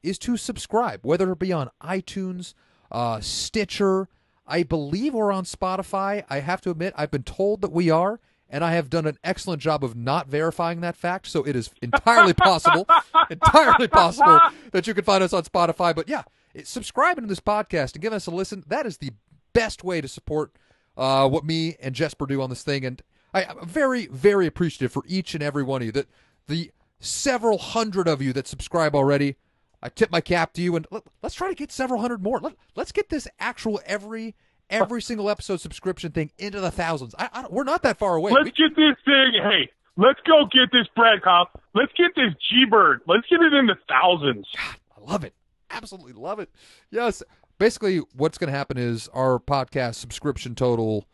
is 0.03 0.19
to 0.19 0.37
subscribe, 0.37 1.01
whether 1.03 1.31
it 1.33 1.39
be 1.39 1.53
on 1.53 1.71
iTunes, 1.83 2.55
uh, 2.93 3.21
Stitcher. 3.21 4.09
I 4.47 4.63
believe 4.63 5.15
we're 5.15 5.33
on 5.33 5.45
Spotify. 5.45 6.25
I 6.29 6.41
have 6.41 6.61
to 6.63 6.71
admit, 6.71 6.93
I've 6.97 7.11
been 7.11 7.23
told 7.23 7.63
that 7.63 7.73
we 7.73 7.89
are, 7.91 8.21
and 8.51 8.63
I 8.63 8.73
have 8.73 8.91
done 8.91 9.07
an 9.07 9.17
excellent 9.25 9.63
job 9.63 9.83
of 9.83 9.97
not 9.97 10.29
verifying 10.29 10.83
that 10.83 10.97
fact. 10.97 11.27
So 11.27 11.43
it 11.45 11.57
is 11.57 11.71
entirely 11.81 12.33
possible, 12.35 12.87
entirely 13.31 13.89
possible 13.89 14.39
that 14.73 14.87
you 14.87 14.93
can 14.95 15.05
find 15.05 15.25
us 15.25 15.33
on 15.33 15.43
Spotify. 15.45 15.95
But 15.97 16.09
yeah, 16.09 16.25
it- 16.53 16.67
subscribing 16.69 17.25
to 17.25 17.29
this 17.29 17.41
podcast 17.41 17.95
and 17.95 18.03
giving 18.03 18.17
us 18.17 18.27
a 18.27 18.31
listen, 18.31 18.63
that 18.67 18.85
is 18.87 18.99
the 18.99 19.13
best 19.55 19.83
way 19.83 20.01
to 20.03 20.09
support 20.09 20.53
uh, 20.97 21.27
what 21.29 21.45
me 21.45 21.77
and 21.81 21.95
Jesper 21.95 22.27
do 22.27 22.43
on 22.43 22.51
this 22.51 22.63
thing. 22.63 22.85
And 22.85 23.03
I, 23.35 23.45
I'm 23.45 23.67
very, 23.67 24.07
very 24.07 24.47
appreciative 24.47 24.93
for 24.93 25.03
each 25.07 25.35
and 25.35 25.43
every 25.43 25.63
one 25.63 25.83
of 25.83 25.87
you. 25.87 25.93
That 25.93 26.09
the 26.47 26.71
several 27.01 27.59
hundred 27.59 28.09
of 28.09 28.23
you 28.23 28.33
that 28.33 28.47
subscribe 28.47 28.95
already, 28.95 29.37
I 29.83 29.89
tip 29.89 30.11
my 30.11 30.21
cap 30.21 30.53
to 30.55 30.63
you. 30.63 30.77
And 30.77 30.87
let, 30.91 31.03
us 31.23 31.35
try 31.35 31.49
to 31.49 31.55
get 31.55 31.73
several 31.73 32.01
hundred 32.01 32.23
more. 32.23 32.39
Let, 32.41 32.55
let's 32.77 32.93
get 32.93 33.09
this 33.09 33.29
actual 33.39 33.81
every 33.87 34.35
every 34.71 35.03
single 35.03 35.29
episode 35.29 35.61
subscription 35.61 36.13
thing 36.13 36.31
into 36.39 36.61
the 36.61 36.71
thousands. 36.71 37.15
I, 37.19 37.29
I 37.33 37.47
we're 37.51 37.65
not 37.65 37.83
that 37.83 37.99
far 37.99 38.15
away. 38.15 38.33
Let's 38.33 38.45
We- 38.45 38.51
get 38.53 38.77
this 38.77 38.97
thing. 39.05 39.33
Hey, 39.43 39.69
let's 39.97 40.21
go 40.27 40.45
get 40.51 40.71
this 40.73 40.87
bread, 40.97 41.23
Kyle. 41.23 41.51
Let's 41.75 41.93
get 41.97 42.15
this 42.15 42.33
G 42.51 42.65
Bird. 42.71 43.01
Let's 43.07 43.27
get 43.29 43.41
it 43.41 43.53
in 43.53 43.67
the 43.67 43.77
thousands. 43.89 44.47
I 44.57 45.01
love 45.01 45.25
it. 45.25 45.35
Absolutely 45.71 46.13
love 46.13 46.39
it. 46.39 46.51
Yes. 46.91 47.23
Basically, 47.59 48.01
what's 48.15 48.37
going 48.37 48.51
to 48.53 48.57
happen 48.57 48.77
is 48.79 49.09
our 49.15 49.39
podcast 49.39 49.95
subscription 49.95 50.55
total 50.57 51.07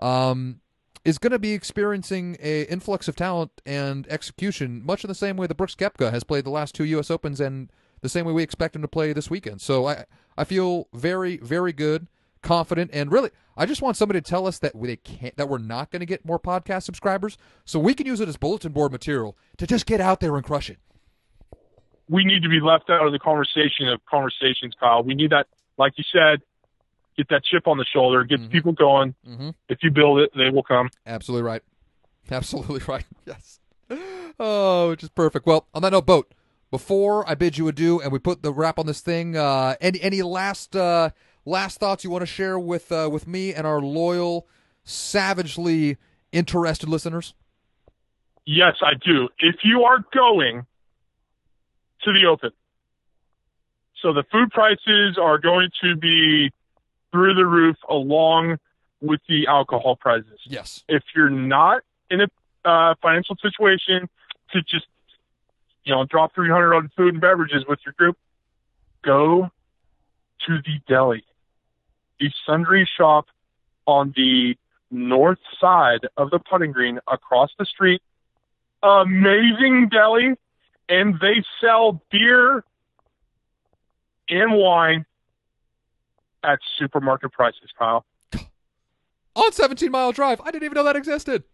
um, 0.00 0.60
is 1.06 1.18
going 1.18 1.30
to 1.30 1.38
be 1.38 1.52
experiencing 1.52 2.36
a 2.40 2.62
influx 2.64 3.06
of 3.08 3.14
talent 3.14 3.62
and 3.64 4.06
execution, 4.08 4.84
much 4.84 5.04
in 5.04 5.08
the 5.08 5.14
same 5.14 5.36
way 5.36 5.46
that 5.46 5.54
Brooks 5.54 5.76
Koepka 5.76 6.10
has 6.10 6.24
played 6.24 6.44
the 6.44 6.50
last 6.50 6.74
two 6.74 6.84
U.S. 6.84 7.10
Opens, 7.10 7.40
and 7.40 7.70
the 8.00 8.08
same 8.08 8.26
way 8.26 8.32
we 8.32 8.42
expect 8.42 8.74
him 8.74 8.82
to 8.82 8.88
play 8.88 9.12
this 9.12 9.30
weekend. 9.30 9.60
So 9.60 9.86
I, 9.86 10.04
I 10.36 10.44
feel 10.44 10.88
very, 10.92 11.36
very 11.38 11.72
good, 11.72 12.08
confident, 12.42 12.90
and 12.92 13.12
really, 13.12 13.30
I 13.56 13.66
just 13.66 13.82
want 13.82 13.96
somebody 13.96 14.20
to 14.20 14.28
tell 14.28 14.46
us 14.46 14.58
that 14.58 14.72
they 14.80 14.96
can't, 14.96 15.36
that 15.36 15.48
we're 15.48 15.58
not 15.58 15.90
going 15.92 16.00
to 16.00 16.06
get 16.06 16.24
more 16.24 16.38
podcast 16.40 16.82
subscribers, 16.82 17.38
so 17.64 17.78
we 17.78 17.94
can 17.94 18.06
use 18.06 18.20
it 18.20 18.28
as 18.28 18.36
bulletin 18.36 18.72
board 18.72 18.92
material 18.92 19.36
to 19.58 19.66
just 19.66 19.86
get 19.86 20.00
out 20.00 20.20
there 20.20 20.36
and 20.36 20.44
crush 20.44 20.68
it. 20.68 20.78
we 22.08 22.24
need 22.24 22.42
to 22.42 22.48
be 22.48 22.60
left 22.60 22.90
out 22.90 23.06
of 23.06 23.12
the 23.12 23.18
conversation 23.18 23.88
of 23.88 24.04
conversations, 24.06 24.74
Kyle. 24.78 25.02
We 25.02 25.14
need 25.14 25.30
that, 25.30 25.46
like 25.78 25.94
you 25.96 26.04
said, 26.12 26.42
get 27.16 27.28
that 27.30 27.42
chip 27.44 27.66
on 27.66 27.78
the 27.78 27.84
shoulder, 27.84 28.24
get 28.24 28.40
Mhm. 28.40 28.50
people 28.50 28.72
going. 28.72 29.14
Mm-hmm. 29.26 29.50
If 29.68 29.78
you 29.82 29.90
build 29.90 30.20
it, 30.20 30.30
they 30.36 30.50
will 30.50 30.62
come. 30.62 30.90
Absolutely 31.06 31.42
right. 31.46 31.62
Absolutely 32.30 32.80
right. 32.86 33.04
Yes. 33.26 33.60
Oh, 34.38 34.90
which 34.90 35.02
is 35.02 35.08
perfect. 35.10 35.46
Well, 35.46 35.66
on 35.74 35.82
that 35.82 35.92
note, 35.92 36.06
boat. 36.06 36.32
Before 36.72 37.26
I 37.28 37.34
bid 37.36 37.56
you 37.56 37.68
adieu 37.68 38.00
and 38.00 38.10
we 38.12 38.18
put 38.18 38.42
the 38.42 38.52
wrap 38.52 38.78
on 38.78 38.86
this 38.86 39.00
thing, 39.00 39.36
uh, 39.36 39.76
any 39.80 40.00
any 40.02 40.20
last 40.22 40.74
uh, 40.74 41.10
last 41.44 41.78
thoughts 41.78 42.02
you 42.02 42.10
want 42.10 42.22
to 42.22 42.26
share 42.26 42.58
with 42.58 42.90
uh, 42.90 43.08
with 43.10 43.26
me 43.28 43.54
and 43.54 43.66
our 43.66 43.80
loyal, 43.80 44.48
savagely 44.82 45.96
interested 46.32 46.88
listeners? 46.88 47.34
Yes, 48.44 48.74
I 48.82 48.94
do. 48.94 49.28
If 49.38 49.56
you 49.64 49.84
are 49.84 49.98
going 50.12 50.66
to 52.02 52.12
the 52.12 52.26
open, 52.28 52.50
so 54.02 54.12
the 54.12 54.24
food 54.32 54.50
prices 54.50 55.18
are 55.20 55.38
going 55.38 55.70
to 55.82 55.96
be 55.96 56.50
through 57.12 57.34
the 57.34 57.46
roof 57.46 57.76
along 57.88 58.58
with 59.00 59.20
the 59.28 59.46
alcohol 59.46 59.96
prices. 59.96 60.40
Yes. 60.44 60.82
if 60.88 61.02
you're 61.14 61.30
not 61.30 61.82
in 62.10 62.20
a 62.22 62.28
uh, 62.64 62.94
financial 63.00 63.36
situation 63.36 64.08
to 64.52 64.62
just 64.62 64.86
you 65.84 65.94
know 65.94 66.04
drop 66.04 66.34
300 66.34 66.74
on 66.74 66.90
food 66.96 67.14
and 67.14 67.20
beverages 67.20 67.64
with 67.68 67.78
your 67.86 67.94
group 67.96 68.16
go 69.02 69.48
to 70.46 70.58
the 70.58 70.80
deli 70.88 71.24
the 72.18 72.30
sundry 72.44 72.88
shop 72.96 73.26
on 73.86 74.12
the 74.16 74.56
north 74.90 75.38
side 75.60 76.08
of 76.16 76.30
the 76.30 76.38
putting 76.38 76.72
green 76.72 76.98
across 77.06 77.50
the 77.58 77.64
street 77.64 78.02
amazing 78.82 79.88
deli 79.88 80.34
and 80.88 81.14
they 81.20 81.42
sell 81.60 82.02
beer 82.10 82.64
and 84.28 84.52
wine 84.54 85.04
at 86.46 86.58
supermarket 86.78 87.32
prices 87.32 87.70
kyle 87.78 88.04
On 89.34 89.52
17 89.52 89.90
Mile 89.90 90.12
Drive. 90.12 90.40
I 90.40 90.50
didn't 90.50 90.64
even 90.64 90.76
know 90.76 90.84
that 90.84 90.96
existed. 90.96 91.44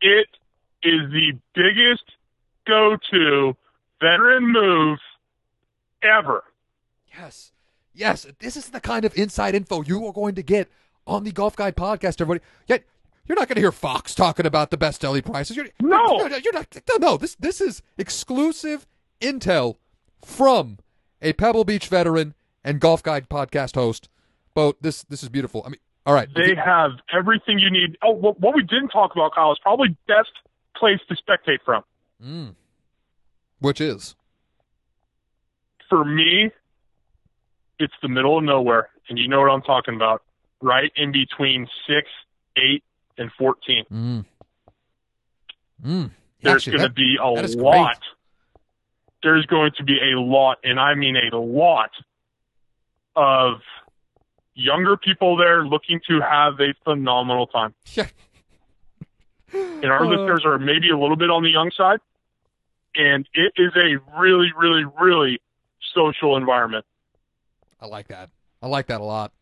it 0.00 0.26
is 0.82 1.10
the 1.12 1.38
biggest 1.54 2.04
go-to 2.66 3.54
veteran 4.00 4.50
move 4.52 4.98
ever. 6.02 6.42
Yes. 7.16 7.52
Yes. 7.94 8.26
This 8.40 8.56
is 8.56 8.70
the 8.70 8.80
kind 8.80 9.04
of 9.04 9.16
inside 9.16 9.54
info 9.54 9.82
you 9.82 10.04
are 10.06 10.12
going 10.12 10.34
to 10.36 10.42
get 10.42 10.68
on 11.06 11.24
the 11.24 11.32
Golf 11.32 11.54
Guide 11.54 11.76
podcast, 11.76 12.20
everybody. 12.20 12.40
Yet 12.66 12.84
you're 13.26 13.36
not 13.36 13.46
going 13.46 13.56
to 13.56 13.60
hear 13.60 13.72
Fox 13.72 14.14
talking 14.14 14.46
about 14.46 14.70
the 14.70 14.76
best 14.76 15.00
deli 15.00 15.22
prices. 15.22 15.56
You're, 15.56 15.66
No. 15.80 16.26
You're, 16.26 16.38
you're 16.38 16.52
not. 16.52 16.74
No, 16.88 16.96
no. 16.96 17.16
This, 17.16 17.36
this 17.36 17.60
is 17.60 17.82
exclusive 17.98 18.86
intel 19.20 19.76
from 20.24 20.78
a 21.22 21.32
Pebble 21.34 21.64
Beach 21.64 21.86
veteran 21.88 22.34
and 22.64 22.80
Golf 22.80 23.02
Guide 23.02 23.28
podcast 23.28 23.74
host. 23.76 24.08
Boat, 24.54 24.76
this, 24.80 25.02
this 25.04 25.22
is 25.22 25.28
beautiful. 25.28 25.62
I 25.64 25.70
mean, 25.70 25.80
all 26.06 26.14
right. 26.14 26.28
They 26.34 26.54
have 26.54 26.92
everything 27.12 27.58
you 27.58 27.70
need. 27.70 27.96
Oh, 28.02 28.12
what 28.12 28.40
what 28.40 28.54
we 28.54 28.62
didn't 28.62 28.88
talk 28.88 29.12
about, 29.12 29.34
Kyle, 29.34 29.52
is 29.52 29.58
probably 29.62 29.96
best 30.08 30.30
place 30.76 30.98
to 31.08 31.14
spectate 31.14 31.58
from. 31.64 31.84
Mm. 32.24 32.54
Which 33.58 33.80
is? 33.80 34.16
For 35.88 36.04
me, 36.04 36.50
it's 37.78 37.92
the 38.02 38.08
middle 38.08 38.38
of 38.38 38.44
nowhere, 38.44 38.88
and 39.08 39.18
you 39.18 39.28
know 39.28 39.40
what 39.40 39.50
I'm 39.50 39.62
talking 39.62 39.94
about. 39.94 40.22
Right 40.62 40.92
in 40.96 41.12
between 41.12 41.68
six, 41.86 42.08
eight, 42.56 42.82
and 43.18 43.30
fourteen. 43.38 43.84
Mm. 43.92 44.24
Mm. 45.84 46.10
There's 46.42 46.66
going 46.66 46.80
to 46.80 46.90
be 46.90 47.18
a 47.22 47.32
is 47.34 47.54
great. 47.54 47.64
lot. 47.64 47.98
There's 49.22 49.44
going 49.46 49.72
to 49.76 49.84
be 49.84 49.98
a 50.12 50.18
lot, 50.18 50.58
and 50.64 50.80
I 50.80 50.94
mean 50.94 51.16
a 51.16 51.36
lot, 51.36 51.90
of 53.16 53.60
younger 54.54 54.96
people 54.96 55.36
there 55.36 55.64
looking 55.64 56.00
to 56.08 56.20
have 56.20 56.54
a 56.60 56.74
phenomenal 56.84 57.46
time. 57.46 57.74
Yeah. 57.94 58.06
And 59.52 59.86
our 59.86 60.04
Uh, 60.04 60.08
listeners 60.08 60.42
are 60.44 60.58
maybe 60.58 60.90
a 60.90 60.96
little 60.98 61.16
bit 61.16 61.28
on 61.28 61.42
the 61.42 61.50
young 61.50 61.72
side, 61.76 61.98
and 62.94 63.28
it 63.34 63.52
is 63.56 63.72
a 63.74 63.98
really, 64.20 64.52
really, 64.56 64.84
really 65.00 65.40
social 65.92 66.36
environment. 66.36 66.84
I 67.80 67.86
like 67.86 68.08
that. 68.08 68.30
I 68.62 68.68
like 68.68 68.86
that 68.86 69.00
a 69.00 69.04
lot. 69.04 69.32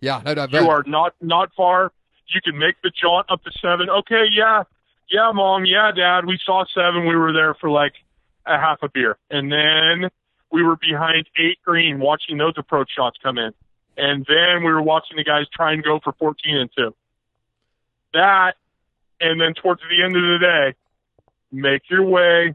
Yeah. 0.00 0.20
No, 0.24 0.34
no, 0.34 0.46
You 0.50 0.68
are 0.68 0.82
not 0.86 1.14
not 1.22 1.52
far. 1.56 1.90
You 2.26 2.40
can 2.42 2.58
make 2.58 2.74
the 2.82 2.90
jaunt 2.90 3.30
up 3.30 3.42
to 3.44 3.50
seven. 3.62 3.88
Okay, 3.88 4.24
yeah, 4.30 4.64
yeah, 5.08 5.30
mom, 5.32 5.64
yeah, 5.64 5.90
dad. 5.92 6.26
We 6.26 6.38
saw 6.44 6.64
seven. 6.74 7.06
We 7.06 7.16
were 7.16 7.32
there 7.32 7.54
for 7.54 7.70
like 7.70 7.94
a 8.44 8.58
half 8.58 8.82
a 8.82 8.88
beer, 8.90 9.16
and 9.30 9.50
then 9.50 10.10
we 10.52 10.62
were 10.62 10.76
behind 10.76 11.28
eight 11.38 11.58
green 11.64 11.98
watching 11.98 12.36
those 12.36 12.54
approach 12.58 12.90
shots 12.94 13.16
come 13.22 13.38
in, 13.38 13.52
and 13.96 14.24
then 14.28 14.64
we 14.64 14.72
were 14.72 14.82
watching 14.82 15.16
the 15.16 15.24
guys 15.24 15.46
try 15.54 15.72
and 15.72 15.82
go 15.82 16.00
for 16.02 16.12
14 16.18 16.56
and 16.56 16.70
two. 16.76 16.94
That, 18.12 18.54
and 19.20 19.40
then 19.40 19.54
towards 19.54 19.80
the 19.82 20.04
end 20.04 20.16
of 20.16 20.22
the 20.22 20.38
day, 20.40 20.74
make 21.52 21.82
your 21.90 22.04
way, 22.04 22.54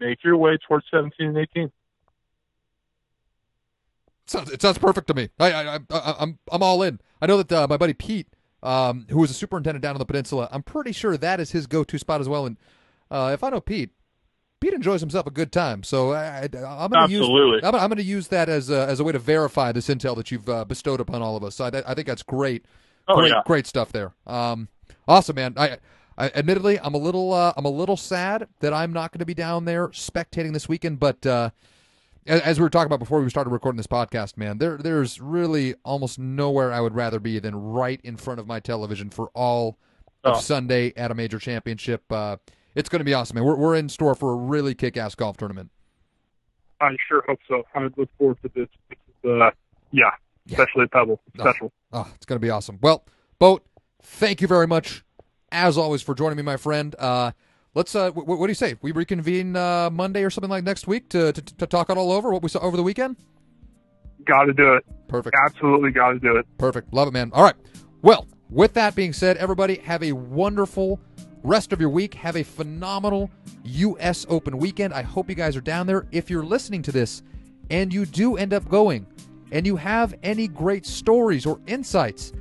make 0.00 0.22
your 0.24 0.36
way 0.36 0.58
towards 0.66 0.86
17 0.90 1.28
and 1.28 1.38
18. 1.38 1.72
Sounds, 4.26 4.50
it 4.50 4.60
sounds 4.60 4.78
perfect 4.78 5.06
to 5.06 5.14
me. 5.14 5.28
I, 5.38 5.52
I, 5.52 5.74
I, 5.74 5.78
I 5.90 6.14
I'm 6.18 6.38
I'm 6.50 6.62
all 6.62 6.82
in. 6.82 7.00
I 7.22 7.26
know 7.26 7.36
that 7.36 7.52
uh, 7.52 7.66
my 7.70 7.76
buddy 7.76 7.94
Pete, 7.94 8.26
um, 8.62 9.06
who 9.10 9.18
was 9.20 9.30
a 9.30 9.34
superintendent 9.34 9.82
down 9.82 9.94
on 9.94 10.00
the 10.00 10.04
peninsula, 10.04 10.48
I'm 10.50 10.64
pretty 10.64 10.92
sure 10.92 11.16
that 11.16 11.38
is 11.38 11.52
his 11.52 11.68
go-to 11.68 11.98
spot 11.98 12.20
as 12.20 12.28
well. 12.28 12.44
And 12.44 12.56
uh, 13.08 13.30
if 13.32 13.44
I 13.44 13.50
know 13.50 13.60
Pete, 13.60 13.90
Pete 14.60 14.72
enjoys 14.72 15.00
himself 15.00 15.26
a 15.26 15.30
good 15.30 15.52
time. 15.52 15.82
So 15.82 16.12
I, 16.12 16.48
am 16.52 16.90
going 16.90 17.08
to 17.08 17.12
use 17.12 17.26
I'm, 17.62 17.74
I'm 17.74 17.88
going 17.88 17.98
to 17.98 18.02
use 18.02 18.28
that 18.28 18.48
as 18.48 18.70
a, 18.70 18.86
as 18.86 19.00
a 19.00 19.04
way 19.04 19.12
to 19.12 19.18
verify 19.18 19.70
this 19.70 19.88
intel 19.88 20.16
that 20.16 20.30
you've 20.30 20.48
uh, 20.48 20.64
bestowed 20.64 21.00
upon 21.00 21.20
all 21.20 21.36
of 21.36 21.44
us. 21.44 21.56
So 21.56 21.66
I, 21.66 21.82
I 21.86 21.94
think 21.94 22.06
that's 22.06 22.22
great. 22.22 22.64
Oh, 23.06 23.16
great, 23.16 23.32
yeah. 23.32 23.42
great 23.44 23.66
stuff 23.66 23.92
there. 23.92 24.14
Um, 24.26 24.68
awesome, 25.06 25.36
man. 25.36 25.54
I, 25.58 25.76
I 26.16 26.30
admittedly, 26.34 26.80
I'm 26.80 26.94
a 26.94 26.98
little 26.98 27.34
uh, 27.34 27.52
I'm 27.56 27.66
a 27.66 27.70
little 27.70 27.98
sad 27.98 28.48
that 28.60 28.72
I'm 28.72 28.92
not 28.92 29.12
going 29.12 29.18
to 29.18 29.26
be 29.26 29.34
down 29.34 29.66
there 29.66 29.88
spectating 29.88 30.52
this 30.52 30.68
weekend, 30.68 31.00
but. 31.00 31.24
Uh, 31.24 31.50
as 32.28 32.58
we 32.58 32.64
were 32.64 32.70
talking 32.70 32.86
about 32.86 32.98
before 32.98 33.20
we 33.20 33.30
started 33.30 33.50
recording 33.50 33.76
this 33.76 33.86
podcast, 33.86 34.36
man, 34.36 34.58
there 34.58 34.76
there's 34.78 35.20
really 35.20 35.76
almost 35.84 36.18
nowhere 36.18 36.72
I 36.72 36.80
would 36.80 36.96
rather 36.96 37.20
be 37.20 37.38
than 37.38 37.54
right 37.54 38.00
in 38.02 38.16
front 38.16 38.40
of 38.40 38.48
my 38.48 38.58
television 38.58 39.10
for 39.10 39.30
all 39.32 39.78
of 40.24 40.38
Oh. 40.38 40.40
Sunday 40.40 40.92
at 40.96 41.12
a 41.12 41.14
major 41.14 41.38
championship. 41.38 42.02
It's 42.76 42.90
going 42.90 43.00
to 43.00 43.04
be 43.04 43.14
awesome, 43.14 43.36
man. 43.36 43.44
We're 43.44 43.56
we're 43.56 43.74
in 43.74 43.88
store 43.88 44.14
for 44.14 44.32
a 44.32 44.36
really 44.36 44.74
kick-ass 44.74 45.14
golf 45.14 45.38
tournament. 45.38 45.70
I 46.80 46.94
sure 47.08 47.24
hope 47.26 47.38
so. 47.48 47.64
I 47.74 47.88
look 47.96 48.10
forward 48.18 48.36
to 48.42 48.50
this. 48.54 48.68
This 48.90 48.98
is, 49.24 49.30
uh, 49.30 49.50
yeah, 49.92 50.10
especially 50.50 50.86
Pebble. 50.86 51.18
Oh. 51.38 51.42
Special. 51.42 51.72
Oh, 51.92 52.06
it's 52.14 52.26
going 52.26 52.36
to 52.38 52.44
be 52.44 52.50
awesome. 52.50 52.78
Well, 52.82 53.06
Boat, 53.38 53.64
thank 54.02 54.42
you 54.42 54.46
very 54.46 54.66
much, 54.66 55.02
as 55.50 55.78
always, 55.78 56.02
for 56.02 56.14
joining 56.14 56.36
me, 56.36 56.42
my 56.42 56.58
friend. 56.58 56.94
Uh, 56.98 57.32
let's. 57.74 57.94
Uh, 57.94 58.10
w- 58.10 58.26
what 58.28 58.46
do 58.46 58.50
you 58.50 58.54
say? 58.54 58.76
We 58.82 58.92
reconvene 58.92 59.56
uh, 59.56 59.88
Monday 59.90 60.22
or 60.22 60.28
something 60.28 60.50
like 60.50 60.62
next 60.62 60.86
week 60.86 61.08
to, 61.08 61.32
to 61.32 61.40
to 61.42 61.66
talk 61.66 61.88
it 61.88 61.96
all 61.96 62.12
over 62.12 62.30
what 62.30 62.42
we 62.42 62.50
saw 62.50 62.60
over 62.60 62.76
the 62.76 62.82
weekend. 62.82 63.16
Got 64.26 64.44
to 64.44 64.52
do 64.52 64.74
it. 64.74 64.84
Perfect. 65.08 65.34
Absolutely 65.46 65.92
got 65.92 66.10
to 66.12 66.18
do 66.18 66.36
it. 66.36 66.44
Perfect. 66.58 66.92
Love 66.92 67.08
it, 67.08 67.12
man. 67.12 67.30
All 67.32 67.42
right. 67.42 67.54
Well, 68.02 68.26
with 68.50 68.74
that 68.74 68.94
being 68.94 69.14
said, 69.14 69.38
everybody 69.38 69.76
have 69.76 70.02
a 70.02 70.12
wonderful 70.12 71.00
rest 71.46 71.72
of 71.72 71.80
your 71.80 71.90
week. 71.90 72.14
Have 72.14 72.36
a 72.36 72.42
phenomenal 72.42 73.30
U.S. 73.64 74.26
Open 74.28 74.58
weekend. 74.58 74.92
I 74.92 75.02
hope 75.02 75.28
you 75.28 75.34
guys 75.34 75.56
are 75.56 75.60
down 75.60 75.86
there. 75.86 76.06
If 76.10 76.28
you're 76.28 76.44
listening 76.44 76.82
to 76.82 76.92
this 76.92 77.22
and 77.70 77.92
you 77.92 78.04
do 78.04 78.36
end 78.36 78.52
up 78.52 78.68
going 78.68 79.06
and 79.52 79.64
you 79.64 79.76
have 79.76 80.14
any 80.22 80.48
great 80.48 80.84
stories 80.84 81.46
or 81.46 81.60
insights, 81.66 82.32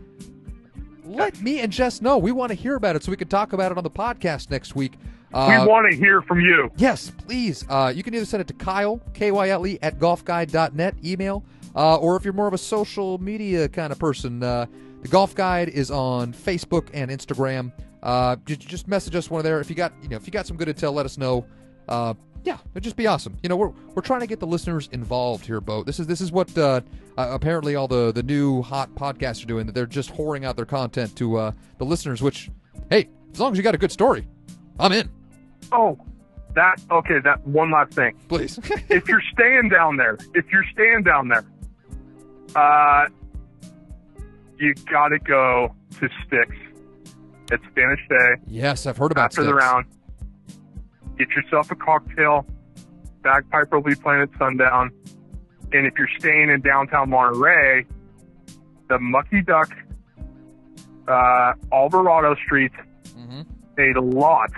let 1.06 1.40
me 1.42 1.60
and 1.60 1.72
Jess 1.72 2.02
know. 2.02 2.18
We 2.18 2.32
want 2.32 2.50
to 2.50 2.56
hear 2.56 2.76
about 2.76 2.96
it 2.96 3.04
so 3.04 3.12
we 3.12 3.18
can 3.18 3.28
talk 3.28 3.54
about 3.54 3.72
it 3.72 3.78
on 3.78 3.84
the 3.84 3.92
podcast 3.92 4.50
next 4.50 4.76
week. 4.76 4.94
Uh, 5.34 5.60
we 5.62 5.68
want 5.68 5.92
to 5.92 5.98
hear 5.98 6.22
from 6.22 6.40
you. 6.40 6.72
Yes, 6.78 7.12
please. 7.12 7.66
Uh, 7.70 7.92
you 7.94 8.04
can 8.04 8.14
either 8.16 8.26
send 8.26 8.42
it 8.42 8.48
to 8.48 8.54
Kyle, 8.54 9.02
K 9.14 9.32
Y 9.32 9.50
L 9.50 9.68
E, 9.68 9.78
at 9.82 10.00
golfguide.net, 10.00 10.96
email, 11.04 11.44
uh, 11.76 11.98
or 11.98 12.16
if 12.16 12.24
you're 12.24 12.34
more 12.34 12.48
of 12.48 12.54
a 12.54 12.58
social 12.58 13.18
media 13.18 13.68
kind 13.68 13.92
of 13.92 14.00
person, 14.00 14.42
uh, 14.42 14.66
the 15.02 15.08
Golf 15.10 15.36
Guide 15.36 15.70
is 15.70 15.92
on 15.92 16.34
Facebook 16.34 16.88
and 16.94 17.12
Instagram. 17.12 17.72
Uh, 18.06 18.36
just 18.46 18.88
message 18.88 19.16
us 19.16 19.32
one 19.32 19.40
of 19.40 19.44
there. 19.44 19.60
If 19.60 19.68
you 19.68 19.76
got, 19.76 19.92
you 20.04 20.10
know, 20.10 20.16
if 20.16 20.28
you 20.28 20.32
got 20.32 20.46
some 20.46 20.58
good 20.58 20.68
intel, 20.68 20.94
let 20.94 21.08
us 21.08 21.18
know. 21.18 21.44
Uh, 21.90 22.14
yeah, 22.44 22.60
it'd 22.74 22.84
just 22.84 22.96
be 22.96 23.08
awesome. 23.08 23.36
You 23.42 23.50
know, 23.50 23.58
we're 23.58 23.72
we're 23.96 24.04
trying 24.04 24.20
to 24.20 24.28
get 24.28 24.40
the 24.40 24.46
listeners 24.46 24.88
involved 24.92 25.44
here, 25.44 25.60
Bo. 25.60 25.84
This 25.84 26.00
is 26.00 26.06
this 26.06 26.22
is 26.22 26.32
what 26.32 26.56
uh, 26.56 26.82
uh, 27.18 27.30
apparently 27.32 27.76
all 27.76 27.88
the 27.88 28.12
the 28.12 28.22
new 28.22 28.62
hot 28.62 28.94
podcasts 28.94 29.44
are 29.44 29.48
doing. 29.48 29.66
That 29.66 29.74
they're 29.74 29.88
just 29.88 30.14
whoring 30.14 30.46
out 30.46 30.56
their 30.56 30.68
content 30.68 31.16
to 31.16 31.38
uh, 31.38 31.52
the 31.80 31.86
listeners. 31.86 32.22
Which, 32.22 32.52
hey, 32.92 33.10
as 33.34 33.40
long 33.40 33.52
as 33.52 33.58
you 33.58 33.64
got 33.64 33.74
a 33.74 33.80
good 33.80 33.92
story, 33.92 34.28
I'm 34.80 34.92
in. 34.92 35.10
Oh, 35.72 35.98
that 36.54 36.80
okay. 36.92 37.18
That 37.24 37.46
one 37.48 37.72
last 37.72 37.94
thing. 37.94 38.16
Please. 38.30 38.60
if 38.90 39.08
you're 39.08 39.24
staying 39.34 39.70
down 39.70 39.98
there, 39.98 40.20
if 40.36 40.46
you're 40.52 40.66
staying 40.72 41.02
down 41.02 41.30
there, 41.30 41.46
uh, 42.56 43.08
you 44.60 44.76
got 44.92 45.08
to 45.08 45.18
go 45.18 45.74
to 46.00 46.10
Sticks. 46.28 46.56
It's 47.52 47.64
Spanish 47.72 48.00
Bay 48.10 48.36
Yes, 48.48 48.86
I've 48.86 48.98
heard 48.98 49.12
about 49.12 49.26
after 49.26 49.44
the 49.44 49.54
round. 49.54 49.86
Get 51.18 51.30
yourself 51.30 51.72
a 51.72 51.76
cocktail. 51.76 52.46
Bagpiper 53.22 53.78
will 53.80 53.84
be 53.90 53.96
playing 53.96 54.22
at 54.24 54.30
sundown. 54.38 54.92
And 55.72 55.86
if 55.88 55.94
you're 55.98 56.10
staying 56.20 56.50
in 56.50 56.62
downtown 56.62 57.10
Monterey, 57.10 57.86
the 58.90 59.00
Mucky 59.00 59.42
Duck, 59.42 59.72
uh, 61.08 61.54
Alvarado 61.72 62.36
Street, 62.46 62.72
hmm 63.16 63.42
a 63.78 64.00
lot 64.00 64.52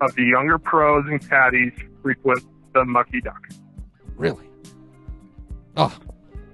of 0.00 0.14
the 0.14 0.22
younger 0.24 0.58
pros 0.58 1.04
and 1.06 1.20
caddies 1.28 1.72
frequent 2.02 2.40
the 2.72 2.84
Mucky 2.84 3.20
Duck. 3.20 3.46
Really? 4.16 4.48
Oh, 5.76 5.94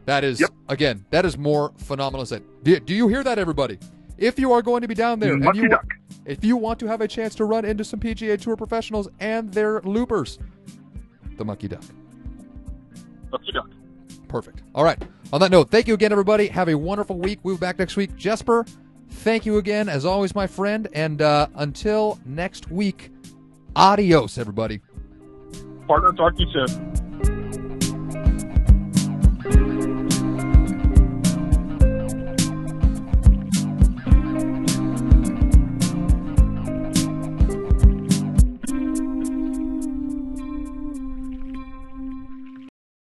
that 0.06 0.24
is 0.24 0.40
Yep. 0.40 0.50
again. 0.68 1.04
That 1.10 1.24
is 1.24 1.38
more 1.38 1.72
phenomenal. 1.78 2.26
Than 2.26 2.44
do, 2.62 2.78
do 2.80 2.94
you 2.94 3.08
hear 3.08 3.22
that, 3.22 3.38
everybody? 3.38 3.78
If 4.16 4.38
you 4.38 4.52
are 4.52 4.62
going 4.62 4.82
to 4.82 4.88
be 4.88 4.94
down 4.94 5.18
there, 5.18 5.32
and 5.34 5.42
Mucky 5.42 5.60
you, 5.60 5.68
Duck. 5.68 5.86
if 6.24 6.44
you 6.44 6.56
want 6.56 6.78
to 6.80 6.86
have 6.86 7.00
a 7.00 7.08
chance 7.08 7.34
to 7.36 7.44
run 7.44 7.64
into 7.64 7.84
some 7.84 8.00
PGA 8.00 8.40
Tour 8.40 8.56
professionals 8.56 9.08
and 9.20 9.52
their 9.52 9.80
loopers, 9.82 10.38
the 11.36 11.44
Mucky 11.44 11.68
Duck. 11.68 11.82
Mucky 13.32 13.52
Duck. 13.52 13.68
Perfect. 14.28 14.62
All 14.74 14.84
right. 14.84 15.00
On 15.32 15.40
that 15.40 15.50
note, 15.50 15.70
thank 15.70 15.88
you 15.88 15.94
again, 15.94 16.12
everybody. 16.12 16.46
Have 16.48 16.68
a 16.68 16.74
wonderful 16.76 17.18
week. 17.18 17.40
We'll 17.42 17.56
be 17.56 17.60
back 17.60 17.78
next 17.78 17.96
week. 17.96 18.14
Jesper, 18.16 18.64
thank 19.10 19.46
you 19.46 19.58
again, 19.58 19.88
as 19.88 20.04
always, 20.04 20.34
my 20.34 20.46
friend. 20.46 20.88
And 20.92 21.20
uh, 21.20 21.48
until 21.56 22.18
next 22.24 22.70
week, 22.70 23.10
adios, 23.74 24.38
everybody. 24.38 24.80
Partner, 25.86 26.12
talk 26.12 26.36
to 26.36 26.42
you 26.44 26.66
soon. 26.66 27.13